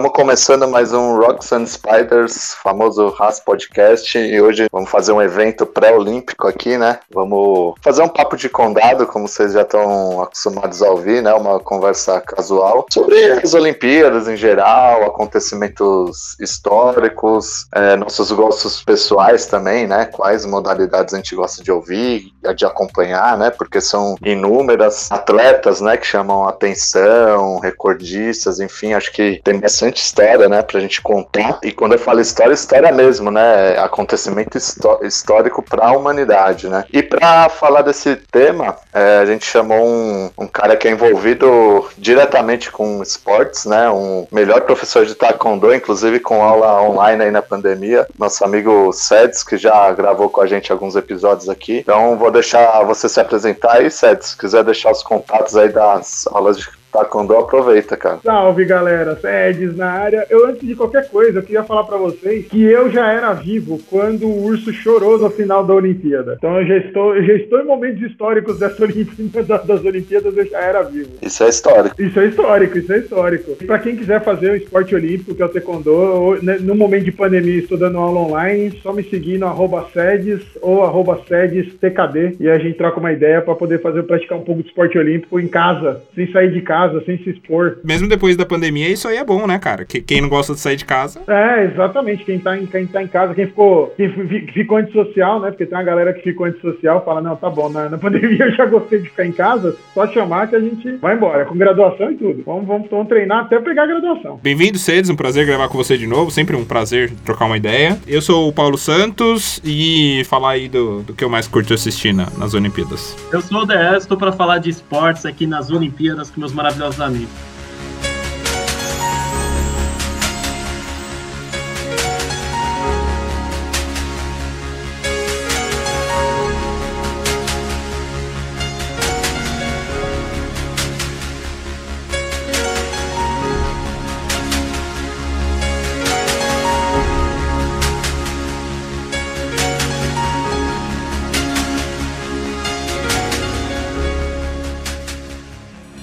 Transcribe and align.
Estamos 0.00 0.16
começando 0.16 0.66
mais 0.66 0.94
um 0.94 1.18
Rocks 1.18 1.52
and 1.52 1.66
Spiders, 1.66 2.54
famoso 2.54 3.10
Ras 3.10 3.38
Podcast, 3.38 4.16
e 4.16 4.40
hoje 4.40 4.66
vamos 4.72 4.88
fazer 4.88 5.12
um 5.12 5.20
evento 5.20 5.66
pré-olímpico 5.66 6.48
aqui, 6.48 6.78
né? 6.78 7.00
Vamos 7.12 7.74
fazer 7.82 8.00
um 8.00 8.08
papo 8.08 8.34
de 8.34 8.48
condado, 8.48 9.06
como 9.06 9.28
vocês 9.28 9.52
já 9.52 9.60
estão 9.60 10.22
acostumados 10.22 10.82
a 10.82 10.88
ouvir, 10.88 11.22
né? 11.22 11.34
Uma 11.34 11.60
conversa 11.60 12.18
casual 12.18 12.86
sobre 12.90 13.14
as 13.32 13.52
Olimpíadas 13.52 14.26
em 14.26 14.38
geral, 14.38 15.04
acontecimentos 15.04 16.34
históricos, 16.40 17.66
é, 17.74 17.94
nossos 17.96 18.32
gostos 18.32 18.82
pessoais 18.82 19.44
também, 19.44 19.86
né? 19.86 20.06
Quais 20.06 20.46
modalidades 20.46 21.12
a 21.12 21.18
gente 21.18 21.34
gosta 21.34 21.62
de 21.62 21.70
ouvir, 21.70 22.32
de 22.54 22.64
acompanhar, 22.64 23.36
né? 23.36 23.50
Porque 23.50 23.80
são 23.80 24.16
inúmeras 24.24 25.10
atletas, 25.10 25.80
né? 25.80 25.96
Que 25.96 26.06
chamam 26.06 26.48
atenção, 26.48 27.58
recordistas, 27.58 28.60
enfim, 28.60 28.94
acho 28.94 29.12
que 29.12 29.40
tem 29.44 29.58
bastante 29.58 30.02
história, 30.02 30.48
né, 30.48 30.62
pra 30.62 30.80
gente 30.80 31.00
contar. 31.00 31.58
E 31.62 31.72
quando 31.72 31.92
eu 31.92 31.98
falo 31.98 32.20
história, 32.20 32.52
história 32.52 32.92
mesmo, 32.92 33.30
né? 33.30 33.78
Acontecimento 33.78 34.58
histórico 35.02 35.62
para 35.62 35.86
a 35.86 35.92
humanidade, 35.92 36.68
né? 36.68 36.84
E 36.92 37.02
para 37.02 37.48
falar 37.48 37.82
desse 37.82 38.16
tema, 38.16 38.76
é, 38.92 39.18
a 39.18 39.26
gente 39.26 39.44
chamou 39.44 39.86
um, 39.86 40.30
um, 40.38 40.46
cara 40.46 40.76
que 40.76 40.88
é 40.88 40.90
envolvido 40.90 41.88
diretamente 41.96 42.70
com 42.70 43.02
esportes, 43.02 43.64
né? 43.66 43.90
Um 43.90 44.26
melhor 44.30 44.62
professor 44.62 45.04
de 45.04 45.14
taekwondo, 45.14 45.74
inclusive 45.74 46.20
com 46.20 46.42
aula 46.42 46.82
online 46.82 47.24
aí 47.24 47.30
na 47.30 47.42
pandemia, 47.42 48.06
nosso 48.18 48.44
amigo 48.44 48.92
Seds, 48.92 49.42
que 49.42 49.56
já 49.56 49.90
gravou 49.92 50.28
com 50.28 50.40
a 50.40 50.46
gente 50.46 50.72
alguns 50.72 50.96
episódios 50.96 51.48
aqui. 51.48 51.78
Então 51.78 52.16
vou 52.16 52.29
deixar 52.30 52.82
você 52.84 53.08
se 53.08 53.20
apresentar 53.20 53.76
aí, 53.76 53.90
Seds, 53.90 54.28
se 54.28 54.36
quiser 54.36 54.64
deixar 54.64 54.90
os 54.90 55.02
contatos 55.02 55.56
aí 55.56 55.68
das 55.68 56.26
aulas 56.28 56.58
de 56.58 56.68
Taekwondo 56.92 57.36
aproveita, 57.36 57.96
cara. 57.96 58.18
Salve, 58.22 58.64
galera. 58.64 59.16
Sedes 59.16 59.76
na 59.76 59.90
área. 59.90 60.26
Eu, 60.28 60.46
antes 60.46 60.66
de 60.66 60.74
qualquer 60.74 61.08
coisa, 61.08 61.38
eu 61.38 61.42
queria 61.42 61.62
falar 61.62 61.84
para 61.84 61.96
vocês 61.96 62.46
que 62.46 62.62
eu 62.62 62.90
já 62.90 63.12
era 63.12 63.32
vivo 63.32 63.80
quando 63.88 64.26
o 64.26 64.44
urso 64.44 64.72
chorou 64.72 65.18
no 65.18 65.30
final 65.30 65.64
da 65.64 65.74
Olimpíada. 65.74 66.34
Então 66.38 66.60
eu 66.60 66.66
já 66.66 66.76
estou, 66.78 67.16
eu 67.16 67.24
já 67.24 67.34
estou 67.34 67.60
em 67.60 67.64
momentos 67.64 68.02
históricos 68.02 68.58
dessa 68.58 68.82
Olimpíada, 68.82 69.58
das 69.58 69.84
Olimpíadas, 69.84 70.36
eu 70.36 70.46
já 70.46 70.58
era 70.58 70.82
vivo. 70.82 71.10
Isso 71.22 71.44
é 71.44 71.48
histórico. 71.48 72.02
Isso 72.02 72.20
é 72.20 72.26
histórico, 72.26 72.78
isso 72.78 72.92
é 72.92 72.98
histórico. 72.98 73.56
Para 73.66 73.78
quem 73.78 73.96
quiser 73.96 74.22
fazer 74.22 74.50
o 74.50 74.56
esporte 74.56 74.94
olímpico, 74.94 75.34
que 75.34 75.42
é 75.42 75.44
o 75.44 75.48
Taekwondo, 75.48 76.38
né, 76.42 76.58
no 76.60 76.74
momento 76.74 77.04
de 77.04 77.12
pandemia, 77.12 77.58
estou 77.58 77.78
dando 77.78 77.98
aula 77.98 78.20
online, 78.20 78.78
só 78.82 78.92
me 78.92 79.02
seguir 79.04 79.38
no 79.38 79.46
arroba 79.46 79.86
sedes 79.92 80.42
ou 80.60 80.82
arroba 80.82 81.20
sedes 81.28 81.72
TKD 81.74 82.36
e 82.40 82.48
a 82.48 82.58
gente 82.58 82.76
troca 82.76 82.98
uma 82.98 83.12
ideia 83.12 83.40
para 83.40 83.54
poder 83.54 83.80
fazer 83.80 84.02
praticar 84.02 84.38
um 84.38 84.42
pouco 84.42 84.62
de 84.62 84.68
esporte 84.68 84.98
olímpico 84.98 85.38
em 85.38 85.48
casa, 85.48 86.02
sem 86.14 86.30
sair 86.32 86.52
de 86.52 86.60
casa 86.62 86.79
casa, 86.80 87.02
sem 87.04 87.18
se 87.18 87.30
expor. 87.30 87.78
Mesmo 87.84 88.08
depois 88.08 88.36
da 88.36 88.46
pandemia, 88.46 88.88
isso 88.88 89.06
aí 89.06 89.16
é 89.16 89.24
bom, 89.24 89.46
né, 89.46 89.58
cara? 89.58 89.84
Quem 89.84 90.20
não 90.20 90.28
gosta 90.28 90.54
de 90.54 90.60
sair 90.60 90.76
de 90.76 90.84
casa. 90.84 91.20
É, 91.28 91.64
exatamente. 91.64 92.24
Quem 92.24 92.38
tá 92.38 92.56
em, 92.56 92.66
quem 92.66 92.86
tá 92.86 93.02
em 93.02 93.06
casa, 93.06 93.34
quem 93.34 93.46
ficou, 93.46 93.92
quem 93.96 94.10
ficou 94.52 94.78
antissocial, 94.78 95.40
né? 95.40 95.50
Porque 95.50 95.66
tem 95.66 95.76
uma 95.76 95.84
galera 95.84 96.12
que 96.12 96.22
ficou 96.22 96.46
antissocial, 96.46 97.04
fala, 97.04 97.20
não, 97.20 97.36
tá 97.36 97.50
bom, 97.50 97.68
na, 97.68 97.88
na 97.88 97.98
pandemia 97.98 98.46
eu 98.46 98.54
já 98.54 98.64
gostei 98.64 99.00
de 99.00 99.08
ficar 99.08 99.26
em 99.26 99.32
casa, 99.32 99.76
só 99.92 100.06
chamar 100.08 100.48
que 100.48 100.56
a 100.56 100.60
gente 100.60 100.96
vai 100.96 101.16
embora, 101.16 101.44
com 101.44 101.56
graduação 101.56 102.10
e 102.10 102.16
tudo. 102.16 102.42
Vamos, 102.44 102.66
vamos, 102.66 102.88
vamos 102.90 103.08
treinar 103.08 103.44
até 103.44 103.58
pegar 103.60 103.84
a 103.84 103.86
graduação. 103.86 104.40
Bem-vindo, 104.42 104.78
Cedes, 104.78 105.10
um 105.10 105.16
prazer 105.16 105.46
gravar 105.46 105.68
com 105.68 105.76
você 105.76 105.98
de 105.98 106.06
novo, 106.06 106.30
sempre 106.30 106.56
um 106.56 106.64
prazer 106.64 107.12
trocar 107.24 107.46
uma 107.46 107.56
ideia. 107.56 107.98
Eu 108.06 108.22
sou 108.22 108.48
o 108.48 108.52
Paulo 108.52 108.78
Santos 108.78 109.60
e 109.64 110.22
falar 110.24 110.52
aí 110.52 110.68
do, 110.68 111.02
do 111.02 111.12
que 111.12 111.24
eu 111.24 111.28
mais 111.28 111.46
curto 111.46 111.74
assistir 111.74 112.12
na, 112.12 112.28
nas 112.38 112.54
Olimpíadas. 112.54 113.16
Eu 113.32 113.40
sou 113.40 113.62
o 113.62 113.66
DS, 113.66 114.02
estou 114.02 114.16
para 114.16 114.32
falar 114.32 114.58
de 114.58 114.70
esportes 114.70 115.26
aqui 115.26 115.46
nas 115.46 115.70
Olimpíadas 115.70 116.30
com 116.30 116.40
meus 116.40 116.52
maravilhosos 116.52 116.69
maravilhosos 116.78 117.26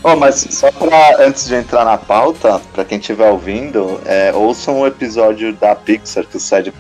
Oh, 0.10 0.16
mas 0.16 0.36
só 0.52 0.72
pra, 0.72 1.18
antes 1.20 1.50
de 1.50 1.56
entrar 1.56 1.84
na 1.84 1.98
pauta, 1.98 2.62
pra 2.74 2.86
quem 2.86 2.98
estiver 2.98 3.30
ouvindo, 3.30 4.00
é, 4.06 4.32
ouçam 4.34 4.80
um 4.80 4.88
episódio 4.88 5.52
da 5.52 5.76
Pixar 5.76 6.26
que 6.26 6.38
o 6.38 6.40
Sed 6.40 6.72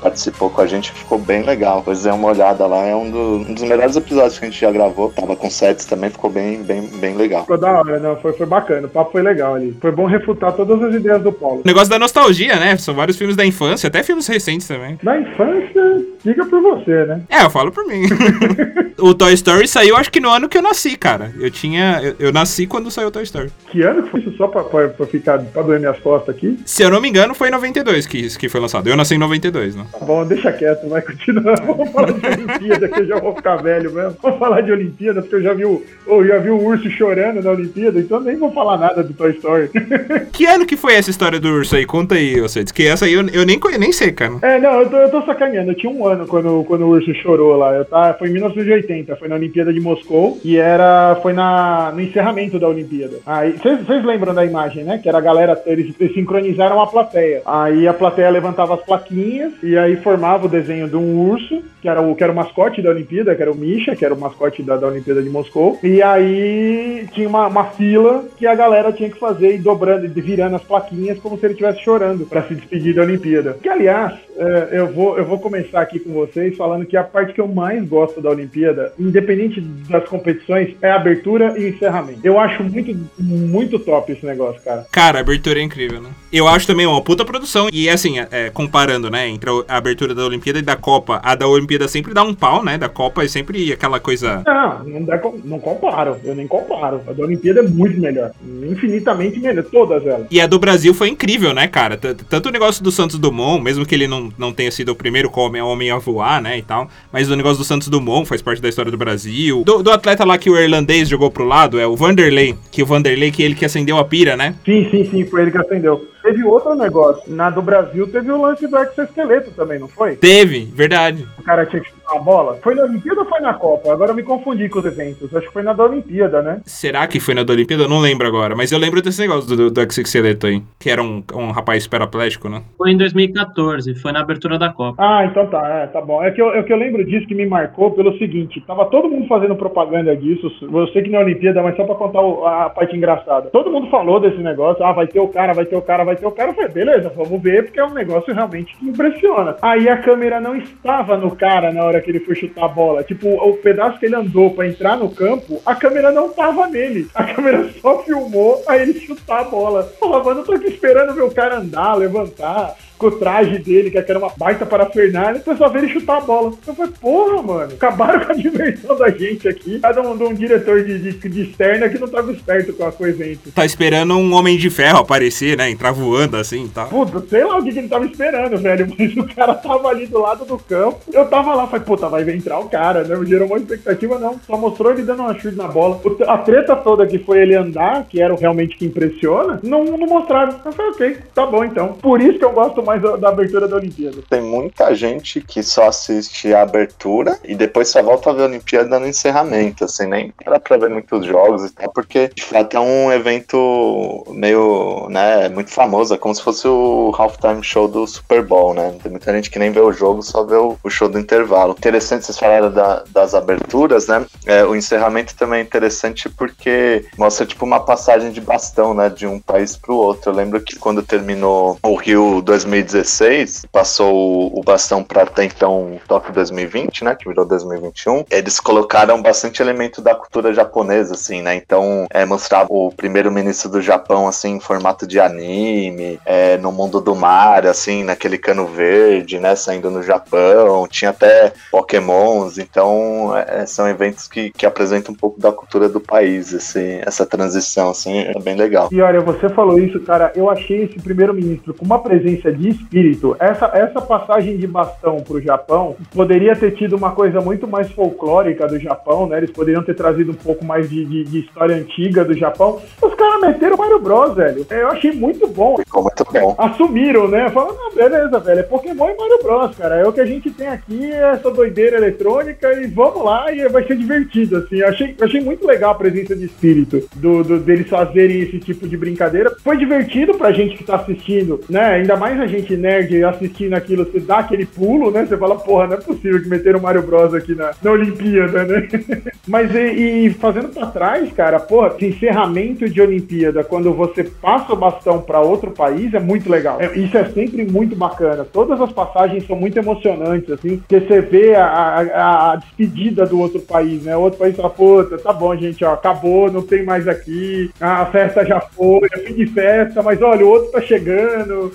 participou 0.00 0.48
com 0.48 0.62
a 0.62 0.66
gente, 0.66 0.90
que 0.90 1.00
ficou 1.00 1.18
bem 1.18 1.42
legal. 1.42 1.82
Pois 1.84 2.06
é 2.06 2.12
uma 2.12 2.28
olhada 2.28 2.66
lá, 2.66 2.86
é 2.86 2.96
um, 2.96 3.10
do, 3.10 3.18
um, 3.18 3.52
dos 3.52 3.64
melhores 3.64 3.96
episódios 3.96 4.38
que 4.38 4.46
a 4.46 4.48
gente 4.48 4.58
já 4.58 4.70
gravou. 4.70 5.10
Tava 5.10 5.36
com 5.36 5.50
Sets 5.50 5.84
também, 5.84 6.08
ficou 6.08 6.30
bem, 6.30 6.62
bem, 6.62 6.86
bem 6.94 7.14
legal. 7.16 7.42
Ficou 7.42 7.58
da 7.58 7.70
hora, 7.70 8.00
não, 8.00 8.16
foi, 8.16 8.32
foi 8.32 8.46
bacana, 8.46 8.86
o 8.86 8.90
papo 8.90 9.12
foi 9.12 9.20
legal 9.20 9.56
ali. 9.56 9.76
Foi 9.78 9.92
bom 9.92 10.06
refutar 10.06 10.54
todas 10.54 10.82
as 10.82 10.94
ideias 10.94 11.22
do 11.22 11.32
Paulo. 11.32 11.60
Negócio 11.66 11.90
da 11.90 11.98
nostalgia, 11.98 12.56
né? 12.56 12.78
São 12.78 12.94
vários 12.94 13.18
filmes 13.18 13.36
da 13.36 13.44
infância, 13.44 13.88
até 13.88 14.02
filmes 14.02 14.26
recentes 14.26 14.66
também. 14.66 14.98
Da 15.02 15.20
infância, 15.20 16.02
diga 16.24 16.46
por 16.46 16.62
você, 16.62 17.04
né? 17.04 17.20
É, 17.28 17.44
eu 17.44 17.50
falo 17.50 17.70
por 17.70 17.86
mim. 17.86 18.04
o 18.98 19.12
Toy 19.12 19.34
Story 19.34 19.68
saiu 19.68 19.98
acho 19.98 20.10
que 20.10 20.20
no 20.20 20.30
ano 20.30 20.48
que 20.48 20.56
eu 20.56 20.62
nasci, 20.62 20.96
cara. 20.96 21.30
Eu 21.38 21.50
tinha. 21.50 22.00
Eu, 22.02 22.16
eu 22.18 22.32
nasci 22.32 22.69
quando 22.70 22.90
saiu 22.90 23.10
Toy 23.10 23.24
Story. 23.24 23.50
Que 23.70 23.82
ano 23.82 24.04
que 24.04 24.10
foi 24.10 24.20
isso? 24.20 24.36
Só 24.36 24.48
pra, 24.48 24.64
pra, 24.64 24.88
pra 24.88 25.06
ficar 25.06 25.38
pra 25.38 25.62
doer 25.62 25.80
minhas 25.80 25.98
costas 25.98 26.34
aqui? 26.34 26.58
Se 26.64 26.82
eu 26.82 26.90
não 26.90 27.00
me 27.00 27.08
engano, 27.08 27.34
foi 27.34 27.48
em 27.48 27.50
92 27.50 28.06
que, 28.06 28.38
que 28.38 28.48
foi 28.48 28.60
lançado. 28.60 28.88
Eu 28.88 28.96
nasci 28.96 29.14
em 29.14 29.18
92, 29.18 29.76
né? 29.76 29.84
Tá 29.92 30.04
bom, 30.04 30.24
deixa 30.24 30.52
quieto, 30.52 30.88
vai 30.88 31.02
continuar. 31.02 31.60
Vamos 31.66 31.90
falar 31.90 32.12
de 32.12 32.26
Olimpíada, 32.26 32.88
que 32.88 33.00
eu 33.00 33.06
já 33.06 33.18
vou 33.18 33.34
ficar 33.34 33.56
velho 33.56 33.92
mesmo. 33.92 34.16
Vamos 34.22 34.38
falar 34.38 34.60
de 34.62 34.72
Olimpíada, 34.72 35.20
porque 35.20 35.36
eu 35.36 35.42
já 35.42 35.52
vi 35.52 35.64
o, 35.64 35.84
eu 36.06 36.26
já 36.26 36.38
vi 36.38 36.50
o 36.50 36.62
urso 36.62 36.88
chorando 36.90 37.42
na 37.42 37.50
Olimpíada, 37.50 37.98
então 37.98 38.20
nem 38.20 38.36
vou 38.36 38.52
falar 38.52 38.78
nada 38.78 39.02
do 39.02 39.12
Toy 39.12 39.32
Story. 39.32 39.70
que 40.32 40.46
ano 40.46 40.64
que 40.64 40.76
foi 40.76 40.94
essa 40.94 41.10
história 41.10 41.40
do 41.40 41.48
urso 41.48 41.76
aí? 41.76 41.84
Conta 41.84 42.14
aí, 42.14 42.40
você 42.40 42.64
que 42.64 42.86
essa 42.86 43.04
aí 43.04 43.14
eu, 43.14 43.26
eu 43.28 43.44
nem, 43.44 43.58
nem 43.78 43.92
sei, 43.92 44.12
cara. 44.12 44.34
É, 44.42 44.58
não, 44.60 44.80
eu 44.80 44.88
tô, 44.88 44.96
eu 44.96 45.10
tô 45.10 45.22
sacaneando. 45.22 45.72
Eu 45.72 45.74
tinha 45.74 45.92
um 45.92 46.06
ano 46.06 46.26
quando, 46.26 46.64
quando 46.64 46.82
o 46.82 46.90
urso 46.90 47.12
chorou 47.14 47.56
lá. 47.56 47.74
Eu 47.74 47.84
tá, 47.84 48.14
foi 48.14 48.28
em 48.28 48.32
1980, 48.32 49.16
foi 49.16 49.28
na 49.28 49.34
Olimpíada 49.34 49.72
de 49.72 49.80
Moscou, 49.80 50.38
e 50.44 50.56
era, 50.56 51.18
foi 51.22 51.32
na, 51.32 51.90
no 51.92 52.00
encerramento 52.00 52.58
da 52.60 52.68
Olimpíada. 52.68 53.18
Aí, 53.26 53.52
vocês 53.52 54.04
lembram 54.04 54.34
da 54.34 54.44
imagem, 54.44 54.84
né? 54.84 54.98
Que 54.98 55.08
era 55.08 55.18
a 55.18 55.20
galera, 55.20 55.60
eles, 55.66 55.94
eles, 55.98 56.14
sincronizaram 56.14 56.80
a 56.80 56.86
plateia. 56.86 57.42
Aí 57.44 57.88
a 57.88 57.94
plateia 57.94 58.30
levantava 58.30 58.74
as 58.74 58.82
plaquinhas 58.82 59.52
e 59.62 59.76
aí 59.76 59.96
formava 59.96 60.46
o 60.46 60.48
desenho 60.48 60.88
de 60.88 60.96
um 60.96 61.30
urso, 61.30 61.62
que 61.80 61.88
era 61.88 62.00
o, 62.00 62.14
que 62.14 62.22
era 62.22 62.32
o 62.32 62.36
mascote 62.36 62.82
da 62.82 62.90
Olimpíada, 62.90 63.34
que 63.34 63.42
era 63.42 63.50
o 63.50 63.56
Misha, 63.56 63.96
que 63.96 64.04
era 64.04 64.14
o 64.14 64.20
mascote 64.20 64.62
da, 64.62 64.76
da 64.76 64.86
Olimpíada 64.86 65.22
de 65.22 65.30
Moscou. 65.30 65.78
E 65.82 66.02
aí 66.02 67.06
tinha 67.12 67.28
uma, 67.28 67.46
uma 67.46 67.64
fila 67.64 68.24
que 68.36 68.46
a 68.46 68.54
galera 68.54 68.92
tinha 68.92 69.10
que 69.10 69.18
fazer 69.18 69.54
e 69.54 69.58
dobrando, 69.58 70.06
e 70.06 70.20
virando 70.20 70.56
as 70.56 70.62
plaquinhas 70.62 71.18
como 71.18 71.38
se 71.38 71.46
ele 71.46 71.54
estivesse 71.54 71.80
chorando 71.80 72.26
para 72.26 72.42
se 72.42 72.54
despedir 72.54 72.94
da 72.94 73.02
Olimpíada. 73.02 73.56
Que, 73.62 73.68
aliás, 73.68 74.14
é, 74.36 74.68
eu, 74.72 74.86
vou, 74.88 75.18
eu 75.18 75.24
vou 75.24 75.38
começar 75.38 75.80
aqui 75.80 75.98
com 75.98 76.12
vocês 76.12 76.56
falando 76.56 76.86
que 76.86 76.96
a 76.96 77.04
parte 77.04 77.32
que 77.32 77.40
eu 77.40 77.48
mais 77.48 77.86
gosto 77.86 78.20
da 78.20 78.30
Olimpíada, 78.30 78.92
independente 78.98 79.60
das 79.60 80.08
competições, 80.08 80.74
é 80.80 80.90
a 80.90 80.96
abertura 80.96 81.58
e 81.58 81.68
encerramento. 81.68 82.20
Eu 82.24 82.38
acho 82.38 82.49
muito, 82.58 83.10
muito 83.18 83.78
top 83.78 84.12
esse 84.12 84.24
negócio, 84.24 84.60
cara. 84.62 84.86
Cara, 84.90 85.18
a 85.18 85.20
abertura 85.20 85.60
é 85.60 85.62
incrível, 85.62 86.00
né? 86.00 86.10
Eu 86.32 86.46
acho 86.46 86.66
também 86.66 86.86
uma 86.86 87.02
puta 87.02 87.24
produção. 87.24 87.68
E 87.72 87.88
assim, 87.88 88.18
é, 88.18 88.50
comparando, 88.50 89.10
né, 89.10 89.28
entre 89.28 89.50
a 89.68 89.76
abertura 89.76 90.14
da 90.14 90.24
Olimpíada 90.24 90.58
e 90.58 90.62
da 90.62 90.76
Copa, 90.76 91.20
a 91.22 91.34
da 91.34 91.46
Olimpíada 91.46 91.88
sempre 91.88 92.14
dá 92.14 92.22
um 92.22 92.34
pau, 92.34 92.64
né? 92.64 92.78
Da 92.78 92.88
Copa 92.88 93.24
é 93.24 93.28
sempre 93.28 93.72
aquela 93.72 93.98
coisa. 93.98 94.42
Não, 94.46 94.84
não, 94.84 95.04
dá, 95.04 95.20
não 95.44 95.58
comparo. 95.58 96.16
Eu 96.24 96.34
nem 96.34 96.46
comparo. 96.46 97.02
A 97.06 97.12
da 97.12 97.24
Olimpíada 97.24 97.60
é 97.60 97.62
muito 97.62 98.00
melhor. 98.00 98.30
Infinitamente 98.44 99.38
melhor. 99.40 99.64
Todas 99.64 100.06
elas. 100.06 100.26
E 100.30 100.40
a 100.40 100.46
do 100.46 100.58
Brasil 100.58 100.94
foi 100.94 101.08
incrível, 101.08 101.52
né, 101.52 101.66
cara? 101.68 101.96
Tanto 101.96 102.48
o 102.48 102.52
negócio 102.52 102.82
do 102.82 102.90
Santos 102.90 103.18
Dumont, 103.18 103.62
mesmo 103.62 103.84
que 103.84 103.94
ele 103.94 104.06
não 104.06 104.20
não, 104.36 104.52
tenha 104.52 104.70
sido 104.70 104.90
o 104.90 104.94
primeiro 104.94 105.30
homem, 105.34 105.62
homem 105.62 105.90
a 105.90 105.98
voar, 105.98 106.42
né, 106.42 106.58
e 106.58 106.62
tal. 106.62 106.88
Mas 107.12 107.30
o 107.30 107.36
negócio 107.36 107.58
do 107.58 107.64
Santos 107.64 107.88
Dumont 107.88 108.28
faz 108.28 108.42
parte 108.42 108.60
da 108.60 108.68
história 108.68 108.90
do 108.90 108.96
Brasil. 108.96 109.62
Do, 109.64 109.82
do, 109.82 109.90
atleta 109.90 110.24
lá 110.24 110.36
que 110.36 110.50
o 110.50 110.58
irlandês 110.58 111.08
jogou 111.08 111.30
pro 111.30 111.44
lado, 111.44 111.78
é 111.78 111.86
o 111.86 111.96
Vanderlei. 112.30 112.54
Que 112.70 112.82
o 112.82 112.86
Vanderlei, 112.86 113.30
que 113.30 113.42
ele 113.42 113.54
que 113.54 113.64
acendeu 113.64 113.98
a 113.98 114.04
pira, 114.04 114.36
né? 114.36 114.54
Sim, 114.64 114.88
sim, 114.90 115.04
sim, 115.04 115.26
foi 115.26 115.42
ele 115.42 115.50
que 115.50 115.58
acendeu. 115.58 116.08
Teve 116.22 116.44
outro 116.44 116.74
negócio. 116.74 117.22
Na 117.32 117.50
do 117.50 117.62
Brasil 117.62 118.06
teve 118.10 118.30
o 118.30 118.40
lance 118.40 118.66
do 118.66 118.76
exoesqueleto 118.78 119.50
também, 119.52 119.78
não 119.78 119.88
foi? 119.88 120.16
Teve, 120.16 120.64
verdade. 120.74 121.26
O 121.38 121.42
cara 121.42 121.66
tinha 121.66 121.80
que 121.82 121.88
chutar 121.88 122.16
a 122.16 122.18
bola? 122.18 122.58
Foi 122.62 122.74
na 122.74 122.82
Olimpíada 122.84 123.20
ou 123.20 123.26
foi 123.26 123.40
na 123.40 123.54
Copa? 123.54 123.92
Agora 123.92 124.10
eu 124.10 124.14
me 124.14 124.22
confundi 124.22 124.68
com 124.68 124.78
os 124.80 124.84
eventos. 124.84 125.34
Acho 125.34 125.46
que 125.46 125.52
foi 125.52 125.62
na 125.62 125.72
da 125.72 125.84
Olimpíada, 125.84 126.42
né? 126.42 126.60
Será 126.64 127.06
que 127.06 127.20
foi 127.20 127.34
na 127.34 127.42
da 127.42 127.52
Olimpíada? 127.52 127.84
Eu 127.84 127.88
não 127.88 128.00
lembro 128.00 128.26
agora, 128.26 128.54
mas 128.56 128.70
eu 128.72 128.78
lembro 128.78 129.00
desse 129.02 129.20
negócio 129.20 129.56
do, 129.56 129.70
do 129.70 129.92
Xixeleto 129.92 130.46
aí, 130.46 130.62
que 130.78 130.90
era 130.90 131.02
um, 131.02 131.22
um 131.34 131.50
rapaz 131.50 131.86
paraplégico, 131.86 132.48
né? 132.48 132.62
Foi 132.76 132.90
em 132.90 132.96
2014, 132.96 133.94
foi 133.96 134.12
na 134.12 134.20
abertura 134.20 134.58
da 134.58 134.70
Copa. 134.72 135.02
Ah, 135.02 135.24
então 135.24 135.46
tá, 135.46 135.66
é, 135.68 135.86
tá 135.86 136.00
bom. 136.00 136.22
É 136.22 136.30
que, 136.30 136.40
eu, 136.42 136.52
é 136.54 136.62
que 136.62 136.72
eu 136.72 136.76
lembro 136.76 137.04
disso 137.04 137.26
que 137.26 137.34
me 137.34 137.46
marcou 137.46 137.90
pelo 137.92 138.16
seguinte: 138.18 138.62
tava 138.66 138.84
todo 138.86 139.08
mundo 139.08 139.26
fazendo 139.26 139.54
propaganda 139.56 140.14
disso. 140.16 140.50
Eu 140.62 140.86
sei 140.88 141.02
que 141.02 141.10
na 141.10 141.20
Olimpíada, 141.20 141.62
mas 141.62 141.76
só 141.76 141.84
pra 141.84 141.94
contar 141.94 142.20
o- 142.20 142.46
a 142.46 142.68
parte 142.70 142.96
engraçada. 142.96 143.48
Todo 143.50 143.70
mundo 143.70 143.88
falou 143.90 144.20
desse 144.20 144.38
negócio: 144.38 144.84
ah, 144.84 144.92
vai 144.92 145.06
ter 145.06 145.20
o 145.20 145.28
cara, 145.28 145.52
vai 145.52 145.64
ter 145.64 145.76
o 145.76 145.82
cara, 145.82 146.04
vai 146.10 146.16
ter 146.16 146.26
o 146.26 146.32
cara. 146.32 146.50
Eu 146.50 146.54
falei, 146.54 146.70
beleza, 146.70 147.12
vamos 147.14 147.40
ver, 147.40 147.64
porque 147.64 147.80
é 147.80 147.84
um 147.84 147.94
negócio 147.94 148.34
realmente 148.34 148.76
que 148.76 148.88
impressiona. 148.88 149.56
Aí 149.62 149.88
a 149.88 149.96
câmera 149.96 150.40
não 150.40 150.56
estava 150.56 151.16
no 151.16 151.34
cara 151.36 151.72
na 151.72 151.84
hora 151.84 152.00
que 152.00 152.10
ele 152.10 152.20
foi 152.20 152.34
chutar 152.34 152.64
a 152.64 152.68
bola. 152.68 153.02
Tipo, 153.02 153.28
o 153.28 153.56
pedaço 153.58 153.98
que 153.98 154.06
ele 154.06 154.16
andou 154.16 154.50
pra 154.50 154.66
entrar 154.66 154.96
no 154.96 155.10
campo, 155.10 155.60
a 155.64 155.74
câmera 155.74 156.10
não 156.10 156.30
tava 156.30 156.66
nele. 156.66 157.08
A 157.14 157.24
câmera 157.24 157.68
só 157.80 158.02
filmou 158.02 158.62
a 158.66 158.76
ele 158.76 158.98
chutar 158.98 159.40
a 159.40 159.44
bola. 159.44 159.84
Porra, 160.00 160.24
mano, 160.24 160.40
eu 160.40 160.44
tô 160.44 160.52
aqui 160.52 160.66
esperando 160.66 161.14
ver 161.14 161.22
o 161.22 161.30
cara 161.30 161.58
andar, 161.58 161.94
levantar 161.94 162.74
com 163.00 163.06
o 163.06 163.12
traje 163.12 163.58
dele, 163.58 163.90
que 163.90 163.96
era 163.96 164.18
uma 164.18 164.30
baita 164.36 164.66
parafernália, 164.66 165.42
e 165.44 165.56
só 165.56 165.68
ver 165.70 165.84
ele 165.84 165.92
chutar 165.92 166.18
a 166.18 166.20
bola. 166.20 166.52
Eu 166.66 166.74
falei, 166.74 166.92
porra, 167.00 167.42
mano, 167.42 167.72
acabaram 167.72 168.20
com 168.26 168.32
a 168.32 168.34
diversão 168.34 168.96
da 168.96 169.08
gente 169.08 169.48
aqui. 169.48 169.80
Cada 169.80 170.02
um 170.02 170.16
de 170.16 170.22
um 170.22 170.34
diretor 170.34 170.84
de, 170.84 170.98
de, 170.98 171.28
de 171.28 171.42
externa 171.42 171.88
que 171.88 171.98
não 171.98 172.06
tava 172.06 172.30
esperto 172.30 172.74
com 172.74 172.84
a 172.84 172.92
coisa 172.92 173.26
entre. 173.26 173.50
Tá 173.52 173.64
esperando 173.64 174.14
um 174.14 174.34
Homem 174.34 174.58
de 174.58 174.68
Ferro 174.68 174.98
aparecer, 174.98 175.56
né? 175.56 175.70
Entrar 175.70 175.92
voando 175.92 176.36
assim 176.36 176.66
e 176.66 176.68
tal. 176.68 176.88
Puta, 176.88 177.24
sei 177.28 177.42
lá 177.42 177.58
o 177.58 177.62
que, 177.62 177.72
que 177.72 177.78
ele 177.78 177.88
tava 177.88 178.04
esperando, 178.04 178.58
velho, 178.58 178.86
mas 178.98 179.16
o 179.16 179.34
cara 179.34 179.54
tava 179.54 179.88
ali 179.88 180.06
do 180.06 180.20
lado 180.20 180.44
do 180.44 180.58
campo. 180.58 181.00
Eu 181.10 181.24
tava 181.26 181.54
lá, 181.54 181.66
falei, 181.66 181.86
puta, 181.86 182.08
vai 182.08 182.28
entrar 182.30 182.58
o 182.58 182.68
cara, 182.68 183.02
né? 183.04 183.18
Gerou 183.24 183.48
uma 183.48 183.56
expectativa, 183.56 184.18
não. 184.18 184.38
Só 184.46 184.58
mostrou 184.58 184.92
ele 184.92 185.02
dando 185.02 185.20
uma 185.20 185.38
chute 185.38 185.56
na 185.56 185.68
bola. 185.68 185.98
A 186.26 186.38
treta 186.38 186.76
toda 186.76 187.06
que 187.06 187.18
foi 187.18 187.40
ele 187.40 187.56
andar, 187.56 188.04
que 188.04 188.20
era 188.20 188.34
o 188.34 188.38
realmente 188.38 188.76
que 188.76 188.84
impressiona, 188.84 189.58
não, 189.62 189.84
não 189.84 190.06
mostraram. 190.06 190.54
Eu 190.64 190.72
falei, 190.72 190.92
ok, 190.92 191.16
tá 191.34 191.46
bom 191.46 191.64
então. 191.64 191.94
Por 191.94 192.20
isso 192.20 192.38
que 192.38 192.44
eu 192.44 192.52
gosto 192.52 192.82
mais 192.82 192.89
da, 192.98 193.16
da 193.16 193.28
abertura 193.28 193.68
da 193.68 193.76
Olimpíada. 193.76 194.18
Tem 194.28 194.40
muita 194.40 194.94
gente 194.94 195.40
que 195.40 195.62
só 195.62 195.88
assiste 195.88 196.52
a 196.54 196.62
abertura 196.62 197.38
e 197.44 197.54
depois 197.54 197.88
só 197.88 198.02
volta 198.02 198.30
a 198.30 198.32
ver 198.32 198.42
a 198.42 198.46
Olimpíada 198.46 198.98
no 198.98 199.06
encerramento, 199.06 199.84
assim, 199.84 200.06
nem 200.06 200.32
para 200.44 200.58
pra 200.58 200.76
ver 200.76 200.90
muitos 200.90 201.24
jogos 201.26 201.64
e 201.64 201.72
tal, 201.74 201.92
porque 201.92 202.30
de 202.34 202.42
fato 202.42 202.76
é 202.76 202.80
um 202.80 203.12
evento 203.12 204.24
meio, 204.30 205.06
né, 205.08 205.48
muito 205.48 205.70
famoso, 205.70 206.14
é 206.14 206.18
como 206.18 206.34
se 206.34 206.42
fosse 206.42 206.66
o 206.66 207.12
halftime 207.16 207.62
show 207.62 207.86
do 207.88 208.06
Super 208.06 208.42
Bowl, 208.44 208.74
né? 208.74 208.94
Tem 209.02 209.10
muita 209.10 209.32
gente 209.32 209.50
que 209.50 209.58
nem 209.58 209.70
vê 209.70 209.80
o 209.80 209.92
jogo, 209.92 210.22
só 210.22 210.44
vê 210.44 210.56
o, 210.56 210.76
o 210.82 210.90
show 210.90 211.08
do 211.08 211.18
intervalo. 211.18 211.74
Interessante, 211.78 212.24
vocês 212.26 212.38
falaram 212.38 212.70
da- 212.70 213.04
das 213.10 213.34
aberturas, 213.34 214.06
né? 214.06 214.24
É, 214.46 214.64
o 214.64 214.74
encerramento 214.74 215.34
também 215.36 215.60
é 215.60 215.62
interessante 215.62 216.28
porque 216.28 217.04
mostra 217.18 217.44
tipo 217.46 217.64
uma 217.64 217.80
passagem 217.80 218.30
de 218.30 218.40
bastão, 218.40 218.94
né, 218.94 219.08
de 219.08 219.26
um 219.26 219.38
país 219.38 219.76
pro 219.76 219.94
outro. 219.96 220.30
Eu 220.30 220.34
lembro 220.36 220.60
que 220.60 220.76
quando 220.76 221.02
terminou 221.02 221.78
o 221.82 221.94
Rio 221.94 222.40
2016, 222.82 223.66
passou 223.72 224.56
o, 224.56 224.62
bastão 224.62 225.02
para 225.02 225.22
até 225.22 225.44
então 225.44 225.98
Tóquio 226.06 226.32
2020, 226.32 227.04
né, 227.04 227.14
que 227.14 227.28
virou 227.28 227.44
2021. 227.44 228.24
Eles 228.30 228.60
colocaram 228.60 229.20
bastante 229.20 229.62
elemento 229.62 230.00
da 230.00 230.14
cultura 230.14 230.52
japonesa, 230.52 231.14
assim, 231.14 231.42
né? 231.42 231.54
Então 231.54 232.06
é, 232.10 232.24
mostrava 232.24 232.68
o 232.70 232.92
primeiro-ministro 232.92 233.70
do 233.70 233.82
Japão 233.82 234.28
assim 234.28 234.56
em 234.56 234.60
formato 234.60 235.06
de 235.06 235.18
anime, 235.18 236.18
é, 236.24 236.56
no 236.58 236.72
mundo 236.72 237.00
do 237.00 237.14
mar, 237.14 237.66
assim, 237.66 238.04
naquele 238.04 238.38
cano 238.38 238.66
verde, 238.66 239.38
né, 239.38 239.54
saindo 239.56 239.90
no 239.90 240.02
Japão. 240.02 240.86
Tinha 240.88 241.10
até 241.10 241.52
Pokémons. 241.70 242.58
Então 242.58 243.36
é, 243.36 243.66
são 243.66 243.88
eventos 243.88 244.28
que, 244.28 244.50
que 244.50 244.66
apresentam 244.66 245.12
um 245.12 245.16
pouco 245.16 245.40
da 245.40 245.52
cultura 245.52 245.88
do 245.88 246.00
país, 246.00 246.52
esse, 246.52 247.00
essa 247.04 247.26
transição, 247.26 247.90
assim, 247.90 248.18
é 248.18 248.38
bem 248.40 248.56
legal. 248.56 248.88
E 248.92 249.00
olha, 249.00 249.20
você 249.20 249.48
falou 249.48 249.78
isso, 249.78 250.00
cara. 250.00 250.32
Eu 250.34 250.48
achei 250.48 250.84
esse 250.84 250.98
primeiro-ministro 251.00 251.74
com 251.74 251.84
uma 251.84 251.98
presença 251.98 252.52
de 252.52 252.69
espírito. 252.70 253.36
Essa, 253.38 253.70
essa 253.74 254.00
passagem 254.00 254.56
de 254.56 254.66
bastão 254.66 255.16
pro 255.20 255.40
Japão 255.40 255.96
poderia 256.14 256.54
ter 256.56 256.72
tido 256.72 256.96
uma 256.96 257.12
coisa 257.12 257.40
muito 257.40 257.66
mais 257.66 257.90
folclórica 257.90 258.66
do 258.66 258.78
Japão, 258.78 259.26
né? 259.26 259.38
Eles 259.38 259.50
poderiam 259.50 259.82
ter 259.82 259.94
trazido 259.94 260.32
um 260.32 260.34
pouco 260.34 260.64
mais 260.64 260.88
de, 260.88 261.04
de- 261.04 261.24
de 261.24 261.38
história 261.40 261.76
antiga 261.76 262.24
do 262.24 262.34
Japão. 262.36 262.80
Os 263.02 263.14
caras 263.14 263.40
meteram 263.40 263.76
o 263.76 263.78
Mario 263.78 264.00
Bros, 264.00 264.34
velho. 264.34 264.66
Eu 264.70 264.88
achei 264.88 265.12
muito 265.12 265.46
bom. 265.48 265.76
Ficou 265.78 266.02
muito 266.02 266.24
bom. 266.32 266.54
Assumiram, 266.58 267.28
né? 267.28 267.48
Falaram, 267.50 267.76
não, 267.76 267.94
beleza, 267.94 268.38
velho. 268.38 268.60
É 268.60 268.62
Pokémon 268.62 269.10
e 269.10 269.16
Mario 269.16 269.38
Bros, 269.42 269.76
cara. 269.76 269.96
É 269.96 270.06
o 270.06 270.12
que 270.12 270.20
a 270.20 270.26
gente 270.26 270.50
tem 270.50 270.68
aqui, 270.68 271.10
é 271.12 271.32
essa 271.32 271.50
doideira 271.50 271.96
eletrônica 271.96 272.72
e 272.80 272.86
vamos 272.86 273.24
lá 273.24 273.52
e 273.52 273.68
vai 273.68 273.84
ser 273.86 273.96
divertido, 273.96 274.56
assim. 274.58 274.76
Eu 274.78 274.88
achei, 274.88 275.14
eu 275.18 275.24
achei 275.26 275.40
muito 275.40 275.66
legal 275.66 275.92
a 275.92 275.94
presença 275.94 276.34
de 276.36 276.44
espírito 276.46 277.02
do, 277.16 277.42
do- 277.44 277.60
deles 277.60 277.88
fazerem 277.88 278.40
esse 278.40 278.58
tipo 278.58 278.86
de 278.88 278.96
brincadeira. 278.96 279.54
Foi 279.62 279.76
divertido 279.76 280.34
pra 280.34 280.52
gente 280.52 280.76
que 280.76 280.84
tá 280.84 280.96
assistindo, 280.96 281.60
né? 281.68 281.80
Ainda 281.94 282.16
mais 282.16 282.38
a 282.40 282.46
gente 282.46 282.59
nerd 282.76 283.22
assistindo 283.24 283.74
aquilo, 283.74 284.04
você 284.04 284.20
dá 284.20 284.38
aquele 284.38 284.66
pulo, 284.66 285.10
né? 285.10 285.24
Você 285.26 285.36
fala, 285.36 285.56
porra, 285.56 285.86
não 285.86 285.94
é 285.94 286.00
possível 286.00 286.40
que 286.42 286.48
meteram 286.48 286.80
Mario 286.80 287.02
Bros 287.02 287.34
aqui 287.34 287.54
na, 287.54 287.70
na 287.82 287.90
Olimpíada, 287.92 288.64
né? 288.64 288.88
Mas 289.46 289.74
e, 289.74 290.26
e 290.26 290.30
fazendo 290.34 290.68
pra 290.68 290.86
trás, 290.86 291.32
cara, 291.32 291.58
porra, 291.58 291.94
encerramento 292.00 292.88
de 292.88 293.00
Olimpíada, 293.00 293.64
quando 293.64 293.92
você 293.92 294.24
passa 294.24 294.72
o 294.72 294.76
bastão 294.76 295.20
pra 295.20 295.40
outro 295.40 295.70
país, 295.70 296.12
é 296.14 296.20
muito 296.20 296.50
legal. 296.50 296.80
É- 296.80 296.96
isso 296.98 297.16
é 297.16 297.24
sempre 297.30 297.64
muito 297.64 297.96
bacana. 297.96 298.44
Todas 298.44 298.80
as 298.80 298.92
passagens 298.92 299.46
são 299.46 299.56
muito 299.56 299.78
emocionantes, 299.78 300.50
assim, 300.50 300.76
porque 300.78 301.00
você 301.00 301.20
vê 301.20 301.54
a, 301.54 301.64
a- 301.64 302.52
a 302.52 302.56
despedida 302.56 303.26
do 303.26 303.38
outro 303.40 303.60
país, 303.60 304.02
né? 304.04 304.16
O 304.16 304.20
outro 304.20 304.38
país 304.38 304.56
fala, 304.56 304.70
puta, 304.70 305.18
tá 305.18 305.32
bom, 305.32 305.54
gente, 305.56 305.84
ó, 305.84 305.92
acabou, 305.94 306.50
não 306.50 306.62
tem 306.62 306.84
mais 306.84 307.06
aqui, 307.08 307.70
a 307.80 308.06
festa 308.06 308.44
já 308.44 308.60
foi, 308.60 309.08
é 309.12 309.18
fim 309.18 309.34
de 309.34 309.46
festa, 309.46 310.02
mas 310.02 310.20
olha, 310.22 310.44
o 310.44 310.48
outro 310.48 310.70
tá 310.72 310.80
chegando. 310.80 311.72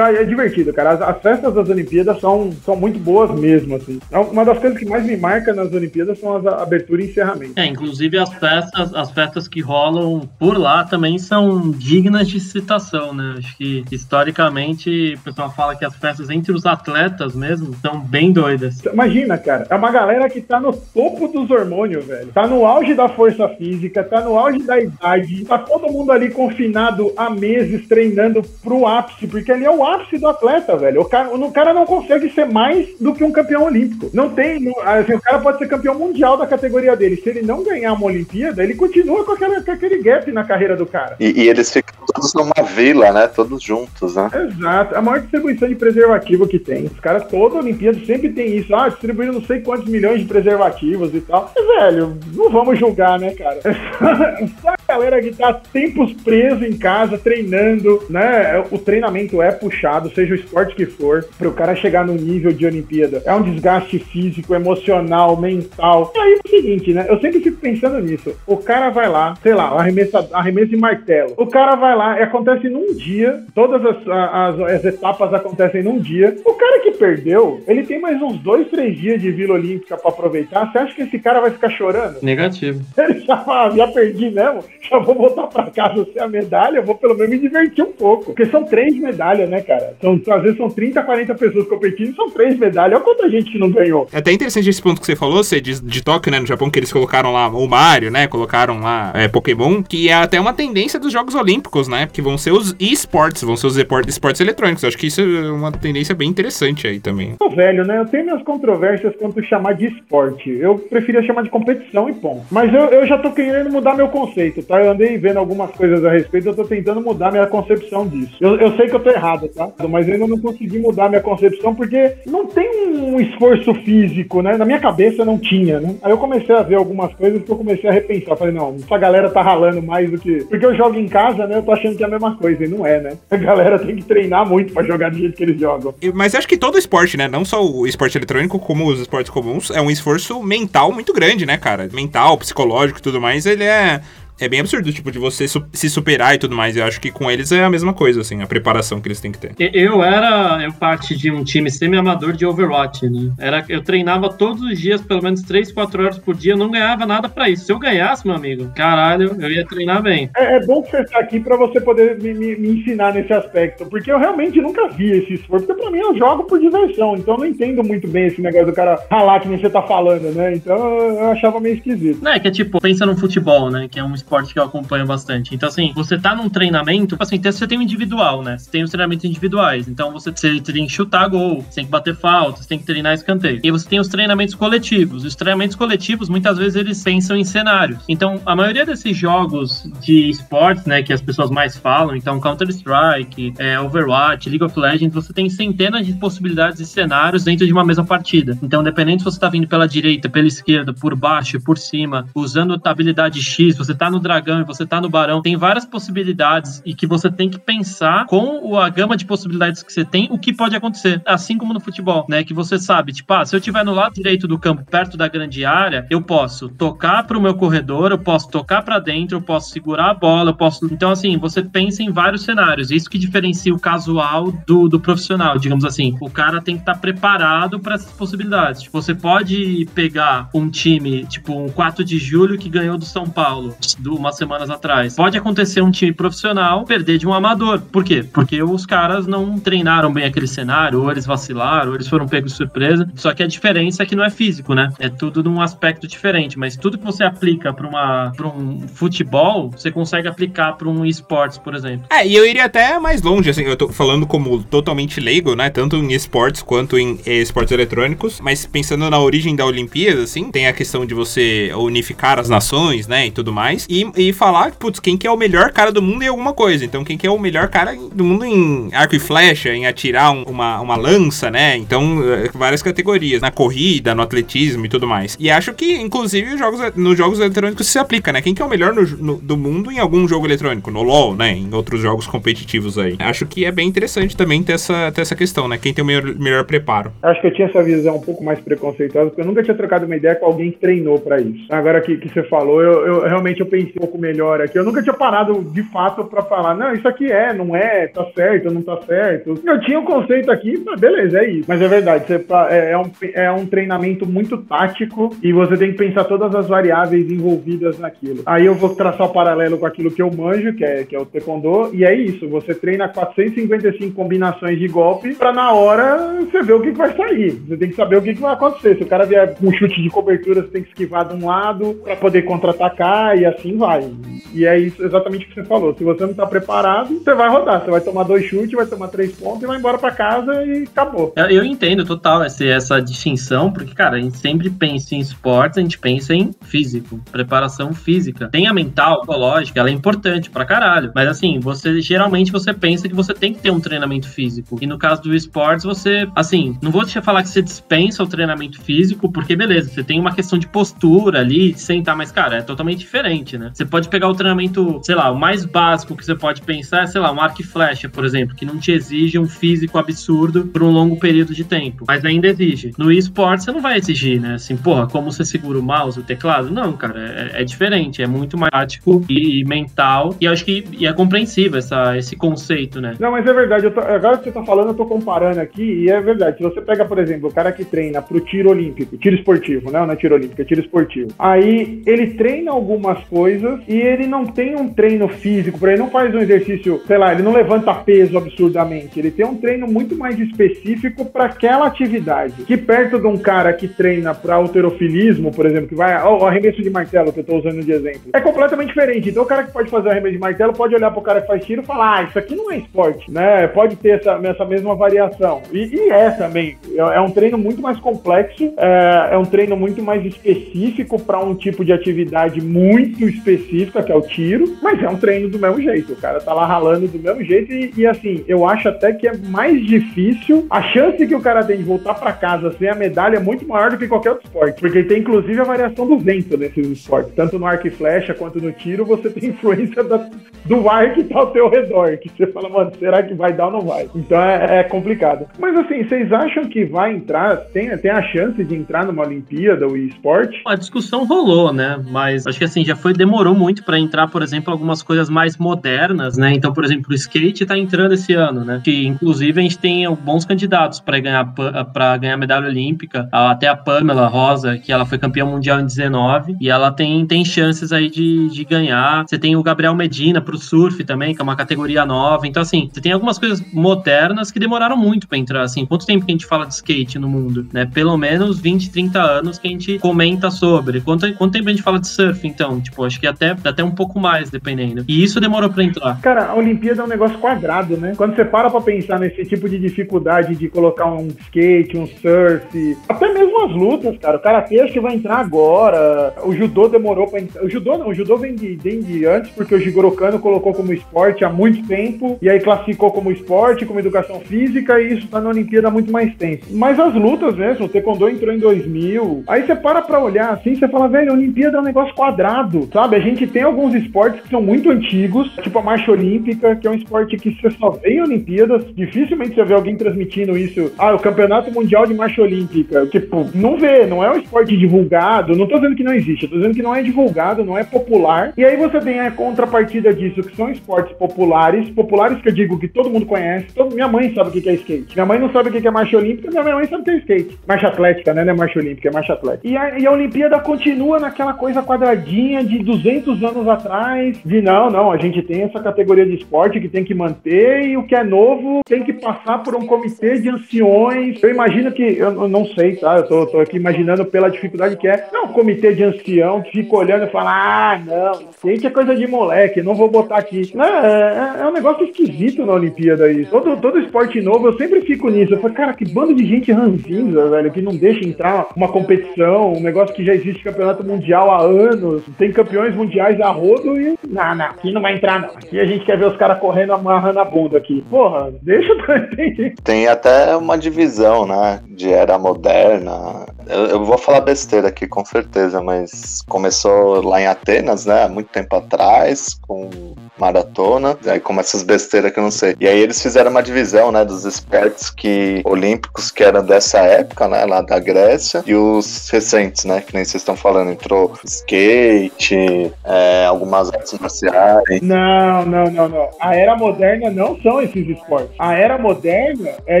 Divertido, 0.30 0.72
cara. 0.72 0.90
As, 0.92 1.02
as 1.02 1.22
festas 1.22 1.54
das 1.54 1.68
Olimpíadas 1.68 2.20
são, 2.20 2.52
são 2.64 2.76
muito 2.76 2.98
boas 2.98 3.30
mesmo, 3.38 3.76
assim. 3.76 4.00
É 4.10 4.18
Uma 4.18 4.44
das 4.44 4.58
coisas 4.58 4.78
que 4.78 4.86
mais 4.86 5.04
me 5.04 5.16
marca 5.16 5.52
nas 5.52 5.72
Olimpíadas 5.72 6.18
são 6.18 6.36
as 6.36 6.46
abertura 6.46 7.02
e 7.02 7.06
encerramento. 7.06 7.52
É, 7.56 7.66
inclusive 7.66 8.18
as 8.18 8.32
festas, 8.34 8.94
as 8.94 9.10
festas 9.10 9.48
que 9.48 9.60
rolam 9.60 10.28
por 10.38 10.58
lá 10.58 10.84
também 10.84 11.18
são 11.18 11.70
dignas 11.70 12.28
de 12.28 12.40
citação, 12.40 13.12
né? 13.12 13.34
Acho 13.38 13.56
que 13.56 13.84
historicamente 13.90 15.14
o 15.14 15.20
pessoal 15.20 15.50
fala 15.50 15.76
que 15.76 15.84
as 15.84 15.94
festas 15.96 16.30
entre 16.30 16.52
os 16.52 16.66
atletas 16.66 17.34
mesmo 17.34 17.74
são 17.80 18.00
bem 18.00 18.32
doidas. 18.32 18.84
Imagina, 18.84 19.36
cara, 19.38 19.66
é 19.68 19.74
uma 19.74 19.90
galera 19.90 20.28
que 20.28 20.40
tá 20.40 20.60
no 20.60 20.72
topo 20.72 21.28
dos 21.28 21.50
hormônios, 21.50 22.04
velho. 22.04 22.28
Tá 22.28 22.46
no 22.46 22.64
auge 22.66 22.94
da 22.94 23.08
força 23.08 23.48
física, 23.48 24.04
tá 24.04 24.20
no 24.20 24.38
auge 24.38 24.62
da 24.62 24.80
idade, 24.80 25.44
tá 25.44 25.58
todo 25.58 25.92
mundo 25.92 26.12
ali 26.12 26.30
confinado 26.30 27.12
há 27.16 27.30
meses 27.30 27.86
treinando 27.88 28.42
pro 28.62 28.86
ápice, 28.86 29.26
porque 29.26 29.52
ali 29.52 29.64
é 29.64 29.70
o 29.70 29.84
ápice 29.84 30.18
do 30.20 30.28
atleta, 30.28 30.76
velho. 30.76 31.00
O 31.00 31.04
cara, 31.04 31.28
o 31.34 31.52
cara 31.52 31.72
não 31.74 31.86
consegue 31.86 32.30
ser 32.30 32.46
mais 32.46 32.88
do 33.00 33.14
que 33.14 33.24
um 33.24 33.32
campeão 33.32 33.64
olímpico. 33.64 34.10
Não 34.12 34.28
tem, 34.30 34.60
não- 34.60 34.80
assim, 34.82 35.14
o 35.14 35.20
cara 35.20 35.38
pode 35.38 35.58
ser 35.58 35.68
campeão 35.68 35.94
mundial 35.94 36.36
da 36.36 36.46
categoria 36.46 36.94
dele. 36.96 37.16
Se 37.16 37.28
ele 37.28 37.42
não 37.42 37.62
ganhar 37.64 37.92
uma 37.92 38.06
Olimpíada, 38.06 38.62
ele 38.62 38.74
continua 38.74 39.24
com, 39.24 39.32
aquela, 39.32 39.60
com 39.62 39.70
aquele 39.70 40.02
gap 40.02 40.30
na 40.32 40.44
carreira 40.44 40.76
do 40.76 40.86
cara. 40.86 41.16
E, 41.18 41.42
e 41.42 41.48
eles 41.48 41.72
ficam 41.72 41.94
todos 42.06 42.34
numa 42.34 42.52
vila, 42.74 43.12
né? 43.12 43.26
Todos 43.28 43.62
juntos, 43.62 44.16
né? 44.16 44.28
Exato, 44.34 44.96
a 44.96 45.02
maior 45.02 45.20
distribuição 45.20 45.68
de 45.68 45.74
preservativo 45.74 46.46
que 46.46 46.58
tem. 46.58 46.84
Os 46.86 47.00
caras, 47.00 47.24
toda 47.28 47.56
Olimpíada 47.58 47.98
sempre 48.04 48.28
tem 48.30 48.56
isso. 48.56 48.74
Ah, 48.74 48.88
distribuindo 48.88 49.32
não 49.34 49.42
sei 49.44 49.60
quantos 49.60 49.88
milhões 49.88 50.20
de 50.20 50.26
preservativos 50.26 51.14
e 51.14 51.20
tal. 51.20 51.52
Mas, 51.56 51.66
velho, 51.66 52.18
não 52.34 52.50
vamos 52.50 52.78
julgar, 52.78 53.18
né, 53.18 53.32
cara? 53.34 53.60
Só 54.60 54.68
a 54.70 54.92
galera 54.92 55.20
que 55.22 55.32
tá 55.32 55.52
tempos 55.72 56.12
preso 56.12 56.64
em 56.64 56.76
casa, 56.76 57.18
treinando, 57.18 58.02
né? 58.10 58.62
O 58.70 58.78
treinamento 58.78 59.40
é 59.40 59.50
puxado, 59.52 60.09
seja 60.10 60.32
o 60.32 60.36
esporte 60.36 60.74
que 60.74 60.86
for, 60.86 61.24
pro 61.38 61.52
cara 61.52 61.74
chegar 61.74 62.04
no 62.06 62.14
nível 62.14 62.52
de 62.52 62.66
Olimpíada. 62.66 63.22
É 63.24 63.34
um 63.34 63.42
desgaste 63.42 63.98
físico, 63.98 64.54
emocional, 64.54 65.36
mental. 65.36 66.12
E 66.14 66.18
aí 66.18 66.32
é 66.34 66.40
o 66.44 66.50
seguinte, 66.50 66.92
né? 66.92 67.06
Eu 67.08 67.20
sempre 67.20 67.40
fico 67.40 67.56
pensando 67.58 68.00
nisso. 68.00 68.34
O 68.46 68.56
cara 68.56 68.90
vai 68.90 69.08
lá, 69.08 69.34
sei 69.42 69.54
lá, 69.54 69.68
arremessa, 69.68 70.28
arremesso 70.32 70.68
de 70.68 70.76
martelo. 70.76 71.34
O 71.36 71.46
cara 71.46 71.74
vai 71.74 71.96
lá 71.96 72.18
e 72.18 72.22
acontece 72.22 72.68
num 72.68 72.94
dia, 72.94 73.42
todas 73.54 73.84
as, 73.84 73.96
as, 74.08 74.60
as 74.60 74.84
etapas 74.84 75.32
acontecem 75.32 75.82
num 75.82 75.98
dia. 75.98 76.36
O 76.44 76.54
cara 76.54 76.80
que 76.80 76.92
perdeu, 76.92 77.62
ele 77.66 77.82
tem 77.82 78.00
mais 78.00 78.20
uns 78.20 78.38
dois, 78.38 78.68
três 78.68 78.98
dias 78.98 79.20
de 79.20 79.30
Vila 79.30 79.54
Olímpica 79.54 79.96
pra 79.96 80.10
aproveitar. 80.10 80.70
Você 80.70 80.78
acha 80.78 80.94
que 80.94 81.02
esse 81.02 81.18
cara 81.18 81.40
vai 81.40 81.50
ficar 81.50 81.70
chorando? 81.70 82.22
Negativo. 82.22 82.80
Ele 82.96 83.20
já 83.20 83.36
fala, 83.38 83.74
já 83.76 83.86
perdi 83.88 84.30
mesmo, 84.30 84.64
já 84.88 84.98
vou 84.98 85.14
voltar 85.14 85.46
pra 85.46 85.70
casa 85.70 86.06
sem 86.12 86.22
a 86.22 86.28
medalha, 86.28 86.78
eu 86.78 86.84
vou 86.84 86.94
pelo 86.94 87.14
menos 87.14 87.30
me 87.30 87.38
divertir 87.38 87.84
um 87.84 87.92
pouco. 87.92 88.26
Porque 88.26 88.46
são 88.46 88.64
três 88.64 88.94
medalhas, 88.96 89.48
né, 89.48 89.60
cara? 89.62 89.94
São, 90.00 90.20
às 90.34 90.42
vezes 90.42 90.56
são 90.56 90.70
30, 90.70 91.02
40 91.02 91.34
pessoas 91.34 91.68
competindo, 91.68 92.14
são 92.14 92.30
três 92.30 92.58
medalhas. 92.58 92.94
Olha 92.94 93.04
quanta 93.04 93.30
gente 93.30 93.50
que 93.50 93.58
não 93.58 93.70
ganhou. 93.70 94.08
É 94.12 94.18
até 94.18 94.32
interessante 94.32 94.68
esse 94.68 94.82
ponto 94.82 95.00
que 95.00 95.06
você 95.06 95.16
falou, 95.16 95.42
você 95.42 95.60
de, 95.60 95.80
de 95.80 96.02
Tóquio, 96.02 96.32
né, 96.32 96.40
no 96.40 96.46
Japão, 96.46 96.70
que 96.70 96.78
eles 96.78 96.92
colocaram 96.92 97.32
lá 97.32 97.48
o 97.48 97.66
Mario, 97.66 98.10
né, 98.10 98.26
colocaram 98.26 98.80
lá 98.80 99.12
é, 99.14 99.28
Pokémon, 99.28 99.82
que 99.82 100.08
é 100.08 100.14
até 100.14 100.40
uma 100.40 100.52
tendência 100.52 100.98
dos 100.98 101.12
Jogos 101.12 101.34
Olímpicos, 101.34 101.88
né, 101.88 102.08
que 102.12 102.22
vão 102.22 102.38
ser 102.38 102.52
os 102.52 102.74
esportes, 102.78 103.42
vão 103.42 103.56
ser 103.56 103.66
os 103.66 103.76
esportes 104.08 104.40
eletrônicos. 104.40 104.82
Eu 104.82 104.88
acho 104.88 104.98
que 104.98 105.06
isso 105.06 105.20
é 105.20 105.50
uma 105.50 105.72
tendência 105.72 106.14
bem 106.14 106.28
interessante 106.28 106.86
aí 106.86 107.00
também. 107.00 107.36
Tô 107.38 107.50
velho, 107.50 107.84
né, 107.84 107.98
eu 107.98 108.06
tenho 108.06 108.24
minhas 108.24 108.42
controvérsias 108.42 109.14
quanto 109.16 109.42
chamar 109.44 109.74
de 109.74 109.86
esporte. 109.86 110.50
Eu 110.50 110.78
preferia 110.78 111.22
chamar 111.22 111.42
de 111.42 111.50
competição 111.50 112.08
e 112.08 112.14
ponto. 112.14 112.44
Mas 112.50 112.72
eu, 112.72 112.86
eu 112.86 113.06
já 113.06 113.18
tô 113.18 113.30
querendo 113.32 113.70
mudar 113.70 113.94
meu 113.94 114.08
conceito, 114.08 114.62
tá? 114.62 114.82
Eu 114.82 114.92
andei 114.92 115.18
vendo 115.18 115.38
algumas 115.38 115.70
coisas 115.72 116.04
a 116.04 116.10
respeito, 116.10 116.48
eu 116.48 116.54
tô 116.54 116.64
tentando 116.64 117.00
mudar 117.00 117.30
minha 117.30 117.46
concepção 117.46 118.06
disso. 118.06 118.36
Eu, 118.40 118.56
eu 118.56 118.76
sei 118.76 118.88
que 118.88 118.94
eu 118.94 119.00
tô 119.00 119.10
errado, 119.10 119.48
tá? 119.48 119.68
Mas 119.90 120.08
ainda 120.08 120.26
não 120.26 120.38
consegui 120.38 120.78
mudar 120.78 121.08
minha 121.08 121.20
concepção 121.20 121.74
porque 121.74 122.14
não 122.26 122.46
tem 122.46 122.70
um 122.88 123.20
esforço 123.20 123.74
físico, 123.74 124.40
né? 124.42 124.56
Na 124.56 124.64
minha 124.64 124.78
cabeça 124.78 125.24
não 125.24 125.38
tinha, 125.38 125.80
né? 125.80 125.96
Aí 126.02 126.10
eu 126.10 126.18
comecei 126.18 126.54
a 126.54 126.62
ver 126.62 126.76
algumas 126.76 127.12
coisas 127.14 127.42
que 127.42 127.50
eu 127.50 127.56
comecei 127.56 127.88
a 127.88 127.92
repensar. 127.92 128.36
Falei, 128.36 128.54
não, 128.54 128.76
essa 128.76 128.98
galera 128.98 129.30
tá 129.30 129.42
ralando 129.42 129.82
mais 129.82 130.10
do 130.10 130.18
que. 130.18 130.44
Porque 130.44 130.64
eu 130.64 130.74
jogo 130.74 130.96
em 130.98 131.08
casa, 131.08 131.46
né? 131.46 131.58
Eu 131.58 131.62
tô 131.62 131.72
achando 131.72 131.96
que 131.96 132.02
é 132.02 132.06
a 132.06 132.10
mesma 132.10 132.36
coisa, 132.36 132.64
e 132.64 132.68
não 132.68 132.86
é, 132.86 133.00
né? 133.00 133.18
A 133.30 133.36
galera 133.36 133.78
tem 133.78 133.96
que 133.96 134.04
treinar 134.04 134.48
muito 134.48 134.72
pra 134.72 134.82
jogar 134.82 135.10
do 135.10 135.18
jeito 135.18 135.36
que 135.36 135.42
eles 135.42 135.58
jogam. 135.58 135.94
Mas 136.14 136.34
acho 136.34 136.48
que 136.48 136.56
todo 136.56 136.78
esporte, 136.78 137.16
né? 137.16 137.28
Não 137.28 137.44
só 137.44 137.64
o 137.64 137.86
esporte 137.86 138.16
eletrônico, 138.16 138.58
como 138.58 138.86
os 138.86 139.00
esportes 139.00 139.30
comuns, 139.30 139.70
é 139.70 139.80
um 139.80 139.90
esforço 139.90 140.42
mental 140.42 140.92
muito 140.92 141.12
grande, 141.12 141.44
né, 141.44 141.56
cara? 141.56 141.88
Mental, 141.92 142.38
psicológico 142.38 142.98
e 142.98 143.02
tudo 143.02 143.20
mais, 143.20 143.46
ele 143.46 143.64
é 143.64 144.00
é 144.40 144.48
bem 144.48 144.60
absurdo, 144.60 144.90
tipo, 144.92 145.12
de 145.12 145.18
você 145.18 145.46
su 145.46 145.62
se 145.72 145.90
superar 145.90 146.34
e 146.34 146.38
tudo 146.38 146.56
mais. 146.56 146.76
Eu 146.76 146.84
acho 146.84 147.00
que 147.00 147.10
com 147.10 147.30
eles 147.30 147.52
é 147.52 147.62
a 147.62 147.70
mesma 147.70 147.92
coisa, 147.92 148.22
assim, 148.22 148.42
a 148.42 148.46
preparação 148.46 149.00
que 149.00 149.08
eles 149.08 149.20
têm 149.20 149.30
que 149.30 149.38
ter. 149.38 149.54
Eu 149.74 150.02
era 150.02 150.62
eu 150.62 150.72
parte 150.72 151.14
de 151.14 151.30
um 151.30 151.44
time 151.44 151.70
semi-amador 151.70 152.32
de 152.32 152.46
Overwatch, 152.46 153.08
né? 153.08 153.30
Era, 153.38 153.64
eu 153.68 153.82
treinava 153.82 154.30
todos 154.30 154.62
os 154.62 154.78
dias, 154.80 155.02
pelo 155.02 155.22
menos 155.22 155.42
3, 155.42 155.70
4 155.70 156.02
horas 156.02 156.18
por 156.18 156.34
dia, 156.34 156.54
eu 156.54 156.56
não 156.56 156.70
ganhava 156.70 157.04
nada 157.04 157.28
pra 157.28 157.50
isso. 157.50 157.66
Se 157.66 157.72
eu 157.72 157.78
ganhasse, 157.78 158.26
meu 158.26 158.34
amigo, 158.34 158.70
caralho, 158.74 159.36
eu 159.38 159.50
ia 159.50 159.66
treinar 159.66 160.02
bem. 160.02 160.30
É, 160.36 160.56
é 160.56 160.66
bom 160.66 160.82
que 160.82 160.90
você 160.90 161.04
tá 161.04 161.20
aqui 161.20 161.38
pra 161.38 161.56
você 161.56 161.80
poder 161.80 162.18
me, 162.18 162.32
me, 162.32 162.56
me, 162.56 162.80
ensinar 162.80 163.12
nesse 163.12 163.32
aspecto, 163.32 163.84
porque 163.86 164.10
eu 164.10 164.18
realmente 164.18 164.60
nunca 164.60 164.88
vi 164.88 165.10
esse 165.10 165.34
esforço, 165.34 165.66
porque 165.66 165.82
pra 165.82 165.90
mim 165.90 165.98
eu 165.98 166.16
jogo 166.16 166.44
por 166.44 166.58
diversão, 166.58 167.14
então 167.16 167.34
eu 167.34 167.40
não 167.40 167.46
entendo 167.46 167.84
muito 167.84 168.08
bem 168.08 168.26
esse 168.26 168.40
negócio 168.40 168.66
do 168.66 168.72
cara 168.72 168.98
ralar 169.10 169.40
que 169.40 169.48
nem 169.48 169.58
você 169.58 169.68
tá 169.68 169.82
falando, 169.82 170.34
né? 170.34 170.54
Então 170.54 170.76
eu 170.76 171.30
achava 171.30 171.60
meio 171.60 171.76
esquisito. 171.76 172.22
Não, 172.22 172.32
é 172.32 172.40
que 172.40 172.48
é 172.48 172.50
tipo, 172.50 172.80
pensa 172.80 173.04
no 173.04 173.16
futebol, 173.16 173.70
né? 173.70 173.86
Que 173.90 173.98
é 173.98 174.04
um 174.04 174.14
esporte 174.14 174.29
que 174.52 174.58
eu 174.58 174.64
acompanho 174.64 175.06
bastante. 175.06 175.54
Então, 175.54 175.68
assim, 175.68 175.92
você 175.94 176.18
tá 176.18 176.34
num 176.34 176.48
treinamento, 176.48 177.16
assim, 177.18 177.40
você 177.40 177.66
tem 177.66 177.78
um 177.78 177.82
individual, 177.82 178.42
né? 178.42 178.58
Você 178.58 178.70
tem 178.70 178.82
os 178.82 178.90
treinamentos 178.90 179.24
individuais. 179.24 179.88
Então, 179.88 180.12
você, 180.12 180.30
você 180.30 180.60
tem 180.60 180.86
que 180.86 180.92
chutar 180.92 181.28
gol, 181.28 181.62
você 181.62 181.76
tem 181.76 181.84
que 181.84 181.90
bater 181.90 182.14
falta, 182.14 182.62
você 182.62 182.68
tem 182.68 182.78
que 182.78 182.84
treinar 182.84 183.14
escanteio. 183.14 183.60
E 183.62 183.70
você 183.70 183.88
tem 183.88 184.00
os 184.00 184.08
treinamentos 184.08 184.54
coletivos. 184.54 185.24
Os 185.24 185.34
treinamentos 185.34 185.76
coletivos, 185.76 186.28
muitas 186.28 186.58
vezes, 186.58 186.76
eles 186.76 187.02
pensam 187.02 187.36
em 187.36 187.44
cenários. 187.44 187.98
Então, 188.08 188.40
a 188.46 188.54
maioria 188.54 188.84
desses 188.86 189.16
jogos 189.16 189.84
de 190.00 190.30
esportes, 190.30 190.84
né, 190.86 191.02
que 191.02 191.12
as 191.12 191.20
pessoas 191.20 191.50
mais 191.50 191.76
falam, 191.76 192.16
então 192.16 192.40
Counter-Strike, 192.40 193.54
é, 193.58 193.78
Overwatch, 193.80 194.48
League 194.48 194.64
of 194.64 194.78
Legends, 194.78 195.14
você 195.14 195.32
tem 195.32 195.48
centenas 195.48 196.06
de 196.06 196.12
possibilidades 196.14 196.78
de 196.78 196.86
cenários 196.86 197.44
dentro 197.44 197.66
de 197.66 197.72
uma 197.72 197.84
mesma 197.84 198.04
partida. 198.04 198.58
Então, 198.62 198.82
dependendo 198.82 199.20
se 199.20 199.24
você 199.24 199.38
tá 199.38 199.48
vindo 199.48 199.66
pela 199.66 199.86
direita, 199.86 200.28
pela 200.28 200.46
esquerda, 200.46 200.92
por 200.92 201.14
baixo, 201.14 201.60
por 201.60 201.78
cima, 201.78 202.26
usando 202.34 202.80
a 202.82 202.90
habilidade 202.90 203.42
X, 203.42 203.76
você 203.76 203.94
tá 203.94 204.09
no 204.10 204.20
dragão 204.20 204.64
você 204.64 204.86
tá 204.86 205.00
no 205.00 205.08
Barão, 205.08 205.42
tem 205.42 205.56
várias 205.56 205.84
possibilidades 205.84 206.82
e 206.84 206.94
que 206.94 207.06
você 207.06 207.30
tem 207.30 207.48
que 207.48 207.58
pensar 207.58 208.26
com 208.26 208.76
a 208.76 208.88
gama 208.88 209.16
de 209.16 209.24
possibilidades 209.24 209.82
que 209.82 209.92
você 209.92 210.04
tem, 210.04 210.28
o 210.30 210.38
que 210.38 210.52
pode 210.52 210.76
acontecer. 210.76 211.20
Assim 211.26 211.56
como 211.56 211.74
no 211.74 211.80
futebol, 211.80 212.26
né? 212.28 212.44
Que 212.44 212.54
você 212.54 212.78
sabe, 212.78 213.12
tipo, 213.12 213.32
ah, 213.32 213.44
se 213.44 213.54
eu 213.54 213.58
estiver 213.58 213.84
no 213.84 213.94
lado 213.94 214.14
direito 214.14 214.46
do 214.46 214.58
campo, 214.58 214.84
perto 214.84 215.16
da 215.16 215.28
grande 215.28 215.64
área, 215.64 216.06
eu 216.10 216.22
posso 216.22 216.68
tocar 216.68 217.24
pro 217.24 217.40
meu 217.40 217.54
corredor, 217.54 218.10
eu 218.10 218.18
posso 218.18 218.48
tocar 218.48 218.82
para 218.82 218.98
dentro, 218.98 219.36
eu 219.36 219.42
posso 219.42 219.70
segurar 219.70 220.10
a 220.10 220.14
bola, 220.14 220.50
eu 220.50 220.54
posso. 220.54 220.86
Então, 220.86 221.10
assim, 221.10 221.36
você 221.36 221.62
pensa 221.62 222.02
em 222.02 222.10
vários 222.10 222.42
cenários. 222.42 222.90
Isso 222.90 223.08
que 223.08 223.18
diferencia 223.18 223.74
o 223.74 223.78
casual 223.78 224.52
do, 224.66 224.88
do 224.88 225.00
profissional, 225.00 225.58
digamos 225.58 225.84
assim. 225.84 226.16
O 226.20 226.30
cara 226.30 226.60
tem 226.60 226.76
que 226.76 226.82
estar 226.82 226.94
tá 226.94 226.98
preparado 226.98 227.80
para 227.80 227.94
essas 227.94 228.12
possibilidades. 228.12 228.82
Tipo, 228.82 229.00
você 229.00 229.14
pode 229.14 229.86
pegar 229.94 230.48
um 230.54 230.68
time, 230.68 231.24
tipo, 231.26 231.52
um 231.52 231.68
4 231.68 232.04
de 232.04 232.18
julho 232.18 232.58
que 232.58 232.68
ganhou 232.68 232.98
do 232.98 233.04
São 233.04 233.28
Paulo, 233.28 233.76
do 234.00 234.14
uma 234.14 234.32
semana 234.32 234.50
semanas 234.50 234.70
atrás. 234.70 235.14
Pode 235.14 235.38
acontecer 235.38 235.80
um 235.80 235.90
time 235.90 236.12
profissional 236.12 236.84
perder 236.84 237.18
de 237.18 237.26
um 237.26 237.32
amador. 237.32 237.80
Por 237.80 238.04
quê? 238.04 238.24
Porque 238.24 238.62
os 238.62 238.84
caras 238.84 239.26
não 239.26 239.58
treinaram 239.58 240.12
bem 240.12 240.24
aquele 240.24 240.46
cenário, 240.46 241.00
ou 241.00 241.10
eles 241.10 241.24
vacilaram, 241.24 241.90
ou 241.90 241.94
eles 241.94 242.08
foram 242.08 242.26
pegos 242.26 242.52
de 242.52 242.56
surpresa. 242.56 243.08
Só 243.14 243.32
que 243.32 243.42
a 243.42 243.46
diferença 243.46 244.02
é 244.02 244.06
que 244.06 244.16
não 244.16 244.24
é 244.24 244.30
físico, 244.30 244.74
né? 244.74 244.92
É 244.98 245.08
tudo 245.08 245.42
num 245.42 245.60
aspecto 245.60 246.06
diferente. 246.08 246.58
Mas 246.58 246.76
tudo 246.76 246.98
que 246.98 247.04
você 247.04 247.22
aplica 247.22 247.72
para 247.72 248.48
um 248.48 248.88
futebol, 248.88 249.70
você 249.70 249.90
consegue 249.90 250.26
aplicar 250.26 250.72
para 250.72 250.88
um 250.88 251.06
esportes, 251.06 251.58
por 251.58 251.74
exemplo. 251.74 252.06
É, 252.10 252.26
e 252.26 252.34
eu 252.34 252.46
iria 252.46 252.64
até 252.64 252.98
mais 252.98 253.22
longe, 253.22 253.48
assim, 253.48 253.62
eu 253.62 253.76
tô 253.76 253.88
falando 253.88 254.26
como 254.26 254.62
totalmente 254.64 255.20
leigo, 255.20 255.54
né? 255.54 255.70
Tanto 255.70 255.96
em 255.96 256.12
esportes 256.12 256.62
quanto 256.62 256.98
em 256.98 257.20
esportes 257.24 257.72
eletrônicos. 257.72 258.40
Mas 258.40 258.66
pensando 258.66 259.08
na 259.08 259.18
origem 259.18 259.54
da 259.54 259.64
Olimpíada, 259.64 260.22
assim, 260.22 260.50
tem 260.50 260.66
a 260.66 260.72
questão 260.72 261.06
de 261.06 261.14
você 261.14 261.70
unificar 261.76 262.38
as 262.38 262.48
nações, 262.48 263.06
né? 263.06 263.26
E 263.26 263.30
tudo 263.30 263.52
mais. 263.52 263.86
E, 263.90 264.08
e 264.16 264.32
falar, 264.32 264.70
putz, 264.70 265.00
quem 265.00 265.18
que 265.18 265.26
é 265.26 265.30
o 265.30 265.36
melhor 265.36 265.72
cara 265.72 265.90
do 265.90 266.00
mundo 266.00 266.22
em 266.22 266.28
alguma 266.28 266.52
coisa. 266.52 266.84
Então, 266.84 267.02
quem 267.02 267.18
que 267.18 267.26
é 267.26 267.30
o 267.30 267.38
melhor 267.38 267.66
cara 267.66 267.96
do 268.14 268.22
mundo 268.22 268.44
em 268.44 268.88
arco 268.92 269.16
e 269.16 269.18
flecha, 269.18 269.70
em 269.70 269.84
atirar 269.84 270.32
um, 270.32 270.44
uma, 270.44 270.80
uma 270.80 270.96
lança, 270.96 271.50
né? 271.50 271.76
Então, 271.76 272.22
eh, 272.22 272.48
várias 272.54 272.84
categorias. 272.84 273.40
Na 273.40 273.50
corrida, 273.50 274.14
no 274.14 274.22
atletismo 274.22 274.86
e 274.86 274.88
tudo 274.88 275.08
mais. 275.08 275.36
E 275.40 275.50
acho 275.50 275.74
que, 275.74 275.96
inclusive, 275.96 276.56
jogos, 276.56 276.80
nos 276.94 277.18
jogos 277.18 277.40
eletrônicos 277.40 277.88
se 277.88 277.98
aplica, 277.98 278.32
né? 278.32 278.40
Quem 278.40 278.54
que 278.54 278.62
é 278.62 278.64
o 278.64 278.68
melhor 278.68 278.94
no, 278.94 279.02
no, 279.02 279.36
do 279.36 279.56
mundo 279.56 279.90
em 279.90 279.98
algum 279.98 280.28
jogo 280.28 280.46
eletrônico? 280.46 280.88
No 280.88 281.02
LoL, 281.02 281.34
né? 281.34 281.50
Em 281.50 281.74
outros 281.74 282.00
jogos 282.00 282.28
competitivos 282.28 282.96
aí. 282.96 283.16
Acho 283.18 283.44
que 283.44 283.64
é 283.64 283.72
bem 283.72 283.88
interessante 283.88 284.36
também 284.36 284.62
ter 284.62 284.74
essa, 284.74 285.10
ter 285.10 285.22
essa 285.22 285.34
questão, 285.34 285.66
né? 285.66 285.78
Quem 285.78 285.92
tem 285.92 286.04
o 286.04 286.06
melhor, 286.06 286.32
melhor 286.36 286.64
preparo. 286.64 287.10
Acho 287.22 287.40
que 287.40 287.48
eu 287.48 287.54
tinha 287.54 287.66
essa 287.66 287.82
visão 287.82 288.16
um 288.16 288.20
pouco 288.20 288.44
mais 288.44 288.60
preconceituosa, 288.60 289.30
porque 289.30 289.40
eu 289.40 289.46
nunca 289.46 289.64
tinha 289.64 289.76
trocado 289.76 290.06
uma 290.06 290.16
ideia 290.16 290.36
com 290.36 290.46
alguém 290.46 290.70
que 290.70 290.78
treinou 290.78 291.18
para 291.18 291.40
isso. 291.40 291.66
Agora 291.70 292.00
que, 292.00 292.16
que 292.16 292.28
você 292.28 292.44
falou, 292.44 292.80
eu, 292.80 293.06
eu 293.06 293.20
realmente 293.22 293.58
eu 293.58 293.66
pensei 293.66 293.79
um 293.84 294.00
pouco 294.00 294.18
melhor 294.18 294.60
aqui. 294.60 294.78
Eu 294.78 294.84
nunca 294.84 295.02
tinha 295.02 295.14
parado 295.14 295.62
de 295.62 295.82
fato 295.84 296.24
para 296.24 296.42
falar, 296.42 296.74
não, 296.74 296.92
isso 296.92 297.06
aqui 297.06 297.30
é, 297.30 297.52
não 297.52 297.74
é, 297.74 298.06
tá 298.06 298.26
certo, 298.34 298.70
não 298.70 298.82
tá 298.82 298.98
certo. 299.06 299.60
Eu 299.64 299.80
tinha 299.80 299.98
um 299.98 300.04
conceito 300.04 300.50
aqui, 300.50 300.82
beleza, 300.98 301.38
é 301.38 301.50
isso. 301.50 301.64
Mas 301.68 301.80
é 301.80 301.88
verdade, 301.88 302.26
você, 302.26 302.44
é, 302.70 302.92
é, 302.92 302.98
um, 302.98 303.10
é 303.34 303.50
um 303.50 303.66
treinamento 303.66 304.26
muito 304.26 304.58
tático 304.58 305.34
e 305.42 305.52
você 305.52 305.76
tem 305.76 305.92
que 305.92 305.98
pensar 305.98 306.24
todas 306.24 306.54
as 306.54 306.68
variáveis 306.68 307.30
envolvidas 307.30 307.98
naquilo. 307.98 308.42
Aí 308.46 308.66
eu 308.66 308.74
vou 308.74 308.94
traçar 308.94 309.26
o 309.26 309.32
paralelo 309.32 309.78
com 309.78 309.86
aquilo 309.86 310.10
que 310.10 310.22
eu 310.22 310.30
manjo, 310.30 310.74
que 310.74 310.84
é, 310.84 311.04
que 311.04 311.14
é 311.14 311.18
o 311.18 311.26
taekwondo, 311.26 311.94
e 311.94 312.04
é 312.04 312.14
isso, 312.14 312.48
você 312.48 312.74
treina 312.74 313.08
455 313.08 314.14
combinações 314.14 314.78
de 314.78 314.88
golpe 314.88 315.34
para 315.34 315.52
na 315.52 315.72
hora 315.72 316.38
você 316.40 316.62
ver 316.62 316.74
o 316.74 316.80
que, 316.80 316.92
que 316.92 316.98
vai 316.98 317.14
sair. 317.16 317.50
Você 317.50 317.76
tem 317.76 317.88
que 317.88 317.96
saber 317.96 318.16
o 318.16 318.22
que, 318.22 318.34
que 318.34 318.40
vai 318.40 318.52
acontecer. 318.52 318.96
Se 318.96 319.02
o 319.02 319.06
cara 319.06 319.24
vier 319.24 319.54
com 319.54 319.68
um 319.68 319.72
chute 319.72 320.02
de 320.02 320.10
cobertura, 320.10 320.62
você 320.62 320.68
tem 320.68 320.82
que 320.82 320.88
esquivar 320.88 321.26
de 321.26 321.34
um 321.34 321.46
lado 321.46 322.00
para 322.02 322.16
poder 322.16 322.42
contra-atacar 322.42 323.38
e 323.38 323.46
assim 323.46 323.69
vai. 323.76 324.10
E 324.52 324.64
é 324.64 324.78
isso 324.78 325.04
exatamente 325.04 325.46
o 325.46 325.48
que 325.48 325.54
você 325.54 325.64
falou. 325.64 325.94
Se 325.96 326.04
você 326.04 326.26
não 326.26 326.34
tá 326.34 326.46
preparado, 326.46 327.18
você 327.18 327.34
vai 327.34 327.48
rodar. 327.48 327.84
Você 327.84 327.90
vai 327.90 328.00
tomar 328.00 328.24
dois 328.24 328.44
chutes, 328.46 328.72
vai 328.72 328.86
tomar 328.86 329.08
três 329.08 329.32
pontos 329.32 329.62
e 329.62 329.66
vai 329.66 329.78
embora 329.78 329.98
para 329.98 330.10
casa 330.10 330.64
e 330.64 330.84
acabou. 330.84 331.32
Eu 331.36 331.64
entendo 331.64 332.04
total 332.04 332.42
essa, 332.42 332.64
essa 332.64 333.00
distinção, 333.00 333.72
porque, 333.72 333.94
cara, 333.94 334.16
a 334.16 334.20
gente 334.20 334.38
sempre 334.38 334.70
pensa 334.70 335.14
em 335.14 335.20
esportes, 335.20 335.78
a 335.78 335.80
gente 335.80 335.98
pensa 335.98 336.34
em 336.34 336.50
físico, 336.62 337.20
preparação 337.30 337.92
física. 337.92 338.48
Tem 338.48 338.66
a 338.66 338.74
mental, 338.74 339.24
lógica, 339.28 339.80
ela 339.80 339.88
é 339.88 339.92
importante 339.92 340.50
pra 340.50 340.64
caralho. 340.64 341.12
Mas 341.14 341.28
assim, 341.28 341.58
você 341.60 342.00
geralmente 342.00 342.52
você 342.52 342.72
pensa 342.72 343.08
que 343.08 343.14
você 343.14 343.32
tem 343.32 343.54
que 343.54 343.60
ter 343.60 343.70
um 343.70 343.80
treinamento 343.80 344.28
físico. 344.28 344.78
E 344.80 344.86
no 344.86 344.98
caso 344.98 345.22
do 345.22 345.34
esportes, 345.34 345.84
você, 345.84 346.28
assim, 346.34 346.76
não 346.82 346.90
vou 346.90 347.04
te 347.04 347.20
falar 347.20 347.42
que 347.42 347.48
você 347.48 347.62
dispensa 347.62 348.22
o 348.22 348.26
treinamento 348.26 348.80
físico, 348.80 349.30
porque 349.30 349.54
beleza, 349.54 349.90
você 349.90 350.02
tem 350.02 350.18
uma 350.18 350.34
questão 350.34 350.58
de 350.58 350.66
postura 350.66 351.40
ali, 351.40 351.72
de 351.72 351.80
sentar, 351.80 352.16
mas, 352.16 352.32
cara, 352.32 352.58
é 352.58 352.62
totalmente 352.62 352.98
diferente, 352.98 353.58
né? 353.58 353.59
Você 353.72 353.84
pode 353.84 354.08
pegar 354.08 354.28
o 354.28 354.34
treinamento, 354.34 355.00
sei 355.02 355.14
lá, 355.14 355.30
o 355.30 355.38
mais 355.38 355.64
básico 355.64 356.16
que 356.16 356.24
você 356.24 356.34
pode 356.34 356.62
pensar 356.62 357.00
é, 357.00 357.06
sei 357.06 357.20
lá, 357.20 357.32
um 357.32 357.40
arco 357.40 357.60
e 357.60 357.64
flecha, 357.64 358.08
por 358.08 358.24
exemplo, 358.24 358.54
que 358.54 358.66
não 358.66 358.78
te 358.78 358.92
exige 358.92 359.38
um 359.38 359.46
físico 359.46 359.98
absurdo 359.98 360.66
por 360.66 360.82
um 360.82 360.90
longo 360.90 361.18
período 361.18 361.54
de 361.54 361.64
tempo, 361.64 362.04
mas 362.06 362.24
ainda 362.24 362.48
exige. 362.48 362.92
No 362.98 363.10
esporte 363.10 363.64
você 363.64 363.72
não 363.72 363.80
vai 363.80 363.98
exigir, 363.98 364.40
né? 364.40 364.54
Assim, 364.54 364.76
porra, 364.76 365.06
como 365.06 365.32
você 365.32 365.44
segura 365.44 365.78
o 365.78 365.82
mouse, 365.82 366.20
o 366.20 366.22
teclado? 366.22 366.70
Não, 366.70 366.92
cara, 366.92 367.50
é, 367.54 367.62
é 367.62 367.64
diferente, 367.64 368.22
é 368.22 368.26
muito 368.26 368.58
mais 368.58 368.70
prático 368.70 369.24
e, 369.28 369.60
e, 369.60 369.64
mental, 369.64 370.34
e 370.40 370.46
acho 370.46 370.64
que 370.64 370.84
e 370.92 371.06
é 371.06 371.12
compreensível 371.12 371.78
essa, 371.78 372.16
esse 372.16 372.36
conceito, 372.36 373.00
né? 373.00 373.14
Não, 373.18 373.30
mas 373.30 373.46
é 373.46 373.52
verdade, 373.52 373.90
tô, 373.90 374.00
agora 374.00 374.38
que 374.38 374.44
você 374.44 374.52
tá 374.52 374.64
falando, 374.64 374.88
eu 374.88 374.94
tô 374.94 375.06
comparando 375.06 375.60
aqui, 375.60 375.82
e 375.82 376.10
é 376.10 376.20
verdade, 376.20 376.58
se 376.58 376.62
você 376.62 376.80
pega, 376.80 377.04
por 377.04 377.18
exemplo, 377.18 377.48
o 377.48 377.52
cara 377.52 377.72
que 377.72 377.84
treina 377.84 378.20
pro 378.22 378.40
tiro 378.40 378.70
olímpico, 378.70 379.16
tiro 379.16 379.36
esportivo, 379.36 379.90
né? 379.90 380.00
Não 380.00 380.12
é 380.12 380.16
tiro 380.16 380.34
olímpico, 380.34 380.60
é 380.60 380.64
tiro 380.64 380.80
esportivo. 380.80 381.30
Aí 381.38 382.02
ele 382.06 382.34
treina 382.34 382.70
algumas 382.70 383.22
coisas 383.24 383.49
coisas 383.50 383.80
e 383.88 383.98
ele 383.98 384.26
não 384.26 384.46
tem 384.46 384.76
um 384.76 384.88
treino 384.88 385.28
físico, 385.28 385.78
por 385.78 385.88
ele 385.88 385.98
não 385.98 386.10
faz 386.10 386.34
um 386.34 386.38
exercício, 386.38 387.00
sei 387.06 387.18
lá, 387.18 387.32
ele 387.32 387.42
não 387.42 387.52
levanta 387.52 387.92
peso 387.94 388.36
absurdamente. 388.38 389.18
Ele 389.18 389.30
tem 389.30 389.44
um 389.44 389.56
treino 389.56 389.86
muito 389.86 390.16
mais 390.16 390.38
específico 390.38 391.24
para 391.24 391.46
aquela 391.46 391.86
atividade. 391.86 392.62
Que 392.64 392.76
perto 392.76 393.18
de 393.18 393.26
um 393.26 393.36
cara 393.36 393.72
que 393.72 393.88
treina 393.88 394.34
para 394.34 394.54
alterofilismo, 394.54 395.50
por 395.50 395.66
exemplo, 395.66 395.88
que 395.88 395.94
vai 395.94 396.14
ao 396.14 396.46
arremesso 396.46 396.82
de 396.82 396.90
martelo 396.90 397.32
que 397.32 397.40
eu 397.40 397.44
tô 397.44 397.56
usando 397.58 397.82
de 397.82 397.92
exemplo, 397.92 398.30
é 398.32 398.40
completamente 398.40 398.88
diferente. 398.88 399.30
Então 399.30 399.42
o 399.42 399.46
cara 399.46 399.64
que 399.64 399.72
pode 399.72 399.90
fazer 399.90 400.10
arremesso 400.10 400.34
de 400.34 400.40
martelo 400.40 400.72
pode 400.72 400.94
olhar 400.94 401.10
pro 401.10 401.22
cara 401.22 401.40
que 401.40 401.46
faz 401.46 401.64
tiro 401.64 401.82
e 401.82 401.86
falar: 401.86 402.18
"Ah, 402.18 402.22
isso 402.24 402.38
aqui 402.38 402.54
não 402.54 402.70
é 402.70 402.78
esporte", 402.78 403.30
né? 403.30 403.66
Pode 403.68 403.96
ter 403.96 404.20
essa, 404.20 404.38
essa 404.42 404.64
mesma 404.64 404.94
variação. 404.94 405.62
E, 405.72 405.94
e 405.94 406.10
é 406.10 406.30
também. 406.30 406.76
É, 406.94 407.00
é 407.16 407.20
um 407.20 407.30
treino 407.30 407.58
muito 407.58 407.80
mais 407.80 407.98
complexo, 407.98 408.72
é, 408.76 409.30
é 409.32 409.38
um 409.38 409.44
treino 409.44 409.76
muito 409.76 410.02
mais 410.02 410.24
específico 410.24 411.20
para 411.20 411.40
um 411.40 411.54
tipo 411.54 411.84
de 411.84 411.92
atividade 411.92 412.60
muito 412.60 413.28
específica, 413.40 414.02
que 414.02 414.12
é 414.12 414.14
o 414.14 414.20
tiro, 414.20 414.76
mas 414.82 415.02
é 415.02 415.08
um 415.08 415.16
treino 415.16 415.48
do 415.48 415.58
mesmo 415.58 415.80
jeito. 415.80 416.12
O 416.12 416.16
cara 416.16 416.40
tá 416.40 416.52
lá 416.52 416.66
ralando 416.66 417.08
do 417.08 417.18
mesmo 417.18 417.42
jeito 417.44 417.72
e, 417.72 417.92
e 417.96 418.06
assim, 418.06 418.44
eu 418.46 418.66
acho 418.66 418.88
até 418.88 419.12
que 419.12 419.26
é 419.26 419.36
mais 419.36 419.84
difícil. 419.84 420.66
A 420.70 420.82
chance 420.82 421.26
que 421.26 421.34
o 421.34 421.40
cara 421.40 421.64
tem 421.64 421.78
de 421.78 421.82
voltar 421.82 422.14
para 422.14 422.32
casa 422.32 422.72
sem 422.78 422.88
a 422.88 422.94
medalha 422.94 423.36
é 423.36 423.40
muito 423.40 423.66
maior 423.66 423.90
do 423.90 423.98
que 423.98 424.06
qualquer 424.06 424.30
outro 424.30 424.46
esporte, 424.46 424.80
porque 424.80 425.02
tem 425.02 425.20
inclusive 425.20 425.60
a 425.60 425.64
variação 425.64 426.06
do 426.06 426.18
vento 426.18 426.56
nesses 426.56 426.86
esportes. 426.86 427.32
Tanto 427.34 427.58
no 427.58 427.66
arco 427.66 427.86
e 427.86 427.90
flecha 427.90 428.34
quanto 428.34 428.60
no 428.60 428.72
tiro, 428.72 429.04
você 429.04 429.30
tem 429.30 429.50
influência 429.50 430.02
da, 430.04 430.28
do 430.64 430.88
ar 430.88 431.14
que 431.14 431.24
tá 431.24 431.38
ao 431.38 431.50
teu 431.50 431.68
redor, 431.68 432.16
que 432.18 432.30
você 432.30 432.46
fala, 432.46 432.68
mano, 432.68 432.92
será 432.98 433.22
que 433.22 433.34
vai 433.34 433.52
dar 433.52 433.66
ou 433.66 433.72
não 433.72 433.80
vai? 433.80 434.08
Então 434.14 434.40
é, 434.40 434.80
é 434.80 434.84
complicado. 434.84 435.46
Mas 435.58 435.76
assim, 435.76 436.04
vocês 436.04 436.32
acham 436.32 436.64
que 436.64 436.84
vai 436.84 437.14
entrar, 437.14 437.56
tem, 437.72 437.96
tem 437.98 438.10
a 438.10 438.22
chance 438.22 438.62
de 438.62 438.74
entrar 438.74 439.04
numa 439.04 439.24
Olimpíada, 439.24 439.86
o 439.86 439.96
esporte? 439.96 440.60
A 440.66 440.74
discussão 440.74 441.24
rolou, 441.24 441.72
né? 441.72 442.02
Mas 442.10 442.46
acho 442.46 442.58
que 442.58 442.64
assim, 442.64 442.84
já 442.84 442.96
foi, 442.96 443.12
demorou 443.30 443.54
muito 443.54 443.84
para 443.84 443.98
entrar, 443.98 444.26
por 444.26 444.42
exemplo, 444.42 444.72
algumas 444.72 445.02
coisas 445.02 445.30
mais 445.30 445.56
modernas, 445.56 446.36
né? 446.36 446.52
Então, 446.52 446.72
por 446.72 446.84
exemplo, 446.84 447.12
o 447.12 447.14
skate 447.14 447.64
tá 447.64 447.78
entrando 447.78 448.12
esse 448.12 448.34
ano, 448.34 448.64
né? 448.64 448.80
Que 448.82 449.06
inclusive 449.06 449.60
a 449.60 449.62
gente 449.62 449.78
tem 449.78 450.12
bons 450.16 450.44
candidatos 450.44 450.98
para 450.98 451.20
ganhar 451.20 451.44
para 451.92 452.16
ganhar 452.16 452.36
medalha 452.36 452.66
olímpica, 452.66 453.28
até 453.30 453.68
a 453.68 453.76
Pamela 453.76 454.26
Rosa, 454.26 454.78
que 454.78 454.90
ela 454.92 455.06
foi 455.06 455.16
campeã 455.16 455.44
mundial 455.44 455.80
em 455.80 455.86
19 455.86 456.56
e 456.60 456.68
ela 456.68 456.90
tem, 456.90 457.24
tem 457.24 457.44
chances 457.44 457.92
aí 457.92 458.10
de, 458.10 458.48
de 458.48 458.64
ganhar. 458.64 459.24
Você 459.26 459.38
tem 459.38 459.54
o 459.54 459.62
Gabriel 459.62 459.94
Medina 459.94 460.40
pro 460.40 460.58
surf 460.58 461.04
também, 461.04 461.34
que 461.34 461.40
é 461.40 461.44
uma 461.44 461.54
categoria 461.54 462.04
nova. 462.04 462.48
Então, 462.48 462.62
assim, 462.62 462.88
você 462.92 463.00
tem 463.00 463.12
algumas 463.12 463.38
coisas 463.38 463.62
modernas 463.72 464.50
que 464.50 464.58
demoraram 464.58 464.96
muito 464.96 465.28
para 465.28 465.38
entrar. 465.38 465.62
Assim, 465.62 465.86
quanto 465.86 466.04
tempo 466.04 466.26
que 466.26 466.32
a 466.32 466.34
gente 466.34 466.46
fala 466.46 466.66
de 466.66 466.74
skate 466.74 467.18
no 467.18 467.28
mundo? 467.28 467.66
Né? 467.72 467.86
Pelo 467.86 468.16
menos 468.16 468.58
20, 468.58 468.90
30 468.90 469.22
anos 469.22 469.58
que 469.58 469.68
a 469.68 469.70
gente 469.70 469.98
comenta 470.00 470.50
sobre. 470.50 471.00
Quanto, 471.00 471.32
quanto 471.34 471.52
tempo 471.52 471.68
a 471.68 471.72
gente 471.72 471.82
fala 471.82 472.00
de 472.00 472.08
surf, 472.08 472.46
então? 472.46 472.80
Tipo, 472.80 473.04
acho 473.10 473.20
que 473.20 473.26
até, 473.26 473.56
até 473.64 473.84
um 473.84 473.90
pouco 473.90 474.18
mais, 474.18 474.50
dependendo. 474.50 475.04
E 475.06 475.22
isso 475.22 475.40
demorou 475.40 475.68
para 475.70 475.84
entrar. 475.84 476.20
Cara, 476.20 476.46
a 476.46 476.54
Olimpíada 476.54 477.02
é 477.02 477.04
um 477.04 477.08
negócio 477.08 477.38
quadrado, 477.38 477.96
né? 477.96 478.14
Quando 478.16 478.34
você 478.34 478.44
para 478.44 478.70
pra 478.70 478.80
pensar 478.80 479.18
nesse 479.18 479.44
tipo 479.44 479.68
de 479.68 479.78
dificuldade 479.78 480.54
de 480.54 480.68
colocar 480.68 481.06
um 481.06 481.28
skate, 481.28 481.96
um 481.96 482.06
surf, 482.06 482.96
até 483.08 483.32
mesmo 483.32 483.64
as 483.64 483.72
lutas, 483.72 484.16
cara. 484.18 484.36
O 484.36 484.40
karatê 484.40 484.80
acho 484.80 484.92
que 484.92 485.00
vai 485.00 485.14
entrar 485.14 485.38
agora. 485.38 486.34
O 486.44 486.54
judô 486.54 486.88
demorou 486.88 487.26
pra 487.26 487.40
entrar. 487.40 487.64
O 487.64 487.68
judô 487.68 487.98
não, 487.98 488.08
o 488.08 488.14
judô 488.14 488.36
vem 488.36 488.54
de, 488.54 488.76
vem 488.76 489.00
de 489.00 489.26
antes, 489.26 489.50
porque 489.50 489.74
o 489.74 489.80
Jigoro 489.80 490.12
Kano 490.12 490.38
colocou 490.38 490.72
como 490.72 490.92
esporte 490.92 491.44
há 491.44 491.50
muito 491.50 491.86
tempo, 491.86 492.38
e 492.40 492.48
aí 492.48 492.60
classificou 492.60 493.10
como 493.10 493.32
esporte, 493.32 493.84
como 493.84 493.98
educação 493.98 494.40
física, 494.40 495.00
e 495.00 495.14
isso 495.14 495.28
tá 495.28 495.40
na 495.40 495.50
Olimpíada 495.50 495.90
muito 495.90 496.12
mais 496.12 496.34
tempo. 496.36 496.66
Mas 496.70 496.98
as 496.98 497.14
lutas 497.14 497.54
mesmo, 497.56 497.86
o 497.86 497.88
Taekwondo 497.88 498.28
entrou 498.28 498.54
em 498.54 498.58
2000, 498.58 499.44
aí 499.46 499.66
você 499.66 499.74
para 499.74 500.02
pra 500.02 500.22
olhar 500.22 500.50
assim, 500.50 500.74
você 500.74 500.88
fala, 500.88 501.08
velho, 501.08 501.30
a 501.30 501.34
Olimpíada 501.34 501.78
é 501.78 501.80
um 501.80 501.84
negócio 501.84 502.14
quadrado, 502.14 502.88
sabe? 502.92 502.99
A 503.00 503.20
gente 503.20 503.46
tem 503.46 503.62
alguns 503.62 503.94
esportes 503.94 504.42
que 504.42 504.48
são 504.48 504.60
muito 504.60 504.90
antigos, 504.90 505.50
tipo 505.62 505.78
a 505.78 505.82
marcha 505.82 506.10
olímpica, 506.10 506.76
que 506.76 506.86
é 506.86 506.90
um 506.90 506.94
esporte 506.94 507.36
que 507.36 507.50
você 507.50 507.70
só 507.70 507.90
vê 507.90 508.14
em 508.14 508.22
Olimpíadas, 508.22 508.84
dificilmente 508.94 509.54
você 509.54 509.64
vê 509.64 509.74
alguém 509.74 509.96
transmitindo 509.96 510.56
isso, 510.56 510.92
ah, 510.98 511.14
o 511.14 511.18
Campeonato 511.18 511.70
Mundial 511.72 512.06
de 512.06 512.14
Marcha 512.14 512.42
Olímpica, 512.42 513.06
tipo, 513.06 513.46
não 513.54 513.78
vê, 513.78 514.06
não 514.06 514.22
é 514.22 514.30
um 514.30 514.38
esporte 514.38 514.76
divulgado, 514.76 515.56
não 515.56 515.66
tô 515.66 515.76
dizendo 515.76 515.96
que 515.96 516.04
não 516.04 516.14
existe, 516.14 516.44
eu 516.44 516.50
tô 516.50 516.56
dizendo 516.56 516.74
que 516.74 516.82
não 516.82 516.94
é 516.94 517.02
divulgado, 517.02 517.64
não 517.64 517.78
é 517.78 517.84
popular, 517.84 518.52
e 518.56 518.64
aí 518.64 518.76
você 518.76 519.00
tem 519.00 519.20
a 519.20 519.30
contrapartida 519.30 520.12
disso, 520.12 520.42
que 520.42 520.56
são 520.56 520.70
esportes 520.70 521.16
populares, 521.16 521.88
populares 521.90 522.40
que 522.40 522.48
eu 522.48 522.52
digo 522.52 522.78
que 522.78 522.88
todo 522.88 523.10
mundo 523.10 523.26
conhece, 523.26 523.66
todo, 523.74 523.94
minha 523.94 524.08
mãe 524.08 524.32
sabe 524.34 524.50
o 524.50 524.62
que 524.62 524.68
é 524.68 524.74
skate, 524.74 525.14
minha 525.14 525.26
mãe 525.26 525.38
não 525.38 525.50
sabe 525.52 525.70
o 525.70 525.72
que 525.72 525.86
é 525.86 525.90
marcha 525.90 526.16
olímpica, 526.16 526.50
minha 526.50 526.74
mãe 526.74 526.86
sabe 526.86 527.02
o 527.02 527.04
que 527.04 527.10
é 527.10 527.16
skate, 527.18 527.58
marcha 527.66 527.88
atlética, 527.88 528.34
né, 528.34 528.44
não 528.44 528.52
é 528.52 528.56
marcha 528.56 528.78
olímpica, 528.78 529.08
é 529.08 529.12
marcha 529.12 529.32
atlética. 529.32 529.66
E 529.66 529.76
a, 529.76 529.98
e 529.98 530.06
a 530.06 530.12
Olimpíada 530.12 530.58
continua 530.60 531.18
naquela 531.18 531.54
coisa 531.54 531.82
quadradinha 531.82 532.62
de 532.64 532.78
200 532.90 533.42
anos 533.44 533.68
atrás, 533.68 534.36
de 534.44 534.60
não, 534.60 534.90
não, 534.90 535.12
a 535.12 535.16
gente 535.16 535.40
tem 535.42 535.62
essa 535.62 535.80
categoria 535.80 536.26
de 536.26 536.34
esporte 536.34 536.80
que 536.80 536.88
tem 536.88 537.04
que 537.04 537.14
manter 537.14 537.86
e 537.86 537.96
o 537.96 538.02
que 538.02 538.16
é 538.16 538.24
novo 538.24 538.80
tem 538.84 539.04
que 539.04 539.12
passar 539.12 539.62
por 539.62 539.76
um 539.76 539.86
comitê 539.86 540.40
de 540.40 540.48
anciões. 540.48 541.40
Eu 541.42 541.50
imagino 541.50 541.92
que, 541.92 542.02
eu 542.02 542.48
não 542.48 542.66
sei, 542.66 542.96
tá? 542.96 543.16
Eu 543.16 543.28
tô, 543.28 543.46
tô 543.46 543.60
aqui 543.60 543.76
imaginando 543.76 544.24
pela 544.24 544.50
dificuldade 544.50 544.96
que 544.96 545.06
é. 545.06 545.28
Não, 545.32 545.44
um 545.44 545.52
comitê 545.52 545.94
de 545.94 546.02
ancião 546.02 546.62
que 546.62 546.82
fica 546.82 546.96
olhando 546.96 547.24
e 547.24 547.30
fala: 547.30 547.50
ah, 547.50 548.00
não, 548.04 548.32
skate 548.50 548.86
é 548.86 548.90
coisa 548.90 549.14
de 549.14 549.26
moleque, 549.26 549.82
não 549.82 549.94
vou 549.94 550.10
botar 550.10 550.38
aqui. 550.38 550.70
Não, 550.74 550.84
é, 550.84 551.58
é, 551.58 551.62
é 551.62 551.66
um 551.66 551.72
negócio 551.72 552.04
esquisito 552.04 552.66
na 552.66 552.72
Olimpíada 552.72 553.30
isso. 553.30 553.50
Todo, 553.50 553.76
todo 553.76 554.00
esporte 554.00 554.40
novo, 554.40 554.66
eu 554.66 554.76
sempre 554.76 555.00
fico 555.02 555.30
nisso. 555.30 555.54
Eu 555.54 555.60
falo, 555.60 555.74
cara, 555.74 555.94
que 555.94 556.04
bando 556.04 556.34
de 556.34 556.44
gente 556.44 556.72
ranzinza, 556.72 557.48
velho, 557.48 557.70
que 557.70 557.82
não 557.82 557.94
deixa 557.94 558.26
entrar 558.26 558.66
uma 558.76 558.88
competição, 558.88 559.72
um 559.72 559.80
negócio 559.80 560.14
que 560.14 560.24
já 560.24 560.34
existe 560.34 560.64
campeonato 560.64 561.04
mundial 561.04 561.50
há 561.50 561.60
anos, 561.62 562.22
tem 562.38 562.52
campeões 562.80 562.96
mundiais 562.96 563.40
a 563.40 563.50
rodo 563.50 564.00
e. 564.00 564.18
Não, 564.26 564.54
não, 564.54 564.64
aqui 564.64 564.92
não 564.92 565.02
vai 565.02 565.14
entrar, 565.14 565.40
não. 565.40 565.50
Aqui 565.50 565.78
a 565.78 565.84
gente 565.84 566.04
quer 566.04 566.18
ver 566.18 566.26
os 566.26 566.36
caras 566.36 566.58
correndo 566.58 566.92
amarrando 566.92 567.38
a 567.38 567.44
bunda 567.44 567.78
aqui. 567.78 568.04
Porra, 568.08 568.52
deixa 568.62 568.92
eu 568.92 569.16
entender. 569.16 569.74
Tem 569.84 570.08
até 570.08 570.56
uma 570.56 570.78
divisão, 570.78 571.46
né? 571.46 571.80
De 572.00 572.10
era 572.10 572.38
moderna. 572.38 573.44
Eu, 573.66 573.86
eu, 573.86 574.04
vou 574.06 574.16
falar 574.16 574.40
besteira 574.40 574.88
aqui, 574.88 575.06
com 575.06 575.22
certeza, 575.22 575.82
mas 575.82 576.40
começou 576.48 577.22
lá 577.22 577.42
em 577.42 577.46
Atenas, 577.46 578.06
né? 578.06 578.26
Muito 578.26 578.48
tempo 578.48 578.74
atrás, 578.74 579.60
com 579.68 579.90
maratona. 580.38 581.18
Aí 581.26 581.38
começa 581.38 581.76
as 581.76 581.82
besteiras 581.82 582.32
que 582.32 582.38
eu 582.38 582.42
não 582.42 582.50
sei. 582.50 582.74
E 582.80 582.88
aí 582.88 582.98
eles 582.98 583.20
fizeram 583.20 583.50
uma 583.50 583.62
divisão, 583.62 584.10
né? 584.10 584.24
Dos 584.24 584.46
esportes 584.46 585.10
que, 585.10 585.60
olímpicos 585.62 586.30
que 586.30 586.42
eram 586.42 586.64
dessa 586.64 587.00
época, 587.00 587.46
né? 587.48 587.66
Lá 587.66 587.82
da 587.82 587.98
Grécia. 587.98 588.64
E 588.66 588.74
os 588.74 589.28
recentes, 589.28 589.84
né? 589.84 590.00
Que 590.00 590.14
nem 590.14 590.24
vocês 590.24 590.40
estão 590.40 590.56
falando. 590.56 590.90
Entrou 590.92 591.34
skate, 591.44 592.90
é, 593.04 593.44
algumas 593.44 593.92
artes 593.92 594.18
marciais. 594.18 595.02
Não, 595.02 595.66
não, 595.66 595.84
não, 595.84 596.08
não. 596.08 596.30
A 596.40 596.56
era 596.56 596.74
moderna 596.74 597.28
não 597.28 597.60
são 597.60 597.82
esses 597.82 598.08
esportes. 598.08 598.54
A 598.58 598.72
era 598.72 598.96
moderna 598.96 599.72
é 599.86 600.00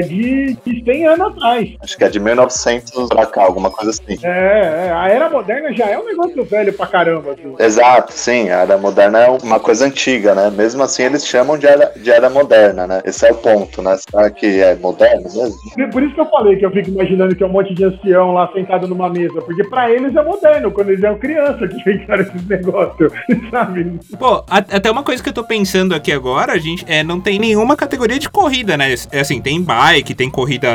de 0.00 0.56
100 0.64 1.06
anos 1.06 1.26
atrás. 1.28 1.76
Acho 1.90 1.98
que 1.98 2.04
é 2.04 2.08
de 2.08 2.20
1900 2.20 3.08
pra 3.08 3.26
cá, 3.26 3.42
alguma 3.42 3.68
coisa 3.68 3.90
assim. 3.90 4.16
É, 4.22 4.86
é, 4.86 4.92
a 4.92 5.08
era 5.08 5.28
moderna 5.28 5.72
já 5.72 5.86
é 5.86 5.98
um 5.98 6.04
negócio 6.04 6.44
velho 6.44 6.72
pra 6.72 6.86
caramba. 6.86 7.32
Assim. 7.32 7.54
Exato, 7.58 8.12
sim. 8.12 8.48
A 8.48 8.58
era 8.58 8.78
moderna 8.78 9.18
é 9.18 9.28
uma 9.28 9.58
coisa 9.58 9.86
antiga, 9.86 10.32
né? 10.32 10.50
Mesmo 10.50 10.84
assim, 10.84 11.02
eles 11.02 11.26
chamam 11.26 11.58
de 11.58 11.66
era, 11.66 11.92
de 11.96 12.08
era 12.08 12.30
moderna, 12.30 12.86
né? 12.86 13.02
Esse 13.04 13.26
é 13.26 13.32
o 13.32 13.34
ponto, 13.34 13.82
né? 13.82 13.96
Será 13.96 14.30
que 14.30 14.60
é 14.60 14.76
moderno 14.76 15.24
mesmo? 15.34 15.90
Por 15.90 16.00
isso 16.00 16.14
que 16.14 16.20
eu 16.20 16.26
falei 16.26 16.56
que 16.56 16.64
eu 16.64 16.70
fico 16.70 16.90
imaginando 16.90 17.34
que 17.34 17.42
é 17.42 17.46
um 17.46 17.50
monte 17.50 17.74
de 17.74 17.84
ancião 17.84 18.34
lá 18.34 18.48
sentado 18.52 18.86
numa 18.86 19.10
mesa, 19.10 19.42
porque 19.42 19.64
pra 19.64 19.90
eles 19.90 20.14
é 20.14 20.22
moderno, 20.22 20.70
quando 20.70 20.90
eles 20.90 21.02
eram 21.02 21.18
criança 21.18 21.66
que 21.66 21.74
inventaram 21.74 22.22
esses 22.22 22.46
negócios, 22.46 23.12
sabe? 23.50 23.98
Pô, 24.16 24.44
até 24.48 24.88
uma 24.88 25.02
coisa 25.02 25.20
que 25.20 25.28
eu 25.28 25.34
tô 25.34 25.42
pensando 25.42 25.92
aqui 25.92 26.12
agora, 26.12 26.52
a 26.52 26.58
gente 26.58 26.84
é, 26.86 27.02
não 27.02 27.20
tem 27.20 27.40
nenhuma 27.40 27.76
categoria 27.76 28.18
de 28.18 28.30
corrida, 28.30 28.76
né? 28.76 28.94
É 29.10 29.18
assim, 29.18 29.40
tem 29.40 29.60
bike, 29.60 30.14
tem 30.14 30.30
corrida, 30.30 30.68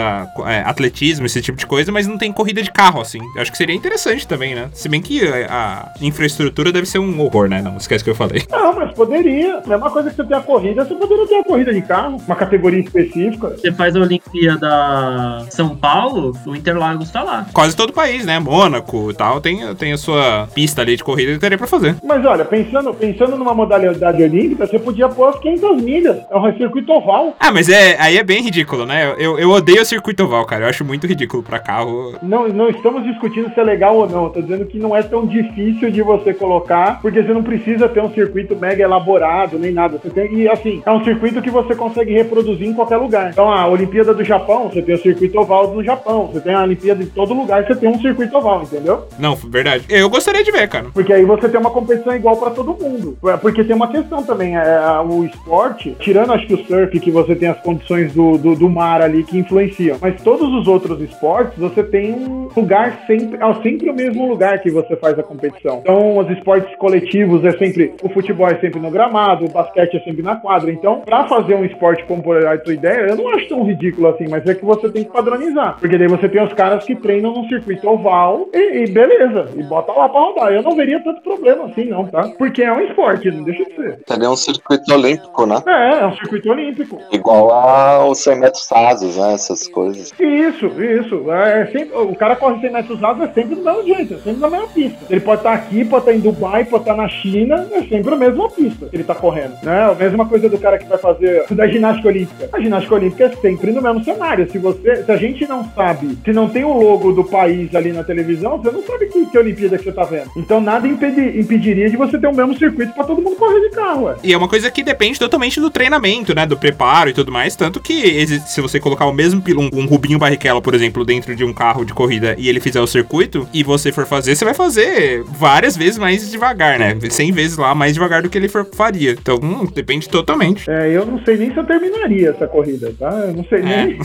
é, 0.45 0.59
atletismo, 0.65 1.04
esse 1.09 1.41
tipo 1.41 1.57
de 1.57 1.65
coisa, 1.65 1.91
mas 1.91 2.07
não 2.07 2.17
tem 2.17 2.31
corrida 2.31 2.61
de 2.61 2.71
carro, 2.71 3.01
assim. 3.01 3.19
Eu 3.35 3.41
acho 3.41 3.51
que 3.51 3.57
seria 3.57 3.75
interessante 3.75 4.27
também, 4.27 4.55
né? 4.55 4.69
Se 4.73 4.87
bem 4.89 5.01
que 5.01 5.27
a, 5.27 5.91
a 5.99 6.05
infraestrutura 6.05 6.71
deve 6.71 6.85
ser 6.85 6.99
um 6.99 7.19
horror, 7.21 7.47
né? 7.47 7.61
Não 7.61 7.77
esquece 7.77 8.03
que 8.03 8.09
eu 8.09 8.15
falei. 8.15 8.43
Não, 8.49 8.75
mas 8.75 8.93
poderia. 8.93 9.61
Mesma 9.65 9.89
coisa 9.89 10.09
que 10.09 10.15
você 10.15 10.23
tem 10.23 10.37
a 10.37 10.41
corrida, 10.41 10.85
você 10.85 10.95
poderia 10.95 11.27
ter 11.27 11.35
a 11.35 11.43
corrida 11.43 11.73
de 11.73 11.81
carro, 11.81 12.21
uma 12.25 12.35
categoria 12.35 12.79
específica. 12.79 13.49
Você 13.49 13.71
faz 13.71 13.95
a 13.95 13.99
Olimpíada 13.99 15.45
São 15.49 15.75
Paulo, 15.75 16.35
o 16.45 16.55
Interlagos 16.55 17.11
tá 17.11 17.23
lá. 17.23 17.45
Quase 17.53 17.75
todo 17.75 17.89
o 17.89 17.93
país, 17.93 18.25
né? 18.25 18.39
Mônaco 18.39 19.11
e 19.11 19.13
tal, 19.13 19.41
tem, 19.41 19.75
tem 19.75 19.93
a 19.93 19.97
sua 19.97 20.47
pista 20.53 20.81
ali 20.81 20.95
de 20.95 21.03
corrida 21.03 21.33
que 21.33 21.39
teria 21.39 21.57
pra 21.57 21.67
fazer. 21.67 21.95
Mas 22.03 22.25
olha, 22.25 22.45
pensando, 22.45 22.93
pensando 22.93 23.37
numa 23.37 23.53
modalidade 23.53 24.21
olímpica, 24.21 24.67
você 24.67 24.79
podia 24.79 25.09
pôr 25.09 25.29
as 25.29 25.39
500 25.39 25.81
milhas. 25.81 26.17
É 26.29 26.37
um 26.37 26.57
circuito 26.57 26.91
oval. 26.91 27.35
Ah, 27.39 27.51
mas 27.51 27.69
é, 27.69 27.97
aí 27.99 28.17
é 28.17 28.23
bem 28.23 28.41
ridículo, 28.41 28.85
né? 28.85 29.13
Eu, 29.17 29.37
eu 29.37 29.49
odeio 29.51 29.81
o 29.81 29.85
circuito 29.85 30.23
oval, 30.23 30.45
cara. 30.45 30.65
Eu 30.65 30.69
acho 30.69 30.85
muito 30.85 30.94
ridículo 31.03 31.43
pra 31.43 31.59
carro. 31.59 32.15
Não, 32.21 32.47
não 32.47 32.69
estamos 32.69 33.03
discutindo 33.03 33.53
se 33.53 33.59
é 33.59 33.63
legal 33.63 33.97
ou 33.97 34.09
não. 34.09 34.29
tô 34.29 34.41
dizendo 34.41 34.65
que 34.65 34.77
não 34.77 34.95
é 34.95 35.03
tão 35.03 35.25
difícil 35.25 35.91
de 35.91 36.01
você 36.01 36.33
colocar, 36.33 37.01
porque 37.01 37.21
você 37.21 37.33
não 37.33 37.43
precisa 37.43 37.89
ter 37.89 38.01
um 38.01 38.13
circuito 38.13 38.55
mega 38.55 38.83
elaborado 38.83 39.57
nem 39.57 39.71
nada. 39.71 39.97
Você 39.97 40.09
tem, 40.09 40.33
e 40.33 40.47
assim, 40.47 40.81
é 40.85 40.91
um 40.91 41.03
circuito 41.03 41.41
que 41.41 41.49
você 41.49 41.75
consegue 41.75 42.13
reproduzir 42.13 42.67
em 42.67 42.73
qualquer 42.73 42.97
lugar. 42.97 43.31
Então, 43.31 43.51
a 43.51 43.67
Olimpíada 43.67 44.13
do 44.13 44.23
Japão, 44.23 44.69
você 44.69 44.81
tem 44.81 44.95
o 44.95 45.01
circuito 45.01 45.39
oval 45.39 45.67
do 45.67 45.83
Japão. 45.83 46.29
Você 46.31 46.41
tem 46.41 46.53
a 46.53 46.63
Olimpíada 46.63 47.03
em 47.03 47.07
todo 47.07 47.33
lugar, 47.33 47.65
você 47.65 47.75
tem 47.75 47.89
um 47.89 47.99
circuito 47.99 48.37
oval, 48.37 48.63
entendeu? 48.63 49.07
Não, 49.19 49.35
verdade. 49.35 49.85
Eu 49.89 50.09
gostaria 50.09 50.43
de 50.43 50.51
ver, 50.51 50.67
cara. 50.67 50.87
Porque 50.93 51.13
aí 51.13 51.25
você 51.25 51.49
tem 51.49 51.59
uma 51.59 51.71
competição 51.71 52.15
igual 52.15 52.37
para 52.37 52.51
todo 52.51 52.73
mundo. 52.73 53.17
É, 53.25 53.37
porque 53.37 53.63
tem 53.63 53.75
uma 53.75 53.87
questão 53.87 54.23
também, 54.23 54.55
é, 54.55 54.79
o 55.05 55.25
esporte, 55.25 55.95
tirando 55.99 56.33
acho 56.33 56.47
que 56.47 56.53
o 56.53 56.65
surf, 56.65 56.99
que 56.99 57.11
você 57.11 57.35
tem 57.35 57.49
as 57.49 57.59
condições 57.61 58.13
do, 58.13 58.37
do, 58.37 58.55
do 58.55 58.69
mar 58.69 59.01
ali 59.01 59.23
que 59.23 59.37
influenciam, 59.37 59.97
mas 60.01 60.21
todos 60.21 60.47
os 60.53 60.67
outros 60.67 60.74
esportes, 61.01 61.57
você 61.57 61.83
tem 61.83 62.13
um 62.13 62.49
lugar 62.55 63.03
sempre, 63.07 63.37
é 63.41 63.53
sempre 63.61 63.89
o 63.89 63.93
mesmo 63.93 64.27
lugar 64.27 64.59
que 64.59 64.69
você 64.69 64.95
faz 64.95 65.17
a 65.17 65.23
competição. 65.23 65.79
Então, 65.79 66.17
os 66.17 66.29
esportes 66.29 66.75
coletivos 66.77 67.43
é 67.43 67.51
sempre, 67.57 67.93
o 68.01 68.09
futebol 68.09 68.47
é 68.47 68.55
sempre 68.59 68.79
no 68.79 68.91
gramado, 68.91 69.45
o 69.45 69.49
basquete 69.49 69.97
é 69.97 69.99
sempre 70.01 70.21
na 70.21 70.35
quadra. 70.35 70.71
Então, 70.71 71.01
para 71.01 71.27
fazer 71.27 71.55
um 71.55 71.65
esporte 71.65 72.03
como 72.05 72.23
a 72.33 72.57
tua 72.57 72.73
ideia, 72.73 73.09
eu 73.09 73.15
não 73.15 73.29
acho 73.29 73.47
tão 73.47 73.63
ridículo 73.63 74.07
assim, 74.07 74.25
mas 74.29 74.45
é 74.45 74.53
que 74.53 74.65
você 74.65 74.89
tem 74.89 75.03
que 75.03 75.11
padronizar. 75.11 75.77
Porque 75.79 75.97
daí 75.97 76.07
você 76.07 76.27
tem 76.27 76.43
os 76.43 76.53
caras 76.53 76.83
que 76.83 76.95
treinam 76.95 77.33
num 77.33 77.47
circuito 77.47 77.87
oval 77.87 78.47
e, 78.53 78.83
e 78.83 78.87
beleza, 78.91 79.49
e 79.55 79.63
bota 79.63 79.91
lá 79.91 80.09
pra 80.09 80.19
rodar. 80.19 80.53
Eu 80.53 80.63
não 80.63 80.75
veria 80.75 81.03
tanto 81.03 81.21
problema 81.21 81.65
assim, 81.65 81.85
não, 81.85 82.05
tá? 82.05 82.29
Porque 82.37 82.63
é 82.63 82.71
um 82.71 82.81
esporte, 82.81 83.31
não 83.31 83.43
deixa 83.43 83.63
de 83.65 83.75
ser. 83.75 83.99
Seria 84.07 84.29
um 84.29 84.35
circuito 84.35 84.93
olímpico, 84.93 85.45
né? 85.45 85.61
É, 85.65 85.99
é 85.99 86.07
um 86.07 86.15
circuito 86.15 86.49
olímpico. 86.49 86.99
Igual 87.11 87.51
aos 87.51 88.19
100 88.19 88.39
metros 88.39 88.67
rasos, 88.69 89.17
né? 89.17 89.33
Essas 89.33 89.67
coisas. 89.67 90.13
Isso, 90.19 90.64
isso. 90.67 91.31
É 91.31 91.65
sempre, 91.67 91.97
o 91.97 92.15
cara 92.15 92.35
corre 92.35 92.59
100 92.61 92.71
metros 92.71 92.99
rasos 92.99 93.23
é 93.23 93.27
sempre 93.33 93.55
do 93.55 93.63
mesmo 93.63 93.83
jeito, 93.83 94.13
é 94.13 94.17
sempre 94.17 94.41
na 94.41 94.49
mesma 94.49 94.67
pista. 94.67 94.97
Ele 95.09 95.19
pode 95.19 95.39
estar 95.39 95.53
aqui, 95.53 95.85
pode 95.85 96.01
estar 96.03 96.13
em 96.13 96.19
Dubai, 96.19 96.65
pode 96.65 96.83
estar 96.83 96.95
na 96.95 97.07
China, 97.07 97.67
é 97.71 97.81
sempre 97.83 98.13
a 98.13 98.17
mesma 98.17 98.49
pista 98.49 98.85
que 98.87 98.95
ele 98.95 99.03
tá 99.03 99.15
correndo. 99.15 99.55
Né? 99.63 99.83
A 99.83 99.93
mesma 99.93 100.25
coisa 100.25 100.49
do 100.49 100.57
cara 100.57 100.77
que 100.77 100.87
vai 100.87 100.97
fazer 100.97 101.45
da 101.51 101.67
ginástica 101.67 102.07
olímpica. 102.07 102.49
A 102.51 102.59
ginástica 102.59 102.95
olímpica 102.95 103.25
é 103.25 103.29
sempre 103.29 103.71
no 103.71 103.81
mesmo 103.81 104.03
cenário. 104.03 104.49
Se 104.51 104.57
você, 104.57 105.03
se 105.03 105.11
a 105.11 105.17
gente 105.17 105.47
não 105.47 105.63
sabe, 105.75 106.17
se 106.23 106.31
não 106.31 106.49
tem 106.49 106.63
o 106.63 106.73
logo 106.73 107.11
do 107.11 107.23
país 107.23 107.73
ali 107.75 107.91
na 107.91 108.03
televisão, 108.03 108.57
você 108.57 108.71
não 108.71 108.83
sabe 108.83 109.07
que, 109.07 109.25
que 109.25 109.37
Olimpíada 109.37 109.77
que 109.77 109.83
você 109.83 109.91
tá 109.91 110.03
vendo. 110.03 110.31
Então 110.35 110.59
nada 110.59 110.87
impedi, 110.87 111.39
impediria 111.39 111.89
de 111.89 111.97
você 111.97 112.17
ter 112.17 112.27
o 112.27 112.35
mesmo 112.35 112.57
circuito 112.57 112.93
para 112.93 113.03
todo 113.03 113.21
mundo 113.21 113.35
correr 113.35 113.59
de 113.61 113.69
carro. 113.69 114.05
Ué. 114.05 114.15
E 114.23 114.33
é 114.33 114.37
uma 114.37 114.47
coisa 114.47 114.69
que 114.71 114.83
depende 114.83 115.19
totalmente 115.19 115.59
do 115.59 115.69
treinamento, 115.69 116.35
né? 116.35 116.45
Do 116.45 116.57
preparo 116.57 117.09
e 117.09 117.13
tudo 117.13 117.31
mais. 117.31 117.55
Tanto 117.55 117.79
que 117.79 118.27
se 118.27 118.61
você 118.61 118.79
colocar 118.79 119.05
o 119.05 119.13
mesmo 119.13 119.41
um, 119.55 119.81
um 119.81 119.85
Rubinho 119.85 120.19
Barrichello, 120.19 120.54
por 120.61 120.73
exemplo, 120.73 121.03
dentro 121.05 121.35
de 121.35 121.43
um 121.43 121.53
carro 121.53 121.85
de 121.85 121.93
corrida 121.93 122.35
e 122.37 122.49
ele 122.49 122.59
fizer 122.59 122.81
o 122.81 122.87
circuito, 122.87 123.47
e 123.53 123.63
você 123.63 123.91
for 123.91 124.05
fazer, 124.05 124.35
você 124.35 124.45
vai 124.45 124.53
fazer 124.53 125.23
várias 125.23 125.75
vezes 125.77 125.97
mais 125.97 126.29
devagar, 126.29 126.79
né? 126.79 126.97
100 127.09 127.31
vezes 127.31 127.57
lá 127.57 127.73
mais 127.75 127.93
devagar 127.93 128.21
do 128.21 128.29
que 128.29 128.37
ele 128.37 128.47
for, 128.47 128.65
faria. 128.73 129.11
Então, 129.11 129.39
hum, 129.41 129.67
depende 129.73 130.09
totalmente. 130.09 130.69
É, 130.69 130.89
eu 130.95 131.05
não 131.05 131.23
sei 131.23 131.37
nem 131.37 131.51
se 131.51 131.57
eu 131.57 131.63
terminaria 131.63 132.29
essa 132.29 132.47
corrida, 132.47 132.93
tá? 132.97 133.09
Eu 133.27 133.33
não 133.33 133.45
sei 133.45 133.59
é. 133.59 133.63
nem. 133.63 133.97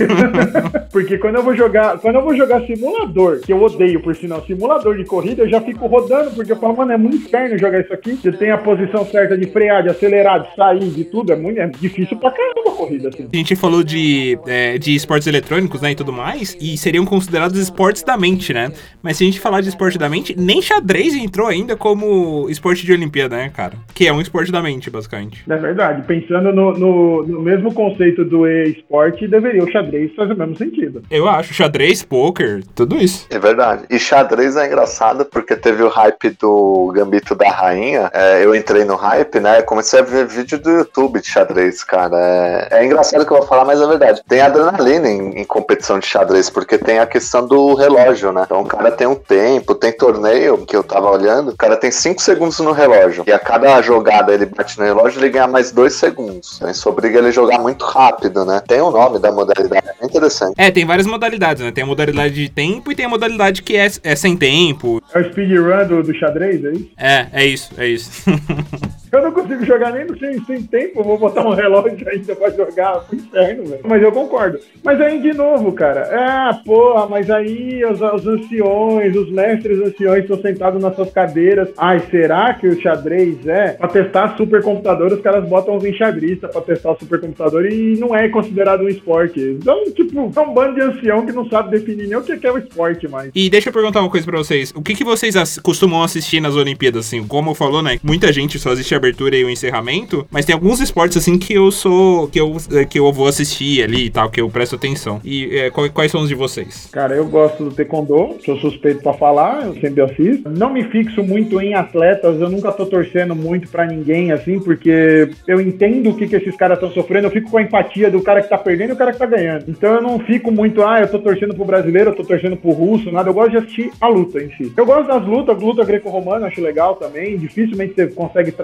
Porque 0.92 1.18
quando 1.18 1.36
eu 1.36 1.42
vou 1.42 1.54
jogar, 1.54 1.98
quando 1.98 2.16
eu 2.16 2.22
vou 2.22 2.34
jogar 2.34 2.60
simulador, 2.66 3.40
que 3.40 3.52
eu 3.52 3.62
odeio 3.62 4.00
por 4.00 4.14
sinal, 4.16 4.44
simulador 4.44 4.96
de 4.96 5.04
corrida, 5.04 5.42
eu 5.42 5.48
já 5.48 5.60
fico 5.60 5.86
rodando, 5.86 6.30
porque 6.32 6.52
eu 6.52 6.56
falo, 6.56 6.76
mano, 6.76 6.92
é 6.92 6.96
muito 6.96 7.16
inferno 7.16 7.58
jogar 7.58 7.80
isso 7.80 7.92
aqui. 7.92 8.12
Você 8.12 8.32
tem 8.32 8.50
a 8.50 8.58
posição 8.58 9.06
certa 9.06 9.36
de 9.36 9.46
frear, 9.46 9.82
de 9.82 9.90
acelerar, 9.90 10.42
de 10.42 10.54
sair, 10.54 10.90
de 10.90 11.04
tudo. 11.04 11.32
É 11.32 11.36
muito 11.36 11.60
é 11.60 11.66
difícil 11.66 12.16
pra 12.16 12.30
caramba 12.30 12.70
a 12.70 12.76
corrida, 12.76 13.08
assim. 13.08 13.28
A 13.32 13.36
gente 13.36 13.56
falou 13.56 13.82
de, 13.82 14.38
é, 14.46 14.78
de 14.78 14.94
esportes 14.94 15.26
eletrônicos, 15.26 15.80
né? 15.80 15.92
E 15.92 15.94
tudo 15.94 16.12
mais, 16.12 16.39
e 16.60 16.76
seriam 16.76 17.04
considerados 17.04 17.58
esportes 17.58 18.02
da 18.02 18.16
mente, 18.16 18.52
né? 18.52 18.72
Mas 19.02 19.16
se 19.16 19.24
a 19.24 19.26
gente 19.26 19.40
falar 19.40 19.60
de 19.60 19.68
esporte 19.68 19.98
da 19.98 20.08
mente, 20.08 20.34
nem 20.38 20.60
xadrez 20.60 21.14
entrou 21.14 21.46
ainda 21.46 21.76
como 21.76 22.48
esporte 22.48 22.84
de 22.84 22.92
Olimpíada, 22.92 23.36
né, 23.36 23.50
cara? 23.50 23.74
Que 23.94 24.06
é 24.06 24.12
um 24.12 24.20
esporte 24.20 24.52
da 24.52 24.62
mente, 24.62 24.90
basicamente. 24.90 25.44
É 25.48 25.56
verdade. 25.56 26.02
Pensando 26.06 26.52
no, 26.52 26.72
no, 26.72 27.26
no 27.26 27.40
mesmo 27.40 27.72
conceito 27.72 28.24
do 28.24 28.46
e-esporte, 28.46 29.26
deveria 29.28 29.62
o 29.62 29.70
xadrez 29.70 30.14
fazer 30.14 30.32
o 30.32 30.36
mesmo 30.36 30.56
sentido. 30.56 31.02
Eu 31.10 31.28
acho. 31.28 31.52
Xadrez, 31.52 32.02
poker, 32.02 32.62
tudo 32.74 32.96
isso. 32.96 33.26
É 33.30 33.38
verdade. 33.38 33.84
E 33.90 33.98
xadrez 33.98 34.56
é 34.56 34.66
engraçado 34.66 35.24
porque 35.24 35.56
teve 35.56 35.82
o 35.82 35.88
hype 35.88 36.30
do 36.30 36.92
Gambito 36.94 37.34
da 37.34 37.50
Rainha. 37.50 38.10
É, 38.12 38.44
eu 38.44 38.54
entrei 38.54 38.84
no 38.84 38.96
hype, 38.96 39.40
né? 39.40 39.62
Comecei 39.62 40.00
a 40.00 40.02
ver 40.02 40.26
vídeo 40.26 40.58
do 40.58 40.70
YouTube 40.70 41.20
de 41.20 41.26
xadrez, 41.26 41.82
cara. 41.84 42.16
É, 42.16 42.68
é 42.80 42.86
engraçado 42.86 43.26
que 43.26 43.32
eu 43.32 43.38
vou 43.38 43.46
falar, 43.46 43.64
mas 43.64 43.80
é 43.80 43.86
verdade. 43.86 44.22
Tem 44.28 44.40
adrenalina 44.40 45.08
em, 45.08 45.40
em 45.40 45.44
competição 45.44 45.98
de 45.98 46.06
xadrez, 46.06 46.29
porque 46.50 46.78
tem 46.78 46.98
a 46.98 47.06
questão 47.06 47.46
do 47.46 47.74
relógio, 47.74 48.32
né? 48.32 48.42
Então 48.44 48.60
o 48.60 48.66
cara 48.66 48.90
tem 48.90 49.06
um 49.06 49.14
tempo, 49.14 49.74
tem 49.74 49.92
torneio 49.92 50.58
que 50.66 50.76
eu 50.76 50.82
tava 50.82 51.10
olhando, 51.10 51.50
o 51.50 51.56
cara 51.56 51.76
tem 51.76 51.90
5 51.90 52.20
segundos 52.20 52.58
no 52.60 52.72
relógio. 52.72 53.24
E 53.26 53.32
a 53.32 53.38
cada 53.38 53.80
jogada 53.82 54.32
ele 54.32 54.46
bate 54.46 54.78
no 54.78 54.84
relógio, 54.84 55.20
ele 55.20 55.30
ganha 55.30 55.46
mais 55.46 55.72
2 55.72 55.92
segundos. 55.92 56.56
Então 56.56 56.70
isso 56.70 56.88
obriga 56.88 57.18
ele 57.18 57.28
a 57.28 57.32
jogar 57.32 57.58
muito 57.58 57.84
rápido, 57.84 58.44
né? 58.44 58.62
Tem 58.66 58.80
o 58.80 58.88
um 58.88 58.90
nome 58.90 59.18
da 59.18 59.32
modalidade, 59.32 59.88
é 60.00 60.04
interessante. 60.04 60.54
É, 60.56 60.70
tem 60.70 60.84
várias 60.84 61.06
modalidades, 61.06 61.62
né? 61.62 61.72
Tem 61.72 61.84
a 61.84 61.86
modalidade 61.86 62.34
de 62.34 62.48
tempo 62.48 62.92
e 62.92 62.94
tem 62.94 63.06
a 63.06 63.08
modalidade 63.08 63.62
que 63.62 63.76
é, 63.76 63.88
é 64.02 64.16
sem 64.16 64.36
tempo. 64.36 65.02
É 65.14 65.20
o 65.20 65.24
speedrun 65.24 65.86
do, 65.86 66.02
do 66.02 66.14
xadrez, 66.14 66.64
é 66.64 66.70
isso? 66.72 66.90
É, 66.96 67.26
é 67.32 67.44
isso, 67.46 67.70
é 67.76 67.86
isso. 67.86 68.10
Eu 69.12 69.22
não 69.22 69.32
consigo 69.32 69.64
jogar 69.64 69.92
nem 69.92 70.04
no 70.04 70.16
sem, 70.16 70.40
sem 70.44 70.62
tempo, 70.62 71.02
vou 71.02 71.18
botar 71.18 71.44
um 71.44 71.52
relógio 71.52 71.96
ainda 72.08 72.36
pra 72.36 72.50
jogar 72.50 73.00
pro 73.00 73.16
inferno, 73.16 73.66
velho. 73.66 73.82
Mas 73.84 74.02
eu 74.02 74.12
concordo. 74.12 74.60
Mas 74.84 75.00
aí, 75.00 75.20
de 75.20 75.32
novo, 75.32 75.72
cara, 75.72 76.02
é, 76.20 76.52
porra, 76.64 77.06
mas 77.08 77.30
aí 77.30 77.84
os, 77.84 78.00
os 78.00 78.26
anciões, 78.26 79.16
os 79.16 79.30
mestres 79.30 79.80
anciões 79.80 80.22
estão 80.22 80.40
sentados 80.40 80.82
nas 80.82 80.94
suas 80.94 81.10
cadeiras. 81.10 81.68
Ai, 81.76 82.00
será 82.10 82.54
que 82.54 82.66
o 82.66 82.80
xadrez 82.80 83.46
é? 83.46 83.72
Pra 83.72 83.88
testar 83.88 84.36
supercomputador, 84.36 85.12
os 85.12 85.20
caras 85.20 85.48
botam 85.48 85.76
os 85.76 85.84
enxadristas 85.84 86.50
pra 86.50 86.60
testar 86.60 86.92
o 86.92 86.98
supercomputador 86.98 87.66
e 87.66 87.96
não 87.98 88.14
é 88.14 88.28
considerado 88.28 88.82
um 88.82 88.88
esporte. 88.88 89.40
Então, 89.40 89.84
tipo, 89.92 90.32
é 90.34 90.40
um 90.40 90.52
bando 90.52 90.74
de 90.74 90.82
ancião 90.82 91.24
que 91.24 91.32
não 91.32 91.48
sabe 91.48 91.70
definir 91.70 92.06
nem 92.06 92.16
o 92.16 92.22
que 92.22 92.46
é 92.46 92.52
o 92.52 92.58
esporte 92.58 93.08
mais. 93.08 93.30
E 93.34 93.48
deixa 93.50 93.68
eu 93.68 93.72
perguntar 93.72 94.00
uma 94.00 94.10
coisa 94.10 94.26
pra 94.26 94.38
vocês. 94.38 94.72
O 94.74 94.82
que, 94.82 94.94
que 94.94 95.04
vocês 95.04 95.58
costumam 95.58 96.02
assistir 96.02 96.40
nas 96.40 96.54
Olimpíadas, 96.54 97.06
assim? 97.06 97.26
Como 97.26 97.54
falou, 97.54 97.82
né? 97.82 97.98
Muita 98.02 98.32
gente 98.32 98.58
só 98.58 98.70
assiste 98.72 98.94
a 98.94 98.98
abertura 98.98 99.36
e 99.36 99.44
o 99.44 99.50
encerramento, 99.50 100.26
mas 100.30 100.44
tem 100.44 100.54
alguns 100.54 100.80
esportes, 100.80 101.16
assim, 101.16 101.38
que 101.38 101.54
eu 101.54 101.70
sou... 101.70 102.28
que 102.28 102.40
eu, 102.40 102.56
que 102.88 102.98
eu 102.98 103.12
vou 103.12 103.26
assistir 103.26 103.82
ali 103.82 104.06
e 104.06 104.10
tal, 104.10 104.30
que 104.30 104.40
eu 104.40 104.48
presto 104.48 104.76
atenção. 104.76 105.20
E 105.24 105.56
é, 105.56 105.70
quais 105.70 106.09
são 106.10 106.22
os 106.22 106.28
de 106.28 106.34
vocês? 106.34 106.88
Cara, 106.92 107.14
eu 107.14 107.26
gosto 107.26 107.64
do 107.64 107.74
taekwondo, 107.74 108.36
sou 108.44 108.56
suspeito 108.58 109.02
pra 109.02 109.14
falar, 109.14 109.66
eu 109.66 109.74
sempre 109.74 110.02
assisto. 110.02 110.48
Não 110.48 110.72
me 110.72 110.84
fixo 110.84 111.22
muito 111.22 111.60
em 111.60 111.74
atletas, 111.74 112.40
eu 112.40 112.48
nunca 112.48 112.72
tô 112.72 112.86
torcendo 112.86 113.34
muito 113.34 113.68
pra 113.68 113.86
ninguém, 113.86 114.32
assim, 114.32 114.58
porque 114.60 115.30
eu 115.46 115.60
entendo 115.60 116.10
o 116.10 116.16
que, 116.16 116.26
que 116.26 116.36
esses 116.36 116.56
caras 116.56 116.76
estão 116.76 116.90
sofrendo, 116.90 117.26
eu 117.26 117.30
fico 117.30 117.50
com 117.50 117.58
a 117.58 117.62
empatia 117.62 118.10
do 118.10 118.22
cara 118.22 118.42
que 118.42 118.48
tá 118.48 118.58
perdendo 118.58 118.90
e 118.90 118.92
o 118.92 118.96
cara 118.96 119.12
que 119.12 119.18
tá 119.18 119.26
ganhando. 119.26 119.64
Então 119.68 119.94
eu 119.94 120.02
não 120.02 120.18
fico 120.20 120.50
muito, 120.50 120.82
ah, 120.82 121.00
eu 121.00 121.08
tô 121.08 121.18
torcendo 121.18 121.54
pro 121.54 121.64
brasileiro, 121.64 122.10
eu 122.10 122.16
tô 122.16 122.24
torcendo 122.24 122.56
pro 122.56 122.70
russo, 122.70 123.10
nada. 123.10 123.28
Eu 123.28 123.34
gosto 123.34 123.50
de 123.50 123.58
assistir 123.58 123.90
a 124.00 124.08
luta 124.08 124.42
em 124.42 124.50
si. 124.56 124.72
Eu 124.76 124.86
gosto 124.86 125.06
das 125.06 125.24
lutas, 125.24 125.62
luta 125.62 125.84
greco-romana, 125.84 126.46
acho 126.46 126.60
legal 126.60 126.96
também. 126.96 127.38
Dificilmente 127.38 127.94
você 127.94 128.06
consegue 128.08 128.54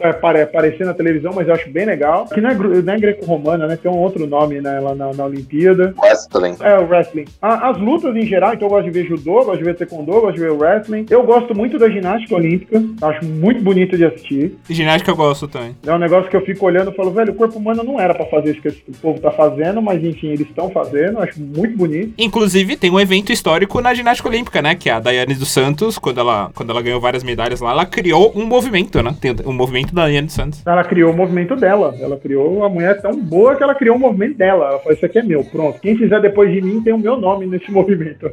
é, 0.00 0.08
aparecer 0.08 0.84
na 0.84 0.94
televisão, 0.94 1.32
mas 1.34 1.48
eu 1.48 1.54
acho 1.54 1.70
bem 1.70 1.86
legal. 1.86 2.26
Que 2.26 2.40
não 2.40 2.50
é, 2.50 2.54
não 2.54 2.92
é 2.92 2.98
greco-romana, 2.98 3.66
né? 3.66 3.76
Tem 3.76 3.90
um 3.90 3.98
outro 3.98 4.26
nome 4.26 4.60
né, 4.60 4.80
lá 4.80 4.94
na, 4.94 5.12
na 5.12 5.24
Olimpíada. 5.24 5.94
Wrestling. 5.98 6.56
É, 6.60 6.78
o 6.78 6.86
wrestling. 6.96 7.24
A, 7.40 7.70
as 7.70 7.78
lutas 7.78 8.14
em 8.16 8.26
geral, 8.26 8.54
então 8.54 8.66
eu 8.66 8.70
gosto 8.70 8.84
de 8.84 8.90
ver 8.90 9.06
judô, 9.06 9.44
gosto 9.44 9.58
de 9.58 9.64
ver 9.64 9.76
taekwondo, 9.76 10.12
gosto 10.12 10.34
de 10.34 10.40
ver 10.40 10.52
wrestling. 10.52 11.06
Eu 11.10 11.22
gosto 11.22 11.54
muito 11.54 11.78
da 11.78 11.88
ginástica 11.88 12.34
olímpica, 12.34 12.82
acho 13.02 13.24
muito 13.24 13.62
bonito 13.62 13.96
de 13.96 14.04
assistir. 14.04 14.56
Ginástica 14.68 15.10
eu 15.10 15.16
gosto 15.16 15.48
também. 15.48 15.76
É 15.86 15.92
um 15.92 15.98
negócio 15.98 16.30
que 16.30 16.36
eu 16.36 16.44
fico 16.44 16.66
olhando 16.66 16.90
e 16.90 16.94
falo, 16.94 17.10
velho, 17.10 17.32
o 17.32 17.36
corpo 17.36 17.58
humano 17.58 17.82
não 17.82 18.00
era 18.00 18.14
para 18.14 18.26
fazer 18.26 18.52
isso 18.52 18.62
que 18.62 18.68
esse 18.68 18.82
povo 19.00 19.20
tá 19.20 19.30
fazendo, 19.30 19.80
mas 19.82 20.02
enfim, 20.02 20.28
eles 20.28 20.48
estão 20.48 20.70
fazendo, 20.70 21.18
acho 21.20 21.40
muito 21.40 21.76
bonito. 21.76 22.14
Inclusive, 22.18 22.76
tem 22.76 22.90
um 22.90 23.00
evento 23.00 23.32
histórico 23.32 23.80
na 23.80 23.94
ginástica 23.94 24.28
olímpica, 24.28 24.62
né? 24.62 24.74
Que 24.74 24.88
é 24.90 24.92
a 24.92 25.00
Daiane 25.00 25.34
dos 25.34 25.48
Santos, 25.48 25.98
quando 25.98 26.20
ela, 26.20 26.50
quando 26.54 26.70
ela 26.70 26.82
ganhou 26.82 27.00
várias 27.00 27.22
medalhas 27.22 27.60
lá, 27.60 27.70
ela 27.70 27.86
criou 27.86 28.32
um 28.34 28.44
movimento, 28.46 29.02
né? 29.02 29.14
Tem 29.20 29.34
um 29.44 29.52
movimento 29.52 29.94
da 29.94 30.02
Daiane 30.02 30.26
dos 30.26 30.34
Santos. 30.34 30.62
Ela 30.66 30.84
criou 30.84 31.12
o 31.12 31.16
movimento 31.16 31.56
dela. 31.56 31.94
Ela 32.00 32.16
criou 32.16 32.64
a 32.64 32.68
mulher 32.68 33.00
tão 33.00 33.16
boa 33.16 33.56
que 33.56 33.62
ela 33.62 33.74
criou 33.74 33.96
o 33.96 33.98
movimento 33.98 34.36
dela. 34.36 34.66
Ela 34.66 34.78
falou, 34.78 34.92
isso 34.94 35.06
aqui 35.06 35.18
é 35.18 35.22
meu, 35.22 35.44
pronto. 35.44 35.80
Quem 35.80 35.96
fizer 35.96 36.20
depois 36.20 36.52
de 36.52 36.60
mim 36.60 36.75
tem 36.82 36.92
o 36.92 36.98
meu 36.98 37.16
nome 37.16 37.46
nesse 37.46 37.70
movimento. 37.72 38.30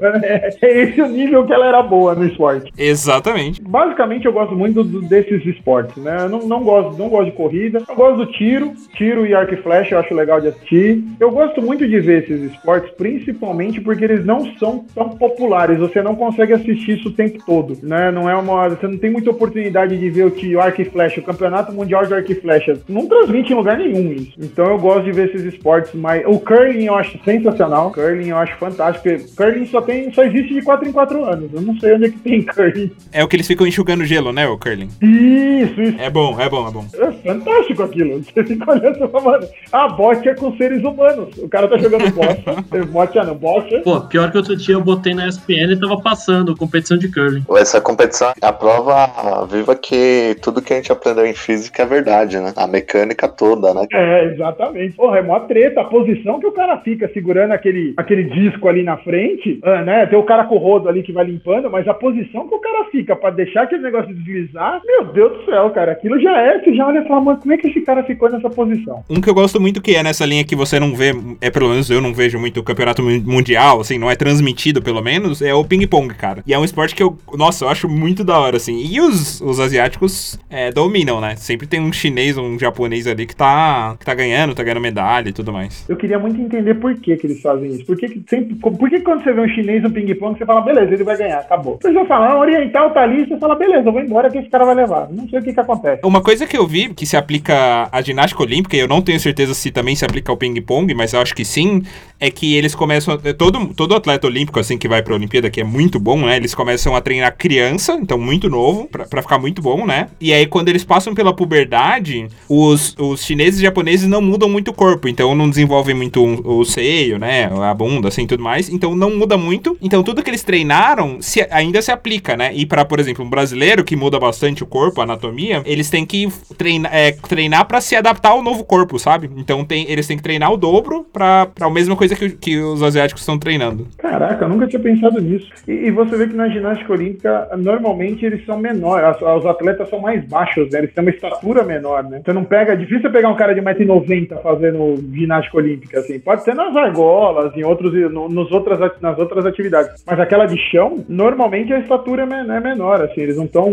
É 0.62 0.82
esse 0.84 1.01
o 1.01 1.08
nível 1.08 1.45
que 1.45 1.53
ela 1.53 1.67
era 1.67 1.82
boa 1.82 2.15
no 2.15 2.25
esporte. 2.25 2.71
Exatamente. 2.77 3.62
Basicamente, 3.62 4.25
eu 4.25 4.34
gosto 4.34 4.56
muito 4.56 4.84
do, 4.84 5.01
desses 5.01 5.45
esportes, 5.45 5.95
né? 5.97 6.17
Eu 6.21 6.29
não, 6.29 6.39
não, 6.47 6.63
gosto, 6.63 6.97
não 6.97 7.10
gosto 7.10 7.32
de 7.32 7.38
corrida. 7.38 7.82
Eu 7.88 7.95
gosto 7.95 8.17
do 8.17 8.25
tiro. 8.27 8.73
Tiro 8.95 9.25
e 9.25 9.34
arco 9.34 9.53
e 9.53 9.58
flecha 9.58 9.95
eu 9.95 9.99
acho 9.99 10.13
legal 10.13 10.39
de 10.41 10.49
assistir. 10.49 11.03
Eu 11.19 11.32
gosto 11.32 11.62
muito 11.62 11.88
de 11.88 11.99
ver 11.99 12.23
esses 12.23 12.51
esportes, 12.51 12.91
principalmente 12.91 13.82
porque 13.82 14.03
eles 14.03 14.25
não 14.25 14.45
são 14.58 14.86
tão 14.93 15.10
populares. 15.10 15.79
Você 15.79 16.01
não 16.01 16.15
consegue 16.15 16.53
assistir 16.53 16.97
isso 16.97 17.10
o 17.10 17.13
tempo 17.13 17.39
todo, 17.45 17.77
né? 17.84 18.12
Não 18.12 18.29
é 18.29 18.36
uma, 18.36 18.69
você 18.69 18.88
não 18.88 18.97
tem 18.97 19.12
muita 19.12 19.32
oportunidade 19.32 19.97
de 19.97 20.10
ver 20.10 20.25
o 20.25 20.32
tiro, 20.32 20.60
arco 20.60 20.82
e 20.82 20.86
flecha, 20.86 21.19
o 21.19 21.23
campeonato 21.23 21.71
mundial 21.71 22.06
de 22.06 22.13
arco 22.13 22.32
e 22.32 22.36
flecha. 22.36 22.79
Não 22.88 23.08
transmite 23.08 23.51
em 23.51 23.56
lugar 23.56 23.77
nenhum 23.77 24.12
isso. 24.13 24.34
Então 24.38 24.65
eu 24.65 24.77
gosto 24.77 25.03
de 25.03 25.12
ver 25.12 25.29
esses 25.29 25.43
esportes 25.43 25.93
mais. 25.93 26.23
O 26.25 26.39
curling 26.39 26.86
eu 26.86 26.95
acho 26.95 27.19
sensacional 27.23 27.53
sensacional. 27.53 27.91
Curling 27.91 28.29
eu 28.34 28.39
acho 28.39 28.58
fantástico. 28.58 29.36
Curling 29.36 29.65
só 29.67 29.82
tem, 29.82 30.12
só 30.13 30.24
existe 30.24 30.54
de 30.54 30.62
4 30.62 30.88
em 30.88 30.91
4 30.91 31.26
anos. 31.26 31.54
Eu 31.54 31.62
não 31.62 31.78
sei 31.80 31.93
onde 31.93 32.06
é 32.06 32.10
que 32.10 32.19
tem 32.19 32.41
curling. 32.46 32.91
É 33.12 33.24
o 33.24 33.28
que 33.28 33.36
eles 33.36 33.48
ficam 33.48 33.65
enxugando 33.65 34.06
gelo, 34.06 34.34
né, 34.34 34.48
o 34.48 34.58
curling? 34.58 34.89
Isso, 35.02 35.82
isso. 35.82 36.00
É 36.00 36.10
bom, 36.10 36.39
é 36.39 36.50
bom, 36.50 36.67
é 36.67 36.72
bom. 36.72 36.86
É 36.93 37.12
fantástico 37.12 37.84
aquilo. 37.84 38.24
Você 38.24 38.43
fica 38.43 38.72
olhando 38.72 39.04
e 39.04 39.08
fala, 39.08 39.24
mano, 39.24 39.48
a 39.72 39.88
bote 39.88 40.30
é 40.30 40.36
com 40.36 40.56
seres 40.58 40.84
humanos. 40.84 41.38
O 41.38 41.48
cara 41.48 41.67
tá 41.67 41.78
jogando 41.78 42.12
bocha. 42.12 42.86
bote 42.91 43.17
não, 43.17 43.36
bocha. 43.36 43.80
Pô, 43.82 44.02
pior 44.02 44.32
que 44.32 44.38
outro 44.38 44.56
dia 44.56 44.76
eu 44.76 44.82
botei 44.82 45.13
na 45.13 45.28
ESPN 45.28 45.74
e 45.74 45.80
tava 45.80 46.02
passando 46.02 46.56
competição 46.56 46.98
de 46.98 47.12
curling. 47.12 47.43
Essa 47.58 47.80
competição 47.80 48.34
é 48.41 48.46
a 48.46 48.54
prova 48.54 49.46
viva 49.50 49.76
que 49.76 50.36
tudo 50.41 50.62
que 50.62 50.74
a 50.74 50.76
gente 50.78 50.91
aprendeu 50.91 51.26
em 51.26 51.34
física 51.34 51.84
é 51.84 51.86
verdade, 51.86 52.39
né? 52.39 52.54
A 52.56 52.67
mecânica 52.67 53.28
toda, 53.28 53.74
né? 53.74 53.86
É, 53.91 54.26
exatamente. 54.26 54.96
Porra, 54.96 55.19
é 55.19 55.22
mó 55.22 55.39
treta. 55.41 55.82
A 55.82 55.86
posição 55.86 56.39
que 56.39 56.48
o 56.48 56.52
cara 56.52 56.78
fica 56.80 57.10
segurando 57.13 57.52
aquele, 57.52 57.93
aquele 57.98 58.23
disco 58.24 58.68
ali 58.68 58.84
na 58.84 58.98
frente, 58.98 59.60
ah, 59.64 59.82
né? 59.82 60.06
Tem 60.06 60.18
o 60.18 60.24
cara 60.24 60.46
com 60.46 60.56
o 60.56 60.60
rodo 60.60 60.90
ali 60.90 61.04
que 61.04 61.12
vai 61.12 61.26
limpando, 61.26 61.70
mas 61.70 61.88
a 61.88 61.94
posição 61.94 62.48
que 62.48 62.56
o 62.56 62.60
cara 62.60 62.86
fica 62.92 63.16
pra 63.16 63.30
deixar 63.30 63.64
aquele 63.64 63.84
negócio 63.84 64.14
deslizar, 64.14 64.82
meu 64.86 65.06
Deus 65.06 65.38
do 65.38 65.46
céu, 65.46 65.70
cara. 65.72 65.94
Aquilo 65.94 66.20
já 66.20 66.38
é, 66.38 66.60
você 66.60 66.74
já 66.74 66.88
olha 66.88 67.00
e 67.00 67.08
fala, 67.08 67.22
mano, 67.22 67.40
como 67.40 67.54
é 67.54 67.58
que 67.58 67.68
esse 67.68 67.82
cara 67.82 68.04
ficou 68.04 68.30
nessa 68.30 68.50
posição? 68.50 69.04
Um 69.10 69.22
que 69.22 69.30
eu 69.30 69.34
gosto 69.34 69.60
muito 69.60 69.82
que 69.82 69.96
é 69.96 70.04
nessa 70.04 70.26
linha 70.26 70.44
que 70.44 70.56
você 70.56 70.80
não 70.80 70.96
vê, 70.96 71.14
é 71.42 71.50
pelo 71.50 71.70
menos 71.70 71.90
eu 71.90 72.02
não 72.02 72.14
vejo 72.14 72.40
muito 72.40 72.60
o 72.60 72.64
campeonato 72.64 73.02
mundial, 73.02 73.82
assim, 73.82 73.98
não 73.98 74.10
é 74.10 74.16
transmitido 74.16 74.82
pelo 74.82 75.02
menos, 75.02 75.42
é 75.42 75.54
o 75.54 75.64
ping-pong, 75.64 76.14
cara. 76.16 76.44
E 76.46 76.54
é 76.54 76.60
um 76.60 76.66
esporte 76.66 76.96
que 76.96 77.04
eu, 77.04 77.18
nossa, 77.36 77.66
eu 77.66 77.70
acho 77.70 77.90
muito 77.90 78.24
da 78.24 78.40
hora, 78.40 78.58
assim. 78.58 78.84
E 78.86 79.00
os, 79.00 79.42
os 79.42 79.60
asiáticos 79.60 80.40
é, 80.50 80.72
dominam, 80.72 81.20
né? 81.20 81.36
Sempre 81.36 81.68
tem 81.68 81.80
um 81.80 81.92
chinês, 81.92 82.38
um 82.38 82.58
japonês 82.58 83.08
ali 83.08 83.26
que 83.26 83.36
tá, 83.36 83.96
que 84.00 84.06
tá 84.06 84.14
ganhando, 84.14 84.56
tá 84.56 84.64
ganhando 84.64 84.82
medalha 84.82 85.30
e 85.30 85.34
tudo 85.34 85.52
mais. 85.52 85.86
Eu 85.88 85.96
queria 85.96 86.20
muito 86.20 86.40
entender 86.40 86.76
por 86.76 86.96
que, 86.96 87.16
que 87.16 87.28
eles 87.28 87.42
fazem 87.42 87.70
isso. 87.70 87.86
Por 87.86 87.98
que, 87.98 88.08
sempre, 88.30 88.56
por 88.56 88.89
que 88.89 88.99
quando 89.02 89.23
você 89.23 89.34
vê 89.34 89.41
um 89.41 89.47
chinês 89.47 89.84
no 89.84 89.91
ping-pong, 89.91 90.38
você 90.38 90.45
fala, 90.45 90.62
beleza, 90.62 90.93
ele 90.93 91.04
vai 91.04 91.17
ganhar, 91.17 91.39
acabou. 91.39 91.80
Você 91.82 91.93
já 91.93 92.06
fala, 92.06 92.32
ah, 92.32 92.39
oriental 92.39 92.91
tá 92.91 93.04
ali, 93.04 93.28
você 93.28 93.38
fala, 93.38 93.56
beleza, 93.56 93.88
eu 93.88 93.93
vou 93.93 94.02
embora 94.02 94.30
que 94.30 94.38
esse 94.38 94.49
cara 94.49 94.65
vai 94.65 94.76
levar. 94.76 95.10
Não 95.10 95.28
sei 95.28 95.39
o 95.39 95.43
que 95.43 95.54
que 95.54 95.60
acontece. 95.60 96.02
Uma 96.04 96.21
coisa 96.21 96.45
que 96.45 96.58
eu 96.58 96.67
vi 96.67 96.93
que 96.93 97.06
se 97.06 97.17
aplica 97.17 97.88
à 97.91 98.02
ginástica 98.02 98.43
olímpica, 98.43 98.76
e 98.76 98.80
eu 98.80 98.88
não 98.88 99.02
tenho 99.02 99.19
certeza 99.19 99.54
se 99.54 99.71
também 99.71 99.95
se 99.95 100.06
aplica 100.06 100.32
ao 100.32 100.38
ping-pong, 100.38 100.93
mas 100.93 101.13
eu 101.13 101.21
acho 101.21 101.36
que 101.36 101.45
sim, 101.45 101.84
é 102.19 102.32
que 102.32 102.56
eles 102.56 102.73
começam. 102.73 103.17
Todo, 103.38 103.73
todo 103.73 103.95
atleta 103.95 104.28
olímpico, 104.28 104.60
assim, 104.60 104.78
que 104.78 104.88
vai 104.88 105.02
pra 105.02 105.13
Olimpíada, 105.13 105.49
que 105.49 105.62
é 105.62 105.63
muito 105.63 105.99
bom, 105.99 106.26
né? 106.26 106.38
Eles 106.38 106.56
começam 106.56 106.95
a 106.95 107.02
treinar 107.02 107.36
criança, 107.38 107.93
então 107.93 108.17
muito 108.17 108.49
novo, 108.49 108.88
pra, 108.88 109.06
pra 109.06 109.21
ficar 109.21 109.39
muito 109.39 109.62
bom, 109.62 109.86
né? 109.86 110.08
E 110.21 110.34
aí, 110.34 110.45
quando 110.45 110.69
eles 110.69 110.84
passam 110.84 111.13
pela 111.13 111.34
puberdade, 111.34 112.28
os, 112.47 112.95
os 112.97 113.23
chineses 113.23 113.60
e 113.60 113.63
japoneses 113.63 114.08
não 114.08 114.21
mudam 114.21 114.47
muito 114.47 114.71
o 114.71 114.73
corpo, 114.73 115.08
então 115.08 115.36
não 115.36 115.49
desenvolvem 115.49 115.95
muito 115.95 116.23
o 116.23 116.63
seio, 116.63 117.19
né? 117.19 117.49
A 117.62 117.73
bunda, 117.73 118.03
assim, 118.08 118.28
tudo 118.28 118.44
mais. 118.44 118.70
Então 118.70 118.96
não 118.96 119.16
muda 119.16 119.38
muito. 119.38 119.78
Então 119.82 120.04
tudo 120.04 120.24
que 120.24 120.30
eles 120.30 120.44
treinaram 120.44 121.22
se, 121.22 121.46
ainda 121.50 121.82
se 121.82 121.92
aplica, 121.92 122.36
né? 122.36 122.52
E 122.54 122.66
para, 122.66 122.86
por 122.86 123.00
exemplo, 123.00 123.24
um 123.24 123.30
brasileiro 123.30 123.84
que 123.84 123.96
muda 123.96 124.20
bastante 124.20 124.63
o 124.63 124.68
corpo, 124.68 125.02
a 125.02 125.04
anatomia, 125.04 125.62
eles 125.66 125.89
têm 125.89 126.06
que 126.06 126.28
treinar, 126.58 126.94
é, 126.94 127.12
treinar 127.12 127.66
para 127.66 127.82
se 127.82 127.96
adaptar 127.96 128.30
ao 128.30 128.42
novo 128.42 128.63
corpo, 128.63 128.98
sabe? 129.00 129.30
Então 129.38 129.63
tem, 129.63 129.89
eles 129.89 130.08
têm 130.08 130.18
que 130.18 130.24
treinar 130.24 130.52
o 130.52 130.58
dobro 130.58 131.06
pra 131.12 131.48
a 131.60 131.70
mesma 131.70 131.96
coisa 131.96 132.16
que, 132.16 132.30
que 132.30 132.58
os 132.60 132.82
asiáticos 132.82 133.22
estão 133.22 133.38
treinando. 133.38 133.88
Caraca, 133.98 134.46
eu 134.46 134.50
nunca 134.50 134.68
tinha 134.68 134.82
pensado 134.82 135.20
nisso. 135.22 135.50
E, 135.68 135.72
e, 135.72 135.92
você 135.92 136.16
vê 136.18 136.28
que 136.28 136.36
na 136.36 136.50
ginástica 136.50 136.94
olímpica, 136.94 137.50
normalmente 137.58 138.26
eles 138.26 138.46
são 138.46 138.58
menores, 138.58 139.18
os 139.22 139.46
atletas 139.46 139.89
são 139.89 140.00
mais 140.00 140.24
baixos, 140.26 140.70
né? 140.72 140.80
Eles 140.80 140.94
têm 140.94 141.04
uma 141.04 141.12
estatura 141.12 141.63
menor, 141.63 142.04
né? 142.04 142.22
Você 142.24 142.34
não 142.34 142.44
pega, 142.44 142.74
é 142.74 142.76
difícil 142.76 143.12
pegar 143.12 143.30
um 143.30 143.36
cara 143.36 143.54
de 143.54 143.62
1,90m 143.62 144.42
fazendo 144.42 144.96
ginástica 145.13 145.58
olímpica, 145.58 146.00
assim. 146.00 146.20
Pode 146.20 146.44
ser 146.44 146.56
nas 146.56 146.76
argolas, 146.76 147.56
em 147.56 147.63
outros, 147.63 147.92
no, 147.93 148.29
nos 148.29 148.51
outras, 148.51 148.79
nas 149.01 149.17
outras 149.17 149.45
atividades. 149.45 150.03
Mas 150.06 150.19
aquela 150.19 150.45
de 150.45 150.58
chão, 150.69 151.03
normalmente 151.08 151.73
a 151.73 151.79
estatura 151.79 152.23
é, 152.23 152.58
é 152.58 152.60
menor, 152.60 153.01
assim. 153.01 153.21
Eles 153.21 153.38
não 153.38 153.45
estão. 153.45 153.69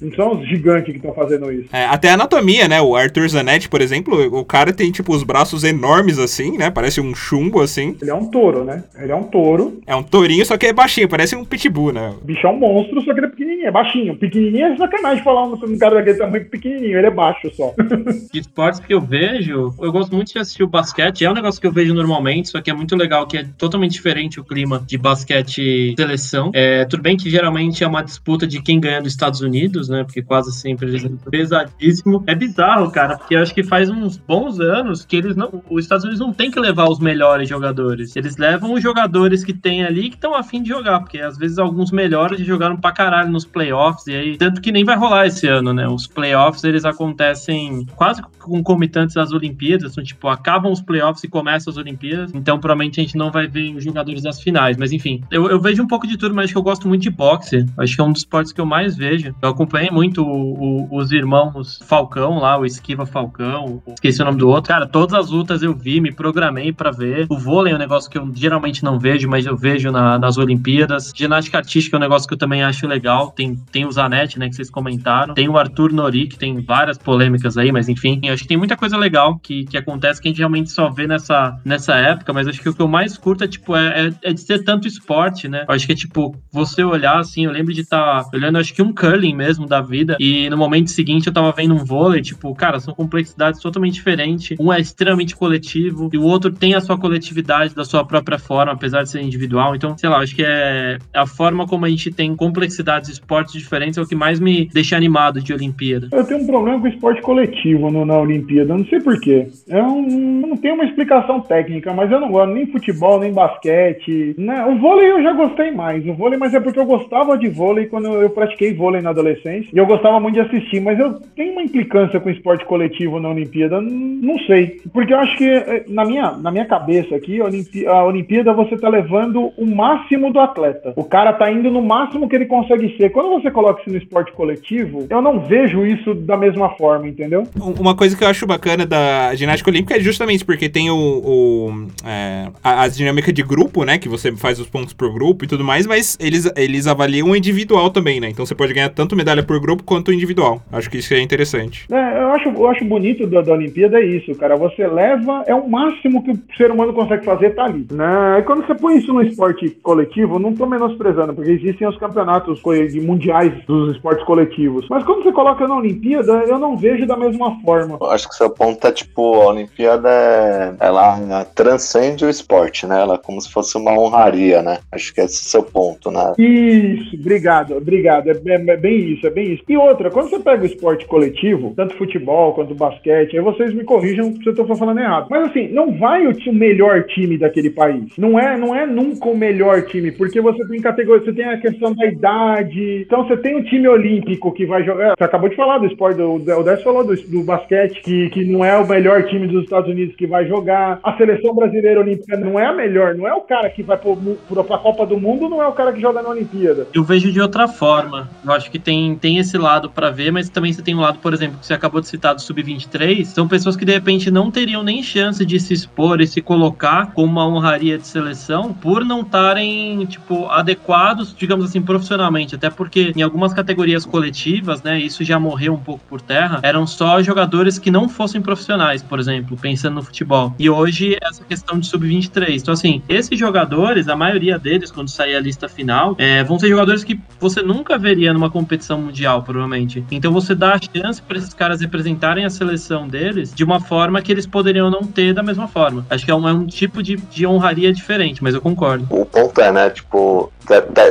Não 0.00 0.12
são 0.14 0.32
os 0.32 0.48
gigantes 0.48 0.92
que 0.92 0.98
estão 0.98 1.14
fazendo 1.14 1.50
isso. 1.52 1.68
É, 1.72 1.86
até 1.86 2.10
a 2.10 2.14
anatomia, 2.14 2.68
né? 2.68 2.80
O 2.80 2.96
Arthur 2.96 3.28
Zanetti, 3.28 3.68
por 3.68 3.80
exemplo, 3.80 4.38
o 4.38 4.44
cara 4.44 4.72
tem, 4.72 4.90
tipo, 4.90 5.14
os 5.14 5.22
braços 5.22 5.64
enormes, 5.64 6.18
assim, 6.18 6.56
né? 6.56 6.70
Parece 6.70 7.00
um 7.00 7.14
chumbo, 7.14 7.60
assim. 7.60 7.96
Ele 8.00 8.10
é 8.10 8.14
um 8.14 8.26
touro, 8.26 8.64
né? 8.64 8.84
Ele 8.98 9.12
é 9.12 9.16
um 9.16 9.24
touro. 9.24 9.80
É 9.86 9.94
um 9.94 10.02
tourinho, 10.02 10.44
só 10.44 10.56
que 10.56 10.66
é 10.66 10.72
baixinho, 10.72 11.08
parece 11.08 11.36
um 11.36 11.44
pitbull, 11.44 11.92
né? 11.92 12.14
O 12.20 12.24
bicho 12.24 12.46
é 12.46 12.50
um 12.50 12.58
monstro, 12.58 13.00
só 13.02 13.12
que 13.12 13.20
ele 13.20 13.26
é 13.26 13.30
pequenininho, 13.30 13.66
é 13.66 13.70
baixinho. 13.70 14.16
Pequenininho 14.16 14.66
é 14.66 14.76
sacanagem 14.76 15.22
falar 15.22 15.46
um, 15.46 15.54
um 15.54 15.78
cara 15.78 15.96
daquele 15.96 16.18
tamanho 16.18 16.44
pequenininho, 16.46 16.98
ele 16.98 17.06
é 17.06 17.10
baixo 17.10 17.50
só. 17.54 17.74
De 18.32 18.40
esportes 18.40 18.80
que 18.80 18.94
eu 18.94 19.00
vejo, 19.00 19.74
eu 19.80 19.92
gosto 19.92 20.14
muito 20.14 20.32
de 20.32 20.38
assistir 20.38 20.62
o 20.62 20.68
basquete, 20.68 21.24
é 21.24 21.30
um 21.30 21.34
negócio 21.34 21.60
que 21.60 21.66
eu 21.66 21.72
vejo 21.72 21.94
normalmente, 21.94 22.48
só 22.48 22.60
que 22.60 22.70
é 22.70 22.74
muito 22.74 22.96
legal, 22.96 23.26
que 23.26 23.38
é 23.38 23.44
totalmente 23.64 23.92
diferente 23.92 24.38
o 24.38 24.44
clima 24.44 24.82
de 24.86 24.98
basquete 24.98 25.94
seleção. 25.96 26.50
É, 26.54 26.84
tudo 26.84 27.02
bem 27.02 27.16
que 27.16 27.30
geralmente 27.30 27.82
é 27.82 27.86
uma 27.86 28.02
disputa 28.02 28.46
de 28.46 28.62
quem 28.62 28.78
ganha 28.78 29.00
dos 29.00 29.12
Estados 29.12 29.40
Unidos, 29.40 29.88
né? 29.88 30.04
Porque 30.04 30.22
quase 30.22 30.52
sempre 30.52 30.88
eles 30.88 31.04
pesadíssimo. 31.30 32.22
É 32.26 32.34
bizarro, 32.34 32.90
cara, 32.90 33.16
porque 33.16 33.34
eu 33.34 33.42
acho 33.42 33.54
que 33.54 33.62
faz 33.62 33.88
uns 33.88 34.16
bons 34.16 34.60
anos 34.60 35.04
que 35.04 35.16
eles 35.16 35.36
não. 35.36 35.62
Os 35.70 35.84
Estados 35.84 36.04
Unidos 36.04 36.20
não 36.20 36.32
tem 36.32 36.50
que 36.50 36.60
levar 36.60 36.88
os 36.88 36.98
melhores 36.98 37.48
jogadores. 37.48 38.14
Eles 38.16 38.36
levam 38.36 38.74
os 38.74 38.82
jogadores 38.82 39.44
que 39.44 39.52
tem 39.52 39.84
ali 39.84 40.10
que 40.10 40.16
estão 40.16 40.34
afim 40.34 40.62
de 40.62 40.68
jogar, 40.68 41.00
porque 41.00 41.18
às 41.18 41.36
vezes 41.36 41.58
alguns 41.58 41.90
melhores 41.90 42.44
jogaram 42.44 42.76
pra 42.76 42.92
caralho 42.92 43.30
nos 43.30 43.44
playoffs, 43.44 44.06
e 44.06 44.14
aí, 44.14 44.36
tanto 44.36 44.60
que 44.60 44.72
nem 44.72 44.84
vai 44.84 44.96
rolar 44.96 45.26
esse 45.26 45.46
ano, 45.46 45.72
né? 45.72 45.88
Os 45.88 46.06
playoffs 46.06 46.64
eles 46.64 46.84
acontecem 46.84 47.86
quase 47.96 48.22
concomitantes 48.38 49.16
às 49.16 49.32
Olimpíadas, 49.32 49.92
então, 49.92 50.04
tipo, 50.04 50.28
acabam 50.28 50.70
os 50.70 50.80
playoffs 50.80 51.24
e 51.24 51.28
começam 51.28 51.70
as 51.70 51.76
Olimpíadas, 51.76 52.32
então 52.34 52.58
provavelmente 52.58 53.00
a 53.00 53.02
gente 53.02 53.16
não 53.16 53.30
vai 53.30 53.46
os 53.74 53.84
jogadores 53.84 54.22
das 54.22 54.40
finais, 54.40 54.76
mas 54.76 54.92
enfim, 54.92 55.22
eu, 55.30 55.48
eu 55.48 55.60
vejo 55.60 55.82
um 55.82 55.86
pouco 55.86 56.06
de 56.06 56.16
tudo, 56.16 56.34
mas 56.34 56.44
acho 56.44 56.54
que 56.54 56.58
eu 56.58 56.62
gosto 56.62 56.88
muito 56.88 57.02
de 57.02 57.10
boxe, 57.10 57.66
acho 57.78 57.94
que 57.94 58.00
é 58.00 58.04
um 58.04 58.12
dos 58.12 58.20
esportes 58.22 58.52
que 58.52 58.60
eu 58.60 58.66
mais 58.66 58.96
vejo. 58.96 59.34
Eu 59.40 59.48
acompanhei 59.48 59.90
muito 59.90 60.22
o, 60.22 60.86
o, 60.86 60.96
os 60.96 61.12
irmãos 61.12 61.78
Falcão 61.84 62.38
lá, 62.38 62.58
o 62.58 62.64
Esquiva 62.64 63.06
Falcão, 63.06 63.82
esqueci 63.88 64.22
o 64.22 64.24
nome 64.24 64.38
do 64.38 64.48
outro. 64.48 64.68
Cara, 64.68 64.86
todas 64.86 65.14
as 65.14 65.30
lutas 65.30 65.62
eu 65.62 65.74
vi, 65.74 66.00
me 66.00 66.12
programei 66.12 66.72
para 66.72 66.90
ver. 66.90 67.26
O 67.28 67.38
vôlei 67.38 67.72
é 67.72 67.76
um 67.76 67.78
negócio 67.78 68.10
que 68.10 68.18
eu 68.18 68.30
geralmente 68.34 68.84
não 68.84 68.98
vejo, 68.98 69.28
mas 69.28 69.46
eu 69.46 69.56
vejo 69.56 69.90
na, 69.90 70.18
nas 70.18 70.38
Olimpíadas. 70.38 71.12
Ginástica 71.14 71.58
artística 71.58 71.96
é 71.96 71.98
um 71.98 72.00
negócio 72.00 72.28
que 72.28 72.34
eu 72.34 72.38
também 72.38 72.62
acho 72.62 72.86
legal. 72.86 73.30
Tem, 73.30 73.56
tem 73.70 73.84
o 73.84 73.92
Zanetti, 73.92 74.38
né, 74.38 74.48
que 74.48 74.56
vocês 74.56 74.70
comentaram. 74.70 75.34
Tem 75.34 75.48
o 75.48 75.56
Arthur 75.56 75.92
Nori, 75.92 76.26
que 76.26 76.38
tem 76.38 76.60
várias 76.60 76.98
polêmicas 76.98 77.56
aí, 77.56 77.72
mas 77.72 77.88
enfim, 77.88 78.20
acho 78.28 78.42
que 78.42 78.48
tem 78.48 78.56
muita 78.56 78.76
coisa 78.76 78.96
legal 78.96 79.38
que, 79.38 79.64
que 79.64 79.76
acontece 79.76 80.20
que 80.20 80.28
a 80.28 80.30
gente 80.30 80.38
realmente 80.38 80.70
só 80.70 80.88
vê 80.90 81.06
nessa, 81.06 81.58
nessa 81.64 81.94
época, 81.96 82.32
mas 82.32 82.46
acho 82.46 82.60
que 82.60 82.68
o 82.68 82.74
que 82.74 82.82
eu 82.82 82.88
mais 82.88 83.18
curto 83.18 83.33
é, 83.42 83.48
tipo, 83.48 83.74
é, 83.74 84.08
é, 84.08 84.30
é 84.30 84.32
de 84.32 84.40
ser 84.40 84.62
tanto 84.62 84.86
esporte, 84.86 85.48
né? 85.48 85.64
Eu 85.68 85.74
acho 85.74 85.86
que 85.86 85.92
é, 85.92 85.96
tipo, 85.96 86.36
você 86.52 86.84
olhar, 86.84 87.18
assim, 87.18 87.46
eu 87.46 87.50
lembro 87.50 87.72
de 87.72 87.80
estar 87.80 88.24
tá 88.24 88.30
olhando, 88.32 88.58
acho 88.58 88.74
que 88.74 88.82
um 88.82 88.92
curling 88.92 89.34
mesmo 89.34 89.66
da 89.66 89.80
vida, 89.80 90.16
e 90.20 90.48
no 90.50 90.56
momento 90.56 90.90
seguinte 90.90 91.26
eu 91.26 91.32
tava 91.32 91.52
vendo 91.52 91.74
um 91.74 91.84
vôlei, 91.84 92.22
tipo, 92.22 92.54
cara, 92.54 92.78
são 92.78 92.94
complexidades 92.94 93.60
totalmente 93.60 93.94
diferentes. 93.94 94.56
Um 94.60 94.72
é 94.72 94.80
extremamente 94.80 95.34
coletivo, 95.34 96.10
e 96.12 96.18
o 96.18 96.22
outro 96.22 96.52
tem 96.52 96.74
a 96.74 96.80
sua 96.80 96.98
coletividade 96.98 97.74
da 97.74 97.84
sua 97.84 98.04
própria 98.04 98.38
forma, 98.38 98.72
apesar 98.72 99.02
de 99.02 99.10
ser 99.10 99.22
individual. 99.22 99.74
Então, 99.74 99.96
sei 99.96 100.08
lá, 100.08 100.18
acho 100.18 100.34
que 100.34 100.44
é 100.44 100.98
a 101.12 101.26
forma 101.26 101.66
como 101.66 101.86
a 101.86 101.88
gente 101.88 102.10
tem 102.10 102.34
complexidades 102.36 103.08
de 103.08 103.14
esportes 103.14 103.54
diferentes 103.54 103.98
é 103.98 104.02
o 104.02 104.06
que 104.06 104.14
mais 104.14 104.40
me 104.40 104.68
deixa 104.72 104.96
animado 104.96 105.40
de 105.40 105.52
Olimpíada. 105.52 106.08
Eu 106.12 106.24
tenho 106.24 106.42
um 106.42 106.46
problema 106.46 106.80
com 106.80 106.88
esporte 106.88 107.22
coletivo 107.22 107.90
no, 107.90 108.04
na 108.04 108.18
Olimpíada, 108.18 108.76
não 108.76 108.84
sei 108.86 109.00
porquê. 109.00 109.48
Eu 109.66 109.84
não 109.84 110.56
tenho 110.56 110.74
uma 110.74 110.84
explicação 110.84 111.40
técnica, 111.40 111.92
mas 111.92 112.10
eu 112.10 112.20
não 112.20 112.30
gosto 112.30 112.52
nem 112.52 112.66
futebol, 112.66 113.20
nem 113.24 113.32
basquete. 113.32 114.34
Né? 114.38 114.64
O 114.66 114.78
vôlei 114.78 115.10
eu 115.10 115.22
já 115.22 115.32
gostei 115.32 115.70
mais. 115.70 116.06
O 116.06 116.14
vôlei, 116.14 116.38
mas 116.38 116.54
é 116.54 116.60
porque 116.60 116.78
eu 116.78 116.86
gostava 116.86 117.36
de 117.36 117.48
vôlei 117.48 117.86
quando 117.86 118.06
eu 118.06 118.30
pratiquei 118.30 118.74
vôlei 118.74 119.00
na 119.00 119.10
adolescência. 119.10 119.68
E 119.72 119.76
eu 119.76 119.86
gostava 119.86 120.20
muito 120.20 120.34
de 120.34 120.40
assistir, 120.40 120.80
mas 120.80 120.98
eu 120.98 121.14
tenho 121.34 121.52
uma 121.52 121.62
implicância 121.62 122.20
com 122.20 122.30
esporte 122.30 122.64
coletivo 122.64 123.18
na 123.18 123.30
Olimpíada. 123.30 123.80
Não 123.80 124.38
sei. 124.40 124.80
Porque 124.92 125.12
eu 125.12 125.18
acho 125.18 125.36
que, 125.36 125.48
eh, 125.48 125.84
na 125.88 126.04
minha, 126.04 126.32
na 126.32 126.50
minha 126.50 126.66
cabeça 126.66 127.14
aqui, 127.16 127.40
a 127.40 127.44
Olimpíada, 127.44 127.90
a 127.90 128.04
Olimpíada 128.04 128.52
você 128.52 128.76
tá 128.76 128.88
levando 128.88 129.52
o 129.56 129.66
máximo 129.66 130.32
do 130.32 130.40
atleta. 130.40 130.92
O 130.96 131.04
cara 131.04 131.32
tá 131.32 131.50
indo 131.50 131.70
no 131.70 131.82
máximo 131.82 132.28
que 132.28 132.36
ele 132.36 132.46
consegue 132.46 132.96
ser. 132.96 133.10
Quando 133.10 133.30
você 133.30 133.50
coloca 133.50 133.80
isso 133.80 133.90
no 133.90 133.96
esporte 133.98 134.32
coletivo, 134.32 135.06
eu 135.08 135.22
não 135.22 135.40
vejo 135.40 135.84
isso 135.86 136.14
da 136.14 136.36
mesma 136.36 136.70
forma, 136.70 137.08
entendeu? 137.08 137.44
Uma 137.78 137.94
coisa 137.94 138.16
que 138.16 138.24
eu 138.24 138.28
acho 138.28 138.46
bacana 138.46 138.86
da 138.86 139.34
ginástica 139.34 139.70
olímpica 139.70 139.96
é 139.96 140.00
justamente 140.00 140.44
porque 140.44 140.68
tem 140.68 140.90
o, 140.90 140.96
o 140.96 141.86
é, 142.04 142.48
a, 142.62 142.82
a, 142.82 142.88
dinâmica 143.14 143.32
de 143.32 143.42
grupo, 143.42 143.84
né? 143.84 143.98
Que 143.98 144.08
você 144.08 144.32
faz 144.32 144.58
os 144.58 144.68
pontos 144.68 144.92
por 144.92 145.12
grupo 145.12 145.44
e 145.44 145.48
tudo 145.48 145.62
mais, 145.64 145.86
mas 145.86 146.18
eles, 146.20 146.50
eles 146.56 146.86
avaliam 146.86 147.30
o 147.30 147.36
individual 147.36 147.90
também, 147.90 148.20
né? 148.20 148.28
Então 148.28 148.44
você 148.44 148.54
pode 148.54 148.74
ganhar 148.74 148.88
tanto 148.88 149.14
medalha 149.14 149.42
por 149.42 149.60
grupo 149.60 149.84
quanto 149.84 150.12
individual. 150.12 150.60
Acho 150.72 150.90
que 150.90 150.98
isso 150.98 151.14
é 151.14 151.20
interessante. 151.20 151.86
É, 151.90 152.22
eu 152.22 152.28
acho, 152.32 152.48
eu 152.48 152.68
acho 152.68 152.84
bonito 152.84 153.26
da, 153.26 153.40
da 153.40 153.52
Olimpíada 153.52 154.00
é 154.00 154.04
isso, 154.04 154.34
cara. 154.34 154.56
Você 154.56 154.86
leva, 154.86 155.44
é 155.46 155.54
o 155.54 155.68
máximo 155.68 156.22
que 156.22 156.32
o 156.32 156.38
ser 156.56 156.70
humano 156.70 156.92
consegue 156.92 157.24
fazer, 157.24 157.50
tá 157.50 157.64
ali. 157.64 157.86
Né? 157.90 158.38
E 158.40 158.42
quando 158.42 158.66
você 158.66 158.74
põe 158.74 158.98
isso 158.98 159.12
no 159.12 159.22
esporte 159.22 159.70
coletivo, 159.82 160.38
não 160.38 160.54
tô 160.54 160.66
menosprezando, 160.66 161.34
porque 161.34 161.52
existem 161.52 161.86
os 161.86 161.96
campeonatos 161.98 162.60
de 162.90 163.00
mundiais 163.00 163.52
dos 163.66 163.94
esportes 163.94 164.24
coletivos. 164.24 164.86
Mas 164.88 165.04
quando 165.04 165.22
você 165.22 165.32
coloca 165.32 165.66
na 165.68 165.76
Olimpíada, 165.76 166.44
eu 166.46 166.58
não 166.58 166.76
vejo 166.76 167.06
da 167.06 167.16
mesma 167.16 167.60
forma. 167.60 167.98
Eu 168.00 168.10
acho 168.10 168.28
que 168.28 168.34
seu 168.34 168.50
ponto 168.50 168.86
é 168.86 168.92
tipo, 168.92 169.34
a 169.42 169.48
Olimpíada 169.48 170.08
é, 170.08 170.74
ela 170.80 171.44
transcende 171.54 172.24
esporte, 172.28 172.86
né? 172.86 173.03
Ela 173.04 173.18
como 173.18 173.40
se 173.40 173.52
fosse 173.52 173.76
uma 173.76 173.92
honraria, 173.98 174.62
né? 174.62 174.78
Acho 174.90 175.14
que 175.14 175.20
esse 175.20 175.56
é 175.56 175.60
o 175.60 175.62
seu 175.62 175.62
ponto, 175.62 176.10
né? 176.10 176.32
Isso, 176.38 177.16
obrigado, 177.16 177.76
obrigado. 177.76 178.30
É, 178.30 178.32
é, 178.32 178.54
é 178.54 178.76
bem 178.76 179.12
isso, 179.12 179.26
é 179.26 179.30
bem 179.30 179.52
isso. 179.52 179.62
E 179.68 179.76
outra, 179.76 180.10
quando 180.10 180.30
você 180.30 180.38
pega 180.38 180.62
o 180.62 180.66
esporte 180.66 181.06
coletivo, 181.06 181.74
tanto 181.76 181.96
futebol 181.96 182.54
quanto 182.54 182.74
basquete, 182.74 183.36
aí 183.36 183.42
vocês 183.42 183.74
me 183.74 183.84
corrijam 183.84 184.32
se 184.34 184.46
eu 184.46 184.52
estou 184.52 184.66
falando 184.76 185.00
errado. 185.00 185.26
Mas 185.30 185.50
assim, 185.50 185.68
não 185.68 185.96
vai 185.98 186.26
o, 186.26 186.30
o 186.30 186.52
melhor 186.52 187.04
time 187.04 187.36
daquele 187.36 187.70
país. 187.70 188.16
Não 188.16 188.38
é, 188.38 188.56
não 188.56 188.74
é 188.74 188.86
nunca 188.86 189.28
o 189.28 189.36
melhor 189.36 189.82
time, 189.82 190.10
porque 190.10 190.40
você 190.40 190.66
tem 190.68 190.80
categoria, 190.80 191.24
você 191.24 191.32
tem 191.32 191.44
a 191.44 191.58
questão 191.58 191.94
da 191.94 192.06
idade. 192.06 193.02
Então 193.06 193.26
você 193.26 193.36
tem 193.36 193.56
um 193.56 193.62
time 193.62 193.86
olímpico 193.88 194.52
que 194.52 194.64
vai 194.64 194.82
jogar. 194.84 195.14
Você 195.16 195.24
acabou 195.24 195.48
de 195.48 195.56
falar 195.56 195.78
do 195.78 195.86
esporte, 195.86 196.20
o 196.20 196.38
Décio 196.62 196.84
falou 196.84 197.04
do, 197.04 197.14
do 197.14 197.42
basquete, 197.42 198.00
que, 198.02 198.30
que 198.30 198.44
não 198.44 198.64
é 198.64 198.76
o 198.78 198.88
melhor 198.88 199.24
time 199.24 199.46
dos 199.46 199.64
Estados 199.64 199.90
Unidos 199.90 200.16
que 200.16 200.26
vai 200.26 200.46
jogar. 200.46 200.98
A 201.02 201.16
seleção 201.16 201.54
brasileira 201.54 202.00
olímpica 202.00 202.36
não 202.36 202.58
é 202.58 202.66
a 202.66 202.72
melhor, 202.72 202.93
não 202.94 203.26
é 203.26 203.34
o 203.34 203.40
cara 203.40 203.68
que 203.70 203.82
vai 203.82 203.96
para 203.96 204.76
a 204.76 204.78
Copa 204.78 205.06
do 205.06 205.18
Mundo, 205.18 205.48
não 205.48 205.62
é 205.62 205.66
o 205.66 205.72
cara 205.72 205.92
que 205.92 206.00
joga 206.00 206.22
na 206.22 206.28
Olimpíada. 206.28 206.86
Eu 206.92 207.04
vejo 207.04 207.32
de 207.32 207.40
outra 207.40 207.66
forma. 207.68 208.28
Eu 208.44 208.52
acho 208.52 208.70
que 208.70 208.78
tem, 208.78 209.16
tem 209.16 209.38
esse 209.38 209.56
lado 209.58 209.90
para 209.90 210.10
ver, 210.10 210.30
mas 210.30 210.48
também 210.48 210.72
você 210.72 210.82
tem 210.82 210.94
um 210.94 211.00
lado, 211.00 211.18
por 211.18 211.32
exemplo, 211.32 211.58
que 211.58 211.66
você 211.66 211.74
acabou 211.74 212.00
de 212.00 212.08
citar 212.08 212.34
do 212.34 212.42
Sub-23. 212.42 213.24
São 213.24 213.48
pessoas 213.48 213.76
que 213.76 213.84
de 213.84 213.92
repente 213.92 214.30
não 214.30 214.50
teriam 214.50 214.82
nem 214.82 215.02
chance 215.02 215.44
de 215.44 215.58
se 215.58 215.72
expor 215.74 216.20
e 216.20 216.26
se 216.26 216.40
colocar 216.40 217.12
como 217.12 217.32
uma 217.32 217.46
honraria 217.46 217.98
de 217.98 218.06
seleção 218.06 218.72
por 218.72 219.04
não 219.04 219.22
estarem, 219.22 220.04
tipo, 220.06 220.46
adequados, 220.48 221.34
digamos 221.34 221.64
assim, 221.64 221.82
profissionalmente. 221.82 222.54
Até 222.54 222.70
porque 222.70 223.12
em 223.16 223.22
algumas 223.22 223.52
categorias 223.52 224.04
coletivas, 224.04 224.82
né, 224.82 224.98
isso 224.98 225.24
já 225.24 225.38
morreu 225.38 225.74
um 225.74 225.80
pouco 225.80 226.04
por 226.08 226.20
terra, 226.20 226.60
eram 226.62 226.86
só 226.86 227.22
jogadores 227.22 227.78
que 227.78 227.90
não 227.90 228.08
fossem 228.08 228.40
profissionais, 228.40 229.02
por 229.02 229.18
exemplo, 229.18 229.56
pensando 229.56 229.94
no 229.94 230.02
futebol. 230.02 230.54
E 230.58 230.68
hoje, 230.68 231.16
essa 231.22 231.44
questão 231.44 231.78
de 231.78 231.86
sub-23. 231.86 232.60
Então, 232.60 232.74
assim, 232.74 232.83
esses 233.08 233.38
jogadores, 233.38 234.08
a 234.08 234.16
maioria 234.16 234.58
deles, 234.58 234.90
quando 234.90 235.08
sair 235.08 235.36
a 235.36 235.40
lista 235.40 235.68
final, 235.68 236.14
é, 236.18 236.42
vão 236.44 236.58
ser 236.58 236.68
jogadores 236.68 237.04
que 237.04 237.18
você 237.40 237.62
nunca 237.62 237.96
veria 237.98 238.32
numa 238.32 238.50
competição 238.50 239.00
mundial, 239.00 239.42
provavelmente. 239.42 240.04
Então, 240.10 240.32
você 240.32 240.54
dá 240.54 240.74
a 240.74 240.78
chance 240.78 241.20
para 241.22 241.38
esses 241.38 241.54
caras 241.54 241.80
representarem 241.80 242.44
a 242.44 242.50
seleção 242.50 243.08
deles 243.08 243.52
de 243.52 243.64
uma 243.64 243.80
forma 243.80 244.20
que 244.20 244.32
eles 244.32 244.46
poderiam 244.46 244.90
não 244.90 245.02
ter 245.02 245.32
da 245.32 245.42
mesma 245.42 245.68
forma. 245.68 246.04
Acho 246.10 246.24
que 246.24 246.30
é 246.30 246.34
um, 246.34 246.48
é 246.48 246.52
um 246.52 246.66
tipo 246.66 247.02
de, 247.02 247.16
de 247.16 247.46
honraria 247.46 247.92
diferente, 247.92 248.42
mas 248.42 248.54
eu 248.54 248.60
concordo. 248.60 249.06
O 249.10 249.24
ponto 249.24 249.60
é, 249.60 249.72
né, 249.72 249.90
tipo, 249.90 250.52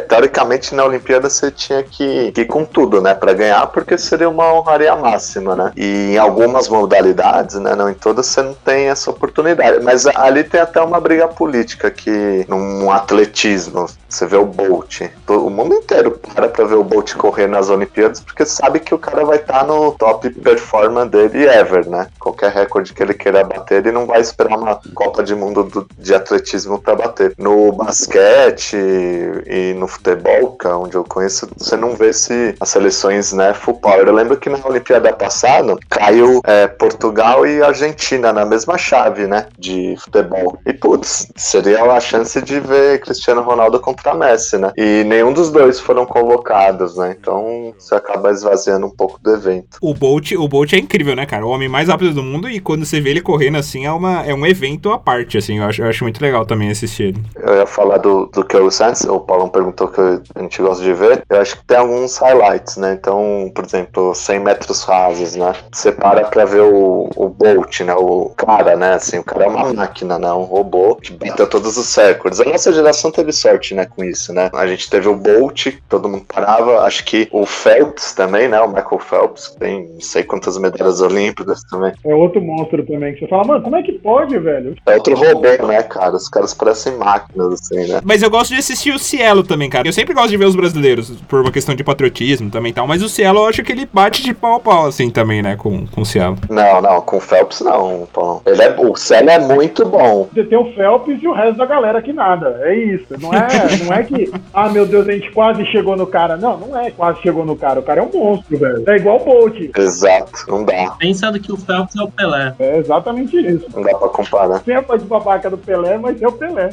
teoricamente 0.08 0.74
na 0.76 0.86
Olimpíada 0.86 1.30
você 1.30 1.52
tinha 1.52 1.84
que, 1.84 2.32
que 2.32 2.42
ir 2.42 2.46
com 2.46 2.66
tudo, 2.66 3.02
né, 3.02 3.14
para 3.14 3.34
ganhar, 3.34 3.66
porque 3.68 3.98
seria 3.98 4.30
uma 4.30 4.54
honraria 4.54 4.96
máxima, 4.96 5.56
né? 5.56 5.72
E 5.76 6.14
em 6.14 6.18
algumas 6.18 6.68
modalidades, 6.68 7.56
né, 7.60 7.76
não 7.76 7.90
em 7.90 7.94
todas 7.94 8.28
você 8.28 8.42
não 8.42 8.54
tem 8.54 8.88
essa 8.88 9.10
oportunidade. 9.10 9.84
Mas 9.84 10.06
ali 10.08 10.44
tem 10.44 10.62
até 10.62 10.82
uma 10.82 11.00
briga 11.00 11.28
política 11.28 11.63
que 11.72 12.46
num 12.48 12.92
atletismo, 12.92 13.88
você 14.08 14.26
vê 14.26 14.38
o 14.38 14.46
Bolt, 14.46 15.02
o 15.28 15.50
mundo 15.50 15.76
inteiro 15.76 16.12
para 16.12 16.48
pra 16.48 16.66
ver 16.66 16.76
o 16.76 16.84
Bolt 16.84 17.16
correr 17.16 17.48
nas 17.48 17.70
Olimpíadas 17.70 18.20
porque 18.20 18.46
sabe 18.46 18.80
que 18.80 18.94
o 18.94 19.00
cara 19.00 19.26
vai 19.26 19.38
estar 19.38 19.60
tá 19.60 19.64
no 19.66 19.92
top 19.94 20.30
performance 20.30 21.10
dele 21.10 21.46
ever, 21.46 21.88
né? 21.90 22.08
Qualquer 22.20 22.52
recorde 22.52 22.94
que 22.94 23.02
ele 23.02 23.14
queira 23.14 23.44
bater, 23.44 23.80
ele 23.80 23.92
não 23.92 24.06
vai 24.06 24.22
esperar 24.22 24.58
uma 24.58 24.80
Copa 24.94 25.24
de 25.24 25.36
Mundo 25.36 25.64
do, 25.64 25.88
de 25.98 26.14
atletismo 26.14 26.80
para 26.80 26.96
bater. 26.96 27.34
No 27.38 27.72
basquete 27.72 28.76
e 28.76 29.74
no 29.78 29.88
futebol, 29.88 30.56
que 30.58 30.68
é 30.68 30.74
onde 30.74 30.96
eu 30.96 31.04
conheço, 31.04 31.50
você 31.58 31.76
não 31.76 31.96
vê 31.96 32.14
se 32.14 32.56
as 32.60 32.70
seleções, 32.70 33.34
né, 33.34 33.54
full 33.54 33.76
power. 33.76 34.08
Eu 34.08 34.14
lembro 34.14 34.38
que 34.38 34.50
na 34.50 34.60
Olimpíada 34.66 35.12
passada 35.14 35.76
caiu 35.90 36.42
é, 36.46 36.68
Portugal 36.68 37.46
e 37.46 37.62
Argentina 37.62 38.34
na 38.34 38.46
mesma 38.46 38.78
chave, 38.78 39.28
né, 39.28 39.48
de 39.58 39.96
futebol. 40.00 40.60
E 40.66 40.74
putz, 40.74 41.28
seria 41.54 41.84
a 41.84 42.00
chance 42.00 42.42
de 42.42 42.60
ver 42.60 43.00
Cristiano 43.00 43.42
Ronaldo 43.42 43.80
contra 43.80 44.16
Messi, 44.16 44.58
né? 44.58 44.72
E 44.76 45.04
nenhum 45.04 45.32
dos 45.32 45.52
dois 45.52 45.80
foram 45.80 46.06
convocados, 46.06 46.98
né? 46.98 47.16
Então 47.20 47.74
você 47.78 47.94
acaba 47.94 48.32
esvaziando 48.32 48.88
um 48.88 48.90
pouco 48.90 49.20
do 49.22 49.32
evento. 49.32 49.78
O 49.82 49.94
Bolt, 49.94 50.32
o 50.32 50.48
Bolt 50.48 50.74
é 50.74 50.78
incrível, 50.78 51.16
né, 51.16 51.26
cara? 51.28 51.46
O 51.46 51.50
homem 51.50 51.70
mais 51.70 51.90
rápido 51.90 52.14
do 52.14 52.24
mundo 52.24 52.50
e 52.50 52.60
quando 52.60 52.86
você 52.86 53.00
vê 53.00 53.12
ele 53.12 53.22
correndo 53.22 53.58
assim 53.58 53.86
é, 53.86 53.92
uma, 53.92 54.26
é 54.26 54.34
um 54.34 54.46
evento 54.46 54.92
à 54.92 54.98
parte, 54.98 55.38
assim. 55.38 55.60
Eu 55.60 55.66
acho, 55.66 55.84
eu 55.84 55.90
acho 55.90 56.04
muito 56.04 56.22
legal 56.22 56.46
também 56.46 56.72
assistir 56.72 57.04
ele. 57.04 57.24
Eu 57.36 57.56
ia 57.56 57.68
falar 57.68 57.98
do, 57.98 58.26
do 58.28 58.44
Kelly 58.44 58.72
Santos, 58.72 59.04
o 59.04 59.20
Paulo 59.20 59.50
perguntou 59.50 59.88
que 59.90 60.02
a 60.02 60.42
gente 60.42 60.60
gosta 60.60 60.84
de 60.84 60.94
ver. 60.94 61.24
Eu 61.30 61.40
acho 61.40 61.58
que 61.58 61.66
tem 61.66 61.78
alguns 61.78 62.18
highlights, 62.18 62.78
né? 62.78 62.98
Então, 63.00 63.52
por 63.54 63.64
exemplo, 63.64 64.16
100 64.16 64.40
metros 64.40 64.84
rasos, 64.84 65.36
né? 65.36 65.54
Você 65.72 65.92
para 65.92 66.26
pra 66.26 66.46
ver 66.46 66.62
o, 66.62 67.10
o 67.16 67.30
Bolt, 67.30 67.82
né? 67.82 67.94
O 67.94 68.32
cara, 68.36 68.76
né? 68.76 68.96
Assim, 68.96 69.20
o 69.20 69.24
cara 69.24 69.46
é 69.46 69.48
uma 69.48 69.72
máquina, 69.74 70.18
né? 70.18 70.32
Um 70.34 70.44
robô 70.44 70.96
que 70.96 71.14
bateu 71.44 71.48
todos 71.48 71.78
os 71.78 71.96
recordes. 71.96 72.40
A 72.40 72.46
nossa 72.46 72.72
geração 72.74 73.12
teve 73.12 73.32
sorte, 73.32 73.74
né? 73.74 73.86
Com 73.86 74.04
isso, 74.04 74.34
né? 74.34 74.50
A 74.54 74.66
gente 74.68 74.90
teve 74.90 75.08
o 75.08 75.16
Bolt, 75.16 75.68
todo 75.90 76.10
mundo 76.10 76.26
parava. 76.28 76.82
Acho 76.82 77.04
que 77.06 77.28
o 77.32 77.46
Phelps 77.46 78.14
também, 78.14 78.48
né? 78.48 78.60
O 78.62 78.68
Michael 78.68 79.00
Phelps, 79.00 79.48
que 79.48 79.60
tem 79.60 79.88
não 79.94 80.02
sei 80.02 80.24
quantas 80.24 80.58
medalhas 80.58 81.02
olímpicas 81.02 81.62
também. 81.70 81.94
É 82.06 82.16
outro 82.16 82.42
monstro 82.42 82.86
também, 82.86 83.14
que 83.14 83.22
você 83.22 83.28
fala, 83.28 83.46
mano, 83.46 83.64
como 83.64 83.76
é 83.76 83.84
que 83.84 83.94
pode, 83.94 84.38
velho? 84.40 84.76
É 84.86 84.96
outro 84.96 85.16
robô, 85.16 85.68
né, 85.68 85.84
cara? 85.84 86.16
Os 86.16 86.30
caras 86.30 86.54
parecem 86.54 86.98
máquinas, 86.98 87.54
assim, 87.54 87.88
né? 87.88 88.02
Mas 88.04 88.22
eu 88.22 88.30
gosto 88.30 88.54
de 88.54 88.60
assistir 88.60 88.94
o 88.94 89.00
Cielo 89.00 89.44
também, 89.44 89.70
cara. 89.70 89.88
Eu 89.88 89.94
sempre 89.94 90.14
gosto 90.14 90.30
de 90.30 90.38
ver 90.38 90.46
os 90.46 90.56
brasileiros, 90.56 91.12
por 91.28 91.42
uma 91.42 91.52
questão 91.52 91.76
de 91.76 91.84
patriotismo 91.84 92.50
também 92.50 92.72
e 92.72 92.74
tal. 92.74 92.88
Mas 92.88 93.02
o 93.02 93.10
Cielo 93.10 93.40
eu 93.40 93.46
acho 93.48 93.64
que 93.64 93.72
ele 93.72 93.88
bate 93.92 94.24
de 94.24 94.34
pau 94.34 94.56
a 94.56 94.60
pau, 94.60 94.86
assim, 94.88 95.10
também, 95.10 95.42
né? 95.42 95.56
Com, 95.56 95.86
com 95.88 96.02
o 96.02 96.06
Cielo. 96.06 96.38
Não, 96.50 96.82
não, 96.82 97.02
com 97.02 97.18
o 97.18 97.22
Phelps 97.22 97.62
não, 97.62 98.08
Paulo. 98.12 98.42
Ele 98.46 98.62
é, 98.62 98.76
o 98.78 98.96
Cielo 98.96 99.30
é 99.30 99.40
muito 99.40 99.86
bom. 99.86 100.28
Você 100.34 100.44
tem 100.44 100.58
o 100.58 100.74
Phelps 100.74 101.20
e 101.24 101.28
o 101.28 101.34
resto 101.34 101.58
da 101.58 101.66
galera 101.66 102.02
que 102.02 102.12
nada. 102.12 102.60
É 102.62 102.76
isso. 102.76 103.06
Não 103.20 103.34
é, 103.34 103.48
não 103.84 103.94
é 103.94 104.04
que, 104.04 104.32
ah, 104.54 104.70
meu 104.70 104.86
Deus, 104.86 105.08
a 105.08 105.12
gente 105.14 105.32
quase 105.32 105.66
chegou 105.68 105.96
no 105.96 106.06
cara. 106.06 106.36
Não, 106.36 106.58
não 106.58 106.78
é 106.78 106.92
quase 106.92 107.22
chegou 107.22 107.46
no 107.46 107.56
cara. 107.56 107.80
O 107.80 107.84
cara 107.84 108.02
é 108.02 108.04
um 108.04 108.12
monstro, 108.12 108.58
velho. 108.58 108.84
É 108.88 108.96
igual 108.98 109.22
o 109.22 109.26
Bolt. 109.26 109.58
Exato, 109.78 110.32
não 110.48 110.66
dá. 110.66 110.92
Pensando 111.00 111.40
que 111.40 111.52
o 111.52 111.58
Phelps 111.58 111.96
é 111.96 112.04
o 112.04 112.12
Pelé. 112.12 112.54
É 112.60 112.78
exatamente 112.78 113.38
isso. 113.38 113.66
Não 113.74 113.82
dá 113.82 113.98
pra 113.98 114.10
comparar. 114.10 114.60
Tem 114.60 114.76
a 114.76 114.84
parte 114.84 115.06
babaca 115.06 115.50
do 115.50 115.58
Pelé, 115.58 115.98
mas 115.98 116.22
é 116.22 116.28
o 116.28 116.32
Pelé. 116.32 116.70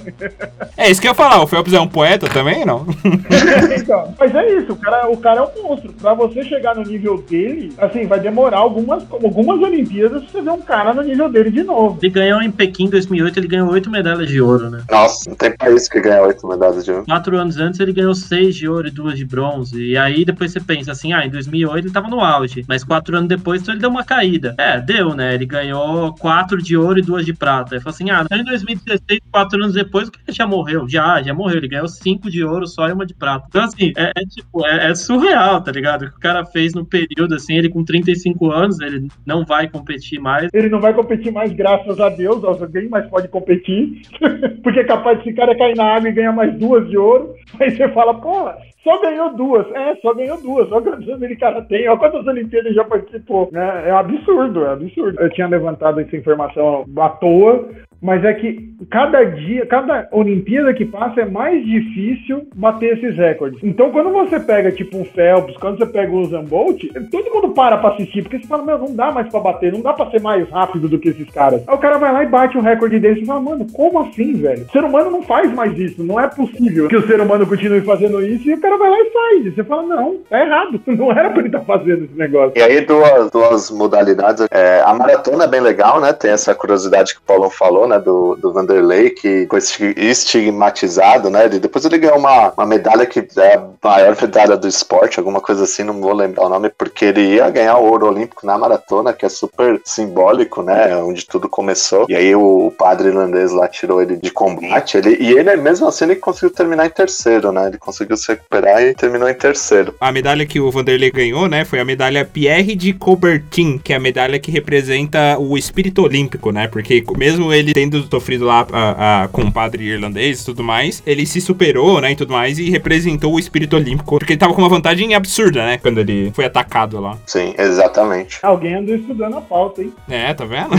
É 0.76 0.90
isso 0.90 1.00
que 1.00 1.06
eu 1.06 1.12
ia 1.12 1.14
falar. 1.14 1.42
O 1.42 1.46
Phelps 1.46 1.72
é 1.72 1.80
um 1.80 1.88
poeta 1.88 2.28
também, 2.28 2.64
não? 2.64 2.86
então, 3.76 4.14
mas 4.18 4.34
é 4.34 4.58
isso. 4.58 4.72
O 4.72 4.76
cara, 4.76 5.08
o 5.08 5.16
cara 5.16 5.40
é 5.40 5.42
um 5.42 5.62
monstro. 5.62 5.92
Pra 5.92 6.14
você 6.14 6.42
chegar 6.42 6.74
no 6.74 6.82
nível 6.82 7.18
dele, 7.18 7.72
assim, 7.78 8.06
vai 8.06 8.18
demorar 8.18 8.58
algumas, 8.58 9.04
algumas 9.10 9.60
Olimpíadas 9.60 10.22
pra 10.24 10.32
você 10.32 10.42
ver 10.42 10.50
um 10.50 10.62
cara 10.62 10.92
no 10.92 11.02
nível 11.02 11.28
dele 11.28 11.50
de 11.50 11.62
novo. 11.62 11.98
Ele 12.02 12.12
ganhou 12.12 12.42
em 12.42 12.50
Pequim 12.50 12.88
2008, 12.88 13.38
ele 13.38 13.48
ganhou 13.48 13.70
oito 13.70 13.90
medalhas 13.90 14.28
de 14.28 14.39
ouro, 14.40 14.70
né? 14.70 14.82
Nossa, 14.90 15.28
não 15.28 15.36
tem 15.36 15.56
país 15.56 15.88
que 15.88 16.00
ganha 16.00 16.22
oito 16.22 16.46
medalhas 16.46 16.84
de 16.84 16.92
ouro. 16.92 17.04
Quatro 17.04 17.36
anos 17.36 17.56
antes 17.56 17.80
ele 17.80 17.92
ganhou 17.92 18.14
seis 18.14 18.54
de 18.54 18.68
ouro 18.68 18.88
e 18.88 18.90
duas 18.90 19.16
de 19.16 19.24
bronze. 19.24 19.82
E 19.82 19.96
aí 19.96 20.24
depois 20.24 20.52
você 20.52 20.60
pensa 20.60 20.92
assim, 20.92 21.12
ah, 21.12 21.24
em 21.24 21.30
2008 21.30 21.86
ele 21.86 21.92
tava 21.92 22.08
no 22.08 22.20
auge. 22.20 22.64
Mas 22.68 22.84
quatro 22.84 23.16
anos 23.16 23.28
depois 23.28 23.62
então 23.62 23.74
ele 23.74 23.80
deu 23.80 23.90
uma 23.90 24.04
caída. 24.04 24.54
É, 24.58 24.80
deu, 24.80 25.14
né? 25.14 25.34
Ele 25.34 25.46
ganhou 25.46 26.14
quatro 26.14 26.62
de 26.62 26.76
ouro 26.76 26.98
e 26.98 27.02
duas 27.02 27.24
de 27.24 27.32
prata. 27.32 27.74
Aí 27.74 27.80
falou 27.80 27.94
assim, 27.94 28.10
ah, 28.10 28.26
em 28.32 28.44
2016, 28.44 29.20
quatro 29.30 29.62
anos 29.62 29.74
depois, 29.74 30.08
o 30.08 30.12
que 30.12 30.32
já 30.32 30.46
morreu? 30.46 30.88
Já, 30.88 31.22
já 31.22 31.34
morreu. 31.34 31.58
Ele 31.58 31.68
ganhou 31.68 31.88
cinco 31.88 32.30
de 32.30 32.44
ouro 32.44 32.66
só 32.66 32.88
e 32.88 32.92
uma 32.92 33.06
de 33.06 33.14
prata. 33.14 33.46
Então, 33.48 33.62
assim, 33.62 33.92
é, 33.96 34.12
é 34.16 34.24
tipo, 34.24 34.66
é, 34.66 34.90
é, 34.90 34.94
surreal, 34.94 35.62
tá 35.62 35.72
ligado? 35.72 36.02
O 36.02 36.10
que 36.10 36.16
o 36.16 36.20
cara 36.20 36.44
fez 36.44 36.74
no 36.74 36.84
período, 36.84 37.34
assim, 37.34 37.56
ele 37.56 37.68
com 37.68 37.84
35 37.84 38.50
anos, 38.50 38.80
ele 38.80 39.08
não 39.26 39.44
vai 39.44 39.68
competir 39.68 40.20
mais. 40.20 40.48
Ele 40.52 40.68
não 40.68 40.80
vai 40.80 40.94
competir 40.94 41.32
mais, 41.32 41.52
graças 41.52 42.00
a 42.00 42.08
Deus, 42.08 42.42
alguém 42.44 42.88
mais 42.88 43.06
pode 43.08 43.28
competir. 43.28 44.02
Porque 44.62 44.80
é 44.80 44.84
capaz 44.84 45.18
desse 45.18 45.32
cara 45.34 45.56
cair 45.56 45.76
na 45.76 45.94
água 45.94 46.08
e 46.08 46.12
ganhar 46.12 46.32
mais 46.32 46.52
duas 46.58 46.88
de 46.88 46.96
ouro. 46.96 47.34
Aí 47.60 47.70
você 47.70 47.88
fala, 47.88 48.14
pô, 48.14 48.50
só 48.82 49.00
ganhou 49.00 49.34
duas. 49.34 49.66
É, 49.72 49.96
só 49.96 50.14
ganhou 50.14 50.40
duas. 50.40 50.70
Olha 50.72 50.82
quantos 50.82 51.08
anos 51.08 51.22
ele 51.22 51.36
tem, 51.68 51.88
olha 51.88 51.98
quantas 51.98 52.26
Olimpíadas 52.26 52.74
já 52.74 52.84
participou. 52.84 53.50
É, 53.54 53.88
é 53.88 53.92
absurdo, 53.92 54.64
é 54.64 54.72
absurdo. 54.72 55.20
Eu 55.20 55.30
tinha 55.30 55.48
levantado 55.48 56.00
essa 56.00 56.16
informação 56.16 56.84
à 56.98 57.08
toa, 57.08 57.68
mas 58.00 58.24
é 58.24 58.32
que 58.32 58.70
cada 58.88 59.22
dia, 59.24 59.66
cada 59.66 60.08
Olimpíada 60.10 60.72
que 60.72 60.84
passa 60.84 61.20
é 61.20 61.24
mais 61.24 61.64
difícil 61.64 62.48
bater 62.54 62.96
esses 62.96 63.16
recordes. 63.16 63.60
Então, 63.62 63.90
quando 63.90 64.10
você 64.10 64.40
pega, 64.40 64.72
tipo, 64.72 64.96
um 64.96 65.04
Phelps, 65.04 65.56
quando 65.58 65.78
você 65.78 65.86
pega 65.86 66.10
o 66.10 66.20
Usain 66.20 66.44
Bolt, 66.44 66.82
todo 67.10 67.32
mundo 67.32 67.50
para 67.50 67.76
pra 67.76 67.90
assistir, 67.90 68.22
porque 68.22 68.38
você 68.38 68.46
fala, 68.46 68.64
meu, 68.64 68.78
não 68.78 68.94
dá 68.94 69.10
mais 69.10 69.28
pra 69.28 69.40
bater, 69.40 69.72
não 69.72 69.82
dá 69.82 69.92
pra 69.92 70.10
ser 70.10 70.20
mais 70.20 70.48
rápido 70.48 70.88
do 70.88 70.98
que 70.98 71.10
esses 71.10 71.28
caras. 71.30 71.62
Aí 71.66 71.74
o 71.74 71.78
cara 71.78 71.98
vai 71.98 72.12
lá 72.12 72.24
e 72.24 72.28
bate 72.28 72.56
o 72.56 72.62
recorde 72.62 72.98
dele 72.98 73.20
e 73.20 73.26
fala, 73.26 73.40
mano, 73.40 73.66
como 73.72 74.00
assim, 74.00 74.34
velho? 74.34 74.64
O 74.64 74.72
ser 74.72 74.84
humano 74.84 75.10
não 75.10 75.22
faz 75.22 75.52
mais 75.52 75.76
isso, 75.78 76.02
não 76.02 76.18
é 76.18 76.26
possível 76.28 76.88
que 76.88 76.96
o 76.96 77.06
ser 77.06 77.20
humano 77.20 77.46
continue 77.46 77.82
fazendo 77.82 78.22
isso 78.24 78.48
e 78.48 78.54
o 78.54 78.60
cara 78.60 78.76
vai 78.78 78.90
lá 78.90 78.98
e 78.98 79.10
faz. 79.10 79.46
E 79.46 79.50
você 79.50 79.64
fala, 79.64 79.82
não, 79.82 80.16
tá 80.28 80.40
errado, 80.40 80.80
não 80.86 81.12
era 81.12 81.30
pra 81.30 81.38
ele 81.40 81.48
estar 81.48 81.60
tá 81.60 81.64
fazendo 81.64 82.04
esse 82.04 82.14
negócio. 82.14 82.52
E 82.56 82.62
aí, 82.62 82.80
duas, 82.80 83.30
duas 83.30 83.70
modalidades. 83.70 84.46
É, 84.50 84.82
a 84.84 84.94
maratona 84.94 85.44
é 85.44 85.48
bem 85.48 85.60
legal, 85.60 86.00
né? 86.00 86.12
Tem 86.12 86.30
essa 86.30 86.54
curiosidade 86.54 87.14
que 87.14 87.20
o 87.20 87.24
Paulo 87.24 87.50
falou, 87.50 87.86
né, 87.90 87.98
do, 87.98 88.36
do 88.36 88.52
Vanderlei, 88.52 89.10
que 89.10 89.46
foi 89.48 89.60
estigmatizado, 89.96 91.28
né? 91.28 91.48
depois 91.48 91.84
ele 91.84 91.98
ganhou 91.98 92.18
uma, 92.18 92.52
uma 92.56 92.66
medalha 92.66 93.06
que 93.06 93.26
é 93.36 93.54
a 93.54 93.66
maior 93.82 94.16
medalha 94.20 94.56
do 94.56 94.68
esporte, 94.68 95.18
alguma 95.18 95.40
coisa 95.40 95.64
assim, 95.64 95.82
não 95.82 96.00
vou 96.00 96.12
lembrar 96.12 96.46
o 96.46 96.48
nome, 96.48 96.70
porque 96.70 97.06
ele 97.06 97.34
ia 97.34 97.50
ganhar 97.50 97.76
o 97.78 97.84
ouro 97.84 98.06
olímpico 98.06 98.46
na 98.46 98.56
maratona, 98.56 99.12
que 99.12 99.26
é 99.26 99.28
super 99.28 99.80
simbólico, 99.84 100.62
né? 100.62 100.96
Onde 100.96 101.26
tudo 101.26 101.48
começou. 101.48 102.06
E 102.08 102.14
aí 102.14 102.34
o 102.34 102.72
padre 102.78 103.08
irlandês 103.08 103.52
lá 103.52 103.68
tirou 103.68 104.00
ele 104.00 104.16
de 104.16 104.30
combate. 104.30 104.96
Ele, 104.96 105.16
e 105.20 105.32
ele, 105.32 105.56
mesmo 105.56 105.86
assim, 105.86 106.04
ele 106.04 106.16
conseguiu 106.16 106.50
terminar 106.50 106.86
em 106.86 106.90
terceiro, 106.90 107.52
né? 107.52 107.66
Ele 107.68 107.78
conseguiu 107.78 108.16
se 108.16 108.28
recuperar 108.28 108.82
e 108.82 108.94
terminou 108.94 109.28
em 109.28 109.34
terceiro. 109.34 109.94
A 110.00 110.12
medalha 110.12 110.46
que 110.46 110.60
o 110.60 110.70
Vanderlei 110.70 111.10
ganhou, 111.10 111.48
né? 111.48 111.64
Foi 111.64 111.80
a 111.80 111.84
medalha 111.84 112.24
Pierre 112.24 112.74
de 112.74 112.92
Coubertin, 112.92 113.78
que 113.78 113.92
é 113.92 113.96
a 113.96 114.00
medalha 114.00 114.38
que 114.38 114.50
representa 114.50 115.38
o 115.38 115.56
espírito 115.56 116.02
olímpico, 116.02 116.50
né? 116.50 116.68
Porque 116.68 117.04
mesmo 117.16 117.52
ele 117.52 117.72
tendo 117.80 118.06
sofrido 118.10 118.44
lá 118.44 118.66
a, 118.70 119.22
a, 119.22 119.28
com 119.28 119.42
o 119.42 119.52
padre 119.52 119.84
irlandês 119.84 120.42
e 120.42 120.44
tudo 120.44 120.62
mais, 120.62 121.02
ele 121.06 121.24
se 121.24 121.40
superou, 121.40 121.98
né? 122.00 122.12
E 122.12 122.16
tudo 122.16 122.32
mais, 122.32 122.58
e 122.58 122.68
representou 122.68 123.32
o 123.32 123.38
espírito 123.38 123.76
olímpico. 123.76 124.18
Porque 124.18 124.34
ele 124.34 124.40
tava 124.40 124.52
com 124.52 124.60
uma 124.60 124.68
vantagem 124.68 125.14
absurda, 125.14 125.64
né? 125.64 125.78
Quando 125.78 125.98
ele 125.98 126.30
foi 126.34 126.44
atacado 126.44 127.00
lá. 127.00 127.16
Sim, 127.26 127.54
exatamente. 127.56 128.38
Alguém 128.42 128.74
andou 128.74 128.94
estudando 128.94 129.38
a 129.38 129.40
pauta, 129.40 129.82
hein? 129.82 129.94
É, 130.08 130.34
tá 130.34 130.44
vendo? 130.44 130.70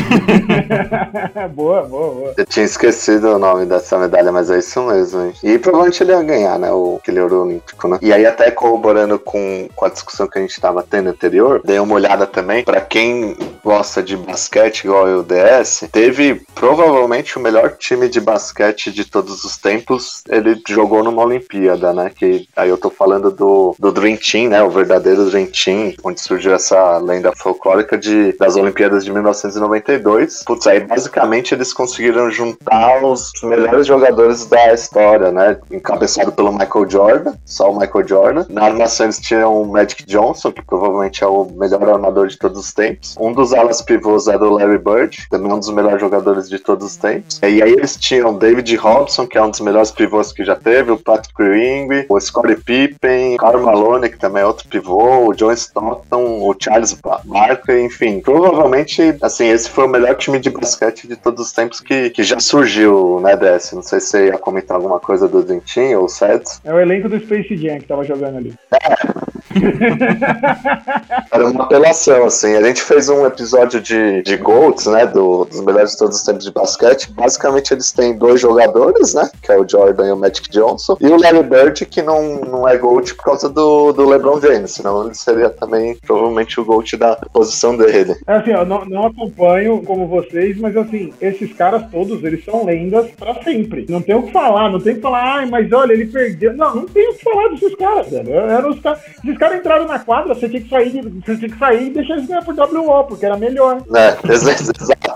boa, 1.55 1.81
boa, 1.83 2.13
boa. 2.13 2.33
Eu 2.37 2.45
tinha 2.45 2.65
esquecido 2.65 3.35
o 3.35 3.39
nome 3.39 3.65
dessa 3.65 3.97
medalha, 3.97 4.31
mas 4.31 4.51
é 4.51 4.59
isso 4.59 4.81
mesmo. 4.83 5.21
Hein? 5.21 5.33
E 5.43 5.57
provavelmente 5.57 6.03
ele 6.03 6.11
ia 6.11 6.21
ganhar, 6.21 6.59
né? 6.59 6.71
O, 6.71 6.99
aquele 7.01 7.19
ouro 7.19 7.45
olímpico, 7.45 7.87
né? 7.87 7.97
E 8.01 8.13
aí, 8.13 8.27
até 8.27 8.51
corroborando 8.51 9.17
com, 9.17 9.67
com 9.75 9.85
a 9.85 9.89
discussão 9.89 10.27
que 10.27 10.37
a 10.37 10.41
gente 10.41 10.61
tava 10.61 10.85
tendo 10.87 11.09
anterior, 11.09 11.61
dei 11.65 11.79
uma 11.79 11.95
olhada 11.95 12.27
também. 12.27 12.63
Para 12.63 12.81
quem 12.81 13.35
gosta 13.63 14.03
de 14.03 14.15
basquete 14.15 14.83
igual 14.83 15.05
o 15.07 15.23
DS, 15.23 15.87
teve 15.91 16.41
provavelmente 16.53 16.90
o 16.91 17.41
melhor 17.41 17.75
time 17.77 18.07
de 18.07 18.19
basquete 18.19 18.91
de 18.91 19.05
todos 19.05 19.43
os 19.43 19.57
tempos. 19.57 20.23
Ele 20.29 20.61
jogou 20.67 21.03
numa 21.03 21.23
Olimpíada, 21.23 21.93
né? 21.93 22.11
Que 22.13 22.47
aí 22.55 22.69
eu 22.69 22.77
tô 22.77 22.89
falando 22.89 23.31
do, 23.31 23.75
do 23.77 23.91
Dream 23.91 24.17
Team, 24.17 24.49
né? 24.49 24.61
O 24.63 24.69
verdadeiro 24.69 25.29
Dream 25.29 25.47
Team, 25.47 25.93
onde 26.03 26.21
surgiu 26.21 26.53
essa 26.53 26.97
lenda 26.97 27.31
folclórica 27.35 27.97
de, 27.97 28.33
das 28.33 28.55
Olimpíadas 28.55 29.05
de 29.05 29.11
1992. 29.11 30.43
Putz, 30.43 30.67
aí 30.67 30.79
basicamente 30.81 31.53
eles 31.53 31.73
conseguiram 31.73 32.29
juntar 32.29 33.03
os 33.03 33.31
melhores 33.43 33.87
jogadores 33.87 34.45
da 34.45 34.73
história, 34.73 35.31
né? 35.31 35.57
Encabeçado 35.71 36.31
pelo 36.31 36.51
Michael 36.51 36.89
Jordan, 36.89 37.33
só 37.45 37.71
o 37.71 37.79
Michael 37.79 38.07
Jordan. 38.07 38.45
Na 38.49 38.65
armação 38.65 39.05
eles 39.05 39.19
tinham 39.19 39.61
o 39.61 39.65
Magic 39.65 40.05
Johnson, 40.05 40.51
que 40.51 40.61
provavelmente 40.61 41.23
é 41.23 41.27
o 41.27 41.45
melhor 41.45 41.87
armador 41.89 42.27
de 42.27 42.37
todos 42.37 42.59
os 42.59 42.73
tempos. 42.73 43.15
Um 43.19 43.31
dos 43.31 43.53
alas 43.53 43.81
pivôs 43.81 44.27
era 44.27 44.43
o 44.43 44.53
Larry 44.53 44.77
Bird, 44.77 45.27
também 45.29 45.51
um 45.51 45.59
dos 45.59 45.69
melhores 45.69 46.01
jogadores 46.01 46.49
de 46.49 46.59
todos 46.59 46.80
os 46.81 46.95
tempos. 46.95 47.39
E 47.41 47.61
aí 47.61 47.71
eles 47.71 47.95
tinham 47.95 48.37
David 48.37 48.75
Robson, 48.75 49.27
que 49.27 49.37
é 49.37 49.41
um 49.41 49.49
dos 49.49 49.59
melhores 49.59 49.91
pivôs 49.91 50.31
que 50.31 50.43
já 50.43 50.55
teve, 50.55 50.91
o 50.91 50.97
Patrick 50.97 51.41
Ewing, 51.41 52.05
o 52.09 52.19
Scottie 52.19 52.55
Pippen, 52.55 53.37
Karl 53.37 53.61
Malone, 53.61 54.09
que 54.09 54.17
também 54.17 54.43
é 54.43 54.45
outro 54.45 54.67
pivô, 54.67 55.29
o 55.29 55.33
John 55.33 55.51
Stockton, 55.51 56.39
o 56.41 56.55
Charles 56.59 56.97
Barkley, 57.25 57.85
enfim. 57.85 58.19
Provavelmente, 58.21 59.15
assim, 59.21 59.47
esse 59.47 59.69
foi 59.69 59.85
o 59.85 59.89
melhor 59.89 60.15
time 60.15 60.39
de 60.39 60.49
basquete 60.49 61.07
de 61.07 61.15
todos 61.15 61.47
os 61.47 61.53
tempos 61.53 61.79
que, 61.79 62.09
que 62.09 62.23
já 62.23 62.39
surgiu, 62.39 63.19
né, 63.21 63.35
DS? 63.35 63.73
Não 63.73 63.83
sei 63.83 63.99
se 63.99 64.07
você 64.07 64.27
ia 64.27 64.37
comentar 64.37 64.75
alguma 64.75 64.99
coisa 64.99 65.27
do 65.27 65.41
Dentinho 65.43 66.01
ou 66.01 66.09
Sets. 66.09 66.61
É 66.63 66.73
o 66.73 66.79
elenco 66.79 67.09
do 67.09 67.19
Space 67.19 67.55
Jam 67.57 67.79
que 67.79 67.87
tava 67.87 68.03
jogando 68.03 68.37
ali. 68.37 68.53
É. 68.71 69.50
Era 71.31 71.47
uma 71.47 71.63
apelação, 71.63 72.25
assim. 72.25 72.55
A 72.55 72.61
gente 72.63 72.81
fez 72.81 73.09
um 73.09 73.25
episódio 73.25 73.81
de, 73.81 74.21
de 74.23 74.37
GOATs, 74.37 74.85
né? 74.87 75.05
Do, 75.05 75.45
dos 75.45 75.61
melhores 75.61 75.91
de 75.91 75.97
todos 75.97 76.17
os 76.17 76.23
tempos 76.23 76.45
de 76.45 76.51
basquete. 76.51 77.11
Basicamente, 77.11 77.73
eles 77.73 77.91
têm 77.91 78.17
dois 78.17 78.41
jogadores, 78.41 79.13
né? 79.13 79.29
Que 79.41 79.51
é 79.51 79.59
o 79.59 79.67
Jordan 79.67 80.07
e 80.07 80.11
o 80.11 80.17
Magic 80.17 80.49
Johnson. 80.49 80.97
E 80.99 81.07
o 81.07 81.19
Larry 81.19 81.43
Bird, 81.43 81.85
que 81.85 82.01
não, 82.01 82.41
não 82.41 82.67
é 82.67 82.77
GOAT 82.77 83.15
por 83.15 83.23
causa 83.23 83.49
do, 83.49 83.91
do 83.91 84.07
LeBron 84.07 84.39
James. 84.41 84.71
Senão 84.71 85.05
ele 85.05 85.15
seria 85.15 85.49
também, 85.49 85.97
provavelmente, 86.05 86.59
o 86.59 86.65
GOAT 86.65 86.97
da 86.97 87.15
posição 87.33 87.75
dele. 87.77 88.15
É 88.27 88.33
assim, 88.33 88.51
eu 88.51 88.65
não, 88.65 88.85
não 88.85 89.07
acompanho 89.07 89.81
como 89.83 90.07
vocês, 90.07 90.57
mas 90.57 90.75
assim, 90.75 91.13
esses 91.21 91.53
caras 91.53 91.89
todos, 91.91 92.23
eles 92.23 92.43
são 92.43 92.65
lendas 92.65 93.09
pra 93.11 93.41
sempre. 93.43 93.85
Não 93.89 94.01
tem 94.01 94.15
o 94.15 94.23
que 94.23 94.31
falar, 94.31 94.69
não 94.69 94.79
tem 94.79 94.93
o 94.93 94.95
que 94.95 95.01
falar, 95.01 95.37
ai, 95.37 95.45
mas 95.45 95.71
olha, 95.71 95.93
ele 95.93 96.05
perdeu. 96.05 96.53
Não, 96.53 96.75
não 96.75 96.85
tem 96.85 97.09
o 97.09 97.13
que 97.13 97.23
falar 97.23 97.49
desses 97.49 97.75
caras, 97.75 98.09
velho. 98.09 98.33
Eram 98.33 98.69
os 98.69 98.79
caras 98.79 98.99
caras 99.41 99.57
entraram 99.57 99.87
na 99.87 99.97
quadra, 99.97 100.35
você 100.35 100.47
tinha 100.47 100.61
que 100.61 100.69
sair, 100.69 101.01
você 101.01 101.35
tinha 101.35 101.49
que 101.49 101.57
sair 101.57 101.87
e 101.87 101.89
deixar 101.89 102.13
eles 102.13 102.27
ganhar 102.27 102.45
por 102.45 102.53
WO, 102.55 103.03
porque 103.05 103.25
era 103.25 103.35
melhor. 103.35 103.81
É, 103.95 104.15
exato, 104.31 104.71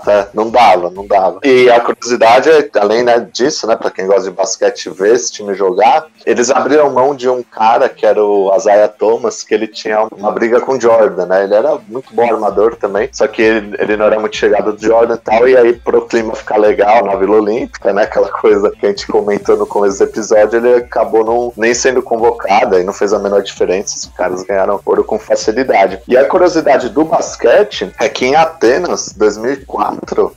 é, 0.06 0.28
não 0.34 0.50
dava, 0.50 0.90
não 0.90 1.06
dava. 1.06 1.40
E 1.44 1.70
a 1.70 1.80
curiosidade, 1.80 2.50
além 2.78 3.02
né, 3.02 3.26
disso, 3.32 3.66
né, 3.66 3.76
pra 3.76 3.90
quem 3.90 4.06
gosta 4.06 4.24
de 4.24 4.30
basquete 4.30 4.90
ver 4.90 5.14
esse 5.14 5.32
time 5.32 5.54
jogar, 5.54 6.06
eles 6.24 6.50
abriram 6.50 6.92
mão 6.92 7.14
de 7.14 7.28
um 7.28 7.42
cara 7.42 7.88
que 7.88 8.04
era 8.04 8.22
o 8.22 8.54
Isaiah 8.56 8.88
Thomas, 8.88 9.42
que 9.42 9.54
ele 9.54 9.66
tinha 9.66 10.06
uma 10.12 10.32
briga 10.32 10.60
com 10.60 10.72
o 10.72 10.80
Jordan, 10.80 11.26
né? 11.26 11.44
Ele 11.44 11.54
era 11.54 11.78
muito 11.88 12.12
bom 12.12 12.24
armador 12.24 12.76
também, 12.76 13.08
só 13.12 13.26
que 13.26 13.42
ele, 13.42 13.76
ele 13.78 13.96
não 13.96 14.06
era 14.06 14.18
muito 14.18 14.36
chegado 14.36 14.72
do 14.72 14.82
Jordan 14.82 15.14
e 15.14 15.18
tal, 15.18 15.48
e 15.48 15.56
aí 15.56 15.72
pro 15.74 16.06
clima 16.06 16.34
ficar 16.34 16.56
legal 16.56 17.04
na 17.04 17.14
Vila 17.14 17.36
Olímpica, 17.36 17.92
né? 17.92 18.02
Aquela 18.02 18.28
coisa 18.28 18.70
que 18.70 18.86
a 18.86 18.88
gente 18.88 19.06
comentou 19.06 19.56
no 19.56 19.66
começo 19.66 19.98
do 19.98 20.04
episódio, 20.04 20.58
ele 20.58 20.74
acabou 20.74 21.24
não, 21.24 21.52
nem 21.56 21.74
sendo 21.74 22.02
convocado 22.02 22.78
e 22.78 22.84
não 22.84 22.92
fez 22.92 23.12
a 23.12 23.18
menor 23.18 23.42
diferença. 23.42 23.96
Os 23.96 24.06
caras 24.06 24.42
ganharam 24.42 24.80
ouro 24.84 25.04
com 25.04 25.18
facilidade. 25.18 26.00
E 26.08 26.16
a 26.16 26.24
curiosidade 26.24 26.88
do 26.88 27.04
basquete 27.04 27.92
é 28.00 28.08
que 28.08 28.26
em 28.26 28.34
Atenas, 28.34 29.12
2004, 29.16 29.85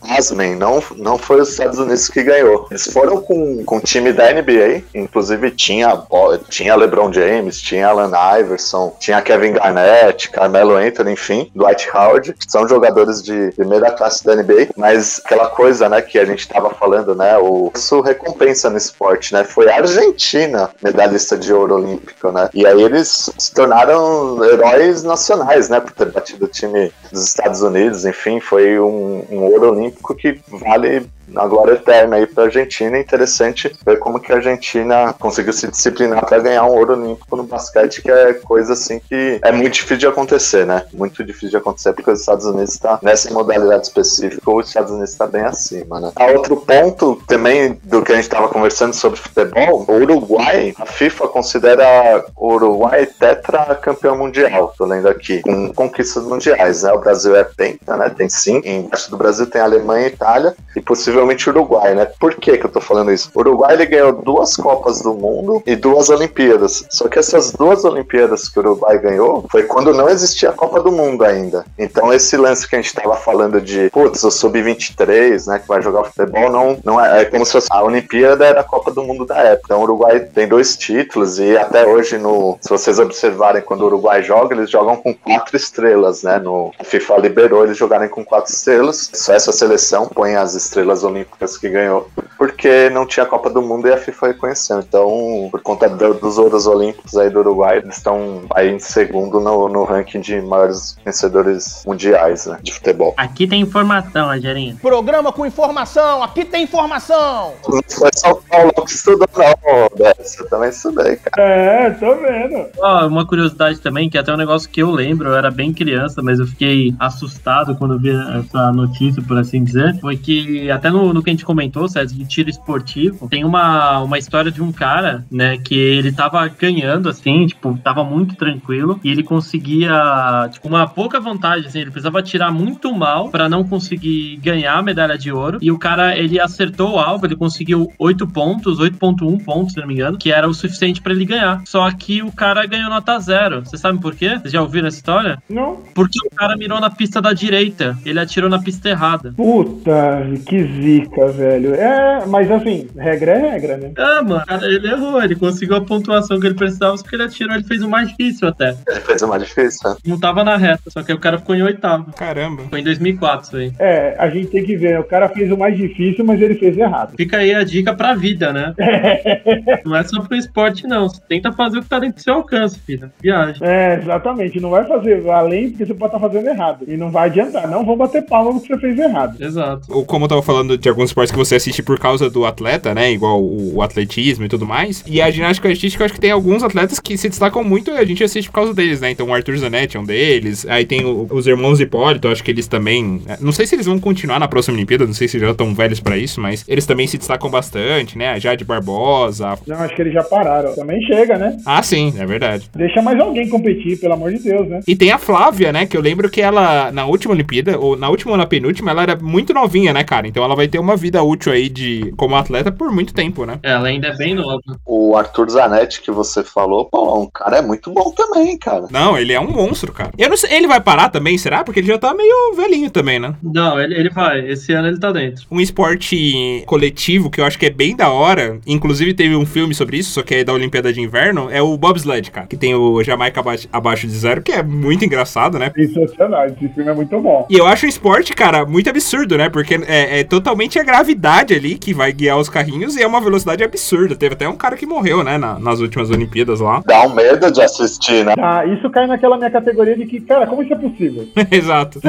Asmen 0.09 0.55
não, 0.55 0.83
não 0.97 1.17
foi 1.17 1.41
os 1.41 1.49
Estados 1.49 1.79
Unidos 1.79 2.07
que 2.09 2.23
ganhou. 2.23 2.67
Eles 2.69 2.85
foram 2.91 3.21
com, 3.21 3.63
com 3.63 3.77
o 3.77 3.81
time 3.81 4.11
da 4.11 4.31
NBA, 4.31 4.83
inclusive 4.93 5.51
tinha, 5.51 6.01
tinha 6.49 6.75
LeBron 6.75 7.11
James, 7.11 7.61
tinha 7.61 7.87
Alan 7.87 8.11
Iverson, 8.39 8.95
tinha 8.99 9.21
Kevin 9.21 9.53
Garnett, 9.53 10.29
Carmelo 10.31 10.75
Anthony, 10.75 11.13
enfim, 11.13 11.51
Dwight 11.55 11.89
Howard, 11.93 12.35
são 12.47 12.67
jogadores 12.67 13.21
de 13.21 13.51
primeira 13.55 13.91
classe 13.91 14.23
da 14.23 14.35
NBA, 14.35 14.69
mas 14.75 15.21
aquela 15.23 15.47
coisa, 15.47 15.89
né, 15.89 16.01
que 16.01 16.19
a 16.19 16.25
gente 16.25 16.47
tava 16.47 16.69
falando, 16.71 17.15
né, 17.15 17.37
o, 17.37 17.71
isso 17.75 18.01
recompensa 18.01 18.69
no 18.69 18.77
esporte, 18.77 19.33
né, 19.33 19.43
foi 19.43 19.69
a 19.69 19.77
Argentina 19.77 20.69
medalhista 20.81 21.37
de 21.37 21.53
ouro 21.53 21.75
olímpico, 21.75 22.31
né, 22.31 22.49
e 22.53 22.65
aí 22.65 22.81
eles 22.81 23.29
se 23.37 23.53
tornaram 23.53 24.43
heróis 24.43 25.03
nacionais, 25.03 25.69
né? 25.69 25.79
Por 25.79 25.91
ter 25.91 26.11
batido 26.11 26.45
o 26.45 26.47
time 26.47 26.91
dos 27.11 27.25
Estados 27.25 27.61
Unidos, 27.61 28.05
enfim, 28.05 28.39
foi 28.39 28.79
um, 28.79 29.25
um 29.29 29.43
ouro 29.43 29.71
olímpico 29.71 30.15
que 30.15 30.39
vale 30.47 31.05
na 31.31 31.45
glória 31.47 31.73
eterna 31.73 32.17
aí 32.17 32.27
para 32.27 32.43
a 32.43 32.45
Argentina. 32.47 32.97
É 32.97 33.01
interessante 33.01 33.75
ver 33.85 33.99
como 33.99 34.19
que 34.19 34.31
a 34.31 34.35
Argentina 34.35 35.13
conseguiu 35.19 35.53
se 35.53 35.67
disciplinar 35.67 36.25
para 36.25 36.39
ganhar 36.39 36.63
um 36.65 36.75
ouro 36.75 36.93
olímpico 36.93 37.35
no 37.35 37.43
basquete, 37.43 38.01
que 38.01 38.11
é 38.11 38.33
coisa 38.33 38.73
assim 38.73 38.99
que 38.99 39.39
é 39.43 39.51
muito 39.51 39.73
difícil 39.73 39.97
de 39.97 40.07
acontecer, 40.07 40.65
né? 40.65 40.83
Muito 40.93 41.23
difícil 41.23 41.49
de 41.49 41.57
acontecer 41.57 41.93
porque 41.93 42.11
os 42.11 42.19
Estados 42.19 42.45
Unidos 42.45 42.73
está 42.73 42.99
nessa 43.01 43.31
modalidade 43.33 43.87
específica, 43.87 44.51
os 44.51 44.67
Estados 44.67 44.91
Unidos 44.91 45.11
está 45.11 45.27
bem 45.27 45.41
acima, 45.41 45.99
né? 45.99 46.11
A 46.15 46.25
outro 46.27 46.57
ponto 46.57 47.21
também 47.27 47.79
do 47.83 48.01
que 48.01 48.11
a 48.11 48.15
gente 48.15 48.25
estava 48.25 48.47
conversando 48.47 48.93
sobre 48.93 49.19
futebol, 49.19 49.85
o 49.87 49.93
Uruguai, 49.93 50.73
a 50.77 50.85
FIFA 50.85 51.27
considera 51.27 52.25
o 52.35 52.53
Uruguai 52.53 53.05
tetra 53.05 53.75
campeão 53.75 54.17
mundial, 54.17 54.73
tô 54.77 54.85
lendo 54.85 55.07
aqui, 55.07 55.41
com 55.41 55.73
conquistas 55.73 56.23
mundiais, 56.23 56.83
né? 56.83 56.91
O 56.91 56.99
Brasil 56.99 57.35
é 57.35 57.43
penta, 57.43 57.97
né? 57.97 58.09
Tem 58.09 58.29
sim. 58.29 58.61
Embaixo 58.63 59.09
do 59.09 59.17
Brasil 59.17 59.45
tem 59.45 59.61
Alemanha 59.61 60.07
e 60.07 60.09
Itália 60.11 60.55
e 60.75 60.81
possível 60.81 61.18
possivelmente 61.19 61.49
o 61.49 61.53
Uruguai, 61.53 61.95
né? 61.95 62.05
Por 62.19 62.35
que 62.35 62.57
que 62.57 62.65
eu 62.65 62.71
tô 62.71 62.79
falando 62.79 63.11
isso? 63.11 63.29
O 63.33 63.39
Uruguai 63.39 63.73
ele 63.73 63.85
ganhou 63.85 64.13
duas 64.13 64.55
Copas 64.55 65.01
do 65.01 65.13
Mundo 65.13 65.61
e 65.65 65.75
duas 65.75 66.09
Olimpíadas. 66.09 66.85
Só 66.89 67.07
que 67.07 67.19
essas 67.19 67.51
duas 67.51 67.83
Olimpíadas 67.83 68.47
que 68.47 68.59
o 68.59 68.61
Uruguai 68.61 68.97
ganhou 68.97 69.45
foi 69.51 69.63
quando 69.63 69.93
não 69.93 70.09
existia 70.09 70.49
a 70.49 70.53
Copa 70.53 70.81
do 70.81 70.91
Mundo 70.91 71.23
ainda. 71.23 71.65
Então 71.77 72.13
esse 72.13 72.37
lance 72.37 72.67
que 72.67 72.75
a 72.75 72.81
gente 72.81 72.93
tava 72.93 73.15
falando 73.15 73.59
de, 73.59 73.89
putz, 73.89 74.23
o 74.23 74.31
Sub-23, 74.31 75.47
né, 75.47 75.59
que 75.59 75.67
vai 75.67 75.81
jogar 75.81 76.05
futebol, 76.05 76.49
não, 76.49 76.77
não 76.83 77.03
é, 77.03 77.21
é 77.21 77.25
como 77.25 77.45
se 77.45 77.51
fosse 77.51 77.67
a 77.69 77.83
Olimpíada 77.83 78.45
era 78.45 78.61
a 78.61 78.63
Copa 78.63 78.91
do 78.91 79.03
Mundo 79.03 79.25
da 79.25 79.37
época. 79.37 79.65
Então 79.65 79.79
o 79.79 79.83
Uruguai 79.83 80.19
tem 80.19 80.47
dois 80.47 80.77
títulos 80.77 81.39
e 81.39 81.57
até 81.57 81.85
hoje, 81.85 82.17
no, 82.17 82.57
se 82.61 82.69
vocês 82.69 82.99
observarem, 82.99 83.61
quando 83.61 83.81
o 83.81 83.85
Uruguai 83.85 84.23
joga, 84.23 84.55
eles 84.55 84.69
jogam 84.69 84.95
com 84.95 85.13
quatro 85.13 85.55
estrelas, 85.55 86.23
né? 86.23 86.39
No 86.39 86.71
a 86.79 86.83
FIFA 86.83 87.17
liberou 87.17 87.63
eles 87.63 87.77
jogarem 87.77 88.07
com 88.07 88.23
quatro 88.23 88.51
estrelas. 88.51 89.09
Só 89.13 89.33
essa 89.33 89.51
seleção 89.51 90.07
põe 90.07 90.35
as 90.35 90.55
estrelas 90.55 91.03
Olímpicas 91.09 91.57
que 91.57 91.69
ganhou, 91.69 92.09
porque 92.37 92.89
não 92.89 93.05
tinha 93.05 93.25
Copa 93.25 93.49
do 93.49 93.61
Mundo 93.61 93.87
e 93.87 93.93
a 93.93 93.97
FIFA 93.97 94.27
reconheceu. 94.27 94.79
Então, 94.79 95.49
por 95.51 95.61
conta 95.61 95.89
do, 95.89 96.13
dos 96.15 96.37
ouros 96.37 96.65
olímpicos 96.65 97.17
aí 97.17 97.29
do 97.29 97.39
Uruguai, 97.39 97.77
eles 97.77 97.97
estão 97.97 98.43
aí 98.55 98.69
em 98.69 98.79
segundo 98.79 99.39
no, 99.39 99.69
no 99.69 99.83
ranking 99.83 100.21
de 100.21 100.41
maiores 100.41 100.97
vencedores 101.05 101.83
mundiais 101.85 102.45
né, 102.45 102.57
de 102.61 102.73
futebol. 102.73 103.13
Aqui 103.17 103.47
tem 103.47 103.61
informação, 103.61 104.27
Rogerinho. 104.27 104.77
Programa 104.77 105.31
com 105.31 105.45
informação, 105.45 106.23
aqui 106.23 106.45
tem 106.45 106.63
informação! 106.63 107.53
Foi 107.89 108.09
São 108.15 108.41
Paulo 108.49 108.71
pouco 108.79 108.89
estudou, 108.89 109.27
não, 109.35 109.97
Dessa. 109.97 110.43
Eu 110.43 110.49
também 110.49 110.69
estudei, 110.69 111.15
cara. 111.17 111.47
É, 111.47 111.89
tô 111.91 112.15
vendo. 112.15 112.67
Ó, 112.77 113.07
uma 113.07 113.25
curiosidade 113.25 113.79
também, 113.79 114.09
que 114.09 114.17
até 114.17 114.33
um 114.33 114.37
negócio 114.37 114.69
que 114.69 114.81
eu 114.81 114.89
lembro, 114.89 115.29
eu 115.29 115.35
era 115.35 115.51
bem 115.51 115.73
criança, 115.73 116.21
mas 116.21 116.39
eu 116.39 116.47
fiquei 116.47 116.93
assustado 116.99 117.75
quando 117.75 117.99
vi 117.99 118.09
essa 118.09 118.71
notícia, 118.71 119.21
por 119.21 119.37
assim 119.37 119.63
dizer, 119.63 119.99
foi 119.99 120.17
que 120.17 120.69
até 120.71 120.89
no, 120.89 120.98
no 121.13 121.23
que 121.23 121.29
a 121.29 121.33
gente 121.33 121.45
comentou, 121.45 121.87
César, 121.87 122.13
de 122.13 122.25
tiro 122.25 122.49
esportivo, 122.49 123.27
tem 123.29 123.43
uma, 123.43 124.01
uma 124.01 124.17
história 124.17 124.51
de 124.51 124.61
um 124.61 124.71
cara, 124.71 125.25
né, 125.31 125.57
que 125.57 125.75
ele 125.75 126.11
tava 126.11 126.47
ganhando, 126.47 127.09
assim, 127.09 127.47
tipo, 127.47 127.77
tava 127.83 128.03
muito 128.03 128.35
tranquilo, 128.35 128.99
e 129.03 129.09
ele 129.09 129.23
conseguia, 129.23 130.49
tipo, 130.51 130.67
uma 130.67 130.87
pouca 130.87 131.19
vantagem, 131.19 131.67
assim, 131.67 131.79
ele 131.79 131.91
precisava 131.91 132.21
tirar 132.21 132.51
muito 132.51 132.93
mal 132.93 133.29
para 133.29 133.49
não 133.49 133.63
conseguir 133.63 134.37
ganhar 134.37 134.77
a 134.77 134.81
medalha 134.81 135.17
de 135.17 135.31
ouro, 135.31 135.57
e 135.61 135.71
o 135.71 135.77
cara, 135.77 136.17
ele 136.17 136.39
acertou 136.39 136.93
o 136.93 136.99
alvo, 136.99 137.25
ele 137.25 137.35
conseguiu 137.35 137.91
8 137.97 138.27
pontos, 138.27 138.79
8.1 138.79 139.43
pontos, 139.43 139.73
se 139.73 139.79
não 139.79 139.87
me 139.87 139.93
engano, 139.93 140.17
que 140.17 140.31
era 140.31 140.47
o 140.47 140.53
suficiente 140.53 141.01
para 141.01 141.13
ele 141.13 141.25
ganhar. 141.25 141.61
Só 141.65 141.89
que 141.91 142.21
o 142.21 142.31
cara 142.31 142.65
ganhou 142.65 142.89
nota 142.89 143.19
zero. 143.19 143.61
Você 143.65 143.77
sabe 143.77 143.99
por 143.99 144.15
quê? 144.15 144.37
Vocês 144.37 144.53
já 144.53 144.61
ouviram 144.61 144.87
essa 144.87 144.97
história? 144.97 145.41
Não. 145.49 145.77
Porque 145.93 146.19
o 146.25 146.35
cara 146.35 146.55
mirou 146.55 146.79
na 146.79 146.89
pista 146.89 147.21
da 147.21 147.33
direita. 147.33 147.97
Ele 148.05 148.19
atirou 148.19 148.49
na 148.49 148.59
pista 148.59 148.89
errada. 148.89 149.33
Puta, 149.35 150.27
que 150.45 150.57
zica, 150.81 151.27
velho. 151.27 151.75
É, 151.75 152.25
mas 152.25 152.49
assim, 152.51 152.87
regra 152.97 153.31
é 153.31 153.51
regra, 153.51 153.77
né? 153.77 153.91
Ah, 153.97 154.21
mano, 154.21 154.45
ele 154.63 154.87
errou. 154.87 155.21
Ele 155.21 155.35
conseguiu 155.35 155.77
a 155.77 155.81
pontuação 155.81 156.39
que 156.39 156.47
ele 156.47 156.55
precisava, 156.55 156.95
porque 156.95 157.15
ele 157.15 157.23
atirou, 157.23 157.55
ele 157.55 157.63
fez 157.63 157.81
o 157.81 157.89
mais 157.89 158.09
difícil 158.09 158.47
até. 158.47 158.75
Ele 158.87 159.01
fez 159.01 159.21
o 159.21 159.27
mais 159.27 159.43
difícil, 159.43 159.89
né? 159.89 159.95
Não 160.05 160.19
tava 160.19 160.43
na 160.43 160.57
reta, 160.57 160.89
só 160.89 161.03
que 161.03 161.13
o 161.13 161.19
cara 161.19 161.37
ficou 161.37 161.55
em 161.55 161.61
oitavo. 161.61 162.11
Caramba. 162.13 162.63
Foi 162.69 162.79
em 162.79 162.83
2004 162.83 163.47
isso 163.47 163.57
aí. 163.57 163.73
É, 163.79 164.15
a 164.17 164.29
gente 164.29 164.47
tem 164.47 164.63
que 164.63 164.75
ver. 164.75 164.99
O 164.99 165.03
cara 165.03 165.29
fez 165.29 165.51
o 165.51 165.57
mais 165.57 165.75
difícil, 165.77 166.23
mas 166.25 166.41
ele 166.41 166.55
fez 166.55 166.77
errado. 166.77 167.13
Fica 167.17 167.37
aí 167.37 167.53
a 167.53 167.63
dica 167.63 167.93
pra 167.93 168.15
vida, 168.15 168.51
né? 168.51 168.73
não 169.85 169.95
é 169.95 170.03
só 170.03 170.21
pro 170.21 170.35
esporte, 170.35 170.87
não. 170.87 171.09
Você 171.09 171.21
tenta 171.27 171.51
fazer 171.51 171.79
o 171.79 171.81
que 171.81 171.89
tá 171.89 171.99
dentro 171.99 172.17
do 172.17 172.23
seu 172.23 172.35
alcance, 172.35 172.79
filho. 172.79 173.11
Viagem. 173.21 173.61
É, 173.61 173.99
exatamente. 174.01 174.59
Não 174.59 174.69
vai 174.69 174.85
fazer 174.85 175.27
além 175.29 175.69
porque 175.69 175.85
você 175.85 175.93
pode 175.93 176.15
estar 176.15 176.27
fazendo 176.27 176.47
errado. 176.47 176.85
E 176.87 176.97
não 176.97 177.11
vai 177.11 177.29
adiantar. 177.29 177.67
Não 177.67 177.85
vão 177.85 177.97
bater 177.97 178.23
palma 178.23 178.53
porque 178.53 178.73
você 178.73 178.79
fez 178.79 178.99
errado. 178.99 179.41
Exato. 179.41 179.83
Ou 179.89 180.05
como 180.05 180.25
eu 180.25 180.29
tava 180.29 180.43
falando 180.43 180.68
de 180.77 180.89
alguns 180.89 181.09
esportes 181.09 181.31
que 181.31 181.37
você 181.37 181.55
assiste 181.55 181.81
por 181.83 181.99
causa 181.99 182.29
do 182.29 182.45
atleta, 182.45 182.93
né? 182.93 183.11
Igual 183.11 183.41
o, 183.41 183.75
o 183.75 183.81
atletismo 183.81 184.45
e 184.45 184.49
tudo 184.49 184.65
mais. 184.65 185.03
E 185.07 185.21
a 185.21 185.29
ginástica 185.29 185.67
artística, 185.69 186.03
eu 186.03 186.05
acho 186.05 186.13
que 186.13 186.19
tem 186.19 186.31
alguns 186.31 186.63
atletas 186.63 186.99
que 186.99 187.17
se 187.17 187.29
destacam 187.29 187.63
muito 187.63 187.91
e 187.91 187.97
a 187.97 188.05
gente 188.05 188.23
assiste 188.23 188.47
por 188.49 188.55
causa 188.55 188.73
deles, 188.73 189.01
né? 189.01 189.11
Então 189.11 189.27
o 189.27 189.33
Arthur 189.33 189.57
Zanetti 189.57 189.97
é 189.97 189.99
um 189.99 190.05
deles. 190.05 190.65
Aí 190.69 190.85
tem 190.85 191.05
o- 191.05 191.27
os 191.31 191.47
irmãos 191.47 191.79
Hipólito, 191.79 192.27
eu 192.27 192.31
acho 192.31 192.43
que 192.43 192.51
eles 192.51 192.67
também. 192.67 193.21
né, 193.25 193.37
Não 193.39 193.51
sei 193.51 193.65
se 193.65 193.75
eles 193.75 193.85
vão 193.85 193.99
continuar 193.99 194.39
na 194.39 194.47
próxima 194.47 194.75
Olimpíada, 194.75 195.05
não 195.05 195.13
sei 195.13 195.27
se 195.27 195.39
já 195.39 195.51
estão 195.51 195.73
velhos 195.73 195.99
pra 195.99 196.17
isso, 196.17 196.39
mas 196.41 196.63
eles 196.67 196.85
também 196.85 197.07
se 197.07 197.17
destacam 197.17 197.49
bastante, 197.49 198.17
né? 198.17 198.29
A 198.29 198.39
Jade 198.39 198.63
Barbosa. 198.65 199.57
Não, 199.67 199.77
acho 199.77 199.95
que 199.95 200.01
eles 200.01 200.13
já 200.13 200.23
pararam. 200.23 200.73
Também 200.75 201.01
chega, 201.03 201.37
né? 201.37 201.57
Ah, 201.65 201.81
sim, 201.83 202.13
é 202.17 202.25
verdade. 202.25 202.69
Deixa 202.75 203.01
mais 203.01 203.19
alguém 203.19 203.47
competir, 203.49 203.97
pelo 203.99 204.13
amor 204.13 204.31
de 204.33 204.39
Deus, 204.39 204.67
né? 204.67 204.79
E 204.87 204.95
tem 204.95 205.11
a 205.11 205.17
Flávia, 205.17 205.71
né? 205.71 205.85
Que 205.85 205.95
eu 205.97 206.01
lembro 206.01 206.29
que 206.29 206.41
ela, 206.41 206.91
na 206.91 207.05
última 207.05 207.33
Olimpíada, 207.33 207.77
ou 207.79 207.95
na 207.95 208.09
última 208.09 208.31
ou 208.31 208.37
na 208.37 208.45
penúltima, 208.45 208.91
ela 208.91 209.03
era 209.03 209.15
muito 209.15 209.53
novinha, 209.53 209.93
né, 209.93 210.03
cara? 210.03 210.27
Então 210.27 210.43
ela 210.43 210.55
vai 210.59 210.67
ter 210.67 210.77
uma 210.79 210.95
vida 210.97 211.23
útil 211.23 211.51
aí 211.53 211.69
de 211.69 212.13
como 212.17 212.35
atleta 212.35 212.71
por 212.71 212.91
muito 212.91 213.13
tempo, 213.13 213.45
né? 213.45 213.59
Ela 213.63 213.87
ainda 213.87 214.07
é 214.09 214.15
bem 214.15 214.35
nova. 214.35 214.59
O 214.85 215.15
Arthur 215.15 215.49
Zanetti 215.49 216.01
que 216.01 216.11
você 216.11 216.43
falou, 216.43 216.85
pô, 216.85 217.17
um 217.21 217.29
cara 217.29 217.57
é 217.57 217.61
muito 217.61 217.91
bom 217.91 218.11
também, 218.11 218.57
cara. 218.57 218.87
Não, 218.91 219.17
ele 219.17 219.31
é 219.33 219.39
um 219.39 219.49
monstro, 219.49 219.91
cara. 219.93 220.11
Eu 220.17 220.29
não 220.29 220.35
sei, 220.37 220.53
ele 220.53 220.67
vai 220.67 220.81
parar 220.81 221.09
também, 221.09 221.37
será? 221.37 221.63
Porque 221.63 221.79
ele 221.79 221.87
já 221.87 221.97
tá 221.97 222.13
meio 222.13 222.53
velhinho 222.55 222.89
também, 222.89 223.19
né? 223.19 223.33
Não, 223.41 223.79
ele, 223.79 223.95
ele 223.95 224.09
vai. 224.09 224.39
Esse 224.49 224.73
ano 224.73 224.87
ele 224.89 224.99
tá 224.99 225.11
dentro. 225.11 225.45
Um 225.49 225.61
esporte 225.61 226.63
coletivo 226.65 227.29
que 227.29 227.39
eu 227.41 227.45
acho 227.45 227.57
que 227.57 227.65
é 227.65 227.69
bem 227.69 227.95
da 227.95 228.09
hora, 228.11 228.59
inclusive 228.67 229.13
teve 229.13 229.35
um 229.35 229.45
filme 229.45 229.73
sobre 229.73 229.97
isso, 229.97 230.11
só 230.11 230.21
que 230.21 230.35
é 230.35 230.43
da 230.43 230.53
Olimpíada 230.53 230.91
de 230.91 230.99
Inverno, 231.01 231.47
é 231.49 231.61
o 231.61 231.77
bobsled, 231.77 232.29
cara. 232.31 232.47
Que 232.47 232.57
tem 232.57 232.75
o 232.75 233.01
Jamaica 233.03 233.39
aba- 233.39 233.55
abaixo 233.71 234.05
de 234.07 234.13
zero, 234.13 234.41
que 234.41 234.51
é 234.51 234.61
muito 234.61 235.05
engraçado, 235.05 235.57
né? 235.57 235.71
Sensacional. 235.75 236.45
Esse 236.47 236.67
filme 236.69 236.89
é 236.89 236.93
muito 236.93 237.19
bom. 237.21 237.47
E 237.49 237.55
eu 237.57 237.65
acho 237.65 237.85
um 237.85 237.89
esporte, 237.89 238.33
cara, 238.33 238.65
muito 238.65 238.89
absurdo, 238.89 239.37
né? 239.37 239.49
Porque 239.49 239.75
é, 239.87 240.19
é 240.19 240.23
totalmente 240.23 240.48
a 240.53 240.83
gravidade 240.83 241.53
ali 241.53 241.75
que 241.77 241.93
vai 241.93 242.11
guiar 242.11 242.37
os 242.37 242.49
carrinhos 242.49 242.95
e 242.95 243.03
é 243.03 243.07
uma 243.07 243.21
velocidade 243.21 243.63
absurda. 243.63 244.15
Teve 244.15 244.33
até 244.33 244.47
um 244.47 244.55
cara 244.55 244.75
que 244.75 244.85
morreu, 244.85 245.23
né, 245.23 245.37
na- 245.37 245.59
nas 245.59 245.79
últimas 245.79 246.09
Olimpíadas 246.09 246.59
lá. 246.59 246.81
Dá 246.85 247.03
um 247.03 247.13
medo 247.13 247.51
de 247.51 247.61
assistir, 247.61 248.25
né? 248.25 248.33
Ah, 248.39 248.65
isso 248.65 248.89
cai 248.89 249.05
naquela 249.07 249.37
minha 249.37 249.49
categoria 249.51 249.95
de 249.95 250.05
que, 250.05 250.19
cara, 250.21 250.47
como 250.47 250.63
isso 250.63 250.73
é 250.73 250.77
possível? 250.77 251.27
Exato. 251.51 251.99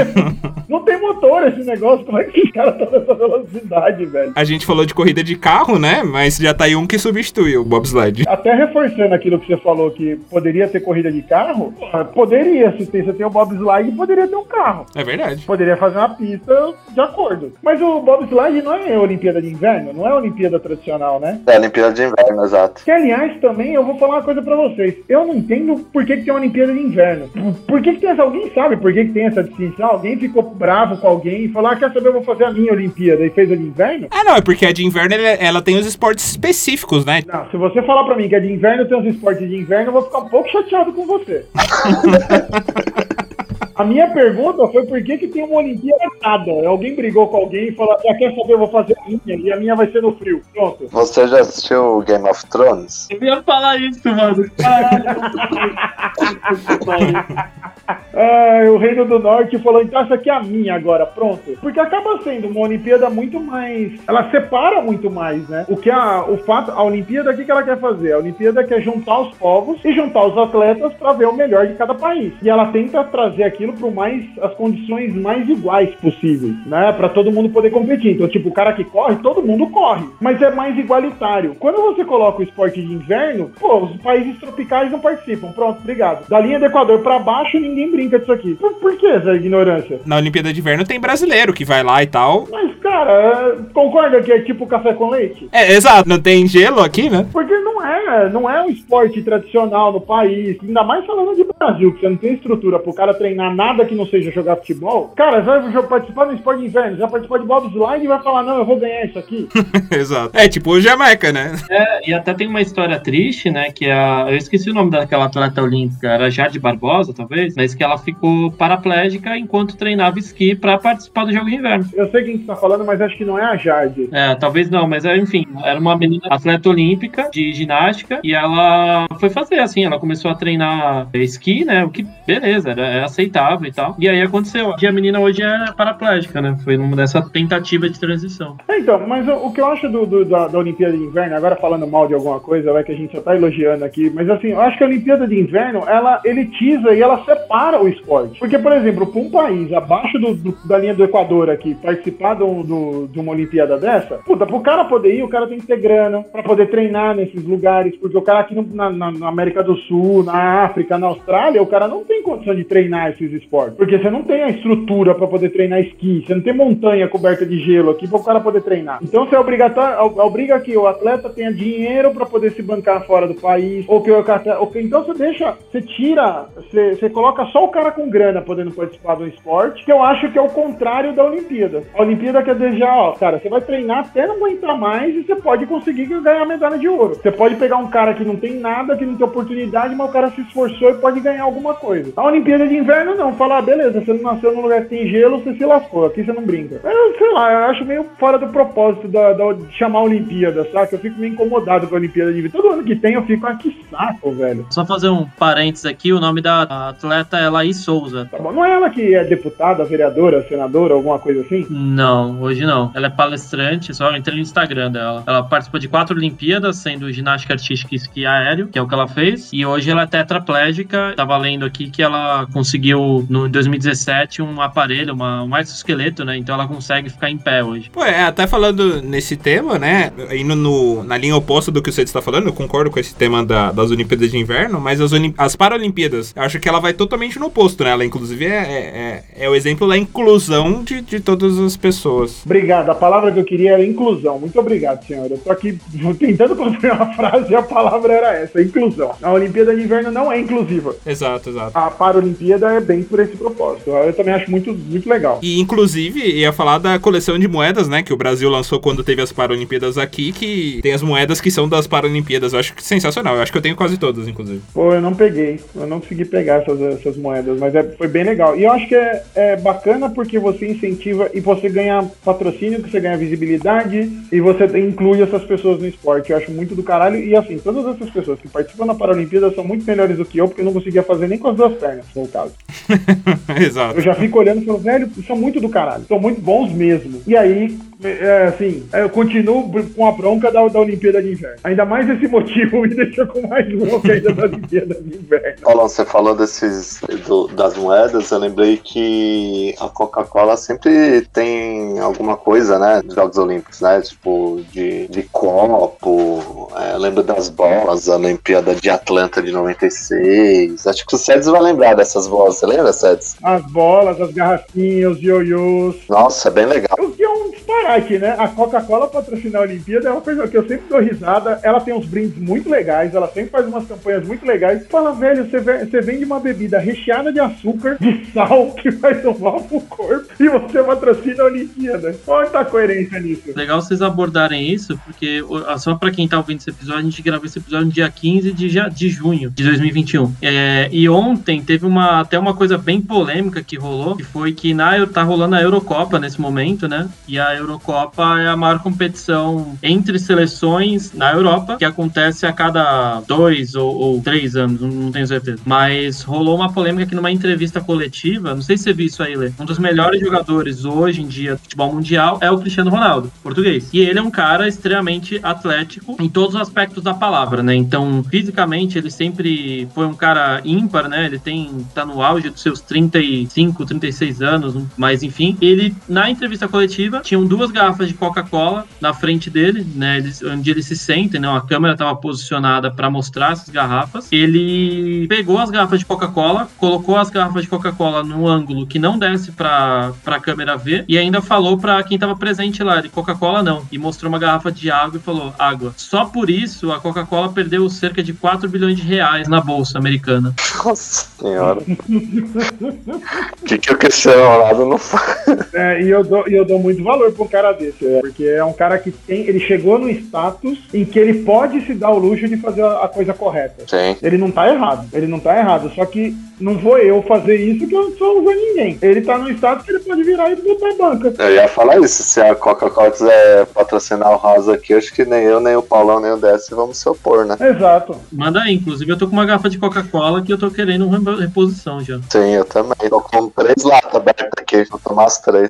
Não 0.69 0.81
tem 0.85 1.01
motor 1.01 1.47
esse 1.49 1.61
negócio, 1.65 2.05
como 2.05 2.19
é 2.19 2.25
que 2.25 2.41
os 2.43 2.51
caras 2.53 2.75
estão 2.81 2.91
nessa 2.99 3.15
velocidade, 3.15 4.07
velho? 4.07 4.33
A 4.35 4.45
gente 4.45 4.65
falou 4.67 4.85
de 4.87 4.95
corrida 4.95 5.23
de 5.23 5.37
carro, 5.37 5.79
né? 5.79 6.03
Mas 6.03 6.37
já 6.37 6.55
tá 6.55 6.65
aí 6.65 6.77
um 6.77 6.87
que 6.87 6.99
substitui 6.99 7.57
o 7.57 7.65
bobsled. 7.65 8.25
Até 8.29 8.55
reforçando 8.55 9.15
aquilo 9.15 9.39
que 9.39 9.47
você 9.47 9.57
falou 9.59 9.91
que 9.91 10.17
poderia 10.31 10.69
ter 10.69 10.81
corrida 10.81 11.11
de 11.11 11.23
carro, 11.23 11.73
porra, 11.79 12.05
poderia, 12.05 12.75
se 12.77 12.87
tem- 12.87 13.03
você 13.03 13.13
tem 13.13 13.27
o 13.27 13.31
bobslide, 13.31 13.93
poderia 13.97 14.27
ter 14.27 14.37
um 14.37 14.45
carro. 14.45 14.87
É 14.95 15.03
verdade. 15.05 15.45
Poderia 15.45 15.77
fazer 15.77 15.99
uma 15.99 16.09
pista 16.11 16.75
de 16.93 17.01
acordo. 17.01 17.53
Mas 17.63 17.81
o 17.81 18.01
bobslide 18.31 18.63
não 18.63 18.75
é 18.75 18.99
Olimpíada 18.99 19.43
de 19.43 19.49
Inverno, 19.49 19.93
não 19.93 20.07
é 20.07 20.15
Olimpíada 20.15 20.59
tradicional, 20.59 21.19
né? 21.21 21.41
É 21.47 21.57
a 21.57 21.59
Olimpíada 21.59 21.93
de 21.93 22.03
Inverno, 22.03 22.45
exato. 22.45 22.85
Que, 22.85 22.91
aliás, 22.91 23.39
também 23.41 23.75
eu 23.75 23.85
vou 23.85 23.99
falar 23.99 24.17
uma 24.17 24.23
coisa 24.23 24.41
pra 24.41 24.57
vocês. 24.57 24.95
Eu 25.09 25.27
não 25.27 25.35
entendo 25.35 25.77
por 25.93 26.05
que, 26.05 26.17
que 26.17 26.25
tem 26.25 26.33
Olimpíada 26.35 26.73
de 26.73 26.81
Inverno. 26.81 27.29
Por- 27.67 27.81
que, 27.83 27.95
que 27.95 28.01
tem 28.01 28.11
essa. 28.11 28.23
Alguém 28.23 28.51
sabe 28.55 28.77
por 28.77 28.93
que, 28.93 29.07
que 29.07 29.13
tem 29.13 29.27
essa 29.27 29.43
distinção? 29.43 29.87
Alguém 29.87 30.17
ficou 30.19 30.43
bravo 30.43 30.97
com 30.99 31.07
alguém 31.09 31.45
e 31.45 31.49
falou: 31.49 31.71
ah, 31.71 31.77
quer 31.77 31.93
saber, 31.93 32.09
eu 32.09 32.13
vou 32.13 32.23
fazer 32.23 32.45
a 32.45 32.53
minha 32.53 32.73
Olimpíada 32.73 33.25
e 33.25 33.31
fez 33.31 33.51
a 33.51 33.57
de 33.57 33.63
inverno? 33.63 34.07
Ah, 34.11 34.25
não, 34.25 34.37
é 34.37 34.41
porque 34.41 34.67
a 34.67 34.73
de 34.73 34.85
inverno 34.85 35.15
ela, 35.15 35.63
tem 35.63 35.77
os 35.77 35.87
esportes 35.87 36.31
específicos, 36.31 37.05
né? 37.05 37.23
Não, 37.27 37.49
se 37.51 37.57
você 37.57 37.83
falar 37.83 38.05
pra 38.05 38.17
mim 38.17 38.29
que 38.29 38.35
é 38.35 38.41
de 38.41 38.53
inverno 38.53 38.87
tem 38.87 38.99
uns 38.99 39.07
esportes 39.15 39.49
de 39.49 39.57
inverno, 39.57 39.89
eu 39.89 39.93
vou 39.93 40.03
ficar 40.03 40.19
um 40.19 40.29
pouco 40.29 40.49
chateado 40.51 40.93
com 40.93 41.07
você. 41.07 41.45
A 43.81 43.85
minha 43.85 44.07
pergunta 44.09 44.69
foi 44.69 44.85
por 44.85 45.03
que, 45.03 45.17
que 45.17 45.27
tem 45.27 45.43
uma 45.43 45.57
Olimpíada 45.57 46.05
nada? 46.23 46.69
Alguém 46.69 46.95
brigou 46.95 47.27
com 47.29 47.39
alguém 47.39 47.69
e 47.69 47.73
falou, 47.73 47.95
ah, 47.95 48.15
quer 48.15 48.35
saber, 48.35 48.53
eu 48.53 48.59
vou 48.59 48.69
fazer 48.69 48.95
a 48.99 49.09
minha, 49.09 49.39
e 49.39 49.51
a 49.51 49.57
minha 49.57 49.75
vai 49.75 49.91
ser 49.91 50.03
no 50.03 50.15
frio. 50.17 50.43
Pronto. 50.53 50.87
Você 50.89 51.27
já 51.27 51.41
assistiu 51.41 52.03
Game 52.03 52.29
of 52.29 52.45
Thrones? 52.51 53.09
Eu 53.09 53.25
ia 53.25 53.43
falar 53.43 53.79
isso, 53.79 54.03
mano. 54.05 54.45
Ah, 58.15 58.71
o 58.71 58.77
Reino 58.77 59.05
do 59.05 59.19
Norte 59.19 59.59
falou, 59.59 59.83
então 59.83 60.01
essa 60.01 60.15
aqui 60.15 60.31
é 60.31 60.35
a 60.35 60.43
minha 60.43 60.75
agora, 60.75 61.07
pronto. 61.07 61.57
Porque 61.61 61.81
acaba 61.81 62.21
sendo 62.23 62.49
uma 62.49 62.61
Olimpíada 62.61 63.11
muito 63.11 63.41
mais. 63.41 63.93
Ela 64.07 64.31
separa 64.31 64.81
muito 64.81 65.11
mais, 65.11 65.49
né? 65.49 65.65
O 65.69 65.77
que 65.77 65.91
a, 65.91 66.25
o 66.25 66.39
fato, 66.39 66.71
a 66.71 66.83
Olimpíada, 66.83 67.31
o 67.31 67.37
que, 67.37 67.45
que 67.45 67.51
ela 67.51 67.63
quer 67.63 67.79
fazer? 67.79 68.13
A 68.13 68.19
Olimpíada 68.19 68.65
quer 68.65 68.81
juntar 68.81 69.21
os 69.21 69.37
povos 69.37 69.81
e 69.85 69.93
juntar 69.93 70.27
os 70.27 70.39
atletas 70.39 70.93
para 70.95 71.13
ver 71.13 71.27
o 71.27 71.33
melhor 71.33 71.67
de 71.67 71.75
cada 71.75 71.95
país. 71.95 72.33
E 72.43 72.49
ela 72.49 72.67
tenta 72.67 73.03
trazer 73.05 73.45
aquilo 73.45 73.70
para 73.73 73.91
mais 73.91 74.25
as 74.41 74.55
condições 74.55 75.15
mais 75.15 75.49
iguais 75.49 75.95
possíveis, 75.97 76.55
né? 76.67 76.93
Para 76.93 77.09
todo 77.09 77.33
mundo 77.33 77.49
poder 77.51 77.71
competir. 77.71 78.13
Então, 78.13 78.29
tipo, 78.29 78.49
o 78.49 78.53
cara 78.53 78.73
que 78.73 78.85
corre, 78.85 79.17
todo 79.17 79.43
mundo 79.43 79.67
corre, 79.69 80.07
mas 80.21 80.41
é 80.41 80.51
mais 80.51 80.77
igualitário. 80.79 81.57
Quando 81.59 81.83
você 81.83 82.05
coloca 82.05 82.41
o 82.41 82.43
esporte 82.43 82.81
de 82.81 82.93
inverno, 82.93 83.51
pô, 83.59 83.85
os 83.85 83.97
países 83.99 84.39
tropicais 84.39 84.91
não 84.91 85.01
participam. 85.01 85.53
Pronto, 85.53 85.81
obrigado. 85.81 86.29
Da 86.29 86.41
linha 86.41 86.59
do 86.59 86.67
Equador 86.67 87.01
para 87.01 87.19
baixo, 87.19 87.59
ninguém 87.59 87.91
brinca 87.91 88.19
disso 88.19 88.33
aqui. 88.33 88.55
Por, 88.55 88.75
por 88.75 88.97
que 88.97 89.07
essa 89.07 89.35
ignorância? 89.35 90.01
Na 90.07 90.17
Olimpíada 90.17 90.53
de 90.53 90.61
Inverno 90.61 90.85
tem 90.85 91.01
brasileiro 91.01 91.53
que 91.53 91.65
vai 91.65 91.83
lá 91.83 92.03
e 92.03 92.07
tal. 92.07 92.47
Mas, 92.51 92.75
cara, 92.77 93.57
concorda 93.73 94.23
que 94.23 94.33
é 94.33 94.41
tipo 94.41 94.67
café 94.67 94.93
com 94.95 95.11
leite? 95.11 95.49
É, 95.53 95.73
exato, 95.73 96.09
não 96.09 96.21
tem 96.21 96.47
gelo 96.47 96.81
aqui, 96.81 97.09
né? 97.11 97.27
Porque 97.33 97.57
não 97.59 97.85
é, 97.85 98.29
não 98.29 98.51
é 98.51 98.63
um 98.63 98.71
esporte 98.71 99.23
tradicional 99.23 99.93
no 99.93 100.01
país, 100.01 100.59
ainda 100.63 100.83
mais 100.83 101.05
falando 101.07 101.35
de 101.35 101.45
Brasil, 101.45 101.93
que 101.93 102.01
você 102.01 102.09
não 102.09 102.17
tem 102.17 102.35
estrutura 102.35 102.79
pro 102.79 102.93
cara 102.93 103.15
treinar 103.15 103.50
nada 103.55 103.85
que 103.85 103.95
não 103.95 104.07
seja 104.07 104.31
jogar 104.31 104.57
futebol. 104.57 105.13
Cara, 105.17 105.43
você 105.43 105.71
vai 105.71 105.83
participar 105.83 106.25
do 106.27 106.35
esporte 106.35 106.61
de 106.61 106.67
inverno, 106.67 106.97
já 106.97 107.09
participar 107.09 107.39
de 107.39 107.47
bobslide 107.47 108.05
e 108.05 108.09
vai 108.09 108.23
falar, 108.23 108.43
não, 108.43 108.59
eu 108.59 108.65
vou 108.65 108.79
ganhar 108.79 109.05
isso 109.05 109.19
aqui. 109.19 109.49
exato. 109.91 110.31
É 110.37 110.49
tipo 110.49 110.71
o 110.71 110.81
Jamaica, 110.81 111.33
né? 111.33 111.53
É, 111.71 112.11
e 112.11 112.15
até 112.15 112.35
tem 112.35 112.47
uma 112.47 112.61
história 112.61 112.99
triste, 112.99 113.51
né? 113.51 113.71
Que 113.71 113.91
a. 113.91 114.27
Eu 114.29 114.37
esqueci 114.37 114.71
o 114.71 114.75
nome 114.75 114.91
daquela 114.91 115.27
atleta 115.27 115.63
olímpica, 115.63 116.09
era 116.09 116.31
Jade 116.31 116.59
Barbosa, 116.59 117.13
talvez, 117.15 117.55
mas 117.57 117.75
que 117.75 117.83
ela 117.83 117.99
ficou 117.99 118.51
paraplégica 118.53 119.37
enquanto 119.37 119.77
treinava 119.77 120.19
esqui 120.19 120.55
pra 120.55 120.79
participar 120.79 121.25
do 121.25 121.33
jogo 121.33 121.47
de 121.47 121.57
inverno. 121.57 121.87
Eu 121.93 122.11
sei 122.11 122.25
quem 122.25 122.39
você 122.39 122.45
tá 122.45 122.57
falando, 122.57 122.85
mas 122.85 123.01
acho 123.01 123.17
que 123.17 123.25
não 123.25 123.39
é 123.39 123.45
a 123.45 123.57
Jade. 123.57 124.09
É, 124.13 124.35
talvez 124.35 124.71
não, 124.71 124.87
mas 124.87 125.05
é, 125.05 125.17
enfim, 125.17 125.47
era 125.65 125.79
uma 125.79 125.97
menina 125.97 126.27
atleta 126.31 126.69
olímpica 126.69 127.29
de 127.33 127.53
ginástica 127.53 128.21
e 128.23 128.35
ela 128.35 129.07
foi 129.19 129.31
fazer 129.31 129.59
assim, 129.59 129.85
ela 129.85 129.99
começou 129.99 130.31
a 130.31 130.35
treinar 130.35 131.09
esqui, 131.15 131.65
né? 131.65 131.85
O 131.85 131.91
que, 131.91 132.07
beleza, 132.27 132.71
era, 132.71 132.87
é 132.87 133.05
aceitável 133.05 133.40
e 133.63 133.73
tal. 133.73 133.97
E 133.99 134.09
aí 134.09 134.21
aconteceu. 134.21 134.75
E 134.81 134.87
a 134.87 134.93
menina 134.93 135.21
hoje 135.21 135.43
é 135.43 135.73
paraplégica, 135.77 136.41
né? 136.41 136.57
Foi 136.65 136.77
numa 136.77 136.97
dessa 136.97 137.23
tentativa 137.23 137.89
de 137.89 137.99
transição. 137.99 138.57
É, 138.69 138.79
então, 138.79 139.07
mas 139.07 139.27
o, 139.27 139.47
o 139.47 139.53
que 139.53 139.61
eu 139.61 139.67
acho 139.67 139.89
do, 139.89 140.07
do, 140.07 140.25
da, 140.25 140.49
da, 140.49 140.59
Olimpíada 140.59 140.97
de 140.97 141.03
Inverno, 141.03 141.37
agora 141.37 141.57
falando 141.57 141.87
mal 141.87 142.07
de 142.07 142.15
alguma 142.15 142.41
coisa, 142.41 142.73
vai 142.73 142.85
que 142.85 142.93
a 142.93 142.97
gente 142.97 143.15
só 143.15 143.21
tá 143.21 143.35
elogiando 143.35 143.85
aqui, 143.85 144.11
mas 144.11 144.29
assim, 144.29 144.49
eu 144.49 144.61
acho 144.61 144.77
que 144.77 144.85
a 144.85 144.87
Olimpíada 144.87 145.27
de 145.27 145.39
Inverno, 145.39 145.85
ela 145.87 146.21
elitiza 146.25 146.93
e 146.95 147.01
ela 147.01 147.25
separa 147.25 147.83
o 147.83 147.89
esporte. 147.89 148.39
Porque, 148.39 148.59
por 148.59 148.73
exemplo, 148.73 149.07
para 149.07 149.21
um 149.21 149.31
país 149.31 149.73
abaixo 149.73 150.19
do, 150.19 150.35
do, 150.35 150.57
da 150.67 150.79
linha 150.79 150.95
do 150.95 151.05
Equador 151.05 151.51
aqui, 151.51 151.75
participar 151.75 152.35
do, 152.35 153.09
de 153.09 153.19
uma 153.19 153.33
Olimpíada 153.33 153.79
dessa, 153.79 154.17
puta, 154.19 154.47
pro 154.47 154.61
cara 154.61 154.85
poder 154.85 155.15
ir, 155.15 155.23
o 155.23 155.29
cara 155.29 155.47
tem 155.47 155.61
que 155.61 155.67
ter 155.67 155.79
grana 155.79 156.23
para 156.23 156.43
poder 156.43 156.69
treinar 156.71 157.15
nesses 157.15 157.45
lugares, 157.45 157.97
porque 157.97 158.17
o 158.17 158.23
cara 158.23 158.41
aqui 158.41 158.55
no, 158.55 158.67
na, 158.75 158.91
na, 158.91 159.29
América 159.29 159.63
do 159.63 159.77
Sul, 159.77 160.23
na 160.25 160.65
África, 160.65 160.99
na 160.99 161.07
Austrália, 161.07 161.63
o 161.63 161.67
cara 161.67 161.89
não 161.89 162.05
tem 162.05 162.23
condição 162.23 162.55
de 162.55 162.65
treinar 162.65 163.11
esses 163.11 163.30
esportes, 163.33 163.77
porque 163.77 163.99
você 163.99 164.11
não 164.11 164.23
tem 164.23 164.43
a 164.43 164.49
estrutura 164.49 165.15
para 165.15 165.27
poder 165.27 165.51
treinar 165.51 165.81
esqui, 165.81 166.25
você 166.27 166.35
não 166.35 166.43
tem 166.43 166.55
montanha 166.55 167.09
coberta 167.09 167.45
de 167.47 167.59
gelo 167.59 167.91
aqui 167.91 168.09
para 168.09 168.19
o 168.19 168.25
cara 168.25 168.41
poder 168.41 168.63
treinar. 168.63 168.99
Então 169.03 169.27
você 169.27 169.35
é 169.35 169.39
obrigatório, 169.39 170.19
obriga 170.19 170.59
que 170.61 170.77
o 170.77 170.87
atleta 170.87 171.31
tenha 171.31 171.53
dinheiro 171.53 172.13
para 172.13 172.27
poder 172.27 172.53
se 172.53 172.63
bancar 172.63 173.07
fora 173.07 173.27
do 173.27 173.35
país, 173.35 173.85
ou 173.89 174.03
que 174.03 174.11
o 174.11 174.25
ou 174.61 174.67
que, 174.69 174.81
então 174.81 175.05
você 175.05 175.15
deixa, 175.15 175.57
você 175.71 175.81
tira, 175.81 176.47
você, 176.55 176.95
você 176.95 177.11
coloca 177.11 177.45
só 177.47 177.65
o 177.65 177.69
cara 177.69 177.91
com 177.91 178.09
grana 178.09 178.43
podendo 178.43 178.71
participar 178.73 179.17
do 179.17 179.27
esporte, 179.27 179.85
que 179.85 179.93
eu 179.93 180.03
acho 180.03 180.31
que 180.31 180.39
é 180.39 180.43
o 180.43 180.49
contrário 180.49 181.13
da 181.13 181.25
Olimpíada. 181.25 181.83
A 181.95 182.03
Olimpíada 182.03 182.43
quer 182.43 182.57
já, 182.77 182.95
ó, 182.95 183.13
cara, 183.13 183.39
você 183.39 183.49
vai 183.49 183.61
treinar 183.61 184.01
até 184.01 184.27
não 184.27 184.37
aguentar 184.37 184.79
mais 184.79 185.15
e 185.15 185.23
você 185.23 185.35
pode 185.37 185.67
conseguir 185.67 186.07
ganhar 186.07 186.45
medalha 186.47 186.79
de 186.79 186.89
ouro. 186.89 187.15
Você 187.15 187.31
pode 187.31 187.57
pegar 187.57 187.77
um 187.77 187.89
cara 187.89 188.15
que 188.15 188.25
não 188.25 188.37
tem 188.37 188.55
nada, 188.55 188.97
que 188.97 189.05
não 189.05 189.17
tem 189.17 189.27
oportunidade, 189.27 189.95
mas 189.95 190.09
o 190.09 190.13
cara 190.13 190.31
se 190.31 190.41
esforçou 190.41 190.91
e 190.91 190.95
pode 190.95 191.21
ganhar 191.21 191.45
alguma 191.45 191.75
coisa. 191.75 192.13
A 192.17 192.27
Olimpíada 192.27 192.67
de 192.67 192.77
Inverno 192.77 193.15
não, 193.21 193.35
fala, 193.35 193.59
ah, 193.59 193.63
beleza, 193.63 194.01
você 194.01 194.13
não 194.15 194.33
nasceu 194.33 194.55
num 194.55 194.63
lugar 194.63 194.83
que 194.83 194.89
tem 194.89 195.09
gelo, 195.09 195.39
você 195.39 195.55
se 195.55 195.65
lascou, 195.65 196.07
aqui 196.07 196.25
você 196.25 196.33
não 196.33 196.43
brinca. 196.43 196.81
Eu, 196.83 197.19
sei 197.19 197.33
lá, 197.33 197.53
eu 197.53 197.65
acho 197.71 197.85
meio 197.85 198.07
fora 198.19 198.39
do 198.39 198.49
propósito 198.49 199.07
da, 199.09 199.35
da, 199.35 199.53
de 199.53 199.71
chamar 199.77 200.01
a 200.01 200.05
Olimpíada, 200.05 200.67
saca? 200.73 200.95
Eu 200.95 200.99
fico 200.99 201.21
meio 201.21 201.35
incomodado 201.35 201.87
com 201.87 201.95
a 201.95 201.99
Olimpíada 201.99 202.33
de. 202.33 202.49
Todo 202.49 202.71
ano 202.71 202.83
que 202.83 202.97
tem 202.97 203.15
eu 203.15 203.23
fico, 203.25 203.47
ah, 203.47 203.55
que 203.55 203.77
saco, 203.91 204.33
velho. 204.33 204.67
Só 204.71 204.87
fazer 204.87 205.11
um 205.11 205.27
parênteses 205.39 205.87
aqui, 205.87 206.13
o 206.13 206.21
nome 206.21 206.41
da 206.41 206.63
atleta 206.89 207.39
é 207.39 207.49
Laís 207.49 207.77
Souza. 207.79 208.27
Tá 208.31 208.39
bom, 208.39 208.53
não 208.53 208.65
é 208.65 208.73
ela 208.73 208.91
que 208.91 209.15
é 209.15 209.23
deputada, 209.25 209.85
vereadora, 209.85 210.47
senadora, 210.49 210.95
alguma 210.95 211.19
coisa 211.19 211.43
assim? 211.43 211.67
Não, 211.69 212.41
hoje 212.41 212.65
não. 212.65 212.91
Ela 212.95 213.09
é 213.09 213.11
palestrante, 213.11 213.95
só 213.95 214.15
entrei 214.17 214.37
no 214.37 214.43
Instagram 214.43 214.91
dela. 214.91 215.23
Ela 215.27 215.43
participou 215.43 215.79
de 215.79 215.89
quatro 215.89 216.17
Olimpíadas, 216.17 216.77
sendo 216.77 217.13
ginástica 217.13 217.55
artística 217.55 217.95
e 217.95 217.97
esqui 217.97 218.27
aéreo, 218.27 218.69
que 218.69 218.79
é 218.79 218.83
o 218.83 218.89
que 218.89 218.95
ela 218.95 219.07
fez. 219.07 219.51
E 219.53 219.67
hoje 219.67 219.91
ela 219.91 220.03
é 220.03 220.07
tetraplégica. 220.07 221.13
Tava 221.17 221.37
lendo 221.37 221.65
aqui 221.65 221.91
que 221.91 222.03
ela 222.03 222.47
conseguiu, 222.53 223.01
no 223.29 223.49
2017, 223.49 224.43
um 224.43 224.61
aparelho, 224.61 225.15
uma, 225.15 225.43
um 225.43 225.57
exoesqueleto, 225.57 226.25
né? 226.25 226.37
Então 226.37 226.55
ela 226.55 226.67
consegue 226.67 227.11
ficar 227.11 227.31
em 227.31 227.39
pé 227.39 227.63
hoje. 227.63 227.91
Pô, 227.91 228.05
é, 228.05 228.25
até 228.25 228.47
falando 228.47 229.03
nesse 229.03 229.37
tema, 229.37 229.79
né? 229.79 230.13
Indo 230.33 230.55
no, 230.55 231.03
na 231.05 231.17
linha 231.17 231.37
oposta 231.37 231.71
do 231.71 231.83
que 231.83 231.91
você 231.91 232.03
está 232.03 232.23
falando, 232.23 232.47
eu 232.47 232.53
concordo 232.53 232.91
com 232.91 232.99
esse 232.99 233.15
tema 233.15 233.45
da, 233.45 233.73
das 233.73 233.91
Olimpíadas 233.91 234.31
de 234.31 234.39
Inverno, 234.39 234.81
mas 234.81 235.01
as, 235.01 235.13
as 235.37 235.57
Paralimpíadas, 235.57 236.33
eu 236.35 236.43
acho 236.43 236.59
que 236.59 236.69
ela 236.69 236.81
vai 236.81 236.93
totalmente 236.93 237.39
no 237.39 237.47
oposto, 237.47 237.85
né? 237.85 237.91
Ela, 237.91 238.05
inclusive, 238.05 238.47
é, 238.47 238.49
é, 238.49 239.25
é, 239.37 239.45
é 239.47 239.49
o 239.49 239.55
exemplo 239.55 239.89
da 239.89 239.97
inclusão 239.97 240.83
de, 240.83 241.01
de 241.01 241.21
todas 241.21 241.59
as 241.59 241.77
pessoas. 241.77 242.43
Obrigado. 242.45 242.91
A 242.91 242.95
palavra 242.95 243.33
que 243.33 243.41
eu 243.41 243.45
queria 243.45 243.73
era 243.73 243.85
inclusão. 243.85 244.39
Muito 244.39 244.59
obrigado, 244.59 245.07
senhor. 245.07 245.31
Eu 245.31 245.39
tô 245.39 245.51
aqui 245.51 245.79
tentando 246.19 246.57
construir 246.57 246.93
uma 246.93 247.13
frase 247.15 247.53
e 247.53 247.55
a 247.55 247.63
palavra 247.63 248.13
era 248.13 248.35
essa, 248.35 248.61
inclusão. 248.61 249.13
A 249.23 249.33
Olimpíada 249.33 249.75
de 249.75 249.83
Inverno 249.83 250.11
não 250.11 250.31
é 250.31 250.39
inclusiva. 250.39 250.95
Exato, 251.07 251.51
exato. 251.51 251.77
A 251.77 251.91
Paralimpíada 251.91 252.73
é 252.73 252.81
bem 252.81 253.00
por 253.03 253.21
esse 253.21 253.37
propósito. 253.37 253.91
Eu 253.91 254.13
também 254.13 254.35
acho 254.35 254.51
muito, 254.51 254.73
muito 254.73 255.09
legal. 255.09 255.39
E, 255.43 255.61
inclusive, 255.61 256.21
ia 256.21 256.53
falar 256.53 256.79
da 256.79 256.99
coleção 256.99 257.39
de 257.39 257.49
moedas, 257.49 257.89
né? 257.89 258.03
Que 258.03 258.13
o 258.13 258.17
Brasil 258.17 258.49
lançou 258.51 258.81
quando 258.81 259.05
teve 259.05 259.23
as 259.23 259.33
Paralimpíadas 259.33 259.99
aqui, 259.99 260.33
que 260.33 260.81
tem 260.83 260.93
as 260.93 261.03
moedas 261.03 261.41
que 261.41 261.51
são 261.51 261.69
das 261.69 261.87
Paralimpíadas. 261.87 262.53
Eu 262.53 262.59
acho 262.59 262.75
que 262.75 262.83
sensacional. 262.83 263.37
Eu 263.37 263.43
acho 263.43 263.53
que 263.53 263.59
eu 263.59 263.63
tenho 263.63 263.77
quase 263.77 263.99
todas, 263.99 264.29
inclusive. 264.29 264.61
Pô, 264.73 264.93
eu 264.93 265.01
não 265.01 265.15
peguei. 265.15 265.61
Eu 265.75 265.87
não 265.87 266.01
consegui 266.01 266.25
pegar 266.25 266.63
essas, 266.63 266.81
essas 266.81 267.17
moedas, 267.17 267.59
mas 267.59 267.75
é, 267.75 267.83
foi 267.83 268.09
bem 268.09 268.25
legal. 268.25 268.57
E 268.57 268.65
eu 268.65 268.73
acho 268.73 268.89
que 268.89 268.95
é, 268.95 269.23
é 269.35 269.57
bacana 269.57 270.11
porque 270.11 270.39
você 270.39 270.69
incentiva 270.69 271.31
e 271.33 271.41
você 271.41 271.69
ganha 271.69 272.11
patrocínio, 272.25 272.83
que 272.83 272.91
você 272.91 273.01
ganha 273.01 273.17
visibilidade 273.17 274.11
e 274.31 274.41
você 274.41 274.65
inclui 274.79 275.23
essas 275.23 275.43
pessoas 275.45 275.81
no 275.81 275.87
esporte. 275.87 276.31
Eu 276.31 276.39
acho 276.39 276.51
muito 276.51 276.75
do 276.75 276.83
caralho. 276.83 277.17
E 277.17 277.37
assim, 277.37 277.59
todas 277.59 277.95
essas 277.95 278.11
pessoas 278.11 278.39
que 278.41 278.49
participam 278.49 278.87
da 278.87 278.95
Paralimpíada 278.95 279.53
são 279.55 279.65
muito 279.65 279.85
melhores 279.85 280.17
do 280.17 280.25
que 280.25 280.39
eu, 280.39 280.49
porque 280.49 280.61
eu 280.61 280.65
não 280.65 280.73
conseguia 280.73 281.03
fazer 281.03 281.29
nem 281.29 281.39
com 281.39 281.49
as 281.49 281.57
duas 281.57 281.75
pernas, 281.75 282.05
no 282.15 282.27
caso. 282.29 282.53
Exato. 283.61 283.99
Eu 283.99 284.03
já 284.03 284.15
fico 284.15 284.39
olhando 284.39 284.63
e 284.63 284.65
falo, 284.65 284.79
velho, 284.79 285.11
são 285.27 285.37
muito 285.37 285.61
do 285.61 285.69
caralho. 285.69 286.05
São 286.07 286.19
muito 286.19 286.41
bons 286.41 286.73
mesmo. 286.73 287.23
E 287.27 287.37
aí, 287.37 287.79
é, 288.03 288.47
assim, 288.47 288.89
eu 288.93 289.11
continuo 289.11 289.71
com 289.95 290.07
a 290.07 290.13
bronca 290.13 290.51
da, 290.51 290.67
da 290.69 290.81
Olimpíada 290.81 291.23
de 291.23 291.33
Inverno. 291.33 291.59
Ainda 291.65 291.85
mais 291.85 292.09
esse 292.09 292.27
motivo 292.27 292.81
me 292.83 292.95
deixou 292.95 293.27
com 293.27 293.47
mais 293.47 293.67
bronca 293.69 294.13
ainda 294.13 294.33
da 294.33 294.45
Olimpíada 294.45 294.95
de 294.95 295.17
Inverno. 295.17 295.59
Olha, 295.65 295.83
você 295.83 296.05
falou 296.05 296.35
desses 296.35 297.01
do, 297.27 297.49
das 297.49 297.77
moedas, 297.77 298.31
eu 298.31 298.39
lembrei 298.39 298.79
que 298.79 299.75
a 299.81 299.89
Coca-Cola 299.89 300.57
sempre 300.57 301.23
tem 301.33 301.99
alguma 301.99 302.37
coisa, 302.37 302.79
né, 302.79 303.03
dos 303.05 303.15
Jogos 303.15 303.37
Olímpicos, 303.37 303.81
né, 303.81 304.01
tipo 304.01 304.63
de, 304.73 305.07
de 305.09 305.23
copo, 305.25 306.71
é, 306.77 306.97
lembro 306.97 307.23
das 307.23 307.49
bolas, 307.49 308.09
a 308.09 308.17
Olimpíada 308.17 308.75
de 308.75 308.89
Atlanta 308.89 309.43
de 309.43 309.53
96, 309.53 310.87
acho 310.87 311.07
que 311.07 311.15
o 311.15 311.19
Sedes 311.19 311.47
vai 311.47 311.61
lembrar 311.61 311.95
dessas 311.95 312.27
bolas, 312.27 312.57
você 312.57 312.67
lembra, 312.67 312.93
Sedes? 312.93 313.37
As 313.43 313.63
bolas, 313.71 314.21
as 314.21 314.33
garrafinhas, 314.33 315.17
os 315.17 315.23
ioiôs. 315.23 315.97
Nossa, 316.09 316.49
é 316.49 316.51
bem 316.51 316.67
legal. 316.67 316.97
O 316.99 317.11
que 317.11 317.23
é 317.23 317.29
um 317.29 317.50
disparar 317.71 317.99
aqui, 317.99 318.19
né? 318.19 318.35
A 318.39 318.49
Coca-Cola 318.49 319.07
patrocinar 319.07 319.63
a 319.63 319.65
Olimpíada 319.65 320.09
é 320.09 320.13
uma 320.13 320.21
coisa 320.21 320.47
que 320.49 320.57
eu 320.57 320.67
sempre 320.67 320.89
dou 320.89 321.01
risada. 321.01 321.61
Ela 321.63 321.81
tem 321.81 321.95
uns 321.95 322.07
brindes 322.07 322.37
muito 322.39 322.69
legais, 322.69 323.15
ela 323.15 323.29
sempre 323.29 323.51
faz 323.51 323.67
umas 323.67 323.87
campanhas 323.87 324.27
muito 324.27 324.45
legais. 324.45 324.87
Fala, 324.89 325.13
velho, 325.13 325.47
você 325.47 326.01
vende 326.01 326.25
uma 326.25 326.41
bebida 326.41 326.79
recheada 326.79 327.33
de 327.33 327.41
açúcar, 327.41 327.97
de 328.01 328.27
sal, 328.33 328.73
que 328.73 328.91
vai 328.91 329.21
tomar 329.21 329.61
pro 329.63 329.81
corpo, 329.83 330.27
e 330.39 330.49
você 330.49 330.83
patrocina 330.83 331.43
a 331.43 331.47
Olimpíada. 331.47 332.17
Quanta 332.25 332.65
coerência 332.65 333.21
nisso. 333.21 333.53
Legal 333.55 333.81
vocês 333.81 334.03
abordarem 334.03 334.71
isso, 334.73 334.99
porque 335.05 335.43
só 335.79 335.95
pra 335.95 336.11
quem 336.11 336.29
tá 336.29 336.39
ouvindo 336.39 336.59
esse 336.59 336.71
episódio, 336.71 337.01
a 337.01 337.05
gente 337.05 337.23
gravou 337.23 337.47
esse 337.47 337.59
episódio 337.59 337.87
no 337.87 337.93
dia 337.93 338.11
15 338.11 338.53
de, 338.53 338.69
de 338.91 339.09
junho 339.09 339.51
de 339.51 339.65
2021. 339.65 340.35
É, 340.43 340.89
e 340.91 341.09
ontem 341.09 341.63
teve 341.63 341.87
uma 341.87 342.21
até 342.21 342.39
uma 342.39 342.55
coisa 342.55 342.77
bem 342.77 343.01
polêmica 343.01 343.63
que 343.63 343.77
rolou, 343.77 344.17
que 344.17 344.25
foi 344.25 344.53
que 344.53 344.75
na, 344.75 345.07
tá 345.07 345.23
rolando 345.23 345.55
a 345.55 345.63
Eurocopa 345.63 346.19
nesse 346.19 346.41
momento, 346.41 346.89
né? 346.89 347.09
E 347.27 347.39
a 347.39 347.60
Eurocopa 347.61 348.41
é 348.41 348.49
a 348.49 348.57
maior 348.57 348.81
competição 348.81 349.79
entre 349.83 350.19
seleções 350.19 351.13
na 351.13 351.33
Europa, 351.33 351.77
que 351.77 351.85
acontece 351.85 352.47
a 352.47 352.53
cada 352.53 353.21
dois 353.27 353.75
ou, 353.75 353.95
ou 353.95 354.21
três 354.21 354.57
anos, 354.57 354.81
não 354.81 355.13
tenho 355.13 355.27
certeza. 355.27 355.59
Mas 355.65 356.23
rolou 356.23 356.57
uma 356.57 356.73
polêmica 356.73 357.05
aqui 357.05 357.15
numa 357.15 357.31
entrevista 357.31 357.81
coletiva, 357.81 358.55
não 358.55 358.63
sei 358.63 358.77
se 358.77 358.85
você 358.85 358.93
viu 358.93 359.07
isso 359.07 359.23
aí, 359.23 359.37
Lê. 359.37 359.53
Um 359.59 359.65
dos 359.65 359.79
melhores 359.79 360.21
jogadores 360.21 360.85
hoje 360.85 361.23
em 361.23 361.29
dia 361.29 361.55
do 361.55 361.61
futebol 361.61 361.93
mundial 361.93 362.39
é 362.41 362.51
o 362.51 362.59
Cristiano 362.59 362.91
Ronaldo, 362.91 363.31
português. 363.43 363.89
E 363.93 364.01
ele 364.01 364.19
é 364.19 364.23
um 364.23 364.31
cara 364.31 364.67
extremamente 364.67 365.41
atlético 365.43 366.17
em 366.19 366.29
todos 366.29 366.55
os 366.55 366.61
aspectos 366.61 367.03
da 367.03 367.15
palavra, 367.15 367.63
né? 367.63 367.75
Então, 367.75 368.25
fisicamente, 368.29 368.99
ele 368.99 369.11
sempre 369.11 369.89
foi 369.95 370.07
um 370.07 370.15
cara 370.15 370.61
ímpar, 370.65 371.09
né? 371.09 371.27
Ele 371.27 371.39
tem, 371.39 371.87
tá 371.95 372.05
no 372.05 372.23
auge 372.23 372.51
dos 372.51 372.63
seus 372.63 372.81
35, 372.81 373.85
36 373.85 374.43
anos, 374.43 374.75
mas 374.97 375.23
enfim, 375.23 375.57
ele, 375.61 375.95
na 376.09 376.31
entrevista 376.31 376.69
coletiva, 376.69 377.21
tinham 377.21 377.45
duas 377.45 377.50
duas 377.51 377.73
garrafas 377.73 378.07
de 378.07 378.15
Coca-Cola 378.15 378.87
na 379.01 379.13
frente 379.13 379.51
dele, 379.51 379.85
né? 379.97 380.19
Ele, 380.19 380.33
onde 380.53 380.71
ele 380.71 380.85
se 380.85 380.97
sente, 380.97 381.37
né? 381.37 381.49
A 381.49 381.61
câmera 381.61 381.95
estava 381.95 382.15
posicionada 382.15 382.93
para 382.93 383.11
mostrar 383.11 383.51
essas 383.53 383.69
garrafas. 383.69 384.29
Ele 384.31 385.27
pegou 385.27 385.59
as 385.59 385.69
garrafas 385.69 385.99
de 385.99 386.07
Coca-Cola, 386.07 386.69
colocou 386.79 387.17
as 387.17 387.29
garrafas 387.29 387.63
de 387.63 387.69
Coca-Cola 387.69 388.23
no 388.23 388.47
ângulo 388.47 388.87
que 388.87 389.01
não 389.01 389.19
desce 389.19 389.51
para 389.51 390.13
a 390.25 390.39
câmera 390.39 390.77
ver 390.77 391.05
e 391.09 391.19
ainda 391.19 391.43
falou 391.43 391.77
para 391.77 392.01
quem 392.05 392.15
estava 392.15 392.37
presente 392.37 392.85
lá, 392.85 393.01
de 393.01 393.09
Coca-Cola 393.09 393.65
não, 393.65 393.83
e 393.91 393.99
mostrou 393.99 394.29
uma 394.29 394.39
garrafa 394.39 394.71
de 394.71 394.89
água 394.89 395.17
e 395.19 395.21
falou 395.21 395.53
água. 395.59 395.93
Só 395.97 396.27
por 396.27 396.49
isso 396.49 396.93
a 396.93 397.01
Coca-Cola 397.01 397.51
perdeu 397.53 397.91
cerca 397.91 398.23
de 398.23 398.33
4 398.33 398.69
bilhões 398.69 398.97
de 398.97 399.03
reais 399.03 399.49
na 399.49 399.61
bolsa 399.61 399.99
americana. 399.99 400.55
Nossa 400.85 401.27
senhora. 401.37 401.81
O 401.81 403.65
que, 403.67 403.77
que 403.77 403.93
o 403.93 403.99
Cristiano 403.99 404.41
Ronaldo 404.41 404.87
não 404.87 404.99
faz? 404.99 405.75
É, 405.75 406.01
e 406.01 406.11
eu 406.11 406.23
dou, 406.23 406.49
e 406.49 406.55
eu 406.55 406.65
dou 406.65 406.79
muito 406.79 407.03
valor 407.03 407.33
pra 407.41 407.45
um 407.45 407.49
cara 407.49 407.73
desse, 407.73 408.07
é, 408.07 408.21
porque 408.21 408.45
é 408.45 408.65
um 408.65 408.73
cara 408.73 408.99
que 408.99 409.11
tem. 409.11 409.47
Ele 409.47 409.61
chegou 409.61 409.99
no 409.99 410.11
status 410.11 410.79
em 410.93 411.05
que 411.05 411.19
ele 411.19 411.43
pode 411.43 411.81
se 411.87 411.95
dar 411.95 412.11
o 412.11 412.19
luxo 412.19 412.47
de 412.49 412.57
fazer 412.57 412.83
a, 412.83 413.05
a 413.05 413.09
coisa 413.09 413.33
correta. 413.33 413.85
Sim. 413.87 414.17
Ele 414.23 414.37
não 414.37 414.51
tá 414.51 414.69
errado. 414.73 415.09
Ele 415.13 415.27
não 415.27 415.41
tá 415.41 415.57
errado. 415.57 415.91
Só 415.95 416.05
que 416.05 416.35
não 416.61 416.77
vou 416.77 416.99
eu 416.99 417.23
fazer 417.23 417.57
isso 417.57 417.87
que 417.87 417.95
eu 417.95 418.11
não 418.11 418.17
sou 418.17 418.43
usando 418.43 418.57
ninguém. 418.57 418.99
Ele 419.01 419.23
tá 419.23 419.39
no 419.39 419.51
status 419.51 419.85
que 419.85 419.93
ele 419.93 420.01
pode 420.01 420.23
virar 420.23 420.51
e 420.51 420.57
botar 420.57 420.91
a 420.91 420.95
banca. 420.95 421.43
Eu 421.43 421.55
ia 421.55 421.69
falar 421.69 421.99
isso, 421.99 422.23
se 422.23 422.41
a 422.41 422.55
Coca-Cola 422.55 423.11
quiser 423.11 423.67
patrocinar 423.67 424.31
o 424.33 424.37
Rosa 424.37 424.75
aqui, 424.75 424.93
acho 424.93 425.13
que 425.13 425.25
nem 425.25 425.43
eu, 425.45 425.61
nem 425.61 425.75
o 425.75 425.83
Paulão, 425.83 426.21
nem 426.21 426.33
o 426.33 426.37
DS 426.37 426.69
vamos 426.71 426.99
se 426.99 427.09
opor, 427.09 427.47
né? 427.47 427.57
Exato. 427.59 428.17
Manda 428.31 428.61
aí, 428.61 428.75
inclusive 428.75 429.11
eu 429.11 429.17
tô 429.17 429.27
com 429.27 429.33
uma 429.33 429.47
garrafa 429.47 429.71
de 429.71 429.79
Coca-Cola 429.79 430.43
que 430.43 430.53
eu 430.53 430.59
tô 430.59 430.71
querendo 430.71 431.07
uma 431.07 431.41
reposição 431.41 432.01
já. 432.01 432.21
Sim, 432.31 432.51
eu 432.51 432.65
também. 432.65 433.09
Tô 433.09 433.21
com 433.21 433.49
três 433.49 433.83
latas 433.83 434.15
abertas 434.15 434.51
aqui, 434.59 434.85
vou 434.91 435.01
tomar 435.01 435.25
as 435.25 435.39
três. 435.39 435.69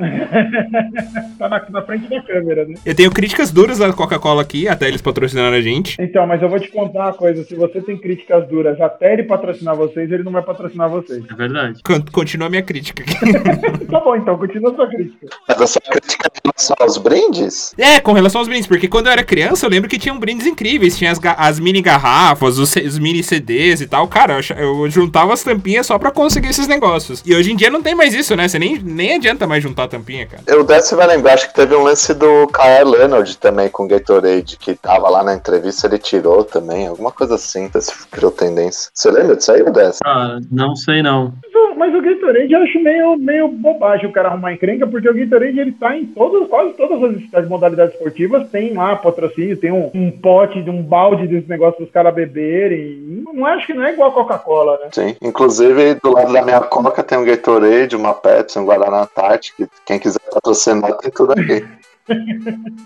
Tá 1.39 1.49
na, 1.51 1.63
na 1.69 1.83
frente 1.83 2.09
da 2.09 2.23
câmera, 2.23 2.65
né? 2.65 2.75
Eu 2.87 2.95
tenho 2.95 3.11
críticas 3.11 3.51
duras 3.51 3.79
da 3.79 3.93
Coca-Cola 3.93 4.43
aqui, 4.43 4.69
até 4.69 4.89
eles 4.89 5.03
patrocinando 5.03 5.55
a 5.57 5.61
gente. 5.61 5.97
Então, 6.01 6.27
mas 6.27 6.41
eu 6.43 6.49
vou 6.49 6.59
te 6.61 6.69
contar 6.69 7.01
uma 7.07 7.13
coisa. 7.13 7.45
Se 7.45 7.55
você 7.55 7.81
tem 7.81 7.97
críticas 7.99 8.49
duras 8.49 8.81
até 8.81 9.13
ele 9.13 9.25
patrocinar 9.25 9.77
vocês, 9.77 10.11
ele 10.11 10.23
não 10.23 10.33
vai 10.33 10.43
patrocinar 10.43 10.89
vocês. 10.89 11.23
É 11.31 11.35
verdade. 11.35 11.83
Con- 11.83 12.01
Continua 12.13 12.47
a 12.47 12.51
minha 12.51 12.63
crítica 12.63 13.03
aqui. 13.03 13.33
tá 13.91 14.01
bom, 14.01 14.17
então, 14.17 14.39
continua 14.39 14.71
a 14.73 14.75
sua 14.75 14.89
crítica. 14.89 15.27
Mas 15.49 15.61
a 15.61 15.67
sua 15.67 15.83
crítica 15.83 16.29
em 16.29 16.49
relação 16.49 16.77
aos 16.81 16.99
brindes? 16.99 17.75
É, 17.79 18.01
com 18.01 18.13
relação 18.13 18.41
aos 18.41 18.49
brindes, 18.49 18.67
porque 18.67 18.89
quando 18.89 19.07
eu 19.07 19.13
era 19.13 19.25
criança 19.25 19.67
eu 19.67 19.71
lembro 19.71 19.89
que 19.89 19.99
tinham 19.99 20.19
brindes 20.19 20.47
incríveis. 20.47 20.97
Tinha 20.97 21.11
as, 21.11 21.21
as 21.37 21.59
mini 21.61 21.83
garrafas, 21.83 22.59
os, 22.59 22.75
os 22.77 22.99
mini 22.99 23.23
CDs 23.23 23.81
e 23.81 23.87
tal. 23.87 24.07
Cara, 24.09 24.39
eu, 24.57 24.85
eu 24.85 24.91
juntava 24.91 25.33
as 25.33 25.43
tampinhas 25.43 25.87
só 25.87 25.99
pra 25.99 26.11
conseguir 26.11 26.49
esses 26.49 26.67
negócios. 26.69 27.23
E 27.27 27.35
hoje 27.35 27.53
em 27.53 27.57
dia 27.57 27.71
não 27.71 27.83
tem 27.83 27.95
mais 27.95 28.15
isso, 28.15 28.37
né? 28.37 28.47
Você 28.49 28.59
nem, 28.59 28.79
nem 28.79 29.15
adianta 29.17 29.47
mais 29.47 29.63
juntar 29.63 29.85
a 29.85 29.89
tampinha, 29.89 30.27
cara. 30.27 30.61
O 30.61 30.65
DS 30.65 30.91
vai 30.93 31.07
lembrar, 31.07 31.35
acho 31.41 31.49
que 31.49 31.55
teve 31.55 31.75
um 31.75 31.83
lance 31.83 32.13
do 32.13 32.47
Kyle 32.49 32.91
Leonard 32.91 33.39
também 33.39 33.71
com 33.71 33.85
o 33.85 33.89
Gatorade, 33.89 34.59
que 34.59 34.75
tava 34.75 35.09
lá 35.09 35.23
na 35.23 35.35
entrevista, 35.35 35.87
ele 35.87 35.99
tirou 35.99 36.45
também, 36.45 36.87
alguma 36.87 37.11
coisa 37.11 37.37
assim, 37.37 37.71
se 37.81 38.07
criou 38.09 38.31
tendência. 38.31 38.91
Você 38.93 39.11
lembra 39.11 39.37
disso 39.37 39.51
aí, 39.53 39.63
o 39.63 39.73
DS? 39.73 39.99
Cara, 40.05 40.41
não 40.51 40.77
sei 40.77 41.03
não. 41.03 41.33
Mas 41.81 41.95
o- 41.95 42.03
Gatorade 42.03 42.53
eu 42.53 42.61
acho 42.63 42.79
meio, 42.83 43.17
meio 43.17 43.49
bobagem 43.49 44.07
o 44.07 44.13
cara 44.13 44.29
arrumar 44.29 44.53
encrenca, 44.53 44.87
porque 44.87 45.09
o 45.09 45.15
Gatorade 45.15 45.59
ele 45.59 45.73
tá 45.73 45.97
em 45.97 46.05
todas, 46.05 46.47
quase 46.47 46.75
todas 46.75 47.03
as, 47.03 47.35
as 47.43 47.49
modalidades 47.49 47.95
esportivas, 47.95 48.51
tem 48.51 48.75
lá 48.75 48.97
patrocínio, 48.97 49.57
tem 49.57 49.73
um, 49.73 49.91
um 49.95 50.11
pote, 50.11 50.59
um 50.69 50.83
balde 50.83 51.27
desse 51.27 51.49
negócio 51.49 51.81
dos 51.83 51.91
caras 51.91 52.15
beberem. 52.15 53.25
Não 53.33 53.47
acho 53.47 53.67
que 53.67 53.73
não 53.73 53.85
é 53.85 53.95
igual 53.95 54.11
a 54.11 54.13
Coca-Cola, 54.13 54.79
né? 54.85 54.91
Sim. 54.93 55.17
Inclusive, 55.23 55.95
do 55.95 56.13
lado 56.13 56.33
da 56.35 56.43
minha 56.43 56.61
Coca 56.61 57.03
tem 57.03 57.17
um 57.17 57.25
Gatorade, 57.25 57.97
uma 57.97 58.13
Pepsi, 58.13 58.59
um 58.59 58.67
Guaraná 58.67 59.05
Antártica. 59.05 59.67
Quem 59.87 59.99
quiser 59.99 60.21
patrocinar, 60.31 60.99
tem 60.99 61.11
tudo 61.11 61.33
aqui. 61.33 61.65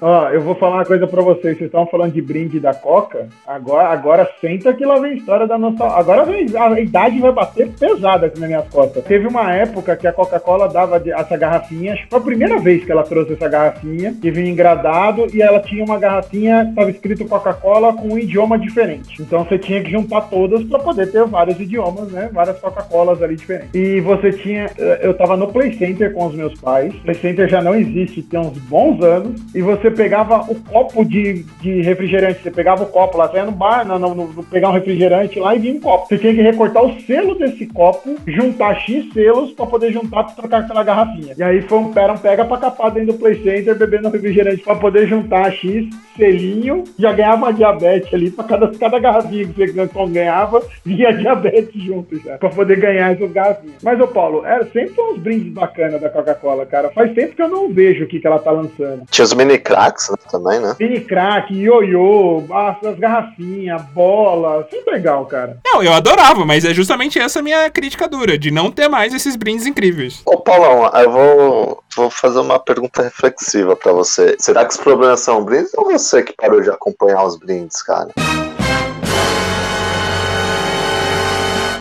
Ó, 0.00 0.28
eu 0.30 0.40
vou 0.40 0.54
falar 0.54 0.76
uma 0.76 0.84
coisa 0.84 1.06
pra 1.06 1.22
vocês. 1.22 1.56
Vocês 1.56 1.68
estavam 1.68 1.86
falando 1.86 2.12
de 2.12 2.20
brinde 2.20 2.60
da 2.60 2.74
Coca. 2.74 3.28
Agora, 3.46 3.88
agora 3.88 4.30
senta 4.40 4.72
que 4.72 4.84
lá 4.84 4.98
vem 4.98 5.12
a 5.12 5.14
história 5.14 5.46
da 5.46 5.56
nossa. 5.56 5.84
Agora 5.84 6.24
vem, 6.24 6.46
a 6.56 6.80
idade 6.80 7.20
vai 7.20 7.32
bater 7.32 7.70
pesada 7.70 8.26
aqui 8.26 8.38
nas 8.40 8.48
minhas 8.48 8.68
costas. 8.68 9.04
Teve 9.04 9.26
uma 9.26 9.52
época 9.54 9.96
que 9.96 10.06
a 10.06 10.12
Coca-Cola 10.12 10.68
dava 10.68 11.02
essa 11.06 11.36
garrafinha. 11.36 11.96
Que 11.96 12.06
foi 12.08 12.18
a 12.18 12.22
primeira 12.22 12.58
vez 12.58 12.84
que 12.84 12.92
ela 12.92 13.02
trouxe 13.02 13.34
essa 13.34 13.48
garrafinha, 13.48 14.14
que 14.20 14.30
vinha 14.30 14.50
engradado, 14.50 15.26
e 15.32 15.40
ela 15.40 15.60
tinha 15.60 15.84
uma 15.84 15.98
garrafinha, 15.98 16.66
estava 16.68 16.90
escrito 16.90 17.24
Coca-Cola 17.24 17.92
com 17.92 18.08
um 18.08 18.18
idioma 18.18 18.58
diferente. 18.58 19.22
Então 19.22 19.44
você 19.44 19.58
tinha 19.58 19.82
que 19.82 19.90
juntar 19.90 20.22
todas 20.22 20.62
pra 20.64 20.78
poder 20.78 21.10
ter 21.10 21.24
vários 21.24 21.58
idiomas, 21.58 22.10
né? 22.10 22.28
Várias 22.32 22.58
Coca-Colas 22.58 23.22
ali 23.22 23.36
diferentes. 23.36 23.74
E 23.74 24.00
você 24.00 24.32
tinha. 24.32 24.70
Eu 25.00 25.14
tava 25.14 25.36
no 25.36 25.48
Play 25.48 25.72
Center 25.74 26.12
com 26.12 26.26
os 26.26 26.34
meus 26.34 26.60
pais. 26.60 26.94
Play 26.96 27.14
Center 27.14 27.48
já 27.48 27.62
não 27.62 27.74
existe 27.74 28.24
tem 28.24 28.40
uns 28.40 28.58
bons 28.58 29.03
anos. 29.04 29.40
E 29.54 29.62
você 29.62 29.90
pegava 29.90 30.40
o 30.50 30.54
copo 30.56 31.04
de, 31.04 31.44
de 31.60 31.82
refrigerante. 31.82 32.42
Você 32.42 32.50
pegava 32.50 32.82
o 32.82 32.86
copo 32.86 33.16
lá, 33.18 33.28
você 33.28 33.36
ia 33.36 33.44
no 33.44 33.52
bar, 33.52 33.86
no, 33.86 33.98
no, 33.98 34.14
no- 34.14 34.42
pegar 34.44 34.70
um 34.70 34.72
refrigerante 34.72 35.38
lá 35.38 35.54
e 35.54 35.58
vinha 35.60 35.74
um 35.74 35.80
copo. 35.80 36.08
Você 36.08 36.18
tinha 36.18 36.34
que 36.34 36.42
recortar 36.42 36.84
o 36.84 37.00
selo 37.02 37.34
desse 37.36 37.66
copo, 37.66 38.16
juntar 38.26 38.74
X 38.80 39.12
selos 39.12 39.52
pra 39.52 39.66
poder 39.66 39.92
juntar 39.92 40.24
pra 40.24 40.34
trocar 40.34 40.60
aquela 40.62 40.82
garrafinha. 40.82 41.34
E 41.36 41.42
aí 41.42 41.60
foi 41.62 41.78
um, 41.78 41.88
um 41.88 41.92
pega 42.18 42.44
pra 42.44 42.56
capar 42.56 42.90
dentro 42.90 43.12
do 43.12 43.18
Play 43.18 43.42
Center 43.42 43.76
bebendo 43.76 44.08
refrigerante 44.08 44.62
pra 44.62 44.74
poder 44.76 45.06
juntar 45.06 45.52
X 45.52 45.86
selinho. 46.16 46.84
Já 46.98 47.12
ganhava 47.12 47.52
diabetes 47.52 48.12
ali 48.14 48.30
pra 48.30 48.44
cada, 48.44 48.68
cada 48.78 48.98
garrafinha 48.98 49.46
que 49.46 49.52
você 49.52 49.66
ganhava, 50.08 50.62
vinha 50.84 51.12
diabetes 51.12 51.82
junto 51.82 52.16
já. 52.22 52.38
Pra 52.38 52.48
poder 52.48 52.78
ganhar 52.78 53.12
essas 53.12 53.30
garrafinhas. 53.32 53.76
Mas, 53.82 54.00
ô 54.00 54.06
Paulo, 54.06 54.44
era 54.44 54.64
sempre 54.66 54.94
uns 55.00 55.18
brindes 55.18 55.52
bacanas 55.52 56.00
da 56.00 56.08
Coca-Cola, 56.08 56.64
cara. 56.66 56.90
Faz 56.90 57.12
tempo 57.12 57.34
que 57.34 57.42
eu 57.42 57.48
não 57.48 57.68
vejo 57.68 58.04
o 58.04 58.06
que, 58.06 58.20
que 58.20 58.26
ela 58.26 58.38
tá 58.38 58.50
lançando. 58.50 58.93
Tinha 59.10 59.24
os 59.24 59.32
mini 59.34 59.58
cracks 59.58 60.10
né, 60.10 60.16
também, 60.30 60.60
né? 60.60 60.74
Mini 60.78 61.00
crack, 61.00 61.52
ioiô, 61.54 62.44
as, 62.52 62.84
as 62.84 62.98
garrafinhas, 62.98 63.82
bola. 63.94 64.66
Sempre 64.70 64.94
legal, 64.94 65.26
cara. 65.26 65.58
Não, 65.64 65.82
eu 65.82 65.92
adorava, 65.92 66.44
mas 66.44 66.64
é 66.64 66.72
justamente 66.72 67.18
essa 67.18 67.40
a 67.40 67.42
minha 67.42 67.68
crítica 67.70 68.08
dura, 68.08 68.38
de 68.38 68.50
não 68.50 68.70
ter 68.70 68.88
mais 68.88 69.12
esses 69.14 69.36
brindes 69.36 69.66
incríveis. 69.66 70.22
Ô, 70.24 70.38
Paulão, 70.38 70.90
eu 70.94 71.10
vou, 71.10 71.82
vou 71.96 72.10
fazer 72.10 72.40
uma 72.40 72.58
pergunta 72.58 73.02
reflexiva 73.02 73.76
pra 73.76 73.92
você. 73.92 74.36
Será 74.38 74.64
que 74.64 74.72
os 74.72 74.80
problemas 74.80 75.20
são 75.20 75.44
brindes 75.44 75.72
ou 75.74 75.90
você 75.90 76.22
que 76.22 76.32
parou 76.32 76.60
de 76.60 76.70
acompanhar 76.70 77.24
os 77.24 77.38
brindes, 77.38 77.82
cara? 77.82 78.10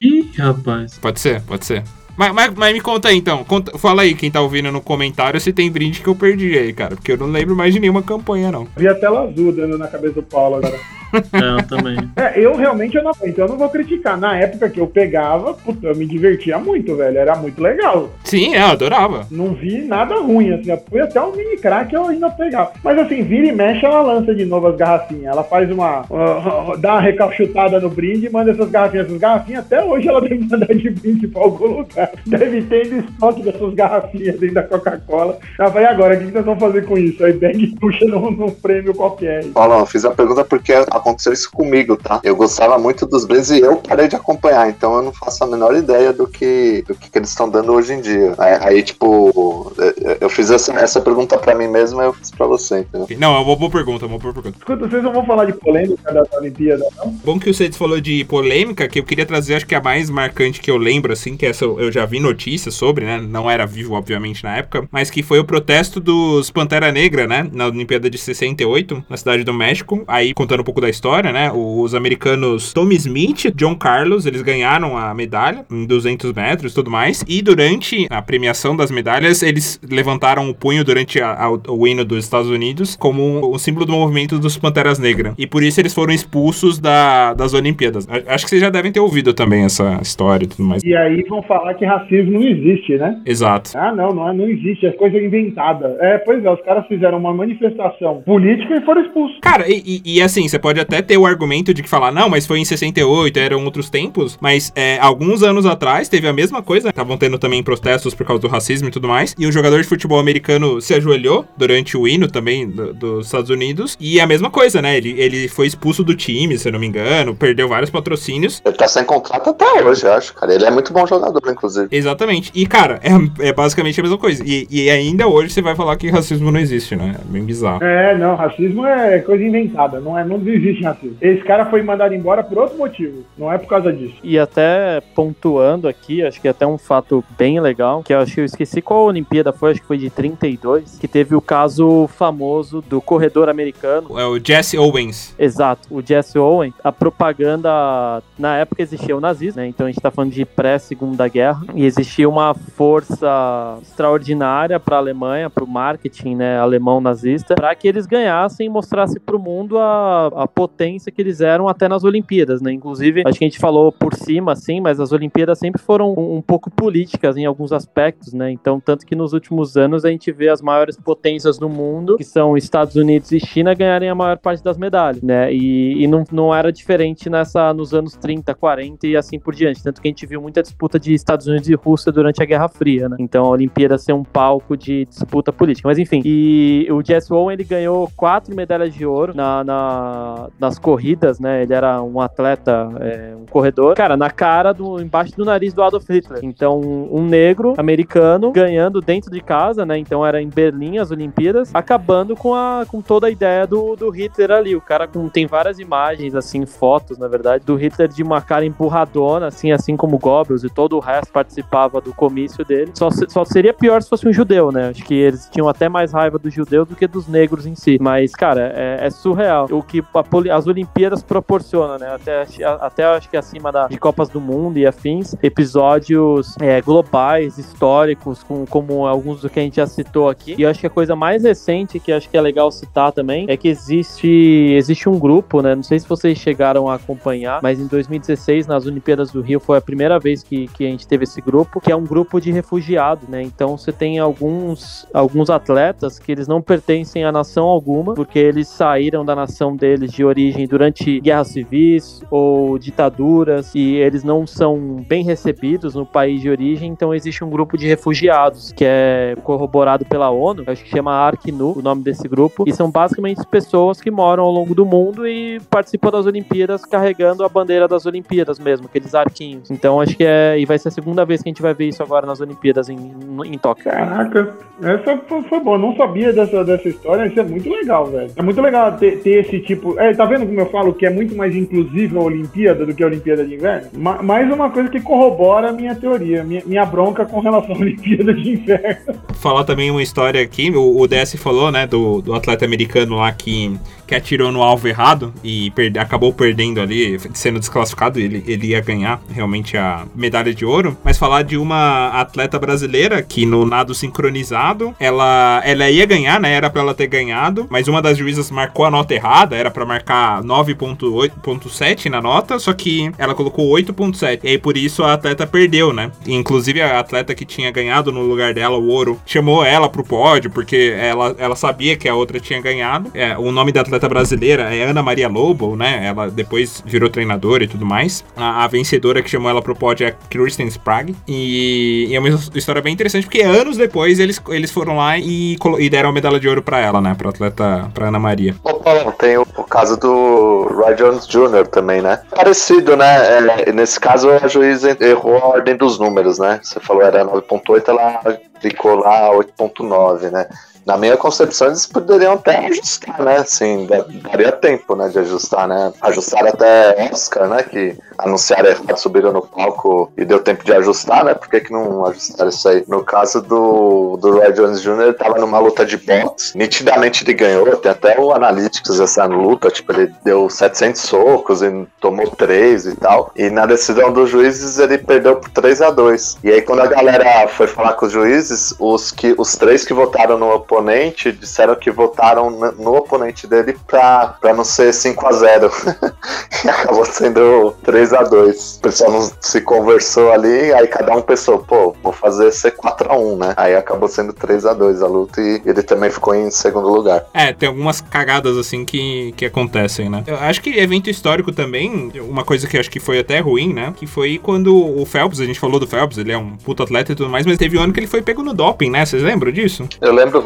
Ih, 0.02 0.30
rapaz. 0.38 0.98
Pode 1.00 1.20
ser, 1.20 1.42
pode 1.44 1.66
ser. 1.66 1.84
Mas, 2.18 2.32
mas, 2.34 2.54
mas 2.56 2.74
me 2.74 2.82
conta 2.82 3.10
aí 3.10 3.18
então, 3.18 3.44
conta- 3.44 3.78
fala 3.78 4.04
aí 4.04 4.14
quem 4.14 4.30
tá 4.32 4.42
ouvindo 4.42 4.72
no 4.72 4.82
comentário 4.82 5.40
se 5.40 5.52
tem 5.54 5.72
brinde 5.72 6.02
que 6.02 6.08
eu 6.08 6.16
perdi 6.16 6.58
aí, 6.58 6.72
cara, 6.74 6.96
porque 6.96 7.12
eu 7.14 7.18
não 7.18 7.28
lembro 7.28 7.56
mais 7.56 7.74
de 7.74 7.80
nenhuma 7.80 8.02
campanha, 8.04 8.52
não. 8.52 8.68
Vi 8.78 8.88
a 8.88 8.96
tela 8.96 9.24
azul 9.24 9.52
dando 9.52 9.78
na 9.78 9.88
cabeça 9.88 10.16
do 10.16 10.24
Paulo 10.24 10.58
agora. 10.58 10.78
É, 11.14 11.60
eu 11.60 11.68
também. 11.68 11.96
É, 12.16 12.40
eu 12.40 12.56
realmente 12.56 12.98
eu 12.98 13.04
não, 13.04 13.12
então 13.24 13.46
eu 13.46 13.50
não 13.52 13.58
vou 13.60 13.70
criticar. 13.70 14.18
Na 14.18 14.36
época 14.36 14.68
que 14.68 14.80
eu 14.80 14.88
pegava, 14.88 15.54
puta, 15.54 15.86
eu 15.86 15.96
me 15.96 16.08
divertia 16.08 16.58
muito, 16.58 16.96
velho. 16.96 17.16
Era 17.20 17.36
muito 17.36 17.62
legal. 17.62 18.10
Sim, 18.24 18.56
é, 18.56 18.62
eu 18.64 18.66
adorava. 18.70 19.28
Não 19.30 19.54
vi 19.54 19.84
nada 19.84 20.16
ruim, 20.16 20.52
assim. 20.52 20.72
Eu 20.72 20.82
fui 20.90 21.00
até 21.00 21.22
um 21.22 21.32
mini 21.36 21.56
crack 21.58 21.94
eu 21.94 22.08
ainda 22.08 22.32
pegava. 22.32 22.72
Mas 22.84 22.98
assim, 22.98 23.22
vira 23.22 23.46
e 23.46 23.52
mexe, 23.52 23.86
ela 23.86 24.02
lança 24.02 24.34
de 24.34 24.44
novo 24.44 24.66
as 24.66 24.76
garrafinhas. 24.76 25.26
Ela 25.26 25.44
faz 25.44 25.70
uma. 25.70 26.02
uh, 26.10 26.76
dá 26.80 26.94
uma 26.94 27.02
recalchutada 27.02 27.80
no 27.80 27.92
brinde 27.92 28.26
e 28.26 28.30
manda 28.32 28.50
essas 28.50 28.72
garrafinhas. 28.72 29.06
Essas 29.06 29.20
garrafinhas 29.20 29.66
até 29.66 29.84
hoje 29.84 30.08
ela 30.10 30.20
deve 30.20 30.40
mandar 30.50 30.74
de 30.74 30.90
brinde 30.90 31.28
pra 31.28 31.44
algum 31.44 31.68
lugar. 31.78 32.03
Deve 32.26 32.62
ter 32.64 32.84
ainda 32.84 32.96
estoque 32.98 33.42
dessas 33.44 33.74
garrafinhas 33.74 34.40
dentro 34.40 34.56
da 34.56 34.64
Coca-Cola. 34.64 35.38
Ela 35.60 35.72
fala, 35.72 35.82
e 35.82 35.86
agora, 35.88 36.16
o 36.16 36.20
que 36.20 36.26
que 36.28 36.32
nós 36.32 36.46
vamos 36.46 36.60
fazer 36.60 36.86
com 36.86 36.98
isso? 36.98 37.24
Aí 37.24 37.34
pega 37.34 37.58
e 37.58 37.68
puxa 37.76 38.06
num, 38.06 38.32
num 38.32 38.50
prêmio 38.52 38.94
qualquer. 38.94 39.46
Paulão, 39.48 39.80
eu 39.80 39.86
fiz 39.86 40.06
a 40.06 40.12
pergunta 40.12 40.44
porque 40.44 40.74
aconteceu 40.74 41.34
isso 41.34 41.52
comigo, 41.52 41.96
tá? 41.98 42.20
Eu 42.24 42.36
gostava 42.36 42.78
muito 42.78 43.06
dos 43.06 43.26
brindes 43.26 43.52
e 43.52 43.60
eu 43.60 43.78
parei 43.78 44.08
de 44.08 44.16
acompanhar, 44.16 44.70
então 44.70 44.96
eu 44.96 45.04
não 45.04 45.14
faço 45.14 45.44
a 45.44 45.48
menor 45.48 45.76
ideia 45.76 46.12
do 46.14 46.28
que, 46.28 46.84
do 46.88 46.96
que, 46.96 47.10
que 47.10 47.18
eles 47.18 47.30
estão 47.30 47.50
dando 47.50 47.72
hoje 47.74 47.94
em 47.94 48.02
dia. 48.02 48.34
Aí, 48.38 48.58
aí, 48.62 48.84
tipo, 48.84 49.72
eu- 49.78 50.18
eu 50.22 50.30
fiz 50.30 50.50
essa, 50.50 50.74
essa 50.74 51.02
pergunta 51.02 51.38
pra 51.38 51.56
mim 51.56 51.68
mesmo 51.68 52.02
e 52.02 52.06
eu 52.06 52.14
fiz 52.14 52.32
pra 52.32 52.48
você, 52.48 52.80
entendeu? 52.80 53.08
Não, 53.20 53.36
é 53.36 53.40
uma 53.40 53.56
boa 53.56 53.70
pergunta, 53.70 54.06
uma 54.06 54.18
boa 54.18 54.34
pergunta. 54.34 54.58
Escuta, 54.58 54.88
vocês 54.88 55.04
não 55.04 55.14
vão 55.14 55.26
falar 55.26 55.46
de 55.46 55.54
polêmica 55.54 56.12
da 56.14 56.24
Olimpíada, 56.38 56.86
não? 56.98 57.12
Bom 57.24 57.40
que 57.40 57.50
o 57.50 57.54
Cedes 57.54 57.78
falou 57.78 58.00
de 58.02 58.24
polêmica, 58.26 58.88
que 58.88 59.00
eu 59.00 59.04
queria 59.04 59.26
trazer, 59.26 59.56
acho 59.56 59.68
que 59.68 59.76
a 59.76 59.82
mais 59.82 60.10
marcante 60.10 60.60
que 60.62 60.72
eu 60.72 60.78
lembro, 60.78 61.12
assim, 61.14 61.36
que 61.38 61.46
essa 61.46 61.64
eu 61.66 61.74
eu 61.84 61.92
já 61.94 62.06
vi 62.06 62.20
notícias 62.20 62.74
sobre, 62.74 63.06
né? 63.06 63.22
Não 63.22 63.50
era 63.50 63.66
vivo, 63.66 63.94
obviamente, 63.94 64.44
na 64.44 64.58
época, 64.58 64.88
mas 64.92 65.10
que 65.10 65.22
foi 65.24 65.40
o 65.40 65.44
protesto 65.46 66.00
dos 66.00 66.50
Pantera 66.52 66.92
Negra, 66.92 67.28
né? 67.28 67.48
Na 67.54 67.68
Olimpíada 67.68 68.10
de 68.10 68.18
68, 68.18 69.04
na 69.10 69.18
cidade 69.18 69.44
do 69.44 69.54
México. 69.54 70.04
Aí, 70.08 70.34
contando 70.34 70.62
um 70.62 70.64
pouco 70.64 70.82
da 70.82 70.90
história, 70.90 71.32
né? 71.32 71.52
Os 71.54 71.94
americanos 71.96 72.74
Tommy 72.74 72.96
Smith, 72.96 73.52
John 73.56 73.76
Carlos, 73.76 74.26
eles 74.26 74.42
ganharam 74.42 74.98
a 74.98 75.14
medalha 75.14 75.66
em 75.72 75.86
200 75.86 76.34
metros 76.34 76.72
e 76.72 76.76
tudo 76.76 76.90
mais. 76.92 77.24
E 77.28 77.42
durante 77.42 78.08
a 78.10 78.22
premiação 78.22 78.76
das 78.76 78.90
medalhas, 78.92 79.44
eles 79.44 79.80
levantaram 79.88 80.50
o 80.50 80.54
punho 80.54 80.84
durante 80.84 81.22
a- 81.22 81.34
a- 81.46 81.52
o 81.72 81.88
hino 81.88 82.04
dos 82.04 82.24
Estados 82.24 82.50
Unidos 82.50 82.96
como 82.96 83.40
o 83.54 83.58
símbolo 83.60 83.86
do 83.86 83.92
movimento 83.92 84.40
dos 84.40 84.58
Panteras 84.58 84.98
Negras. 85.00 85.34
E 85.38 85.46
por 85.46 85.64
isso 85.64 85.80
eles 85.80 85.94
foram 85.94 86.14
expulsos 86.14 86.80
da- 86.80 87.34
das 87.34 87.54
Olimpíadas. 87.54 88.08
Acho 88.28 88.46
que 88.46 88.50
vocês 88.50 88.62
já 88.62 88.70
devem 88.70 88.92
ter 88.92 89.00
ouvido 89.00 89.34
também 89.34 89.64
essa 89.64 90.00
história 90.02 90.46
e 90.46 90.48
tudo 90.48 90.64
mais. 90.64 90.84
E 90.84 90.96
aí 90.96 91.24
vão 91.30 91.42
falar 91.44 91.74
que 91.76 91.83
que 91.84 91.86
racismo 91.86 92.40
não 92.40 92.44
existe, 92.44 92.98
né? 92.98 93.20
Exato. 93.26 93.72
Ah, 93.76 93.94
não, 93.94 94.14
não, 94.14 94.34
não 94.34 94.48
existe, 94.48 94.86
é 94.86 94.92
coisa 94.92 95.18
inventada. 95.18 95.98
É, 96.00 96.18
pois 96.20 96.44
é, 96.44 96.50
os 96.50 96.62
caras 96.62 96.88
fizeram 96.88 97.18
uma 97.18 97.34
manifestação 97.34 98.22
política 98.22 98.76
e 98.76 98.82
foram 98.86 99.02
expulsos. 99.02 99.38
Cara, 99.42 99.68
e, 99.68 100.02
e, 100.06 100.18
e, 100.18 100.22
assim, 100.22 100.48
você 100.48 100.58
pode 100.58 100.80
até 100.80 101.02
ter 101.02 101.18
o 101.18 101.26
argumento 101.26 101.74
de 101.74 101.84
que 101.84 101.90
falar, 101.90 102.12
não, 102.12 102.30
mas 102.30 102.48
foi 102.48 102.60
em 102.60 102.66
68, 102.66 103.38
eram 103.38 103.66
outros 103.66 103.90
tempos, 103.90 104.38
mas 104.42 104.72
é, 104.76 104.98
alguns 105.00 105.44
anos 105.44 105.66
atrás 105.66 106.08
teve 106.08 106.28
a 106.28 106.34
mesma 106.34 106.64
coisa, 106.64 106.90
estavam 106.90 107.18
tendo 107.18 107.38
também 107.38 107.62
protestos 107.62 108.16
por 108.16 108.26
causa 108.26 108.42
do 108.42 108.48
racismo 108.48 108.88
e 108.88 108.92
tudo 108.92 109.08
mais, 109.08 109.36
e 109.38 109.46
um 109.46 109.52
jogador 109.52 109.82
de 109.82 109.88
futebol 109.88 110.20
americano 110.20 110.80
se 110.80 110.94
ajoelhou 110.94 111.46
durante 111.58 111.98
o 111.98 112.08
hino 112.08 112.30
também 112.30 112.70
do, 112.70 112.94
dos 112.94 113.26
Estados 113.26 113.50
Unidos, 113.50 113.98
e 114.00 114.22
a 114.22 114.28
mesma 114.28 114.50
coisa, 114.50 114.82
né? 114.82 114.96
Ele, 114.96 115.20
ele 115.20 115.48
foi 115.50 115.68
expulso 115.68 116.04
do 116.04 116.16
time, 116.16 116.58
se 116.58 116.70
eu 116.70 116.72
não 116.72 116.80
me 116.80 116.88
engano, 116.88 117.36
perdeu 117.36 117.68
vários 117.68 117.90
patrocínios. 117.90 118.62
Ele 118.64 118.76
tá 118.76 118.88
sem 118.88 119.04
contrato 119.04 119.50
até 119.50 119.84
hoje, 119.84 120.08
acho, 120.08 120.34
cara. 120.34 120.54
Ele 120.54 120.66
é 120.66 120.72
muito 120.72 120.94
bom 120.94 121.06
jogador, 121.06 121.42
inclusive. 121.52 121.73
Exatamente. 121.92 122.52
E, 122.54 122.66
cara, 122.66 123.00
é, 123.04 123.48
é 123.48 123.54
basicamente 123.54 124.00
a 124.00 124.04
mesma 124.04 124.18
coisa. 124.18 124.44
E, 124.46 124.68
e, 124.70 124.90
ainda 124.90 125.28
hoje 125.28 125.54
você 125.54 125.62
vai 125.62 125.76
falar 125.76 125.96
que 125.98 126.10
racismo 126.10 126.52
não 126.52 126.60
existe, 126.60 126.96
né? 126.96 127.16
É 127.20 127.32
bem 127.32 127.44
bizarro. 127.44 127.84
É, 127.84 128.18
não, 128.18 128.36
racismo 128.36 128.86
é 128.86 129.20
coisa 129.20 129.44
inventada. 129.44 130.00
Não, 130.00 130.18
é, 130.18 130.26
não 130.26 130.38
existe 130.48 130.84
racismo. 130.84 131.18
Esse 131.22 131.44
cara 131.44 131.66
foi 131.66 131.82
mandado 131.82 132.14
embora 132.14 132.44
por 132.44 132.58
outro 132.58 132.78
motivo. 132.78 133.24
Não 133.38 133.52
é 133.52 133.58
por 133.58 133.68
causa 133.68 133.92
disso. 133.92 134.16
E 134.24 134.38
até 134.38 135.02
pontuando 135.16 135.88
aqui, 135.88 136.24
acho 136.24 136.40
que 136.40 136.48
é 136.48 136.52
até 136.52 136.66
um 136.66 136.78
fato 136.78 137.24
bem 137.38 137.60
legal, 137.60 138.04
que 138.04 138.14
eu 138.14 138.20
acho 138.20 138.34
que 138.34 138.42
eu 138.42 138.46
esqueci 138.46 138.82
qual 138.82 139.06
Olimpíada 139.06 139.52
foi, 139.52 139.72
acho 139.72 139.82
que 139.82 139.88
foi 139.88 139.98
de 139.98 140.10
32, 140.10 140.98
que 141.00 141.08
teve 141.08 141.36
o 141.36 141.42
caso 141.42 142.08
famoso 142.08 142.82
do 142.82 143.02
corredor 143.02 143.50
americano. 143.50 144.20
É 144.20 144.26
o 144.26 144.40
Jesse 144.44 144.78
Owens. 144.78 145.36
Exato, 145.38 145.88
o 145.90 146.02
Jesse 146.02 146.38
Owens. 146.38 146.74
A 146.84 146.92
propaganda, 146.92 148.22
na 148.38 148.58
época 148.58 148.82
existia 148.82 149.16
o 149.16 149.20
nazismo, 149.20 149.62
né? 149.62 149.68
Então 149.68 149.86
a 149.86 149.90
gente 149.90 150.02
tá 150.02 150.12
falando 150.12 150.32
de 150.32 150.46
pré-segunda 150.46 151.28
guerra, 151.28 151.63
e 151.74 151.86
existia 151.86 152.28
uma 152.28 152.54
força 152.54 153.78
extraordinária 153.82 154.80
para 154.80 154.98
a 154.98 155.00
Alemanha, 155.00 155.50
para 155.50 155.64
o 155.64 155.68
marketing 155.68 156.36
né, 156.36 156.58
alemão 156.58 157.00
nazista, 157.00 157.56
para 157.56 157.74
que 157.76 157.88
eles 157.88 158.06
ganhassem 158.06 158.68
e 158.68 158.70
mostrassem 158.70 159.22
para 159.22 159.36
o 159.36 159.40
mundo 159.40 159.78
a, 159.78 160.28
a 160.28 160.48
potência 160.48 161.12
que 161.12 161.22
eles 161.22 161.42
eram 161.42 161.68
até 161.68 161.88
nas 161.88 162.04
Olimpíadas, 162.04 162.62
né? 162.62 162.72
Inclusive, 162.72 163.24
acho 163.26 163.38
que 163.38 163.46
a 163.46 163.48
gente 163.48 163.60
falou 163.60 163.92
por 163.92 164.14
cima, 164.14 164.54
assim, 164.54 164.80
mas 164.80 165.00
as 165.00 165.12
Olimpíadas 165.12 165.60
sempre 165.60 165.82
foram 165.82 166.14
um, 166.14 166.38
um 166.38 166.42
pouco 166.42 166.70
políticas 166.70 167.38
em 167.38 167.46
alguns 167.46 167.72
aspectos, 167.72 168.34
né? 168.34 168.52
Então, 168.52 168.80
tanto 168.80 169.06
que 169.06 169.16
nos 169.16 169.34
últimos 169.34 169.78
anos 169.78 170.06
a 170.06 170.10
gente 170.10 170.32
vê 170.32 170.50
as 170.50 170.62
maiores 170.62 170.98
potências 170.98 171.58
do 171.58 171.70
mundo, 171.70 172.18
que 172.18 172.24
são 172.24 172.58
Estados 172.58 172.96
Unidos 172.96 173.32
e 173.32 173.40
China, 173.40 173.74
ganharem 173.74 174.10
a 174.10 174.16
maior 174.16 174.38
parte 174.38 174.64
das 174.64 174.78
medalhas, 174.78 175.22
né? 175.22 175.54
E, 175.54 176.04
e 176.04 176.08
não, 176.08 176.24
não 176.32 176.54
era 176.54 176.72
diferente 176.72 177.30
nessa 177.30 177.74
nos 177.74 177.94
anos 177.94 178.16
30, 178.16 178.54
40 178.54 179.08
e 179.08 179.16
assim 179.16 179.40
por 179.40 179.54
diante. 179.54 179.84
Tanto 179.84 180.02
que 180.02 180.08
a 180.08 180.12
gente 180.12 180.26
viu 180.26 180.42
muita 180.42 180.62
disputa 180.62 181.00
de 181.00 181.14
Estados 181.14 181.48
Unidos 181.48 181.53
e 181.62 181.74
Rússia 181.76 182.12
durante 182.12 182.42
a 182.42 182.46
Guerra 182.46 182.68
Fria, 182.68 183.10
né? 183.10 183.18
Então 183.20 183.46
a 183.46 183.50
Olimpíada 183.50 183.98
ser 183.98 184.14
um 184.14 184.24
palco 184.24 184.76
de 184.76 185.06
disputa 185.06 185.52
política. 185.52 185.88
Mas 185.88 185.98
enfim, 185.98 186.22
e 186.26 186.88
o 186.90 187.04
Jess 187.06 187.30
Owen 187.32 187.54
ele 187.54 187.64
ganhou 187.64 188.10
quatro 188.16 188.56
medalhas 188.56 188.94
de 188.94 189.06
ouro 189.06 189.34
na, 189.36 189.64
na 189.64 190.50
nas 190.60 190.80
corridas, 190.80 191.40
né? 191.40 191.64
Ele 191.64 191.74
era 191.74 192.02
um 192.02 192.20
atleta, 192.20 192.90
é, 193.00 193.34
um 193.36 193.46
corredor, 193.46 193.96
cara, 193.96 194.16
na 194.16 194.30
cara 194.30 194.74
do 194.74 195.02
embaixo 195.02 195.36
do 195.36 195.46
nariz 195.46 195.74
do 195.74 195.84
Adolf 195.84 196.08
Hitler. 196.10 196.40
Então 196.44 196.80
um 196.80 197.26
negro 197.26 197.74
americano 197.78 198.52
ganhando 198.52 199.02
dentro 199.02 199.32
de 199.32 199.42
casa, 199.42 199.86
né? 199.86 199.98
Então 199.98 200.26
era 200.26 200.42
em 200.42 200.50
Berlim 200.50 200.98
as 200.98 201.12
Olimpíadas, 201.12 201.74
acabando 201.74 202.36
com 202.36 202.54
a 202.54 202.86
com 202.88 203.02
toda 203.02 203.28
a 203.28 203.30
ideia 203.30 203.66
do, 203.66 203.96
do 203.96 204.10
Hitler 204.10 204.52
ali. 204.52 204.76
O 204.76 204.82
cara 204.82 205.08
com, 205.08 205.28
tem 205.30 205.46
várias 205.46 205.80
imagens 205.80 206.36
assim, 206.36 206.66
fotos, 206.66 207.18
na 207.18 207.28
verdade, 207.28 207.66
do 207.66 207.76
Hitler 207.76 208.08
de 208.08 208.24
uma 208.24 208.42
cara 208.42 208.66
empurradona, 208.66 209.48
assim, 209.48 209.72
assim 209.72 209.96
como 209.96 210.18
Goebbels 210.18 210.64
e 210.64 210.70
todo 210.70 210.96
o 210.96 211.00
resto 211.00 211.32
participava 211.44 212.00
do 212.00 212.14
comício 212.14 212.64
dele. 212.64 212.92
Só, 212.94 213.10
só 213.12 213.44
seria 213.44 213.74
pior 213.74 214.02
se 214.02 214.10
fosse 214.10 214.28
um 214.28 214.34
judeu, 214.34 214.72
né? 214.72 214.90
Acho 214.90 215.04
que 215.04 215.14
eles 215.14 215.50
tinham 215.52 215.68
até 215.68 215.90
mais 215.90 216.14
raiva 216.14 216.40
dos 216.40 216.54
judeus 216.54 216.88
do 216.88 216.96
que 216.96 217.06
dos 217.06 217.28
negros 217.28 217.66
em 217.66 217.76
si. 217.76 217.98
Mas, 218.00 218.32
cara, 218.32 218.74
é, 218.76 219.06
é 219.06 219.10
surreal 219.10 219.68
o 219.72 219.84
que 219.84 220.02
a, 220.02 220.56
as 220.56 220.68
Olimpíadas 220.68 221.22
proporcionam, 221.22 221.98
né? 222.00 222.16
Até, 222.16 222.46
até 222.80 223.06
acho 223.06 223.30
que 223.30 223.38
acima 223.38 223.72
da, 223.72 223.88
de 223.88 223.98
Copas 223.98 224.30
do 224.30 224.40
Mundo 224.40 224.78
e 224.78 224.88
afins, 224.88 225.36
episódios 225.44 226.56
é, 226.60 226.82
globais, 226.82 227.58
históricos, 227.58 228.42
com, 228.44 228.66
como 228.66 229.06
alguns 229.06 229.42
do 229.42 229.50
que 229.50 229.60
a 229.60 229.64
gente 229.64 229.76
já 229.76 229.86
citou 229.86 230.30
aqui. 230.30 230.56
E 230.58 230.66
acho 230.66 230.80
que 230.80 230.88
a 230.88 230.90
coisa 230.90 231.16
mais 231.16 231.44
recente 231.44 232.00
que 232.00 232.12
acho 232.12 232.30
que 232.30 232.38
é 232.38 232.42
legal 232.42 232.72
citar 232.72 233.12
também 233.12 233.46
é 233.50 233.58
que 233.58 233.68
existe, 233.68 234.28
existe 234.28 235.10
um 235.10 235.20
grupo, 235.20 235.62
né? 235.62 235.76
Não 235.76 235.84
sei 235.84 236.00
se 236.00 236.08
vocês 236.08 236.38
chegaram 236.38 236.90
a 236.90 236.96
acompanhar, 236.96 237.60
mas 237.62 237.80
em 237.80 237.88
2016, 237.88 238.68
nas 238.68 238.86
Olimpíadas 238.86 239.32
do 239.32 239.42
Rio, 239.42 239.60
foi 239.60 239.78
a 239.78 239.82
primeira 239.82 240.20
vez 240.20 240.44
que, 240.44 240.68
que 240.68 240.86
a 240.86 240.90
gente 240.90 241.08
teve 241.08 241.24
esse 241.24 241.33
grupo, 241.42 241.80
que 241.80 241.92
é 241.92 241.96
um 241.96 242.04
grupo 242.04 242.40
de 242.40 242.52
refugiados, 242.52 243.28
né? 243.28 243.42
Então 243.42 243.78
você 243.78 243.92
tem 243.92 244.20
alguns, 244.20 245.08
alguns 245.14 245.50
atletas 245.50 246.20
que 246.20 246.32
eles 246.32 246.48
não 246.48 246.62
pertencem 246.62 247.24
a 247.24 247.32
nação 247.32 247.66
alguma, 247.66 248.14
porque 248.14 248.40
eles 248.40 248.68
saíram 248.68 249.24
da 249.24 249.36
nação 249.36 249.76
deles 249.76 250.12
de 250.12 250.24
origem 250.24 250.68
durante 250.68 251.20
guerras 251.20 251.50
civis 251.50 252.22
ou 252.30 252.78
ditaduras 252.78 253.74
e 253.76 253.96
eles 253.96 254.24
não 254.24 254.48
são 254.48 255.04
bem 255.08 255.24
recebidos 255.24 255.96
no 255.96 256.06
país 256.06 256.42
de 256.42 256.50
origem, 256.50 256.92
então 256.92 257.14
existe 257.14 257.44
um 257.44 257.50
grupo 257.50 257.78
de 257.78 257.88
refugiados 257.88 258.72
que 258.72 258.86
é 258.86 259.36
corroborado 259.44 260.06
pela 260.06 260.30
ONU, 260.30 260.64
acho 260.68 260.84
que 260.84 260.90
chama 260.90 261.12
ARCNU, 261.12 261.78
o 261.78 261.82
nome 261.82 262.04
desse 262.04 262.28
grupo, 262.28 262.64
e 262.68 262.74
são 262.74 262.90
basicamente 262.90 263.46
pessoas 263.48 264.02
que 264.02 264.10
moram 264.10 264.44
ao 264.44 264.52
longo 264.52 264.74
do 264.74 264.86
mundo 264.86 265.28
e 265.28 265.60
participam 265.70 266.12
das 266.12 266.26
Olimpíadas 266.26 266.86
carregando 266.86 267.44
a 267.44 267.50
bandeira 267.50 267.88
das 267.88 268.06
Olimpíadas 268.06 268.60
mesmo, 268.60 268.88
aqueles 268.88 269.14
arquinhos. 269.14 269.70
Então 269.70 270.00
acho 270.00 270.16
que 270.16 270.24
é 270.24 270.58
e 270.58 270.66
vai 270.66 270.78
ser 270.78 270.90
a 270.90 270.92
segunda 270.92 271.13
vez 271.26 271.42
que 271.42 271.50
a 271.50 271.52
gente 271.52 271.62
vai 271.62 271.74
ver 271.74 271.88
isso 271.88 272.02
agora 272.02 272.26
nas 272.26 272.42
Olimpíadas 272.42 272.90
em, 272.90 273.14
em 273.46 273.58
Tóquio. 273.58 273.86
Caraca, 273.86 274.56
essa 274.82 275.18
foi, 275.28 275.44
foi 275.44 275.60
boa. 275.60 275.78
Não 275.78 275.96
sabia 275.96 276.34
dessa, 276.34 276.64
dessa 276.64 276.90
história. 276.90 277.28
Isso 277.28 277.40
é 277.40 277.44
muito 277.44 277.70
legal, 277.70 278.06
velho. 278.08 278.32
É 278.36 278.42
muito 278.42 278.62
legal 278.62 278.98
ter, 278.98 279.20
ter 279.20 279.46
esse 279.46 279.60
tipo. 279.60 280.00
É, 280.00 280.14
tá 280.14 280.26
vendo 280.26 280.46
como 280.46 280.60
eu 280.60 280.70
falo 280.70 280.94
que 280.94 281.06
é 281.06 281.10
muito 281.10 281.36
mais 281.36 281.56
inclusivo 281.56 282.20
a 282.20 282.24
Olimpíada 282.24 282.86
do 282.86 282.94
que 282.94 283.04
a 283.04 283.08
Olimpíada 283.08 283.46
de 283.46 283.54
Inverno? 283.54 283.90
Ma 283.94 284.24
mais 284.24 284.52
uma 284.52 284.70
coisa 284.70 284.90
que 284.90 285.00
corrobora 285.00 285.70
a 285.70 285.74
minha 285.74 285.94
teoria, 285.96 286.44
minha, 286.44 286.64
minha 286.66 286.86
bronca 286.86 287.26
com 287.26 287.40
relação 287.40 287.76
à 287.76 287.78
Olimpíada 287.80 288.34
de 288.34 288.52
Inverno. 288.52 289.14
Falar 289.36 289.64
também 289.64 289.92
uma 289.92 290.02
história 290.02 290.42
aqui, 290.42 290.72
o, 290.72 291.00
o 291.00 291.08
DS 291.08 291.36
falou, 291.36 291.72
né, 291.72 291.86
do, 291.86 292.22
do 292.22 292.34
atleta 292.34 292.66
americano 292.66 293.18
lá 293.18 293.32
que 293.32 293.78
que 294.06 294.16
atirou 294.16 294.52
no 294.52 294.62
alvo 294.62 294.88
errado 294.88 295.34
e 295.44 295.72
acabou 296.00 296.34
perdendo 296.34 296.82
ali, 296.82 297.20
sendo 297.34 297.60
desclassificado, 297.60 298.20
ele, 298.20 298.44
ele 298.48 298.68
ia 298.68 298.82
ganhar 298.82 299.22
realmente 299.30 299.78
a 299.78 300.06
medalha 300.16 300.54
de 300.54 300.66
ouro. 300.66 300.98
Mas 301.04 301.18
falar 301.18 301.44
de 301.44 301.58
uma 301.58 302.10
atleta 302.10 302.60
brasileira 302.60 303.22
que 303.22 303.46
no 303.46 303.66
nado 303.66 303.94
sincronizado, 303.94 304.96
ela, 305.00 305.62
ela 305.66 305.90
ia 305.90 306.06
ganhar, 306.06 306.40
né? 306.40 306.54
Era 306.54 306.70
para 306.70 306.82
ela 306.82 306.94
ter 306.94 307.08
ganhado, 307.08 307.68
mas 307.70 307.88
uma 307.88 308.02
das 308.02 308.18
juízas 308.18 308.52
marcou 308.52 308.86
a 308.86 308.92
nota 308.92 309.14
errada, 309.14 309.56
era 309.56 309.72
para 309.72 309.86
marcar 309.86 310.42
9.7 310.44 312.10
na 312.10 312.22
nota, 312.22 312.60
só 312.60 312.74
que 312.74 313.12
ela 313.18 313.34
colocou 313.34 313.70
8.7. 313.72 314.42
E 314.44 314.50
aí 314.50 314.58
por 314.58 314.78
isso 314.78 315.04
a 315.04 315.14
atleta 315.14 315.48
perdeu, 315.48 315.94
né? 315.94 316.12
Inclusive 316.28 316.82
a 316.82 317.00
atleta 317.00 317.34
que 317.34 317.46
tinha 317.46 317.72
ganhado 317.72 318.12
no 318.12 318.22
lugar 318.22 318.54
dela 318.54 318.78
o 318.78 318.88
ouro 318.88 319.20
chamou 319.26 319.64
ela 319.64 319.90
pro 319.90 320.04
pódio 320.04 320.50
porque 320.52 320.96
ela, 320.98 321.36
ela 321.38 321.56
sabia 321.56 321.96
que 321.96 322.08
a 322.08 322.16
outra 322.16 322.40
tinha 322.40 322.62
ganhado. 322.62 323.12
É, 323.14 323.38
o 323.38 323.52
nome 323.52 323.72
da 323.72 323.82
atleta 323.82 323.93
atleta 323.94 324.10
brasileira 324.10 324.76
é 324.76 324.84
Ana 324.84 325.04
Maria 325.04 325.28
Lobo, 325.28 325.76
né? 325.76 326.08
Ela 326.08 326.30
depois 326.30 326.84
virou 326.86 327.10
treinadora 327.10 327.64
e 327.64 327.68
tudo 327.68 327.86
mais. 327.86 328.24
A, 328.36 328.64
a 328.64 328.68
vencedora 328.68 329.22
que 329.22 329.30
chamou 329.30 329.50
ela 329.50 329.62
pro 329.62 329.76
pódio 329.76 330.08
é 330.08 330.16
Kristen 330.30 330.68
Sprague. 330.68 331.16
E, 331.28 332.08
e, 332.10 332.16
é 332.16 332.20
uma 332.20 332.30
história 332.56 332.82
bem 332.82 332.94
interessante, 332.94 333.26
porque 333.26 333.42
anos 333.42 333.78
depois 333.78 334.20
eles, 334.20 334.42
eles 334.50 334.72
foram 334.72 334.98
lá 334.98 335.18
e, 335.18 335.58
e 335.80 335.90
deram 335.90 336.10
a 336.10 336.14
medalha 336.14 336.40
de 336.40 336.48
ouro 336.48 336.62
pra 336.62 336.80
ela, 336.80 337.00
né? 337.00 337.16
Pra 337.16 337.30
atleta, 337.30 337.92
pra 337.94 338.08
Ana 338.08 338.20
Maria. 338.20 338.56
Opa, 338.64 339.12
tem 339.18 339.38
o, 339.38 339.46
o 339.58 339.64
caso 339.64 339.98
do 339.98 340.68
Roy 340.72 340.96
Jones 340.96 341.28
Jr. 341.28 341.68
também, 341.68 342.02
né? 342.02 342.20
Parecido, 342.32 342.96
né? 342.96 343.38
É, 343.38 343.72
nesse 343.72 344.00
caso 344.00 344.30
a 344.30 344.48
juiz 344.48 344.84
errou 344.84 345.38
a 345.38 345.48
ordem 345.48 345.76
dos 345.76 346.00
números, 346.00 346.40
né? 346.40 346.60
Você 346.64 346.80
falou 346.80 347.04
era 347.04 347.24
9.8, 347.26 347.84
ela 347.88 348.40
clicou 348.60 348.96
lá 348.96 349.30
8.9, 349.32 350.32
né? 350.32 350.48
Na 350.86 350.98
minha 350.98 351.18
concepção, 351.18 351.68
eles 351.68 351.86
poderiam 351.86 352.34
até 352.34 352.68
ajustar, 352.68 353.22
né? 353.22 353.38
Assim, 353.38 353.88
daria 353.88 354.52
tempo, 354.52 354.96
né, 354.96 355.10
de 355.10 355.20
ajustar, 355.20 355.68
né? 355.68 355.94
Ajustar 356.02 356.46
até 356.48 357.10
Oscar, 357.12 357.48
né? 357.48 357.64
Que 357.64 357.98
anunciaram 358.18 358.70
errado, 358.70 358.98
subiram 358.98 359.32
no 359.32 359.42
palco 359.42 360.12
e 360.18 360.26
deu 360.26 360.40
tempo 360.40 360.64
de 360.64 360.74
ajustar, 360.74 361.26
né? 361.26 361.34
Por 361.34 361.50
que, 361.50 361.62
que 361.62 361.72
não 361.72 362.06
ajustaram 362.06 362.50
isso 362.50 362.68
aí? 362.68 362.84
No 362.88 363.04
caso 363.04 363.42
do, 363.42 364.18
do 364.18 364.40
Roy 364.40 364.52
Jones 364.54 364.82
Jr., 364.82 365.02
ele 365.02 365.14
tava 365.14 365.40
numa 365.40 365.60
luta 365.60 365.86
de 365.86 365.98
boxe, 365.98 366.58
nitidamente 366.58 367.24
ele 367.24 367.34
ganhou, 367.34 367.76
tem 367.78 367.92
até 367.92 368.20
o 368.20 368.32
Analytics 368.34 369.00
essa 369.00 369.26
luta, 369.26 369.70
tipo, 369.70 369.92
ele 369.94 370.14
deu 370.24 370.50
700 370.50 371.02
socos 371.02 371.62
e 371.62 371.88
tomou 372.00 372.28
3 372.28 372.86
e 372.86 372.96
tal, 372.96 373.32
e 373.36 373.50
na 373.50 373.66
decisão 373.66 374.12
dos 374.12 374.30
juízes 374.30 374.78
ele 374.80 374.98
perdeu 374.98 375.38
por 375.38 375.50
3 375.50 375.82
a 375.82 375.92
2 375.92 376.40
E 376.44 376.52
aí 376.52 376.62
quando 376.62 376.82
a 376.82 376.88
galera 376.88 377.48
foi 377.48 377.68
falar 377.68 377.94
com 377.94 378.06
os 378.06 378.12
juízes, 378.12 378.74
os, 378.80 379.12
que, 379.12 379.36
os 379.38 379.56
três 379.56 379.86
que 379.86 379.94
votaram 379.94 380.38
no 380.38 380.52
oponente 380.74 381.32
disseram 381.32 381.76
que 381.76 381.92
votaram 381.92 382.50
no 382.50 382.96
oponente 382.96 383.46
dele 383.46 383.78
pra, 383.88 384.36
pra 384.42 384.54
não 384.54 384.64
ser 384.64 384.94
5 384.94 385.28
a 385.28 385.32
0 385.32 385.72
e 386.66 386.70
acabou 386.70 387.06
sendo 387.06 387.76
3 387.84 388.14
a 388.14 388.24
2 388.24 388.78
O 388.78 388.82
pessoal 388.82 389.12
não 389.12 389.32
se 389.40 389.62
conversou 389.62 390.32
ali, 390.32 390.74
aí 390.74 390.88
cada 390.88 391.16
um 391.16 391.22
pensou, 391.22 391.60
pô, 391.60 391.96
vou 392.02 392.12
fazer 392.12 392.52
ser 392.52 392.72
4 392.72 393.12
a 393.12 393.18
1 393.18 393.38
né? 393.38 393.54
Aí 393.56 393.76
acabou 393.76 394.08
sendo 394.08 394.34
3 394.34 394.66
a 394.66 394.74
2 394.74 395.02
a 395.02 395.08
luta 395.08 395.42
e 395.42 395.62
ele 395.66 395.84
também 395.84 396.10
ficou 396.10 396.34
em 396.34 396.50
segundo 396.50 396.88
lugar. 396.88 397.26
É, 397.34 397.54
tem 397.54 397.70
algumas 397.70 398.02
cagadas 398.02 398.58
assim 398.58 398.84
que, 398.84 399.34
que 399.38 399.46
acontecem, 399.46 400.10
né? 400.10 400.24
Eu 400.26 400.38
acho 400.38 400.62
que 400.62 400.78
evento 400.78 401.10
histórico 401.10 401.52
também, 401.52 402.12
uma 402.16 402.44
coisa 402.44 402.68
que 402.68 402.78
acho 402.78 402.90
que 402.90 403.00
foi 403.00 403.20
até 403.20 403.40
ruim, 403.40 403.74
né? 403.74 403.94
Que 403.96 404.08
foi 404.08 404.40
quando 404.42 404.76
o 404.76 405.06
Phelps, 405.06 405.40
a 405.40 405.46
gente 405.46 405.60
falou 405.60 405.80
do 405.80 405.88
Phelps, 405.88 406.18
ele 406.18 406.32
é 406.32 406.38
um 406.38 406.56
puto 406.58 406.84
atleta 406.84 407.12
e 407.12 407.16
tudo 407.16 407.30
mais, 407.30 407.46
mas 407.46 407.58
teve 407.58 407.78
um 407.78 407.82
ano 407.82 407.94
que 407.94 408.00
ele 408.00 408.08
foi 408.08 408.22
pego 408.22 408.44
no 408.44 408.54
doping, 408.54 408.90
né? 408.90 409.06
Vocês 409.06 409.22
lembram 409.22 409.52
disso? 409.52 409.88
Eu 410.02 410.14
lembro 410.14 410.42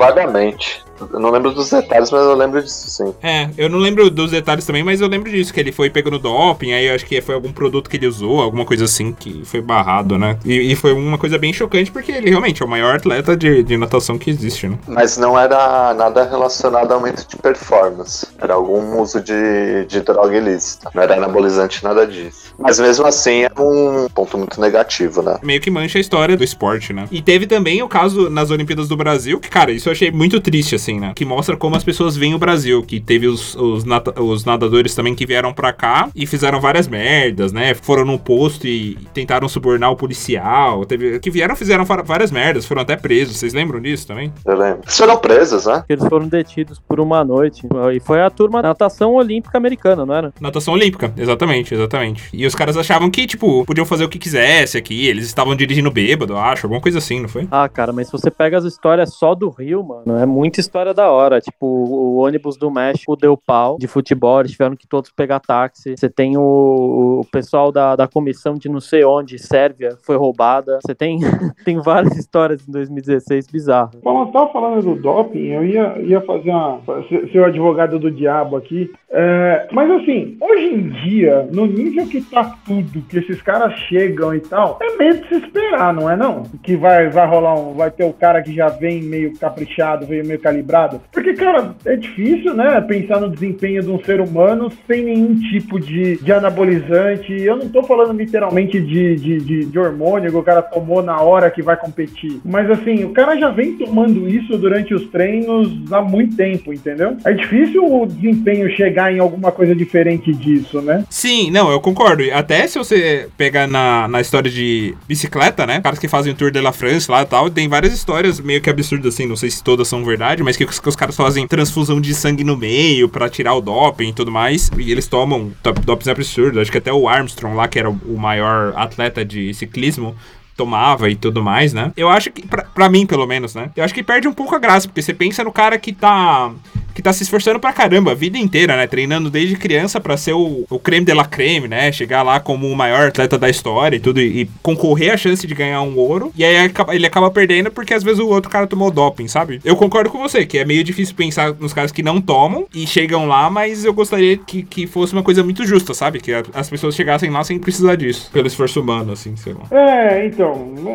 Eu 0.99 1.19
não 1.19 1.29
lembro 1.29 1.51
dos 1.51 1.69
detalhes, 1.69 2.09
mas 2.09 2.21
eu 2.21 2.33
lembro 2.33 2.61
disso 2.61 2.89
sim. 2.89 3.13
É, 3.21 3.49
eu 3.57 3.69
não 3.69 3.77
lembro 3.77 4.09
dos 4.09 4.31
detalhes 4.31 4.65
também, 4.65 4.83
mas 4.83 4.99
eu 4.99 5.07
lembro 5.07 5.29
disso, 5.29 5.53
que 5.53 5.59
ele 5.59 5.71
foi 5.71 5.89
pego 5.89 6.09
no 6.09 6.17
doping, 6.17 6.71
aí 6.71 6.87
eu 6.87 6.95
acho 6.95 7.05
que 7.05 7.21
foi 7.21 7.35
algum 7.35 7.51
produto 7.51 7.89
que 7.89 7.97
ele 7.97 8.07
usou, 8.07 8.41
alguma 8.41 8.65
coisa 8.65 8.85
assim, 8.85 9.11
que 9.11 9.43
foi 9.45 9.61
barrado, 9.61 10.17
né? 10.17 10.37
E, 10.43 10.71
e 10.71 10.75
foi 10.75 10.93
uma 10.93 11.17
coisa 11.17 11.37
bem 11.37 11.53
chocante, 11.53 11.91
porque 11.91 12.11
ele 12.11 12.29
realmente 12.29 12.61
é 12.61 12.65
o 12.65 12.69
maior 12.69 12.95
atleta 12.95 13.37
de, 13.37 13.63
de 13.63 13.77
natação 13.77 14.17
que 14.17 14.29
existe, 14.29 14.67
né? 14.67 14.77
Mas 14.87 15.17
não 15.17 15.37
era 15.37 15.93
nada 15.93 16.23
relacionado 16.27 16.91
a 16.91 16.95
aumento 16.95 17.27
de 17.27 17.37
performance. 17.37 18.27
Era 18.41 18.55
algum 18.55 18.99
uso 18.99 19.21
de, 19.21 19.85
de 19.85 20.01
droga 20.01 20.35
ilícita. 20.35 20.89
Não 20.93 21.03
era 21.03 21.15
anabolizante, 21.15 21.83
nada 21.83 22.07
disso. 22.07 22.53
Mas 22.57 22.79
mesmo 22.79 23.05
assim 23.05 23.43
é 23.43 23.51
um 23.57 24.07
ponto 24.09 24.37
muito 24.37 24.59
negativo, 24.59 25.21
né? 25.21 25.37
Meio 25.43 25.61
que 25.61 25.69
mancha 25.69 25.99
a 25.99 26.01
história 26.01 26.35
do 26.35 26.43
esporte, 26.43 26.91
né? 26.91 27.07
E 27.11 27.21
teve 27.21 27.45
também 27.45 27.83
o 27.83 27.87
caso 27.87 28.29
nas 28.29 28.49
Olimpíadas 28.49 28.87
do 28.87 28.97
Brasil, 28.97 29.39
que, 29.39 29.49
cara, 29.49 29.71
isso 29.71 29.89
eu 29.89 29.93
achei 29.93 30.06
muito 30.11 30.39
triste, 30.39 30.75
assim 30.75 30.97
né? 30.99 31.13
Que 31.15 31.25
mostra 31.25 31.55
como 31.55 31.75
as 31.75 31.83
pessoas 31.83 32.15
veem 32.15 32.33
o 32.33 32.39
Brasil. 32.39 32.83
Que 32.83 32.99
teve 32.99 33.27
os, 33.27 33.55
os, 33.55 33.83
os 34.17 34.45
nadadores 34.45 34.95
também 34.95 35.15
que 35.15 35.25
vieram 35.25 35.53
pra 35.53 35.73
cá 35.73 36.09
e 36.15 36.25
fizeram 36.25 36.59
várias 36.59 36.87
merdas, 36.87 37.51
né? 37.51 37.73
Foram 37.73 38.05
no 38.05 38.19
posto 38.19 38.67
e 38.67 38.97
tentaram 39.13 39.47
subornar 39.47 39.91
o 39.91 39.95
policial. 39.95 40.85
Teve, 40.85 41.19
que 41.19 41.29
vieram 41.29 41.55
fizeram 41.55 41.85
várias 41.85 42.31
merdas, 42.31 42.65
foram 42.65 42.81
até 42.81 42.95
presos. 42.95 43.37
Vocês 43.37 43.53
lembram 43.53 43.79
disso 43.81 44.07
também? 44.07 44.31
Eu 44.45 44.57
lembro. 44.57 44.81
Eles 44.83 44.97
foram 44.97 45.17
presos, 45.17 45.65
né? 45.65 45.83
Eles 45.87 46.05
foram 46.07 46.27
detidos 46.27 46.79
por 46.79 46.99
uma 46.99 47.23
noite. 47.23 47.67
E 47.93 47.99
foi 47.99 48.21
a 48.21 48.29
turma 48.29 48.61
natação 48.61 49.13
olímpica 49.13 49.57
americana, 49.57 50.05
não 50.05 50.13
era? 50.13 50.33
Natação 50.39 50.73
olímpica, 50.73 51.13
exatamente, 51.17 51.73
exatamente. 51.73 52.29
E 52.33 52.45
os 52.45 52.55
caras 52.55 52.77
achavam 52.77 53.09
que, 53.09 53.25
tipo, 53.25 53.65
podiam 53.65 53.85
fazer 53.85 54.03
o 54.05 54.09
que 54.09 54.19
quisesse 54.19 54.77
aqui. 54.77 55.07
Eles 55.07 55.25
estavam 55.25 55.55
dirigindo 55.55 55.91
bêbado, 55.91 56.37
acho, 56.37 56.65
alguma 56.65 56.81
coisa 56.81 56.97
assim, 56.97 57.21
não 57.21 57.29
foi? 57.29 57.47
Ah, 57.51 57.67
cara, 57.67 57.91
mas 57.91 58.07
se 58.07 58.11
você 58.11 58.29
pega 58.29 58.57
as 58.57 58.63
histórias 58.65 59.13
só 59.13 59.33
do 59.33 59.49
Rio, 59.49 59.83
mano, 59.83 59.96
é 60.05 60.25
muita 60.25 60.59
história 60.59 60.93
da 60.93 61.09
hora. 61.09 61.39
Tipo, 61.39 61.65
o 61.65 62.17
ônibus 62.17 62.57
do 62.57 62.69
México 62.71 63.15
deu 63.15 63.37
pau 63.37 63.77
de 63.79 63.87
futebol, 63.87 64.39
eles 64.39 64.51
tiveram 64.51 64.75
que 64.75 64.87
todos 64.87 65.11
pegar 65.11 65.39
táxi. 65.39 65.95
Você 65.97 66.09
tem 66.09 66.37
o, 66.37 67.21
o 67.21 67.25
pessoal 67.31 67.71
da, 67.71 67.95
da 67.95 68.07
comissão 68.07 68.55
de 68.55 68.69
não 68.69 68.79
sei 68.79 69.03
onde, 69.03 69.39
Sérvia, 69.39 69.97
foi 70.05 70.17
roubada. 70.17 70.79
Você 70.83 70.93
tem, 70.93 71.19
tem 71.63 71.79
várias 71.81 72.17
histórias 72.17 72.67
em 72.67 72.71
2016 72.71 73.47
bizarras. 73.47 73.99
Bom, 74.03 74.25
tava 74.31 74.51
falando 74.51 74.81
do 74.81 74.95
doping, 75.01 75.47
eu 75.47 75.65
ia, 75.65 75.97
ia 75.99 76.21
fazer 76.21 76.49
uma. 76.49 76.81
ser 77.09 77.39
o 77.39 77.45
advogado 77.45 77.99
do 77.99 78.11
diabo 78.11 78.55
aqui. 78.55 78.91
É, 79.09 79.67
mas 79.71 79.89
assim, 79.91 80.37
hoje 80.41 80.65
em 80.65 80.89
dia, 80.89 81.47
no 81.51 81.65
nível 81.65 82.05
que 82.07 82.21
tá 82.21 82.55
tudo, 82.65 83.01
que 83.03 83.19
esses 83.19 83.41
caras 83.41 83.73
chegam 83.81 84.35
e 84.35 84.39
tal, 84.41 84.77
é 84.81 84.97
meio 84.97 85.21
de 85.21 85.27
se 85.27 85.35
esperar, 85.35 85.93
não 85.93 86.09
é 86.09 86.15
não? 86.15 86.43
Que 86.61 86.75
vai, 86.75 87.09
vai 87.09 87.27
rolar 87.27 87.55
um. 87.55 87.73
Vai 87.73 87.89
ter 87.89 88.03
o 88.03 88.13
cara 88.13 88.41
que 88.41 88.53
já 88.53 88.67
vem 88.67 89.01
meio 89.01 89.37
caprichado, 89.37 89.86
veio 89.95 90.25
meio 90.25 90.39
calibrado 90.39 91.01
porque, 91.11 91.33
cara, 91.33 91.75
é 91.85 91.95
difícil, 91.95 92.53
né, 92.53 92.79
pensar 92.81 93.19
no 93.19 93.29
desempenho 93.29 93.81
de 93.81 93.89
um 93.89 94.03
ser 94.03 94.21
humano 94.21 94.71
sem 94.85 95.03
nenhum 95.03 95.35
tipo 95.35 95.79
de, 95.79 96.17
de 96.17 96.31
anabolizante. 96.31 97.33
Eu 97.33 97.55
não 97.55 97.69
tô 97.69 97.83
falando 97.83 98.17
literalmente 98.17 98.79
de, 98.79 99.15
de, 99.15 99.37
de, 99.39 99.65
de 99.65 99.79
hormônio 99.79 100.29
que 100.29 100.37
o 100.37 100.43
cara 100.43 100.61
tomou 100.61 101.01
na 101.01 101.19
hora 101.19 101.49
que 101.49 101.61
vai 101.61 101.75
competir. 101.75 102.39
Mas, 102.45 102.69
assim, 102.69 103.03
o 103.03 103.09
cara 103.09 103.35
já 103.37 103.49
vem 103.49 103.77
tomando 103.77 104.27
isso 104.27 104.57
durante 104.57 104.93
os 104.93 105.07
treinos 105.07 105.91
há 105.91 106.01
muito 106.01 106.35
tempo, 106.35 106.73
entendeu? 106.73 107.17
É 107.25 107.33
difícil 107.33 107.83
o 107.83 108.05
desempenho 108.05 108.69
chegar 108.75 109.11
em 109.11 109.19
alguma 109.19 109.51
coisa 109.51 109.75
diferente 109.75 110.31
disso, 110.33 110.81
né? 110.81 111.03
Sim, 111.09 111.49
não, 111.51 111.71
eu 111.71 111.79
concordo. 111.79 112.23
Até 112.31 112.67
se 112.67 112.77
você 112.77 113.27
pegar 113.37 113.67
na, 113.67 114.07
na 114.07 114.21
história 114.21 114.51
de 114.51 114.93
bicicleta, 115.07 115.65
né? 115.65 115.81
Caras 115.81 115.99
que 115.99 116.07
fazem 116.07 116.33
o 116.33 116.35
Tour 116.35 116.51
de 116.51 116.61
la 116.61 116.71
France 116.71 117.09
lá 117.09 117.23
e 117.23 117.25
tal, 117.25 117.49
tem 117.49 117.67
várias 117.67 117.93
histórias 117.93 118.39
meio 118.39 118.61
que 118.61 118.69
absurdas 118.69 119.13
assim, 119.13 119.25
não 119.25 119.35
sei 119.35 119.49
se 119.49 119.63
todas 119.77 119.87
são 119.87 120.03
verdade, 120.03 120.41
mas 120.41 120.57
que 120.57 120.63
os, 120.63 120.79
que 120.79 120.89
os 120.89 120.95
caras 120.95 121.15
fazem 121.15 121.47
transfusão 121.47 122.01
de 122.01 122.13
sangue 122.15 122.43
no 122.43 122.57
meio 122.57 123.07
para 123.07 123.29
tirar 123.29 123.53
o 123.53 123.61
doping 123.61 124.09
e 124.09 124.13
tudo 124.13 124.31
mais. 124.31 124.71
E 124.75 124.91
eles 124.91 125.07
tomam 125.07 125.53
doping 125.85 126.09
absurdos. 126.09 126.59
Acho 126.59 126.71
que 126.71 126.79
até 126.79 126.91
o 126.91 127.07
Armstrong 127.07 127.55
lá, 127.55 127.67
que 127.67 127.77
era 127.77 127.89
o 127.89 128.17
maior 128.17 128.73
atleta 128.75 129.23
de 129.23 129.53
ciclismo, 129.53 130.15
tomava 130.57 131.09
e 131.09 131.15
tudo 131.15 131.41
mais, 131.43 131.73
né? 131.73 131.91
Eu 131.95 132.09
acho 132.09 132.31
que, 132.31 132.45
pra, 132.45 132.63
pra 132.63 132.89
mim 132.89 133.05
pelo 133.05 133.27
menos, 133.27 133.55
né? 133.55 133.69
Eu 133.75 133.83
acho 133.83 133.93
que 133.93 134.03
perde 134.03 134.27
um 134.27 134.33
pouco 134.33 134.55
a 134.55 134.59
graça, 134.59 134.87
porque 134.87 135.01
você 135.01 135.13
pensa 135.13 135.43
no 135.43 135.51
cara 135.51 135.77
que 135.77 135.93
tá 135.93 136.51
que 136.97 137.01
tá 137.03 137.13
se 137.13 137.21
esforçando 137.21 137.59
pra 137.59 137.71
caramba 137.71 138.13
a 138.13 138.15
vida 138.15 138.39
inteira, 138.39 138.75
né? 138.75 138.87
Treinando 138.87 139.29
desde 139.29 139.55
criança 139.55 140.01
para 140.01 140.17
ser 140.17 140.33
o, 140.33 140.65
o 140.67 140.79
creme 140.79 141.05
de 141.05 141.13
la 141.13 141.25
creme, 141.25 141.67
né? 141.67 141.91
Chegar 141.91 142.23
lá 142.23 142.39
como 142.39 142.67
o 142.67 142.75
maior 142.75 143.09
atleta 143.09 143.37
da 143.37 143.47
história 143.47 143.97
e 143.97 143.99
tudo, 143.99 144.19
e, 144.19 144.41
e 144.41 144.49
concorrer 144.63 145.13
a 145.13 145.17
chance 145.17 145.45
de 145.45 145.53
ganhar 145.53 145.79
um 145.83 145.95
ouro. 145.95 146.31
E 146.35 146.43
aí 146.43 146.71
ele 146.91 147.05
acaba 147.05 147.29
perdendo 147.29 147.69
porque 147.69 147.93
às 147.93 148.01
vezes 148.01 148.19
o 148.19 148.27
outro 148.27 148.49
cara 148.49 148.65
tomou 148.65 148.89
doping, 148.89 149.27
sabe? 149.27 149.61
Eu 149.63 149.75
concordo 149.75 150.09
com 150.09 150.17
você, 150.17 150.43
que 150.43 150.57
é 150.57 150.65
meio 150.65 150.83
difícil 150.83 151.13
pensar 151.13 151.53
nos 151.53 151.71
caras 151.71 151.91
que 151.91 152.01
não 152.01 152.19
tomam 152.19 152.65
e 152.73 152.87
chegam 152.87 153.27
lá, 153.27 153.47
mas 153.47 153.85
eu 153.85 153.93
gostaria 153.93 154.35
que, 154.35 154.63
que 154.63 154.87
fosse 154.87 155.13
uma 155.13 155.21
coisa 155.21 155.43
muito 155.43 155.67
justa, 155.67 155.93
sabe? 155.93 156.19
Que 156.19 156.31
as 156.51 156.67
pessoas 156.67 156.95
chegassem 156.95 157.29
lá 157.29 157.43
sem 157.43 157.59
precisar 157.59 157.95
disso, 157.95 158.31
pelo 158.33 158.47
esforço 158.47 158.81
humano, 158.81 159.11
assim, 159.11 159.35
sei 159.35 159.53
lá. 159.53 159.67
É, 159.69 160.25
então, 160.25 160.46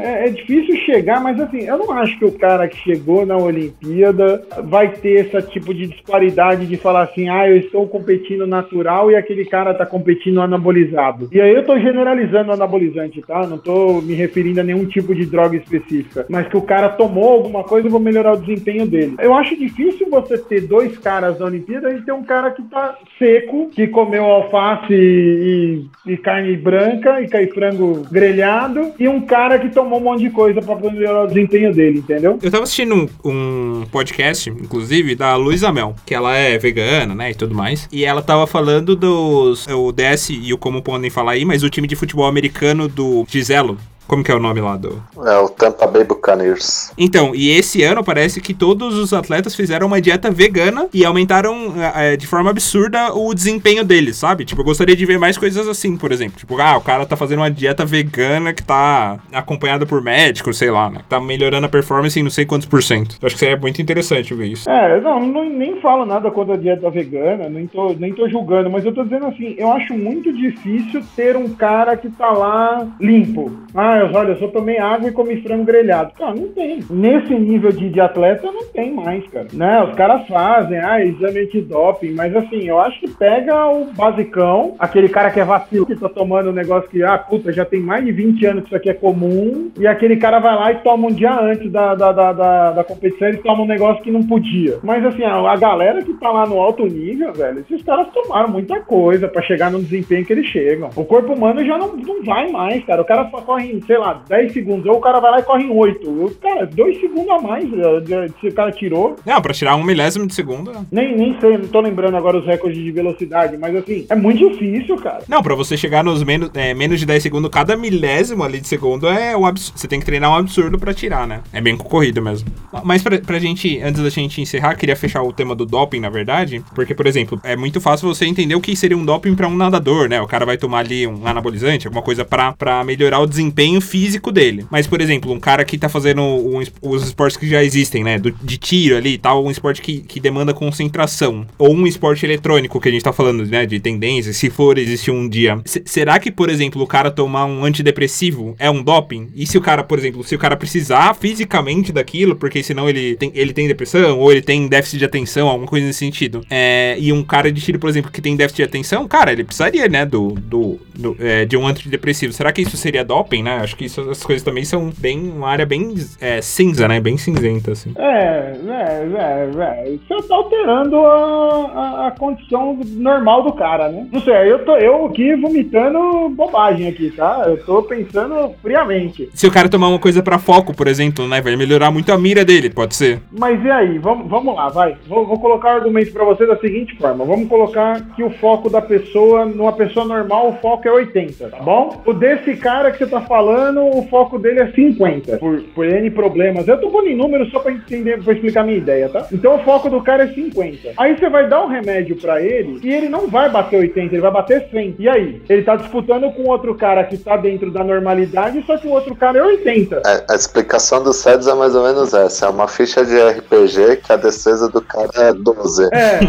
é, 0.02 0.28
é 0.28 0.30
difícil 0.30 0.76
chegar, 0.84 1.20
mas 1.20 1.40
assim, 1.40 1.62
eu 1.64 1.78
não 1.78 1.90
acho 1.92 2.18
que 2.18 2.24
o 2.24 2.32
cara 2.32 2.68
que 2.68 2.76
chegou 2.76 3.26
na 3.26 3.36
Olimpíada 3.36 4.42
vai 4.64 4.88
ter 4.88 5.26
esse 5.26 5.42
tipo 5.50 5.74
de 5.74 5.86
disparidade 5.86 6.66
de 6.66 6.76
falar 6.76 7.02
assim, 7.02 7.28
ah, 7.28 7.48
eu 7.48 7.56
estou 7.56 7.86
competindo 7.86 8.46
natural 8.46 9.10
e 9.10 9.16
aquele 9.16 9.44
cara 9.44 9.74
tá 9.74 9.86
competindo 9.86 10.40
anabolizado. 10.40 11.28
E 11.32 11.40
aí 11.40 11.54
eu 11.54 11.64
tô 11.64 11.78
generalizando 11.78 12.52
anabolizante, 12.52 13.22
tá? 13.22 13.46
Não 13.46 13.58
tô 13.58 14.00
me 14.00 14.14
referindo 14.14 14.60
a 14.60 14.64
nenhum 14.64 14.86
tipo 14.86 15.14
de 15.14 15.26
droga 15.26 15.56
específica, 15.56 16.26
mas 16.28 16.48
que 16.48 16.56
o 16.56 16.62
cara 16.62 16.88
tomou 16.90 17.32
alguma 17.32 17.64
coisa 17.64 17.88
e 17.88 17.90
vou 17.90 18.00
melhorar 18.00 18.34
o 18.34 18.40
desempenho 18.40 18.86
dele. 18.86 19.14
Eu 19.18 19.34
acho 19.34 19.56
difícil 19.56 20.08
você 20.10 20.38
ter 20.38 20.62
dois 20.62 20.98
caras 20.98 21.38
na 21.38 21.46
Olimpíada 21.46 21.92
e 21.92 22.02
ter 22.02 22.12
um 22.12 22.22
cara 22.22 22.50
que 22.50 22.62
tá 22.64 22.96
seco, 23.18 23.70
que 23.70 23.86
comeu 23.86 24.24
alface 24.24 24.92
e, 24.92 25.86
e 26.06 26.16
carne 26.16 26.56
branca 26.56 27.20
e 27.20 27.28
cai 27.28 27.46
frango 27.46 28.02
grelhado, 28.10 28.92
e 28.98 29.08
um 29.08 29.20
cara 29.20 29.41
que 29.58 29.68
tomou 29.68 30.00
um 30.00 30.02
monte 30.02 30.20
de 30.20 30.30
coisa 30.30 30.60
para 30.60 30.76
melhorar 30.90 31.24
o 31.24 31.26
desempenho 31.26 31.72
dele, 31.72 31.98
entendeu? 31.98 32.38
Eu 32.42 32.50
tava 32.50 32.64
assistindo 32.64 32.94
um, 32.94 33.08
um 33.24 33.86
podcast, 33.90 34.50
inclusive, 34.50 35.14
da 35.14 35.36
Luísa 35.36 35.72
Mel, 35.72 35.94
que 36.04 36.14
ela 36.14 36.34
é 36.36 36.58
vegana, 36.58 37.14
né, 37.14 37.30
e 37.30 37.34
tudo 37.34 37.54
mais. 37.54 37.88
E 37.92 38.04
ela 38.04 38.22
tava 38.22 38.46
falando 38.46 38.94
dos. 38.94 39.66
O 39.68 39.92
DS 39.92 40.30
e 40.30 40.52
o 40.52 40.58
Como 40.58 40.82
Podem 40.82 41.10
Falar 41.10 41.32
aí, 41.32 41.44
mas 41.44 41.62
o 41.62 41.70
time 41.70 41.86
de 41.86 41.96
futebol 41.96 42.26
americano 42.26 42.88
do 42.88 43.24
Giselo, 43.28 43.76
como 44.12 44.22
que 44.22 44.30
é 44.30 44.34
o 44.34 44.38
nome 44.38 44.60
lá 44.60 44.76
do. 44.76 45.02
É 45.24 45.38
o 45.38 45.48
Tampa 45.48 45.86
Bay 45.86 46.04
Buccaneers. 46.04 46.92
Então, 46.98 47.34
e 47.34 47.48
esse 47.48 47.82
ano 47.82 48.04
parece 48.04 48.42
que 48.42 48.52
todos 48.52 48.98
os 48.98 49.14
atletas 49.14 49.54
fizeram 49.54 49.86
uma 49.86 50.02
dieta 50.02 50.30
vegana 50.30 50.86
e 50.92 51.02
aumentaram 51.02 51.72
é, 51.96 52.14
de 52.14 52.26
forma 52.26 52.50
absurda 52.50 53.14
o 53.14 53.32
desempenho 53.32 53.82
deles, 53.82 54.18
sabe? 54.18 54.44
Tipo, 54.44 54.60
eu 54.60 54.66
gostaria 54.66 54.94
de 54.94 55.06
ver 55.06 55.18
mais 55.18 55.38
coisas 55.38 55.66
assim, 55.66 55.96
por 55.96 56.12
exemplo. 56.12 56.36
Tipo, 56.36 56.60
ah, 56.60 56.76
o 56.76 56.82
cara 56.82 57.06
tá 57.06 57.16
fazendo 57.16 57.38
uma 57.38 57.50
dieta 57.50 57.86
vegana 57.86 58.52
que 58.52 58.62
tá 58.62 59.18
acompanhada 59.32 59.86
por 59.86 60.02
médico, 60.02 60.52
sei 60.52 60.70
lá, 60.70 60.90
né? 60.90 61.00
Tá 61.08 61.18
melhorando 61.18 61.64
a 61.64 61.70
performance 61.70 62.20
em 62.20 62.22
não 62.22 62.30
sei 62.30 62.44
quantos 62.44 62.68
por 62.68 62.82
cento. 62.82 63.16
Eu 63.18 63.24
acho 63.24 63.34
que 63.34 63.40
seria 63.40 63.56
muito 63.56 63.80
interessante 63.80 64.34
ver 64.34 64.48
isso. 64.48 64.68
É, 64.68 65.00
não, 65.00 65.20
não, 65.20 65.48
nem 65.48 65.80
falo 65.80 66.04
nada 66.04 66.30
contra 66.30 66.52
a 66.52 66.58
dieta 66.58 66.90
vegana, 66.90 67.48
nem 67.48 67.66
tô, 67.66 67.94
nem 67.94 68.12
tô 68.12 68.28
julgando, 68.28 68.68
mas 68.68 68.84
eu 68.84 68.92
tô 68.92 69.04
dizendo 69.04 69.24
assim, 69.24 69.54
eu 69.56 69.72
acho 69.72 69.94
muito 69.94 70.30
difícil 70.34 71.02
ter 71.16 71.34
um 71.34 71.48
cara 71.54 71.96
que 71.96 72.10
tá 72.10 72.30
lá 72.30 72.86
limpo. 73.00 73.50
Ah, 73.74 74.01
olha, 74.12 74.32
eu 74.32 74.38
só 74.38 74.48
tomei 74.48 74.78
água 74.78 75.08
e 75.08 75.12
comi 75.12 75.40
frango 75.42 75.64
grelhado. 75.64 76.12
Cara, 76.18 76.34
não 76.34 76.48
tem. 76.48 76.80
Nesse 76.90 77.34
nível 77.34 77.70
de, 77.72 77.88
de 77.88 78.00
atleta, 78.00 78.50
não 78.50 78.64
tem 78.66 78.92
mais, 78.92 79.26
cara. 79.28 79.46
Né? 79.52 79.82
Os 79.84 79.94
caras 79.94 80.26
fazem, 80.26 80.78
ah, 80.78 81.04
exame 81.04 81.40
antidoping, 81.40 82.12
mas 82.12 82.34
assim, 82.34 82.68
eu 82.68 82.78
acho 82.80 83.00
que 83.00 83.10
pega 83.10 83.66
o 83.68 83.86
basicão, 83.92 84.74
aquele 84.78 85.08
cara 85.08 85.30
que 85.30 85.40
é 85.40 85.44
vacilo, 85.44 85.86
que 85.86 85.96
tá 85.96 86.08
tomando 86.08 86.50
um 86.50 86.54
negócio 86.54 86.88
que, 86.88 87.02
ah, 87.02 87.18
puta, 87.18 87.52
já 87.52 87.64
tem 87.64 87.80
mais 87.80 88.04
de 88.04 88.12
20 88.12 88.46
anos 88.46 88.62
que 88.62 88.68
isso 88.68 88.76
aqui 88.76 88.90
é 88.90 88.94
comum, 88.94 89.70
e 89.78 89.86
aquele 89.86 90.16
cara 90.16 90.38
vai 90.38 90.54
lá 90.54 90.72
e 90.72 90.76
toma 90.76 91.08
um 91.08 91.12
dia 91.12 91.38
antes 91.38 91.70
da, 91.70 91.94
da, 91.94 92.12
da, 92.12 92.32
da, 92.32 92.70
da 92.72 92.84
competição, 92.84 93.28
ele 93.28 93.38
toma 93.38 93.62
um 93.62 93.66
negócio 93.66 94.02
que 94.02 94.10
não 94.10 94.22
podia. 94.22 94.78
Mas 94.82 95.04
assim, 95.04 95.24
a, 95.24 95.34
a 95.34 95.56
galera 95.56 96.02
que 96.02 96.12
tá 96.14 96.30
lá 96.30 96.46
no 96.46 96.60
alto 96.60 96.84
nível, 96.86 97.32
velho, 97.32 97.60
esses 97.60 97.82
caras 97.82 98.08
tomaram 98.08 98.48
muita 98.48 98.80
coisa 98.80 99.28
para 99.28 99.42
chegar 99.42 99.70
no 99.70 99.82
desempenho 99.82 100.24
que 100.24 100.32
eles 100.32 100.46
chegam. 100.46 100.90
O 100.96 101.04
corpo 101.04 101.32
humano 101.32 101.64
já 101.64 101.78
não, 101.78 101.96
não 101.96 102.22
vai 102.22 102.50
mais, 102.50 102.84
cara. 102.84 103.02
O 103.02 103.04
cara 103.04 103.28
só 103.30 103.40
corre 103.40 103.72
sei 103.86 103.98
lá, 103.98 104.22
10 104.28 104.52
segundos. 104.52 104.86
Ou 104.86 104.96
o 104.96 105.00
cara 105.00 105.20
vai 105.20 105.30
lá 105.32 105.38
e 105.40 105.42
corre 105.42 105.64
em 105.64 105.70
8. 105.70 106.36
Cara, 106.40 106.66
2 106.66 107.00
segundos 107.00 107.30
a 107.30 107.38
mais 107.40 107.64
eh, 107.64 108.28
se 108.40 108.48
o 108.48 108.54
cara 108.54 108.72
tirou. 108.72 109.16
Não, 109.24 109.40
pra 109.40 109.52
tirar 109.52 109.76
um 109.76 109.82
milésimo 109.84 110.26
de 110.26 110.34
segundo. 110.34 110.72
né? 110.72 110.84
Nem, 110.90 111.16
nem 111.16 111.38
sei, 111.40 111.58
não 111.58 111.68
tô 111.68 111.80
lembrando 111.80 112.16
agora 112.16 112.38
os 112.38 112.46
recordes 112.46 112.82
de 112.82 112.90
velocidade, 112.90 113.56
mas 113.56 113.74
assim, 113.76 114.06
é 114.08 114.14
muito 114.14 114.48
difícil, 114.50 114.96
cara. 114.96 115.22
Não, 115.28 115.42
pra 115.42 115.54
você 115.54 115.76
chegar 115.76 116.02
nos 116.04 116.22
menos, 116.22 116.50
é, 116.54 116.74
menos 116.74 116.98
de 117.00 117.06
10 117.06 117.22
segundos, 117.22 117.50
cada 117.50 117.76
milésimo 117.76 118.42
ali 118.42 118.60
de 118.60 118.68
segundo 118.68 119.08
é 119.08 119.36
um 119.36 119.46
absurdo. 119.46 119.78
Você 119.78 119.88
tem 119.88 120.00
que 120.00 120.06
treinar 120.06 120.30
um 120.30 120.36
absurdo 120.36 120.78
pra 120.78 120.92
tirar, 120.94 121.26
né? 121.26 121.40
É 121.52 121.60
bem 121.60 121.76
concorrido 121.76 122.20
mesmo. 122.22 122.48
Mas 122.84 123.02
pra, 123.02 123.18
pra 123.18 123.38
gente, 123.38 123.80
antes 123.80 124.02
da 124.02 124.08
gente 124.10 124.40
encerrar, 124.40 124.74
queria 124.76 124.96
fechar 124.96 125.22
o 125.22 125.32
tema 125.32 125.54
do 125.54 125.64
doping, 125.66 126.00
na 126.00 126.08
verdade. 126.10 126.62
Porque, 126.74 126.94
por 126.94 127.06
exemplo, 127.06 127.40
é 127.44 127.56
muito 127.56 127.80
fácil 127.80 128.08
você 128.08 128.24
entender 128.26 128.54
o 128.54 128.60
que 128.60 128.74
seria 128.76 128.96
um 128.96 129.04
doping 129.04 129.34
pra 129.34 129.46
um 129.48 129.56
nadador, 129.56 130.08
né? 130.08 130.20
O 130.20 130.26
cara 130.26 130.44
vai 130.44 130.56
tomar 130.56 130.78
ali 130.80 131.06
um 131.06 131.26
anabolizante, 131.26 131.86
alguma 131.86 132.02
coisa 132.02 132.24
pra, 132.24 132.52
pra 132.52 132.82
melhorar 132.84 133.20
o 133.20 133.26
desempenho 133.26 133.71
físico 133.80 134.30
dele. 134.32 134.64
Mas, 134.70 134.86
por 134.86 135.00
exemplo, 135.00 135.32
um 135.32 135.40
cara 135.40 135.64
que 135.64 135.78
tá 135.78 135.88
fazendo 135.88 136.20
um 136.22 136.62
os 136.82 137.02
esportes 137.04 137.36
que 137.36 137.48
já 137.48 137.62
existem, 137.64 138.04
né? 138.04 138.18
Do- 138.18 138.30
de 138.30 138.56
tiro 138.58 138.96
ali 138.96 139.14
e 139.14 139.18
tal, 139.18 139.44
um 139.44 139.50
esporte 139.50 139.80
que, 139.82 140.00
que 140.00 140.20
demanda 140.20 140.52
concentração. 140.54 141.46
Ou 141.58 141.74
um 141.74 141.86
esporte 141.86 142.24
eletrônico 142.26 142.80
que 142.80 142.88
a 142.88 142.92
gente 142.92 143.02
tá 143.02 143.12
falando, 143.12 143.44
né? 143.46 143.66
De 143.66 143.78
tendência, 143.80 144.32
se 144.32 144.50
for 144.50 144.78
existir 144.78 145.10
um 145.10 145.28
dia. 145.28 145.60
Se- 145.64 145.82
será 145.84 146.18
que, 146.18 146.30
por 146.30 146.50
exemplo, 146.50 146.82
o 146.82 146.86
cara 146.86 147.10
tomar 147.10 147.44
um 147.46 147.64
antidepressivo 147.64 148.54
é 148.58 148.70
um 148.70 148.82
doping? 148.82 149.28
E 149.34 149.46
se 149.46 149.56
o 149.56 149.60
cara, 149.60 149.82
por 149.84 149.98
exemplo, 149.98 150.22
se 150.24 150.34
o 150.34 150.38
cara 150.38 150.56
precisar 150.56 151.14
fisicamente 151.14 151.92
daquilo, 151.92 152.36
porque 152.36 152.62
senão 152.62 152.88
ele 152.88 153.14
tem, 153.16 153.30
ele 153.34 153.52
tem 153.52 153.66
depressão, 153.68 154.18
ou 154.18 154.30
ele 154.32 154.42
tem 154.42 154.66
déficit 154.68 154.98
de 154.98 155.04
atenção, 155.04 155.48
alguma 155.48 155.66
coisa 155.68 155.86
nesse 155.86 155.98
sentido. 155.98 156.44
É, 156.50 156.96
e 156.98 157.12
um 157.12 157.22
cara 157.22 157.50
de 157.52 157.60
tiro, 157.60 157.78
por 157.78 157.88
exemplo, 157.90 158.10
que 158.10 158.20
tem 158.20 158.36
déficit 158.36 158.58
de 158.58 158.62
atenção, 158.64 159.06
cara, 159.08 159.32
ele 159.32 159.44
precisaria, 159.44 159.88
né, 159.88 160.04
do, 160.06 160.32
do, 160.32 160.78
do, 160.94 161.16
é, 161.18 161.44
de 161.44 161.56
um 161.56 161.66
antidepressivo. 161.66 162.32
Será 162.32 162.52
que 162.52 162.62
isso 162.62 162.76
seria 162.76 163.04
doping, 163.04 163.42
né? 163.42 163.61
Acho 163.62 163.76
que 163.76 163.84
isso, 163.84 164.00
essas 164.02 164.24
coisas 164.24 164.42
também 164.42 164.64
são 164.64 164.90
bem, 164.98 165.30
uma 165.30 165.48
área 165.48 165.66
bem 165.66 165.94
é, 166.20 166.40
cinza, 166.40 166.86
né? 166.88 167.00
Bem 167.00 167.16
cinzenta, 167.16 167.72
assim. 167.72 167.92
É, 167.96 168.56
é, 168.68 169.08
é, 169.16 169.50
é. 169.58 169.98
Você 170.08 170.28
tá 170.28 170.34
alterando 170.34 170.96
a, 170.96 171.70
a, 171.74 172.06
a 172.08 172.10
condição 172.12 172.78
normal 172.84 173.42
do 173.44 173.52
cara, 173.52 173.88
né? 173.88 174.06
Não 174.10 174.20
sei, 174.20 174.50
eu 174.50 174.64
tô 174.64 174.76
eu 174.76 175.06
aqui 175.06 175.34
vomitando 175.36 176.28
bobagem 176.30 176.88
aqui, 176.88 177.10
tá? 177.10 177.44
Eu 177.46 177.62
tô 177.64 177.82
pensando 177.82 178.54
friamente. 178.60 179.28
Se 179.34 179.46
o 179.46 179.52
cara 179.52 179.68
tomar 179.68 179.88
uma 179.88 179.98
coisa 179.98 180.22
pra 180.22 180.38
foco, 180.38 180.74
por 180.74 180.86
exemplo, 180.86 181.26
né, 181.28 181.40
vai 181.40 181.56
melhorar 181.56 181.90
muito 181.90 182.12
a 182.12 182.18
mira 182.18 182.44
dele, 182.44 182.70
pode 182.70 182.94
ser. 182.94 183.20
Mas 183.30 183.62
e 183.64 183.70
aí? 183.70 183.98
Vamos, 183.98 184.28
vamos 184.28 184.54
lá, 184.54 184.68
vai. 184.68 184.96
Vou, 185.06 185.26
vou 185.26 185.38
colocar 185.38 185.74
o 185.74 185.76
argumento 185.76 186.12
pra 186.12 186.24
você 186.24 186.46
da 186.46 186.56
seguinte 186.56 186.96
forma. 186.96 187.24
Vamos 187.24 187.48
colocar 187.48 188.00
que 188.14 188.22
o 188.22 188.30
foco 188.30 188.68
da 188.68 188.80
pessoa, 188.80 189.44
numa 189.44 189.72
pessoa 189.72 190.04
normal, 190.04 190.48
o 190.48 190.56
foco 190.60 190.86
é 190.88 190.92
80, 190.92 191.48
tá 191.48 191.58
bom? 191.58 192.02
O 192.04 192.12
desse 192.12 192.56
cara 192.56 192.90
que 192.90 192.98
você 192.98 193.06
tá 193.06 193.20
falando, 193.20 193.51
o 193.78 194.06
foco 194.08 194.38
dele 194.38 194.60
é 194.60 194.72
50, 194.72 195.38
por, 195.38 195.60
por 195.74 195.86
N 195.86 196.10
problemas. 196.10 196.66
Eu 196.66 196.80
tô 196.80 196.90
pondo 196.90 197.08
em 197.08 197.16
números 197.16 197.50
só 197.50 197.60
pra 197.60 197.72
entender, 197.72 198.22
pra 198.22 198.32
explicar 198.32 198.60
a 198.60 198.64
minha 198.64 198.78
ideia, 198.78 199.08
tá? 199.08 199.26
Então 199.32 199.56
o 199.56 199.64
foco 199.64 199.88
do 199.88 200.02
cara 200.02 200.24
é 200.24 200.28
50. 200.28 200.92
Aí 200.96 201.16
você 201.16 201.28
vai 201.28 201.48
dar 201.48 201.64
um 201.64 201.68
remédio 201.68 202.16
pra 202.16 202.42
ele 202.42 202.80
e 202.82 202.92
ele 202.92 203.08
não 203.08 203.28
vai 203.28 203.48
bater 203.48 203.78
80, 203.78 204.14
ele 204.14 204.22
vai 204.22 204.30
bater 204.30 204.68
100. 204.70 204.96
E 204.98 205.08
aí? 205.08 205.42
Ele 205.48 205.62
tá 205.62 205.76
disputando 205.76 206.30
com 206.32 206.48
outro 206.48 206.74
cara 206.74 207.04
que 207.04 207.16
tá 207.16 207.36
dentro 207.36 207.70
da 207.70 207.84
normalidade, 207.84 208.62
só 208.66 208.76
que 208.76 208.86
o 208.86 208.90
outro 208.92 209.14
cara 209.14 209.38
é 209.38 209.42
80. 209.42 210.02
É, 210.06 210.24
a 210.30 210.34
explicação 210.34 211.02
do 211.02 211.12
SEDS 211.12 211.46
é 211.46 211.54
mais 211.54 211.74
ou 211.74 211.84
menos 211.84 212.12
essa. 212.14 212.46
É 212.46 212.48
uma 212.48 212.68
ficha 212.68 213.04
de 213.04 213.16
RPG 213.16 213.98
que 214.04 214.12
a 214.12 214.16
defesa 214.16 214.68
do 214.68 214.80
cara 214.80 215.10
é 215.16 215.32
12. 215.32 215.88
É. 215.92 216.20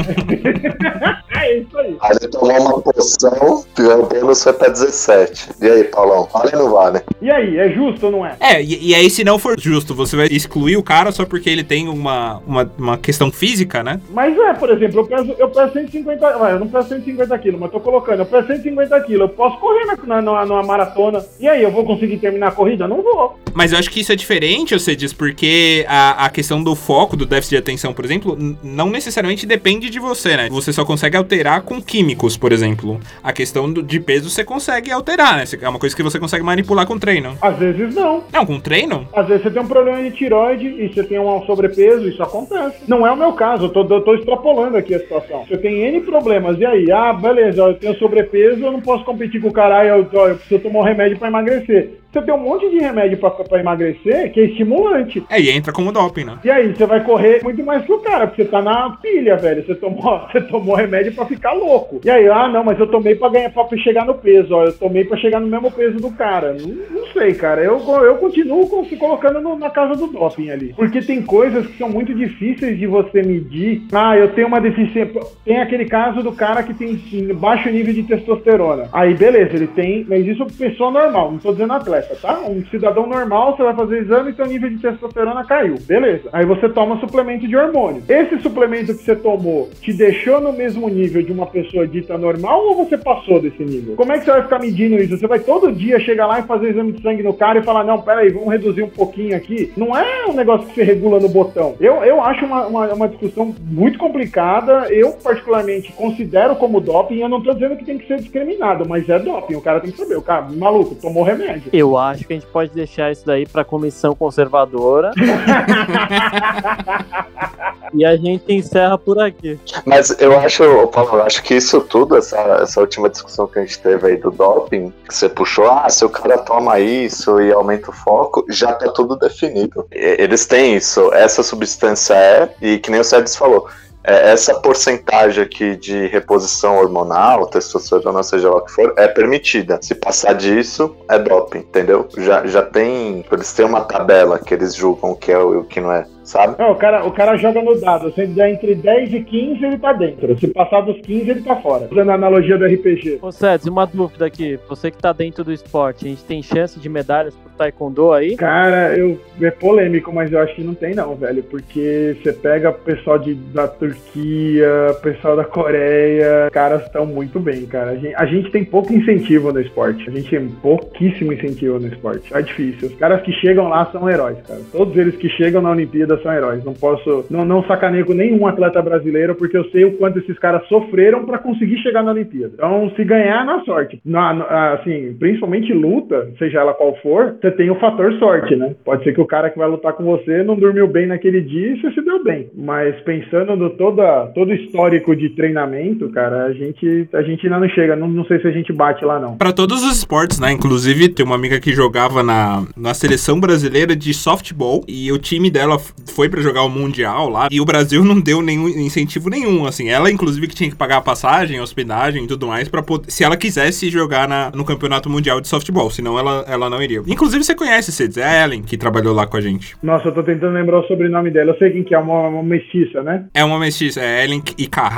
é 1.44 1.58
isso 1.60 1.78
aí. 1.78 1.98
Aí 2.02 2.18
ele 2.20 2.30
tomou 2.30 2.62
uma 2.62 2.82
poção 2.82 3.66
e 3.78 3.82
o 3.82 4.04
bônus 4.04 4.44
foi 4.44 4.54
pra 4.54 4.70
17. 4.70 5.50
E 5.62 5.68
aí, 5.68 5.84
Paulão? 5.86 6.28
Vale 6.32 6.56
ou 6.56 6.64
não 6.64 6.72
vale? 6.72 7.02
E 7.22 7.30
aí, 7.30 7.58
é 7.58 7.70
justo 7.70 8.08
ou 8.08 8.12
não 8.12 8.26
é? 8.26 8.36
É, 8.40 8.62
e, 8.62 8.90
e 8.90 8.96
aí 8.96 9.10
se 9.10 9.24
não 9.24 9.38
for 9.38 9.60
justo, 9.60 9.94
você 9.94 10.16
vai 10.16 10.28
excluir 10.28 10.78
o 10.78 10.84
cara 10.84 11.12
só 11.12 11.26
porque 11.26 11.50
ele 11.50 11.64
tem 11.64 11.88
uma, 11.88 12.42
uma, 12.46 12.72
uma 12.78 12.98
questão 12.98 13.32
física, 13.32 13.84
né? 13.84 14.00
Mas 14.10 14.38
é, 14.38 14.54
por 14.54 14.70
exemplo, 14.70 15.02
eu 15.02 15.06
peso, 15.06 15.36
eu 15.38 15.50
peso 15.50 15.74
150, 15.74 16.38
vai, 16.38 16.54
eu 16.54 16.60
não 16.60 16.68
peso 16.68 16.90
150 16.90 17.38
quilos, 17.40 17.60
mas 17.60 17.72
tô 17.72 17.80
colocando, 17.80 18.20
eu 18.20 18.26
peso 18.26 18.48
150 18.48 19.02
quilos, 19.02 19.22
eu 19.22 19.30
posso 19.30 19.58
correr 19.60 19.86
na, 19.86 19.96
na, 19.96 20.22
numa, 20.22 20.46
numa 20.46 20.64
maratona, 20.64 21.24
e 21.40 21.48
aí, 21.48 21.62
eu 21.62 21.72
vou 21.72 21.86
conseguir 21.86 22.18
terminar 22.18 22.48
a 22.48 22.52
corrida? 22.52 22.88
Não 22.88 23.02
vou. 23.02 23.38
Mas 23.54 23.72
eu 23.72 23.80
acho 23.80 23.90
que 23.90 24.00
isso 24.00 24.12
é 24.12 24.16
diferente, 24.16 24.74
você 24.78 24.96
diz, 24.96 25.14
porque 25.14 25.86
a, 25.88 26.26
a 26.26 26.30
questão 26.30 26.64
do 26.64 26.76
foco, 26.76 27.16
do 27.16 27.26
déficit 27.26 27.52
de 27.52 27.58
atenção, 27.58 27.94
por 27.94 28.06
exemplo, 28.06 28.38
não 28.64 28.90
necessariamente 28.90 29.46
depende 29.46 29.90
de 29.90 30.00
você, 30.00 30.36
né? 30.36 30.50
Você 30.50 30.74
só 30.74 30.84
consegue 30.84 31.16
alterar 31.18 31.33
com 31.66 31.82
químicos, 31.82 32.38
por 32.38 32.52
exemplo. 32.52 33.00
A 33.24 33.34
questão 33.34 33.72
do- 33.72 33.82
de 33.84 34.00
peso 34.00 34.30
você 34.30 34.44
consegue 34.44 34.92
alterar, 34.92 35.38
né? 35.38 35.44
É 35.62 35.70
uma 35.70 35.80
coisa 35.80 35.96
que 35.96 36.04
você 36.04 36.20
consegue 36.20 36.44
manipular 36.44 36.86
com 36.86 36.98
treino. 37.00 37.38
Às 37.42 37.58
vezes 37.58 37.94
não. 37.96 38.24
Não, 38.32 38.46
com 38.46 38.60
treino? 38.60 39.08
Às 39.14 39.28
vezes 39.28 39.44
você 39.44 39.50
tem 39.52 39.62
um 39.62 39.68
problema 39.68 40.02
de 40.02 40.12
tiroide 40.12 40.68
e 40.68 40.94
você 40.94 41.04
tem 41.04 41.20
um 41.20 41.42
sobrepeso, 41.46 42.08
isso 42.08 42.22
acontece. 42.22 42.78
Não 42.88 43.06
é 43.06 43.12
o 43.12 43.18
meu 43.18 43.34
caso, 43.34 43.66
eu 43.66 43.70
tô, 43.70 43.82
eu 43.88 44.02
tô 44.02 44.16
extrapolando 44.16 44.78
aqui 44.78 44.94
a 44.96 45.00
situação. 45.00 45.46
Você 45.48 45.58
tem 45.58 45.82
N 45.84 46.02
problemas, 46.02 46.60
e 46.60 46.66
aí? 46.66 46.92
Ah, 46.92 47.14
beleza, 47.14 47.62
eu 47.62 47.74
tenho 47.76 47.98
sobrepeso, 47.98 48.64
eu 48.64 48.72
não 48.72 48.82
posso 48.82 49.04
competir 49.04 49.42
com 49.42 49.50
o 49.50 49.54
cara, 49.54 49.86
eu, 49.86 50.08
eu, 50.12 50.28
eu 50.28 50.36
preciso 50.38 50.62
tomar 50.62 50.80
um 50.80 50.84
remédio 50.84 51.18
pra 51.18 51.28
emagrecer. 51.28 52.00
Você 52.12 52.22
tem 52.22 52.34
um 52.34 52.38
monte 52.38 52.70
de 52.70 52.78
remédio 52.78 53.18
pra, 53.18 53.32
pra 53.32 53.60
emagrecer 53.60 54.32
que 54.32 54.40
é 54.40 54.44
estimulante. 54.46 55.24
É, 55.32 55.42
e 55.42 55.50
entra 55.50 55.74
como 55.74 55.92
doping, 55.92 56.26
né? 56.26 56.38
E 56.44 56.52
aí, 56.52 56.72
você 56.76 56.86
vai 56.86 57.04
correr 57.04 57.42
muito 57.44 57.64
mais 57.66 57.84
que 57.84 57.92
o 57.92 57.98
cara, 58.00 58.28
porque 58.28 58.44
você 58.44 58.50
tá 58.50 58.62
na 58.62 58.92
pilha, 59.02 59.36
velho. 59.36 59.66
Você 59.66 59.74
tomou, 59.74 60.22
você 60.32 60.40
tomou 60.42 60.76
remédio 60.76 61.14
ficar 61.26 61.54
louco. 61.54 62.00
E 62.04 62.10
aí, 62.10 62.28
ah, 62.28 62.48
não, 62.48 62.64
mas 62.64 62.80
eu 62.80 62.88
tomei 62.88 63.16
pra 63.16 63.30
ganhar, 63.30 63.50
pra 63.52 63.66
chegar 63.78 64.06
no 64.06 64.16
peso, 64.16 64.54
ó. 64.56 64.64
Eu 64.66 64.74
tomei 64.74 65.04
pra 65.04 65.18
chegar 65.18 65.40
no 65.40 65.48
mesmo 65.48 65.72
peso 65.72 65.98
do 65.98 66.12
cara. 66.12 66.54
Não, 66.54 66.68
não 66.68 67.08
sei, 67.14 67.34
cara. 67.34 67.62
Eu, 67.64 67.80
eu 68.04 68.16
continuo 68.16 68.86
se 68.90 68.96
colocando 68.96 69.42
no- 69.42 69.58
na 69.58 69.70
casa 69.70 69.96
do 69.96 70.08
doping 70.08 70.50
ali. 70.50 70.74
Porque 70.76 71.02
tem 71.02 71.22
coisas 71.22 71.66
que 71.68 71.78
são 71.78 71.90
muito 71.90 72.14
difíceis 72.14 72.78
de 72.78 72.88
você 72.88 73.22
medir. 73.24 73.84
Ah, 73.92 74.18
eu 74.18 74.30
tenho 74.30 74.48
uma 74.48 74.60
deficiência. 74.62 75.22
Tem 75.46 75.60
aquele 75.62 75.86
caso 75.86 76.22
do 76.24 76.32
cara 76.32 76.64
que 76.64 76.74
tem 76.74 76.98
baixo 77.36 77.70
nível 77.70 77.94
de 77.94 78.04
testosterona. 78.04 78.88
Aí, 78.94 79.14
beleza, 79.14 79.56
ele 79.56 79.68
tem, 79.68 80.06
mas 80.08 80.26
isso 80.26 80.44
é 80.44 80.46
pessoa 80.70 80.92
normal, 80.92 81.32
não 81.32 81.40
tô 81.40 81.52
dizendo 81.52 81.74
atleta, 81.74 82.16
tá? 82.22 82.40
Um 82.42 82.64
cidadão 82.68 83.06
normal, 83.08 83.56
você 83.56 83.64
vai 83.64 83.74
fazer 83.76 84.00
exame 84.00 84.32
e 84.32 84.36
seu 84.36 84.46
nível 84.46 84.70
de 84.70 84.78
testosterona 84.78 85.44
caiu. 85.46 85.76
Beleza. 85.86 86.30
Aí 86.32 86.46
você 86.46 86.70
toma 86.70 87.00
suplemento 87.00 87.48
de 87.48 87.56
hormônio. 87.56 88.04
Esse 88.08 88.40
suplemento 88.40 88.94
que 88.94 89.04
você 89.04 89.16
tomou 89.16 89.70
te 89.82 89.92
deixou 89.94 90.40
no 90.42 90.54
mesmo 90.54 90.88
nível 90.90 91.13
de 91.22 91.32
uma 91.32 91.46
pessoa 91.46 91.88
dita 91.88 92.18
normal 92.18 92.66
ou 92.66 92.76
você 92.76 92.98
passou 92.98 93.40
desse 93.40 93.64
nível? 93.64 93.96
Como 93.96 94.12
é 94.12 94.18
que 94.18 94.26
você 94.26 94.32
vai 94.32 94.44
ficar 94.44 94.60
medindo 94.60 94.96
isso? 94.96 95.18
Você 95.18 95.28
vai 95.28 95.40
todo 95.40 95.72
dia 95.72 96.00
chegar 96.00 96.26
lá 96.26 96.40
e 96.40 96.44
fazer 96.44 96.70
exame 96.70 96.94
de 96.94 97.02
sangue 97.02 97.22
no 97.22 97.34
cara 97.34 97.60
e 97.60 97.64
falar, 97.64 97.84
não, 97.84 98.02
peraí, 98.02 98.30
vamos 98.30 98.50
reduzir 98.50 98.84
um 98.84 98.90
pouquinho 98.90 99.36
aqui. 99.36 99.72
Não 99.76 99.98
é 99.98 100.26
um 100.26 100.34
negócio 100.34 100.68
que 100.68 100.76
você 100.76 100.84
regula 100.84 101.20
no 101.20 101.30
botão. 101.30 101.76
Eu, 101.80 101.96
eu 102.04 102.22
acho 102.22 102.46
uma, 102.46 102.66
uma, 102.66 102.94
uma 102.94 103.08
discussão 103.08 103.54
muito 103.62 104.00
complicada. 104.00 104.88
Eu, 104.90 105.12
particularmente, 105.12 105.92
considero 105.94 106.56
como 106.56 106.80
doping. 106.80 107.20
Eu 107.20 107.30
não 107.30 107.42
tô 107.42 107.54
dizendo 107.54 107.76
que 107.76 107.86
tem 107.86 107.98
que 107.98 108.08
ser 108.08 108.18
discriminado, 108.18 108.88
mas 108.88 109.08
é 109.10 109.20
doping. 109.20 109.56
O 109.56 109.62
cara 109.62 109.80
tem 109.80 109.92
que 109.92 109.98
saber. 109.98 110.18
O 110.18 110.22
cara, 110.22 110.48
maluco, 110.52 110.96
tomou 110.96 111.24
remédio. 111.24 111.70
Eu 111.74 111.98
acho 111.98 112.26
que 112.26 112.34
a 112.34 112.36
gente 112.36 112.48
pode 112.48 112.72
deixar 112.72 113.12
isso 113.12 113.26
daí 113.26 113.46
pra 113.46 113.64
comissão 113.64 114.16
conservadora. 114.16 115.12
e 117.94 118.06
a 118.06 118.16
gente 118.16 118.52
encerra 118.52 118.98
por 118.98 119.20
aqui. 119.20 119.60
Mas 119.86 120.16
eu 120.20 120.38
acho, 120.40 120.88
eu 121.12 121.24
acho 121.24 121.44
que 121.44 121.56
isso 121.56 121.82
tudo, 121.82 122.18
essa, 122.18 122.38
essa 122.62 122.80
última 122.80 123.10
discussão 123.10 123.48
que 123.48 123.60
a 123.60 123.62
gente 123.62 123.80
teve 123.80 124.08
aí 124.08 124.18
do 124.18 124.32
doping, 124.32 124.94
que 125.08 125.16
você 125.16 125.28
puxou, 125.28 125.70
ah, 125.70 125.90
se 125.90 126.04
o 126.06 126.10
cara 126.10 126.38
toma 126.38 126.80
isso 126.80 127.42
e 127.42 127.52
aumenta 127.52 127.90
o 127.90 127.94
foco, 127.94 128.46
já 128.50 128.74
tá 128.74 128.90
tudo 128.92 129.16
definido. 129.18 129.86
Eles 129.92 130.46
têm 130.46 130.76
isso, 130.76 131.14
essa 131.14 131.44
substância 131.44 132.14
é, 132.14 132.50
e 132.62 132.80
que 132.80 132.92
nem 132.92 133.00
o 133.00 133.04
Sérgio 133.04 133.38
falou, 133.38 133.68
é, 134.04 134.32
essa 134.32 134.56
porcentagem 134.56 135.44
aqui 135.44 135.78
de 135.78 136.08
reposição 136.08 136.78
hormonal, 136.78 137.48
testosterona, 137.48 138.22
seja 138.22 138.50
lá 138.50 138.58
o 138.58 138.62
que 138.62 138.72
for, 138.72 138.94
é 138.98 139.08
permitida. 139.08 139.80
Se 139.82 139.96
passar 139.96 140.34
disso, 140.34 140.96
é 141.10 141.18
doping, 141.18 141.60
entendeu? 141.60 142.08
Já, 142.18 142.46
já 142.46 142.62
tem. 142.62 143.24
Eles 143.32 143.54
têm 143.54 143.66
uma 143.66 143.82
tabela 143.82 144.38
que 144.38 144.54
eles 144.54 144.76
julgam 144.76 145.12
o 145.12 145.16
que 145.16 145.32
é 145.32 145.36
e 145.36 145.38
o 145.38 145.64
que 145.64 145.80
não 145.80 145.92
é, 145.92 146.06
sabe? 146.24 146.56
Não, 146.58 146.72
o 146.72 146.76
cara, 146.76 147.06
o 147.06 147.12
cara 147.12 147.38
joga 147.38 147.62
no 147.62 147.80
dado. 147.80 148.12
Se 148.14 148.22
ele 148.22 148.34
der 148.34 148.52
entre 148.52 148.76
10 148.76 149.14
e 149.14 149.20
15, 149.22 149.66
ele 149.66 149.78
tá 149.78 149.94
dentro. 149.94 150.38
Se 150.40 150.48
passar 150.48 150.82
dos 150.82 151.00
15, 151.02 151.30
ele 151.30 151.42
tá 151.42 151.56
fora. 151.58 151.88
Usando 151.92 152.10
a 152.10 152.16
analogia 152.16 152.58
do 152.58 152.66
RPG. 152.66 153.20
Ô, 153.22 153.32
Sérgio, 153.32 153.72
uma 153.72 153.86
dúvida 153.86 154.26
aqui. 154.26 154.60
Você 154.68 154.92
que 154.92 154.98
tá 154.98 155.12
dentro 155.14 155.44
do 155.44 155.52
esporte, 155.52 156.06
a 156.06 156.10
gente 156.10 156.24
tem 156.24 156.42
chance 156.42 156.80
de 156.80 156.90
medalhas 156.90 157.36
pro 157.36 157.52
Taekwondo 157.58 158.12
aí? 158.12 158.36
Cara, 158.36 158.98
eu, 158.98 159.20
é 159.42 159.52
polêmico, 159.52 160.14
mas 160.14 160.32
eu 160.32 160.40
acho 160.40 160.56
que 160.56 160.64
não 160.64 160.74
tem 160.74 160.94
não, 160.94 161.16
velho. 161.16 161.44
Porque 161.44 162.18
você 162.22 162.34
pega 162.34 162.70
o 162.70 162.74
pessoal 162.74 163.20
de, 163.20 163.34
da 163.36 163.68
Turquia, 163.68 164.96
pessoal 165.02 165.36
da 165.36 165.44
Coreia, 165.44 166.48
os 166.48 166.54
caras 166.54 166.84
estão 166.84 167.06
muito 167.06 167.40
bem, 167.40 167.66
cara. 167.66 167.92
A 167.92 167.96
gente, 167.96 168.16
a 168.16 168.26
gente 168.26 168.52
tem 168.52 168.64
pouco 168.64 168.94
incentivo 168.94 169.52
no 169.52 169.60
esporte. 169.60 170.10
A 170.10 170.12
gente 170.12 170.30
tem 170.30 170.48
pouquíssimo 170.48 171.34
incentivo 171.34 171.80
no 171.80 171.88
esporte. 171.88 172.34
É 172.34 172.42
difícil. 172.42 172.90
Os 172.90 172.96
caras 172.96 173.22
que 173.22 173.32
chegam 173.34 173.68
lá 173.68 173.90
são 173.92 174.10
heróis, 174.10 174.38
cara. 174.48 174.62
Todos 174.72 174.96
eles 174.98 175.16
que 175.16 175.30
chegam 175.30 175.62
na 175.62 175.72
Olimpíada 175.72 176.13
São 176.22 176.34
heróis. 176.34 176.64
Não 176.64 176.74
posso, 176.74 177.26
não, 177.30 177.46
não 177.46 177.64
sacaneio 177.64 178.06
nenhum 178.14 178.46
atleta 178.46 178.82
brasileiro, 178.82 179.36
porque 179.36 179.58
eu 179.58 179.66
sei 179.72 179.86
o 179.86 179.94
quanto 179.98 180.20
esses 180.20 180.38
caras 180.38 180.68
sofreram 180.68 181.26
para 181.26 181.38
conseguir 181.38 181.78
chegar 181.80 182.04
na 182.04 182.12
Olimpíada. 182.12 182.54
Então, 182.56 182.92
se 182.96 183.04
ganhar, 183.04 183.46
na 183.46 183.64
sorte. 183.64 184.00
Na, 184.06 184.34
na, 184.34 184.74
assim, 184.74 185.16
principalmente 185.20 185.74
luta, 185.74 186.30
seja 186.38 186.60
ela 186.60 186.74
qual 186.74 186.96
for, 187.02 187.36
você 187.42 187.52
tem 187.52 187.70
o 187.70 187.80
fator 187.80 188.14
sorte, 188.14 188.56
né? 188.56 188.76
Pode 188.84 189.04
ser 189.04 189.14
que 189.14 189.22
o 189.22 189.26
cara 189.26 189.50
que 189.50 189.58
vai 189.58 189.68
lutar 189.68 189.94
com 189.94 190.04
você 190.04 190.44
não 190.44 190.56
dormiu 190.56 190.88
bem 190.88 191.08
naquele 191.08 191.42
dia 191.42 191.74
e 191.74 191.82
você 191.82 191.92
se 191.92 192.02
deu 192.02 192.24
bem. 192.24 192.50
Mas 192.56 192.96
pensando 193.02 193.56
no 193.56 193.72
toda, 193.72 194.28
todo 194.34 194.54
histórico 194.54 195.16
de 195.16 195.30
treinamento, 195.30 196.10
cara, 196.10 196.46
a 196.46 196.54
gente, 196.54 197.08
a 197.14 197.22
gente 197.22 197.46
ainda 197.46 197.60
não 197.60 197.70
chega. 197.70 197.96
Não, 197.96 198.08
não 198.08 198.26
sei 198.26 198.40
se 198.40 198.48
a 198.48 198.52
gente 198.52 198.72
bate 198.72 199.04
lá, 199.04 199.20
não. 199.20 199.38
Para 199.38 199.54
todos 199.54 199.84
os 199.84 199.98
esportes, 199.98 200.40
né? 200.40 200.52
Inclusive, 200.52 201.10
tem 201.10 201.26
uma 201.26 201.36
amiga 201.36 201.60
que 201.60 201.72
jogava 201.72 202.24
na, 202.24 202.66
na 202.76 202.94
seleção 202.94 203.40
brasileira 203.40 203.96
de 203.96 204.14
softball 204.14 204.84
e 204.88 205.12
o 205.12 205.18
time 205.18 205.50
dela 205.50 205.78
foi 206.12 206.30
para 206.30 206.42
jogar 206.42 206.64
o 206.64 206.70
Mundial 206.70 207.30
lá 207.30 207.48
e 207.52 207.62
o 207.62 207.66
Brasil 207.66 208.04
não 208.04 208.20
deu 208.20 208.42
nenhum 208.42 208.68
incentivo 208.68 209.30
nenhum, 209.30 209.66
assim. 209.66 209.90
Ela, 209.90 210.12
inclusive, 210.12 210.48
que 210.48 210.56
tinha 210.56 210.70
que 210.70 210.76
pagar 210.76 210.98
a 210.98 211.02
passagem, 211.02 211.60
hospedagem 211.60 212.24
e 212.24 212.28
tudo 212.28 212.48
mais 212.48 212.68
para 212.68 212.82
poder, 212.82 213.12
se 213.12 213.24
ela 213.24 213.38
quisesse 213.38 213.90
jogar 213.90 214.28
na, 214.28 214.52
no 214.54 214.66
Campeonato 214.66 215.10
Mundial 215.10 215.40
de 215.42 215.48
Softball, 215.48 215.90
senão 215.90 216.18
ela, 216.18 216.46
ela 216.48 216.70
não 216.70 216.82
iria. 216.82 217.02
Inclusive, 217.08 217.44
você 217.44 217.56
conhece, 217.56 217.92
Cedes, 217.92 218.18
é 218.18 218.24
a 218.24 218.44
Ellen, 218.44 218.64
que 218.64 218.78
trabalhou 218.78 219.14
lá 219.14 219.26
com 219.26 219.38
a 219.38 219.42
gente. 219.42 219.76
Nossa, 219.82 220.08
eu 220.08 220.14
tô 220.14 220.24
tentando 220.24 220.54
lembrar 220.54 220.80
o 220.80 220.88
sobrenome 220.88 221.32
dela. 221.32 221.52
Eu 221.52 221.58
sei 221.58 221.72
quem 221.72 221.84
que 221.84 221.96
é, 221.96 222.00
uma, 222.00 222.28
uma 222.28 222.44
mestiça, 222.44 223.02
né? 223.04 223.26
É 223.34 223.44
uma 223.44 223.60
mestiça, 223.60 224.02
é 224.02 224.24
Ellen 224.24 224.42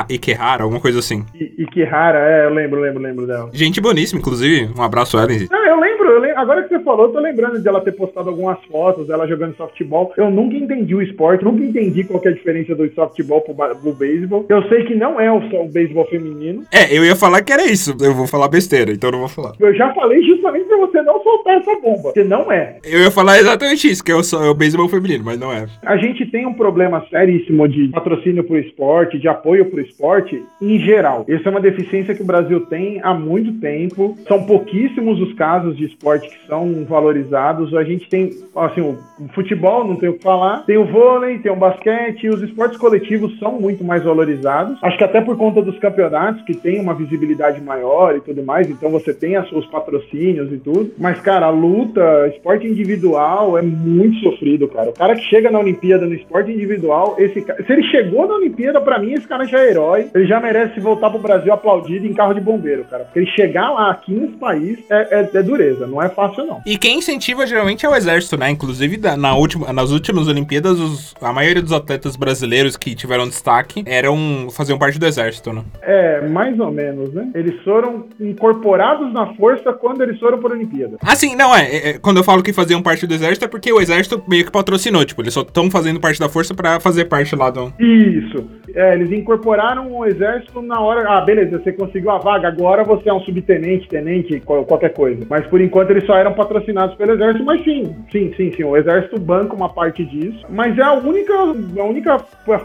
Ikehara, 0.10 0.64
alguma 0.64 0.82
coisa 0.82 1.00
assim. 1.00 1.26
I 1.36 1.64
Ikehara, 1.64 2.20
é, 2.20 2.46
eu 2.46 2.54
lembro, 2.54 2.80
lembro, 2.80 3.02
lembro 3.02 3.28
dela. 3.28 3.50
Gente 3.54 3.82
boníssima, 3.82 4.20
inclusive. 4.20 4.70
Um 4.78 4.82
abraço, 4.82 5.18
Ellen. 5.18 5.48
Ah, 5.52 5.70
eu 5.70 5.80
lembro, 5.80 6.10
eu 6.10 6.20
lembro, 6.20 6.40
agora 6.40 6.64
que 6.64 6.70
você 6.70 6.84
falou, 6.84 7.08
eu 7.08 7.12
tô 7.12 7.20
lembrando 7.20 7.62
de 7.62 7.68
ela 7.68 7.82
ter 7.82 7.92
postado 7.92 8.30
algumas 8.30 8.58
fotos 8.66 9.08
dela 9.08 9.28
jogando 9.28 9.56
softball. 9.56 10.14
Eu 10.18 10.30
nunca 10.30 10.56
entendi 10.56 10.95
o 10.96 11.02
esporte, 11.02 11.44
nunca 11.44 11.64
entendi 11.64 12.04
qual 12.04 12.22
é 12.24 12.30
a 12.30 12.34
diferença 12.34 12.76
do 12.76 12.90
softball 12.94 13.42
pro, 13.42 13.54
pro 13.54 13.94
beisebol. 13.94 14.46
Eu 14.50 14.64
sei 14.68 14.84
que 14.86 14.96
não 14.96 15.20
é 15.20 15.32
o, 15.32 15.38
o 15.38 15.70
beisebol 15.70 16.06
feminino. 16.06 16.64
É, 16.72 16.96
eu 16.96 17.04
ia 17.04 17.16
falar 17.16 17.42
que 17.42 17.54
era 17.54 17.66
isso. 17.66 17.96
Eu 18.02 18.14
vou 18.14 18.28
falar 18.28 18.48
besteira, 18.48 18.92
então 18.92 19.10
eu 19.10 19.14
não 19.14 19.20
vou 19.20 19.30
falar. 19.30 19.54
Eu 19.60 19.74
já 19.74 19.94
falei 19.94 20.22
justamente 20.24 20.66
pra 20.66 20.78
você 20.78 21.02
não 21.02 21.22
soltar 21.22 21.58
essa 21.58 21.80
bomba, 21.80 22.14
que 22.14 22.24
não 22.24 22.52
é. 22.52 22.78
Eu 22.84 23.02
ia 23.02 23.12
falar 23.12 23.40
exatamente 23.40 23.90
isso, 23.90 24.04
que 24.04 24.12
é 24.12 24.16
o, 24.16 24.22
é 24.22 24.50
o 24.50 24.54
beisebol 24.54 24.90
feminino, 24.90 25.24
mas 25.26 25.40
não 25.40 25.52
é. 25.52 25.68
A 25.84 25.98
gente 25.98 26.26
tem 26.26 26.46
um 26.46 26.54
problema 26.54 27.06
seríssimo 27.10 27.68
de 27.68 27.88
patrocínio 27.90 28.44
pro 28.44 28.58
esporte, 28.58 29.20
de 29.20 29.28
apoio 29.28 29.66
pro 29.66 29.82
esporte 29.82 30.44
em 30.62 30.80
geral. 30.80 31.26
Essa 31.28 31.50
é 31.50 31.52
uma 31.52 31.62
deficiência 31.62 32.16
que 32.16 32.22
o 32.22 32.26
Brasil 32.26 32.62
tem 32.62 33.00
há 33.04 33.14
muito 33.14 33.54
tempo. 33.60 34.18
São 34.28 34.44
pouquíssimos 34.46 35.20
os 35.22 35.34
casos 35.34 35.78
de 35.78 35.86
esporte 35.86 36.30
que 36.30 36.48
são 36.48 36.86
valorizados. 36.86 37.74
A 37.76 37.84
gente 37.84 38.10
tem, 38.10 38.32
assim, 38.56 38.82
o 38.82 38.98
futebol, 39.34 39.88
não 39.88 39.96
tem 39.96 40.10
o 40.10 40.14
que 40.14 40.24
falar. 40.24 40.66
Tem 40.66 40.78
o 40.78 40.85
vôlei, 40.86 41.40
tem 41.40 41.52
o 41.52 41.56
basquete. 41.56 42.28
Os 42.28 42.42
esportes 42.42 42.78
coletivos 42.78 43.38
são 43.40 43.60
muito 43.60 43.84
mais 43.84 44.04
valorizados. 44.04 44.78
Acho 44.82 44.98
que 44.98 45.04
até 45.04 45.22
por 45.22 45.38
conta 45.38 45.62
dos 45.62 45.78
campeonatos, 45.80 46.44
que 46.44 46.56
tem 46.56 46.80
uma 46.80 46.94
visibilidade 46.94 47.62
maior 47.62 48.16
e 48.16 48.22
tudo 48.22 48.44
mais. 48.44 48.70
Então 48.70 48.90
você 48.90 49.14
tem 49.14 49.38
os 49.38 49.66
patrocínios 49.68 50.52
e 50.52 50.58
tudo. 50.58 50.92
Mas, 50.98 51.20
cara, 51.20 51.48
a 51.48 51.50
luta, 51.50 52.28
esporte 52.34 52.68
individual 52.68 53.58
é 53.58 53.62
muito 53.62 54.18
sofrido, 54.20 54.68
cara. 54.68 54.90
O 54.90 54.94
cara 54.94 55.16
que 55.16 55.24
chega 55.24 55.52
na 55.52 55.60
Olimpíada 55.60 56.06
no 56.06 56.14
esporte 56.14 56.52
individual, 56.52 57.16
esse 57.18 57.42
se 57.42 57.74
ele 57.74 57.84
chegou 57.84 58.28
na 58.28 58.36
Olimpíada, 58.36 58.82
para 58.82 59.00
mim, 59.00 59.14
esse 59.14 59.28
cara 59.28 59.46
já 59.46 59.60
é 59.60 59.70
herói. 59.70 60.08
Ele 60.14 60.26
já 60.26 60.40
merece 60.40 60.80
voltar 60.80 61.10
pro 61.10 61.20
Brasil 61.20 61.54
aplaudido 61.54 62.06
em 62.06 62.14
carro 62.14 62.34
de 62.34 62.42
bombeiro, 62.42 62.86
cara. 62.86 63.04
Porque 63.06 63.20
ele 63.20 63.32
chegar 63.32 63.72
lá 63.72 63.92
aqui 63.92 64.14
nesse 64.14 64.38
país 64.38 64.80
é, 64.90 65.20
é, 65.20 65.30
é 65.34 65.44
dureza, 65.44 65.88
não 65.88 66.02
é 66.02 66.10
fácil, 66.10 66.46
não. 66.46 66.62
E 66.66 66.78
quem 66.78 66.98
incentiva 66.98 67.46
geralmente 67.46 67.86
é 67.86 67.90
o 67.90 67.96
exército, 67.96 68.38
né? 68.38 68.50
Inclusive, 68.50 68.98
na 69.18 69.36
última, 69.36 69.72
nas 69.72 69.92
últimas 69.92 70.28
Olimpíadas, 70.28 70.75
os, 70.80 71.14
a 71.22 71.32
maioria 71.34 71.62
dos 71.62 71.72
atletas 71.72 72.16
brasileiros 72.16 72.78
que 72.78 72.96
tiveram 72.96 73.28
destaque 73.28 73.84
eram 73.86 74.48
faziam 74.52 74.78
parte 74.78 75.00
do 75.00 75.06
exército, 75.06 75.54
né? 75.54 75.64
É, 75.82 76.28
mais 76.28 76.60
ou 76.60 76.72
menos, 76.72 77.14
né? 77.14 77.30
Eles 77.34 77.62
foram 77.64 78.06
incorporados 78.20 79.12
na 79.14 79.34
força 79.36 79.74
quando 79.74 80.02
eles 80.02 80.20
foram 80.20 80.40
para 80.40 80.54
a 80.54 80.56
Olimpíada. 80.56 80.98
Ah, 81.02 81.16
sim, 81.16 81.36
não, 81.36 81.56
é, 81.56 81.90
é, 81.90 81.98
Quando 82.00 82.18
eu 82.18 82.24
falo 82.24 82.44
que 82.44 82.54
faziam 82.54 82.82
parte 82.82 83.06
do 83.06 83.14
exército, 83.14 83.46
é 83.46 83.48
porque 83.48 83.72
o 83.72 83.82
exército 83.82 84.24
meio 84.28 84.46
que 84.46 84.52
patrocinou, 84.52 85.06
tipo, 85.06 85.22
eles 85.22 85.34
só 85.34 85.42
estão 85.42 85.70
fazendo 85.70 86.00
parte 86.00 86.20
da 86.20 86.30
força 86.30 86.54
para 86.54 86.80
fazer 86.80 87.06
parte 87.06 87.36
lá 87.36 87.50
do. 87.50 87.74
Isso. 87.80 88.48
É, 88.74 88.94
eles 88.94 89.12
incorporaram 89.12 89.92
o 89.92 90.06
exército 90.06 90.62
na 90.62 90.80
hora. 90.80 91.06
Ah, 91.10 91.22
beleza, 91.22 91.60
você 91.60 91.72
conseguiu 91.72 92.12
a 92.12 92.18
vaga, 92.18 92.48
agora 92.48 92.84
você 92.84 93.10
é 93.10 93.14
um 93.14 93.22
subtenente, 93.22 93.88
tenente, 93.88 94.40
qualquer 94.42 94.94
coisa. 94.94 95.26
Mas 95.30 95.46
por 95.48 95.62
enquanto 95.62 95.92
eles 95.92 96.06
só 96.06 96.16
eram 96.16 96.34
patrocinados 96.34 96.96
pelo 96.96 97.14
exército, 97.14 97.46
mas 97.46 97.64
sim, 97.64 97.96
sim, 98.12 98.34
sim, 98.36 98.52
sim. 98.54 98.64
O 98.64 98.76
exército 98.76 99.20
banca 99.20 99.56
uma 99.56 99.70
parte 99.70 100.04
disso. 100.06 100.46
Mas 100.50 100.65
é 100.78 100.82
a 100.82 100.94
única, 100.94 101.34
a 101.34 101.84
única 101.84 102.20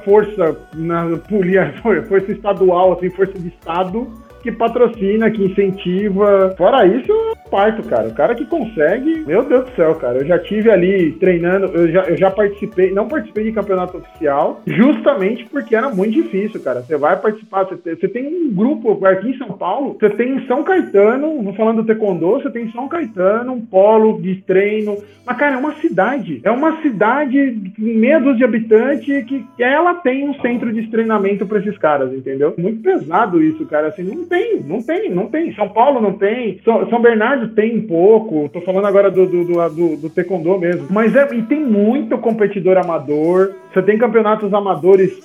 força 0.04 0.56
na 0.74 1.16
polia, 1.28 1.74
força 2.08 2.32
estadual, 2.32 2.92
assim, 2.92 3.10
força 3.10 3.38
de 3.38 3.48
estado 3.48 4.29
que 4.42 4.52
patrocina, 4.52 5.30
que 5.30 5.44
incentiva. 5.44 6.54
Fora 6.56 6.86
isso, 6.86 7.10
eu 7.10 7.36
parto, 7.50 7.82
cara. 7.82 8.08
O 8.08 8.14
cara 8.14 8.34
que 8.34 8.46
consegue, 8.46 9.24
meu 9.26 9.44
Deus 9.44 9.64
do 9.64 9.76
céu, 9.76 9.94
cara. 9.96 10.18
Eu 10.18 10.26
já 10.26 10.38
tive 10.38 10.70
ali 10.70 11.12
treinando, 11.12 11.66
eu 11.66 11.90
já, 11.90 12.02
eu 12.04 12.16
já 12.16 12.30
participei, 12.30 12.92
não 12.92 13.08
participei 13.08 13.44
de 13.44 13.52
campeonato 13.52 13.98
oficial, 13.98 14.62
justamente 14.66 15.44
porque 15.46 15.74
era 15.74 15.90
muito 15.90 16.14
difícil, 16.14 16.60
cara. 16.60 16.82
Você 16.82 16.96
vai 16.96 17.16
participar, 17.16 17.64
você 17.64 17.76
tem, 17.76 17.94
você 17.96 18.08
tem 18.08 18.26
um 18.26 18.52
grupo 18.52 19.04
aqui 19.04 19.30
em 19.30 19.38
São 19.38 19.52
Paulo, 19.52 19.96
você 19.98 20.10
tem 20.10 20.36
em 20.36 20.46
São 20.46 20.62
Caetano, 20.62 21.42
vou 21.42 21.54
falando 21.54 21.82
do 21.82 21.86
Taekwondo, 21.86 22.30
você 22.32 22.50
tem 22.50 22.64
em 22.64 22.72
São 22.72 22.88
Caetano, 22.88 23.52
um 23.52 23.60
polo 23.60 24.20
de 24.20 24.36
treino. 24.36 24.96
Mas, 25.26 25.36
cara, 25.36 25.56
é 25.56 25.58
uma 25.58 25.74
cidade. 25.76 26.40
É 26.42 26.50
uma 26.50 26.80
cidade 26.80 27.60
meia 27.78 28.18
dúzia 28.18 28.38
de 28.38 28.44
habitantes 28.44 29.24
que 29.24 29.44
ela 29.58 29.94
tem 29.94 30.28
um 30.28 30.34
centro 30.40 30.72
de 30.72 30.86
treinamento 30.88 31.46
para 31.46 31.58
esses 31.58 31.76
caras, 31.78 32.12
entendeu? 32.12 32.54
Muito 32.56 32.82
pesado 32.82 33.42
isso, 33.42 33.64
cara. 33.66 33.88
Assim, 33.88 34.02
não 34.02 34.24
tem, 34.30 34.60
não 34.60 34.80
tem, 34.80 35.10
não 35.10 35.26
tem. 35.26 35.52
São 35.54 35.68
Paulo 35.68 36.00
não 36.00 36.12
tem, 36.12 36.60
São, 36.64 37.02
Bernardo 37.02 37.48
tem 37.48 37.76
um 37.76 37.86
pouco. 37.86 38.48
Tô 38.48 38.60
falando 38.60 38.86
agora 38.86 39.10
do, 39.10 39.26
do, 39.26 39.44
do, 39.44 39.68
do, 39.68 39.96
do 39.96 40.10
Taekwondo 40.10 40.56
mesmo. 40.58 40.86
Mas 40.88 41.14
é, 41.16 41.28
e 41.34 41.42
tem 41.42 41.60
muito 41.60 42.16
competidor 42.18 42.78
amador. 42.78 43.52
Você 43.72 43.82
tem 43.82 43.98
campeonatos 43.98 44.52
amadores 44.52 45.20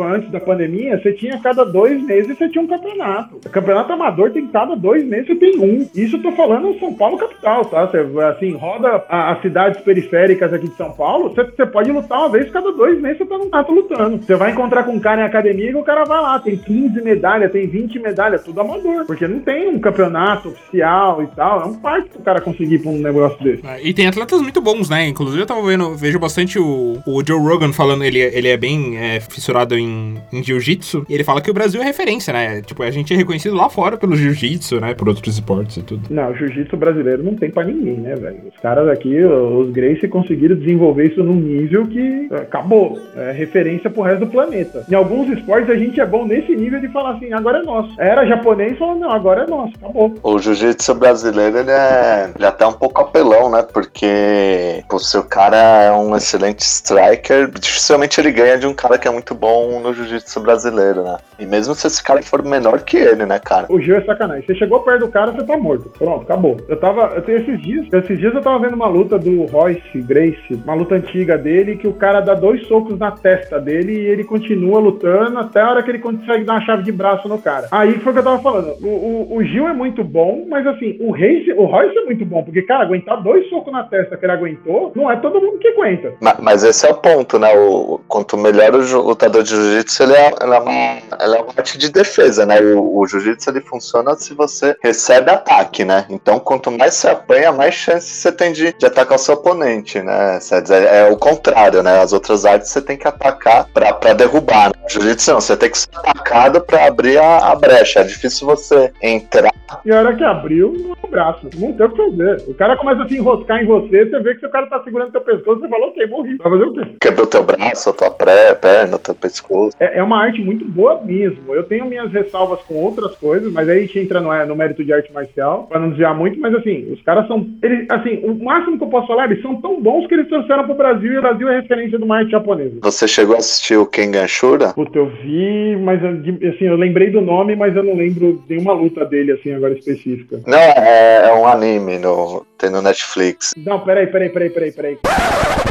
antes 0.00 0.30
da 0.30 0.40
pandemia, 0.40 0.98
você 0.98 1.12
tinha 1.12 1.38
cada 1.40 1.64
dois 1.64 2.00
meses 2.02 2.38
você 2.38 2.48
tinha 2.48 2.62
um 2.62 2.68
campeonato. 2.68 3.38
Campeonato 3.50 3.92
amador 3.92 4.30
tem 4.30 4.46
cada 4.46 4.74
dois 4.76 5.04
meses 5.04 5.26
você 5.26 5.34
tem 5.34 5.58
um. 5.58 5.88
Isso 5.94 6.16
eu 6.16 6.22
tô 6.22 6.32
falando 6.32 6.78
São 6.78 6.94
Paulo 6.94 7.18
capital, 7.18 7.64
tá? 7.64 7.86
Você, 7.86 7.98
assim, 8.22 8.52
roda 8.54 9.04
as 9.08 9.40
cidades 9.42 9.80
periféricas 9.80 10.52
aqui 10.52 10.68
de 10.68 10.76
São 10.76 10.92
Paulo, 10.92 11.30
você, 11.30 11.44
você 11.44 11.66
pode 11.66 11.90
lutar 11.90 12.18
uma 12.18 12.28
vez 12.28 12.50
cada 12.50 12.72
dois 12.72 13.00
meses, 13.00 13.18
você 13.18 13.26
tá 13.26 13.38
num 13.38 13.50
tato 13.50 13.72
lutando. 13.72 14.22
Você 14.22 14.36
vai 14.36 14.52
encontrar 14.52 14.84
com 14.84 14.92
um 14.92 15.00
cara 15.00 15.22
em 15.22 15.24
academia 15.24 15.70
e 15.70 15.74
o 15.74 15.82
cara 15.82 16.04
vai 16.04 16.20
lá, 16.20 16.38
tem 16.38 16.56
15 16.56 17.02
medalhas, 17.02 17.50
tem 17.50 17.66
20 17.66 17.98
medalhas, 17.98 18.44
tudo 18.44 18.60
amador. 18.60 19.06
Porque 19.06 19.26
não 19.26 19.40
tem 19.40 19.68
um 19.68 19.80
campeonato 19.80 20.50
oficial 20.50 21.22
e 21.22 21.26
tal. 21.28 21.62
É 21.62 21.64
um 21.64 21.74
parque 21.74 22.10
pro 22.10 22.22
cara 22.22 22.40
conseguir 22.40 22.78
pra 22.78 22.90
um 22.90 22.98
negócio 22.98 23.42
desse. 23.42 23.66
É, 23.66 23.82
e 23.82 23.92
tem 23.92 24.06
atletas 24.06 24.40
muito 24.40 24.60
bons, 24.60 24.88
né? 24.88 25.06
Inclusive 25.06 25.42
eu 25.42 25.46
tava 25.46 25.62
vendo, 25.62 25.94
vejo 25.96 26.18
bastante 26.18 26.58
o, 26.58 26.98
o 27.06 27.22
Joe 27.26 27.40
Rogan 27.40 27.72
falando, 27.72 27.87
ele, 27.92 28.18
ele 28.18 28.48
é 28.48 28.56
bem 28.56 28.96
é, 28.96 29.20
fissurado 29.20 29.76
em, 29.76 30.16
em 30.32 30.42
jiu-jitsu. 30.42 31.04
E 31.08 31.14
ele 31.14 31.24
fala 31.24 31.40
que 31.40 31.50
o 31.50 31.54
Brasil 31.54 31.80
é 31.80 31.84
referência, 31.84 32.32
né? 32.32 32.62
Tipo, 32.62 32.82
a 32.82 32.90
gente 32.90 33.12
é 33.12 33.16
reconhecido 33.16 33.54
lá 33.54 33.68
fora 33.68 33.96
pelo 33.96 34.16
jiu-jitsu, 34.16 34.80
né? 34.80 34.94
Por 34.94 35.08
outros 35.08 35.34
esportes 35.34 35.76
e 35.76 35.82
tudo. 35.82 36.02
Não, 36.10 36.30
o 36.30 36.34
jiu-jitsu 36.34 36.76
brasileiro 36.76 37.22
não 37.22 37.34
tem 37.34 37.50
pra 37.50 37.64
ninguém, 37.64 37.98
né, 37.98 38.14
velho? 38.14 38.38
Os 38.52 38.60
caras 38.60 38.88
aqui, 38.88 39.22
os 39.24 39.70
Gracie 39.70 40.08
conseguiram 40.08 40.56
desenvolver 40.56 41.08
isso 41.08 41.22
num 41.22 41.34
nível 41.34 41.86
que 41.86 42.28
acabou. 42.32 42.98
É 43.16 43.32
referência 43.32 43.90
pro 43.90 44.02
resto 44.02 44.20
do 44.20 44.26
planeta. 44.26 44.84
Em 44.90 44.94
alguns 44.94 45.28
esportes 45.36 45.70
a 45.70 45.76
gente 45.76 46.00
é 46.00 46.06
bom 46.06 46.26
nesse 46.26 46.54
nível 46.54 46.80
de 46.80 46.88
falar 46.88 47.12
assim, 47.12 47.32
agora 47.32 47.58
é 47.58 47.62
nosso. 47.62 47.94
Era 48.00 48.26
japonês 48.26 48.78
falando, 48.78 49.00
não, 49.00 49.10
agora 49.10 49.44
é 49.44 49.46
nosso, 49.46 49.72
acabou. 49.76 50.14
O 50.22 50.38
jiu-jitsu 50.38 50.94
brasileiro, 50.94 51.58
ele 51.58 51.70
é, 51.70 52.30
ele 52.34 52.44
é 52.44 52.48
até 52.48 52.66
um 52.66 52.72
pouco 52.72 53.00
apelão, 53.00 53.50
né? 53.50 53.62
Porque 53.62 54.82
pô, 54.88 54.98
se 54.98 55.16
o 55.16 55.22
cara 55.22 55.56
é 55.56 55.92
um 55.92 56.16
excelente 56.16 56.60
striker, 56.60 57.50
dificilmente 57.78 58.20
ele 58.20 58.32
ganha 58.32 58.58
de 58.58 58.66
um 58.66 58.74
cara 58.74 58.98
que 58.98 59.06
é 59.06 59.10
muito 59.10 59.34
bom 59.34 59.80
no 59.80 59.94
jiu-jitsu 59.94 60.40
brasileiro, 60.40 61.04
né? 61.04 61.16
E 61.38 61.46
mesmo 61.46 61.74
se 61.74 61.86
esse 61.86 62.02
cara 62.02 62.20
for 62.22 62.42
menor 62.44 62.80
que 62.82 62.96
ele, 62.96 63.24
né, 63.24 63.38
cara? 63.38 63.66
O 63.70 63.80
Gil 63.80 63.96
é 63.96 64.02
sacanagem. 64.02 64.44
Você 64.44 64.54
chegou 64.56 64.80
perto 64.80 65.06
do 65.06 65.08
cara, 65.08 65.30
você 65.30 65.44
tá 65.44 65.56
morto. 65.56 65.90
Pronto, 65.96 66.22
acabou. 66.22 66.56
Eu 66.68 66.76
tava. 66.78 67.12
Eu 67.14 67.22
tenho 67.22 67.38
esses 67.38 67.62
dias. 67.62 67.86
Esses 67.92 68.18
dias 68.18 68.34
eu 68.34 68.42
tava 68.42 68.58
vendo 68.58 68.74
uma 68.74 68.88
luta 68.88 69.18
do 69.18 69.46
Royce 69.46 70.00
Grace, 70.00 70.54
uma 70.64 70.74
luta 70.74 70.96
antiga 70.96 71.38
dele, 71.38 71.76
que 71.76 71.86
o 71.86 71.92
cara 71.92 72.20
dá 72.20 72.34
dois 72.34 72.66
socos 72.66 72.98
na 72.98 73.12
testa 73.12 73.60
dele 73.60 73.92
e 73.92 74.06
ele 74.06 74.24
continua 74.24 74.80
lutando 74.80 75.38
até 75.38 75.60
a 75.60 75.70
hora 75.70 75.82
que 75.82 75.90
ele 75.90 76.00
consegue 76.00 76.44
dar 76.44 76.54
uma 76.54 76.66
chave 76.66 76.82
de 76.82 76.90
braço 76.90 77.28
no 77.28 77.38
cara. 77.38 77.68
Aí 77.70 77.94
foi 78.00 78.10
o 78.10 78.14
que 78.14 78.20
eu 78.20 78.24
tava 78.24 78.42
falando. 78.42 78.74
O, 78.82 78.88
o, 78.88 79.36
o 79.36 79.44
Gil 79.44 79.68
é 79.68 79.72
muito 79.72 80.02
bom, 80.02 80.44
mas 80.48 80.66
assim, 80.66 80.96
o 81.00 81.12
Reis, 81.12 81.46
o 81.56 81.64
Royce 81.64 81.96
é 81.96 82.04
muito 82.04 82.24
bom, 82.24 82.42
porque, 82.42 82.62
cara, 82.62 82.82
aguentar 82.82 83.22
dois 83.22 83.48
socos 83.48 83.72
na 83.72 83.84
testa 83.84 84.16
que 84.16 84.24
ele 84.24 84.32
aguentou, 84.32 84.92
não 84.96 85.10
é 85.10 85.16
todo 85.16 85.40
mundo 85.40 85.58
que 85.58 85.68
aguenta. 85.68 86.14
Mas, 86.20 86.38
mas 86.40 86.64
esse 86.64 86.86
é 86.86 86.90
o 86.90 86.94
ponto, 86.94 87.38
né? 87.38 87.56
O, 87.56 87.67
quanto, 88.08 88.36
melhor 88.36 88.74
o 88.74 89.00
lutador 89.00 89.42
de 89.42 89.50
jiu-jitsu, 89.50 90.02
ele, 90.02 90.14
é, 90.14 90.34
ele, 90.40 90.54
é 90.54 90.58
uma, 90.58 90.72
ele 91.20 91.36
é 91.36 91.40
uma 91.42 91.54
arte 91.56 91.78
de 91.78 91.90
defesa, 91.90 92.46
né? 92.46 92.60
O, 92.60 92.98
o 92.98 93.06
jiu-jitsu 93.06 93.50
ele 93.50 93.60
funciona 93.60 94.14
se 94.14 94.34
você 94.34 94.76
recebe 94.82 95.30
ataque, 95.30 95.84
né? 95.84 96.06
Então, 96.08 96.38
quanto 96.38 96.70
mais 96.70 96.94
você 96.94 97.08
apanha, 97.08 97.52
mais 97.52 97.74
chance 97.74 98.08
você 98.08 98.32
tem 98.32 98.52
de, 98.52 98.72
de 98.72 98.86
atacar 98.86 99.16
o 99.16 99.20
seu 99.20 99.34
oponente, 99.34 100.00
né? 100.00 100.38
É, 100.70 101.00
é 101.00 101.10
o 101.10 101.16
contrário, 101.16 101.82
né? 101.82 102.00
As 102.00 102.12
outras 102.12 102.44
artes 102.44 102.70
você 102.70 102.80
tem 102.80 102.96
que 102.96 103.08
atacar 103.08 103.66
pra, 103.72 103.92
pra 103.92 104.12
derrubar. 104.12 104.68
Né? 104.68 104.84
Jiu-jitsu 104.88 105.32
não, 105.32 105.40
você 105.40 105.56
tem 105.56 105.70
que 105.70 105.78
ser 105.78 105.88
atacado 105.92 106.60
pra 106.60 106.86
abrir 106.86 107.18
a, 107.18 107.50
a 107.50 107.54
brecha. 107.54 108.00
É 108.00 108.04
difícil 108.04 108.46
você 108.46 108.92
entrar. 109.02 109.52
E 109.84 109.92
a 109.92 109.98
hora 109.98 110.16
que 110.16 110.24
abriu, 110.24 110.72
no 110.72 110.96
braço. 111.08 111.48
Não 111.58 111.72
tem 111.72 111.86
o 111.86 111.90
que 111.90 111.96
fazer. 111.96 112.44
O 112.48 112.54
cara 112.54 112.76
começa 112.76 113.02
a 113.02 113.08
se 113.08 113.16
enroscar 113.16 113.62
em 113.62 113.66
você, 113.66 114.06
você 114.06 114.20
vê 114.20 114.34
que 114.34 114.46
o 114.46 114.50
cara 114.50 114.66
tá 114.66 114.82
segurando 114.82 115.12
teu 115.12 115.20
pescoço, 115.20 115.60
você 115.60 115.68
falou, 115.68 115.88
ok, 115.88 116.06
morri. 116.06 116.36
Vai 116.36 116.52
fazer 116.52 116.64
o 116.64 116.72
quê? 116.72 116.80
Quebrou 117.00 117.26
teu 117.26 117.42
braço, 117.42 117.90
a 117.90 117.92
tua 117.92 118.10
pré, 118.10 118.54
perna, 118.54 118.98
teu 118.98 119.14
pescoço. 119.14 119.76
É, 119.80 119.98
é, 119.98 120.02
uma 120.02 120.18
arte 120.18 120.40
muito 120.40 120.64
boa 120.64 121.00
mesmo. 121.02 121.54
Eu 121.54 121.64
tenho 121.64 121.86
minhas 121.86 122.12
ressalvas 122.12 122.60
com 122.62 122.74
outras 122.74 123.14
coisas, 123.16 123.52
mas 123.52 123.68
aí 123.68 123.78
a 123.78 123.80
gente 123.80 123.98
entra 123.98 124.20
no, 124.20 124.46
no 124.46 124.56
mérito 124.56 124.84
de 124.84 124.92
arte 124.92 125.12
marcial, 125.12 125.66
pra 125.68 125.80
não 125.80 125.88
desviar 125.88 126.14
muito, 126.14 126.38
mas 126.40 126.54
assim, 126.54 126.92
os 126.92 127.02
caras 127.02 127.26
são. 127.26 127.46
Eles, 127.62 127.86
assim, 127.90 128.20
o 128.24 128.34
máximo 128.34 128.78
que 128.78 128.84
eu 128.84 128.88
posso 128.88 129.06
falar, 129.06 129.30
eles 129.30 129.42
são 129.42 129.60
tão 129.60 129.80
bons 129.80 130.06
que 130.06 130.14
eles 130.14 130.28
trouxeram 130.28 130.64
pro 130.64 130.74
Brasil 130.74 131.12
e 131.12 131.18
o 131.18 131.22
Brasil 131.22 131.48
é 131.48 131.60
referência 131.60 131.98
de 131.98 132.04
uma 132.04 132.18
arte 132.18 132.30
japonesa. 132.30 132.78
Você 132.82 133.08
chegou 133.08 133.34
a 133.34 133.38
assistir 133.38 133.76
o 133.76 133.86
Kengan 133.86 134.26
Shura? 134.26 134.72
Puta, 134.74 134.98
eu 134.98 135.06
vi, 135.06 135.76
mas 135.76 136.00
assim, 136.04 136.64
eu 136.64 136.76
lembrei 136.76 137.10
do 137.10 137.20
nome, 137.20 137.56
mas 137.56 137.74
eu 137.74 137.82
não 137.82 137.94
lembro 137.94 138.42
nenhuma 138.48 138.72
luta 138.72 139.04
dele, 139.04 139.32
assim, 139.32 139.57
agora 139.58 139.74
específica. 139.74 140.40
Não, 140.46 140.58
é, 140.58 141.28
é 141.28 141.34
um 141.34 141.46
anime 141.46 141.98
no, 141.98 142.46
tem 142.56 142.70
no 142.70 142.82
Netflix. 142.82 143.54
Não, 143.56 143.80
peraí, 143.80 144.06
peraí, 144.06 144.30
peraí, 144.30 144.50
peraí, 144.50 144.72
peraí. 144.72 144.98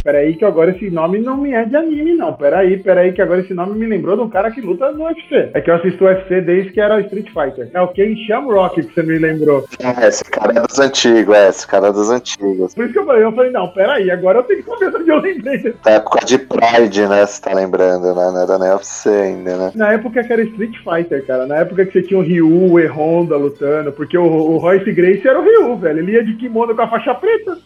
Peraí, 0.02 0.36
que 0.36 0.44
agora 0.44 0.70
esse 0.70 0.88
nome 0.90 1.18
não 1.18 1.36
me 1.36 1.52
é 1.52 1.64
de 1.64 1.76
anime, 1.76 2.14
não. 2.14 2.32
Peraí, 2.32 2.78
peraí, 2.78 3.12
que 3.12 3.20
agora 3.20 3.40
esse 3.40 3.52
nome 3.52 3.78
me 3.78 3.86
lembrou 3.86 4.16
de 4.16 4.22
um 4.22 4.30
cara 4.30 4.50
que 4.50 4.60
luta 4.60 4.90
no 4.92 5.04
UFC. 5.04 5.50
É 5.52 5.60
que 5.60 5.70
eu 5.70 5.74
assisto 5.74 6.02
o 6.02 6.06
UFC 6.06 6.40
desde 6.40 6.72
que 6.72 6.80
era 6.80 7.00
Street 7.02 7.26
Fighter. 7.26 7.68
É 7.74 7.80
o 7.82 7.88
Ken 7.88 8.14
Shamrock 8.26 8.80
que 8.82 8.94
você 8.94 9.02
me 9.02 9.18
lembrou. 9.18 9.64
É, 9.80 10.08
esse 10.08 10.24
cara 10.24 10.58
é 10.58 10.66
dos 10.66 10.78
antigos, 10.78 11.34
é, 11.34 11.48
esse 11.48 11.66
cara 11.66 11.88
é 11.88 11.92
dos 11.92 12.10
antigos. 12.10 12.74
Por 12.74 12.84
isso 12.84 12.92
que 12.92 12.98
eu 12.98 13.04
falei, 13.04 13.24
eu 13.24 13.32
falei, 13.32 13.50
não, 13.50 13.68
peraí, 13.68 14.10
agora 14.10 14.38
eu 14.38 14.42
tenho 14.44 14.62
que 14.62 14.70
saber 14.70 14.96
onde 14.96 15.10
eu 15.10 15.18
lembrei. 15.18 15.74
Da 15.84 15.90
época 15.90 16.24
de 16.24 16.38
Pride, 16.38 17.06
né, 17.06 17.26
você 17.26 17.42
tá 17.42 17.52
lembrando, 17.52 18.14
né? 18.14 18.30
Não 18.32 18.42
era 18.42 18.58
nem 18.58 18.70
UFC 18.70 19.08
ainda, 19.10 19.56
né? 19.56 19.72
Na 19.74 19.92
época 19.92 20.24
que 20.24 20.32
era 20.32 20.42
Street 20.42 20.76
Fighter, 20.78 21.26
cara. 21.26 21.46
Na 21.46 21.56
época 21.56 21.84
que 21.84 21.92
você 21.92 22.02
tinha 22.02 22.18
o 22.18 22.22
Ryu, 22.22 22.72
o 22.72 22.80
E-Honda 22.80 23.36
lutando, 23.36 23.77
porque 23.96 24.16
o, 24.16 24.24
o 24.24 24.58
Royce 24.58 24.92
Grace 24.92 25.26
era 25.26 25.40
o 25.40 25.44
Ryu, 25.44 25.76
velho. 25.76 25.98
Ele 25.98 26.12
ia 26.12 26.24
de 26.24 26.34
kimono 26.34 26.74
com 26.74 26.82
a 26.82 26.88
faixa 26.88 27.14
preta. 27.14 27.58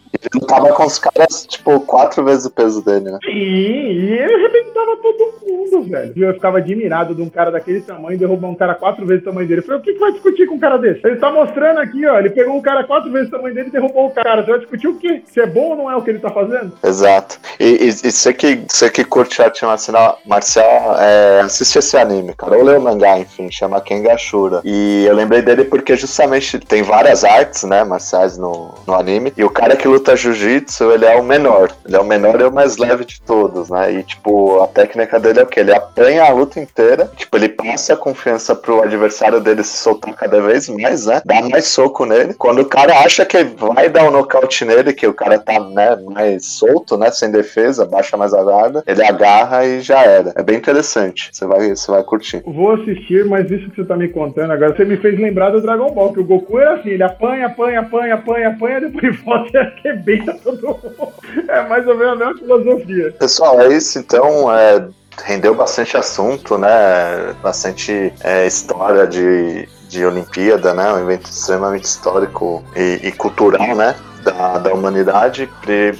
Lutava 0.53 0.73
com 0.75 0.85
os 0.85 0.99
caras, 0.99 1.45
tipo, 1.47 1.79
quatro 1.81 2.23
vezes 2.23 2.45
o 2.45 2.51
peso 2.51 2.83
dele, 2.83 3.11
né? 3.11 3.19
Sim, 3.23 3.31
e 3.31 4.13
ele 4.13 4.33
arrebentava 4.33 4.97
todo 4.97 5.33
mundo, 5.47 5.83
velho. 5.89 6.13
Eu 6.15 6.33
ficava 6.33 6.57
admirado 6.57 7.15
de 7.15 7.21
um 7.21 7.29
cara 7.29 7.51
daquele 7.51 7.81
tamanho 7.81 8.17
derrubar 8.17 8.49
um 8.49 8.55
cara 8.55 8.75
quatro 8.75 9.05
vezes 9.05 9.23
o 9.23 9.29
tamanho 9.29 9.47
dele. 9.47 9.61
Eu 9.61 9.65
falei, 9.65 9.79
o 9.79 9.83
que, 9.83 9.93
que 9.93 9.99
vai 9.99 10.11
discutir 10.11 10.47
com 10.47 10.55
um 10.55 10.59
cara 10.59 10.77
desse? 10.77 11.05
Ele 11.05 11.17
tá 11.17 11.31
mostrando 11.31 11.79
aqui, 11.79 12.05
ó. 12.05 12.19
Ele 12.19 12.29
pegou 12.29 12.55
um 12.55 12.61
cara 12.61 12.83
quatro 12.83 13.11
vezes 13.11 13.29
o 13.29 13.31
tamanho 13.31 13.55
dele 13.55 13.69
e 13.69 13.71
derrubou 13.71 14.07
o 14.07 14.11
cara. 14.11 14.43
Você 14.43 14.51
vai 14.51 14.59
discutir 14.59 14.87
o 14.87 14.97
quê? 14.97 15.21
Se 15.25 15.41
é 15.41 15.45
bom 15.45 15.69
ou 15.69 15.75
não 15.75 15.91
é 15.91 15.95
o 15.95 16.01
que 16.01 16.11
ele 16.11 16.19
tá 16.19 16.29
fazendo? 16.29 16.73
Exato. 16.83 17.39
E, 17.59 17.65
e, 17.65 17.87
e 17.87 18.11
você, 18.11 18.33
que, 18.33 18.63
você 18.67 18.89
que 18.89 19.03
curte 19.03 19.41
arte 19.41 19.65
marcial, 19.65 20.19
marcial 20.25 20.95
é, 20.99 21.41
assiste 21.41 21.79
esse 21.79 21.97
anime, 21.97 22.33
cara. 22.35 22.55
Ou 22.57 22.63
lê 22.63 22.77
o 22.77 22.81
mangá, 22.81 23.17
enfim, 23.17 23.49
chama 23.51 23.81
Kengashura. 23.81 24.61
E 24.63 25.05
eu 25.05 25.15
lembrei 25.15 25.41
dele 25.41 25.63
porque 25.63 25.95
justamente 25.95 26.59
tem 26.59 26.83
várias 26.83 27.23
artes, 27.23 27.63
né, 27.63 27.83
marciais 27.83 28.37
no, 28.37 28.73
no 28.85 28.93
anime. 28.93 29.33
E 29.37 29.43
o 29.43 29.49
cara 29.49 29.75
que 29.75 29.87
luta 29.87 30.15
jiu-jitsu, 30.43 30.91
ele 30.91 31.05
é 31.05 31.15
o 31.15 31.23
menor. 31.23 31.71
Ele 31.85 31.95
é 31.95 31.99
o 31.99 32.05
menor 32.05 32.39
e 32.39 32.43
o 32.43 32.51
mais 32.51 32.77
leve 32.77 33.05
de 33.05 33.21
todos, 33.21 33.69
né? 33.69 33.93
E, 33.93 34.03
tipo, 34.03 34.61
a 34.61 34.67
técnica 34.67 35.19
dele 35.19 35.39
é 35.39 35.43
o 35.43 35.47
quê? 35.47 35.61
Ele 35.61 35.73
apanha 35.73 36.23
a 36.23 36.29
luta 36.29 36.59
inteira, 36.59 37.09
tipo, 37.15 37.37
ele 37.37 37.49
passa 37.49 37.93
a 37.93 37.97
confiança 37.97 38.55
pro 38.55 38.81
adversário 38.81 39.39
dele 39.39 39.63
se 39.63 39.77
soltar 39.77 40.13
cada 40.13 40.41
vez 40.41 40.67
mais, 40.69 41.05
né? 41.05 41.21
Dá 41.25 41.41
mais 41.41 41.65
soco 41.65 42.05
nele. 42.05 42.33
Quando 42.33 42.59
o 42.59 42.65
cara 42.65 42.99
acha 42.99 43.25
que 43.25 43.43
vai 43.43 43.89
dar 43.89 44.07
um 44.07 44.11
nocaute 44.11 44.65
nele, 44.65 44.93
que 44.93 45.07
o 45.07 45.13
cara 45.13 45.39
tá, 45.39 45.59
né, 45.59 45.95
mais 46.11 46.45
solto, 46.45 46.97
né, 46.97 47.11
sem 47.11 47.31
defesa, 47.31 47.85
baixa 47.85 48.17
mais 48.17 48.33
a 48.33 48.43
guarda, 48.43 48.83
ele 48.85 49.03
agarra 49.03 49.65
e 49.65 49.81
já 49.81 50.03
era. 50.03 50.33
É 50.35 50.43
bem 50.43 50.57
interessante. 50.57 51.29
Você 51.31 51.45
vai, 51.45 51.69
você 51.69 51.91
vai 51.91 52.03
curtir. 52.03 52.41
Vou 52.45 52.73
assistir, 52.73 53.25
mas 53.25 53.49
isso 53.49 53.69
que 53.69 53.77
você 53.77 53.85
tá 53.85 53.95
me 53.95 54.09
contando 54.09 54.51
agora, 54.51 54.75
você 54.75 54.85
me 54.85 54.97
fez 54.97 55.19
lembrar 55.19 55.51
do 55.51 55.61
Dragon 55.61 55.91
Ball, 55.91 56.13
que 56.13 56.19
o 56.19 56.25
Goku 56.25 56.59
era 56.59 56.75
assim, 56.75 56.89
ele 56.89 57.03
apanha, 57.03 57.47
apanha, 57.47 57.79
apanha, 57.79 58.15
apanha, 58.15 58.49
apanha, 58.49 58.81
depois 58.81 59.19
volta 59.23 59.49
e 59.53 59.57
arrebenta. 59.57 60.32
É 61.47 61.67
mais 61.67 61.87
ou 61.87 61.97
menos 61.97 62.13
a 62.13 62.15
mesma 62.15 62.37
filosofia. 62.37 63.11
Pessoal, 63.13 63.59
é 63.61 63.75
isso 63.75 63.97
então. 63.97 64.55
É, 64.55 64.87
rendeu 65.23 65.55
bastante 65.55 65.97
assunto, 65.97 66.57
né? 66.57 67.33
Bastante 67.41 68.13
é, 68.21 68.45
história 68.45 69.07
de, 69.07 69.67
de 69.89 70.05
Olimpíada, 70.05 70.73
né? 70.73 70.93
Um 70.93 70.99
evento 70.99 71.29
extremamente 71.29 71.85
histórico 71.85 72.63
e, 72.75 72.99
e 73.03 73.11
cultural, 73.11 73.75
né? 73.75 73.95
Da, 74.23 74.57
da 74.57 74.73
humanidade. 74.73 75.49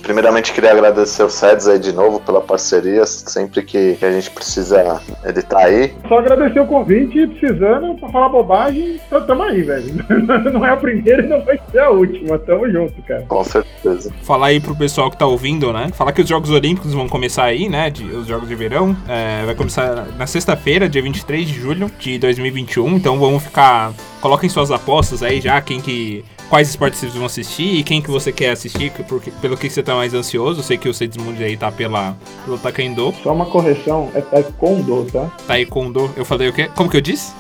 Primeiramente, 0.02 0.54
queria 0.54 0.72
agradecer 0.72 1.24
o 1.24 1.30
SEDS 1.30 1.68
aí 1.68 1.80
de 1.80 1.92
novo 1.92 2.20
pela 2.20 2.42
parceria, 2.42 3.06
sempre 3.06 3.64
que, 3.64 3.96
que 3.96 4.06
a 4.06 4.12
gente 4.12 4.32
precisa 4.32 5.02
editar 5.26 5.66
aí. 5.66 5.94
Só 6.08 6.20
agradecer 6.20 6.60
o 6.60 6.66
convite 6.66 7.20
e 7.20 7.28
precisando 7.28 7.96
pra 8.00 8.10
falar 8.10 8.30
bobagem, 8.30 9.00
tamo 9.28 9.44
aí, 9.44 9.62
velho. 9.62 9.94
Não 10.54 10.66
é 10.66 10.72
a 10.72 10.78
primeira 10.78 11.24
e 11.24 11.28
não 11.28 11.44
vai 11.44 11.60
ser 11.72 11.80
a 11.80 11.90
última. 11.90 12.38
Tamo 12.40 12.70
junto, 12.70 13.02
cara. 13.04 13.24
Com 13.28 13.44
certeza. 13.44 14.12
Falar 14.22 14.48
aí 14.48 14.60
pro 14.60 14.76
pessoal 14.76 15.10
que 15.10 15.18
tá 15.18 15.26
ouvindo, 15.26 15.72
né? 15.74 15.90
Falar 15.94 16.12
que 16.12 16.22
os 16.22 16.28
Jogos 16.28 16.50
Olímpicos 16.50 16.94
vão 16.94 17.08
começar 17.08 17.44
aí, 17.44 17.70
né? 17.70 17.90
De, 17.90 18.04
os 18.04 18.28
Jogos 18.28 18.48
de 18.48 18.56
Verão. 18.56 18.96
É, 19.08 19.46
vai 19.46 19.56
começar 19.56 20.08
na 20.18 20.28
sexta-feira, 20.28 20.88
dia 20.88 21.02
23 21.02 21.48
de 21.48 21.54
julho 21.54 21.92
de 22.00 22.18
2021. 22.18 22.96
Então 22.96 23.20
vamos 23.20 23.44
ficar. 23.44 23.94
Coloquem 24.22 24.50
suas 24.50 24.72
apostas 24.72 25.22
aí 25.22 25.42
já, 25.42 25.60
quem 25.60 25.82
que 25.82 26.24
quais 26.54 26.70
esportes 26.70 27.00
vocês 27.00 27.16
vão 27.16 27.26
assistir 27.26 27.78
e 27.80 27.84
quem 27.84 28.00
que 28.00 28.12
você 28.12 28.32
quer 28.32 28.52
assistir, 28.52 28.92
porque, 29.10 29.32
pelo 29.42 29.58
que 29.58 29.68
você 29.68 29.82
tá 29.82 29.96
mais 29.96 30.14
ansioso. 30.14 30.60
Eu 30.60 30.64
sei 30.64 30.78
que 30.78 30.88
o 30.88 30.94
Seidesmundi 30.94 31.44
aí 31.44 31.58
tá 31.58 31.72
pela, 31.72 32.16
pelo 32.46 32.60
Taekwondo. 32.60 33.12
Só 33.24 33.34
uma 33.34 33.48
correção, 33.48 34.12
é 34.14 34.22
Taekwondo, 34.22 35.08
tá? 35.12 35.32
Taekwondo. 35.48 36.12
Eu 36.16 36.24
falei 36.24 36.50
o 36.50 36.54
quê? 36.54 36.70
Como 36.76 36.92
que 36.92 36.98
eu 36.98 37.02
disse? 37.02 37.34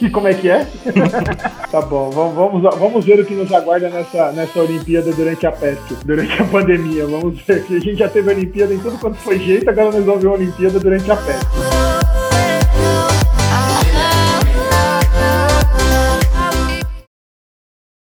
e 0.00 0.08
como 0.10 0.28
é 0.28 0.34
que 0.34 0.48
é? 0.48 0.64
tá 1.72 1.82
bom, 1.82 2.08
vamos, 2.10 2.62
vamos, 2.78 3.04
ver 3.04 3.18
o 3.18 3.26
que 3.26 3.34
nos 3.34 3.52
aguarda 3.52 3.88
nessa, 3.88 4.30
nessa 4.30 4.60
Olimpíada 4.60 5.10
durante 5.10 5.44
a 5.44 5.50
peste, 5.50 5.94
durante 6.04 6.40
a 6.40 6.44
pandemia. 6.44 7.04
Vamos 7.04 7.40
ver 7.42 7.64
que 7.64 7.76
a 7.76 7.80
gente 7.80 7.96
já 7.96 8.08
teve 8.08 8.30
Olimpíada 8.30 8.72
em 8.72 8.78
tudo 8.78 8.96
quanto 8.98 9.16
foi 9.16 9.40
jeito, 9.40 9.68
agora 9.68 9.90
nós 9.90 10.04
vamos 10.04 10.22
ver 10.22 10.28
a 10.28 10.32
Olimpíada 10.34 10.78
durante 10.78 11.10
a 11.10 11.16
peste. 11.16 12.15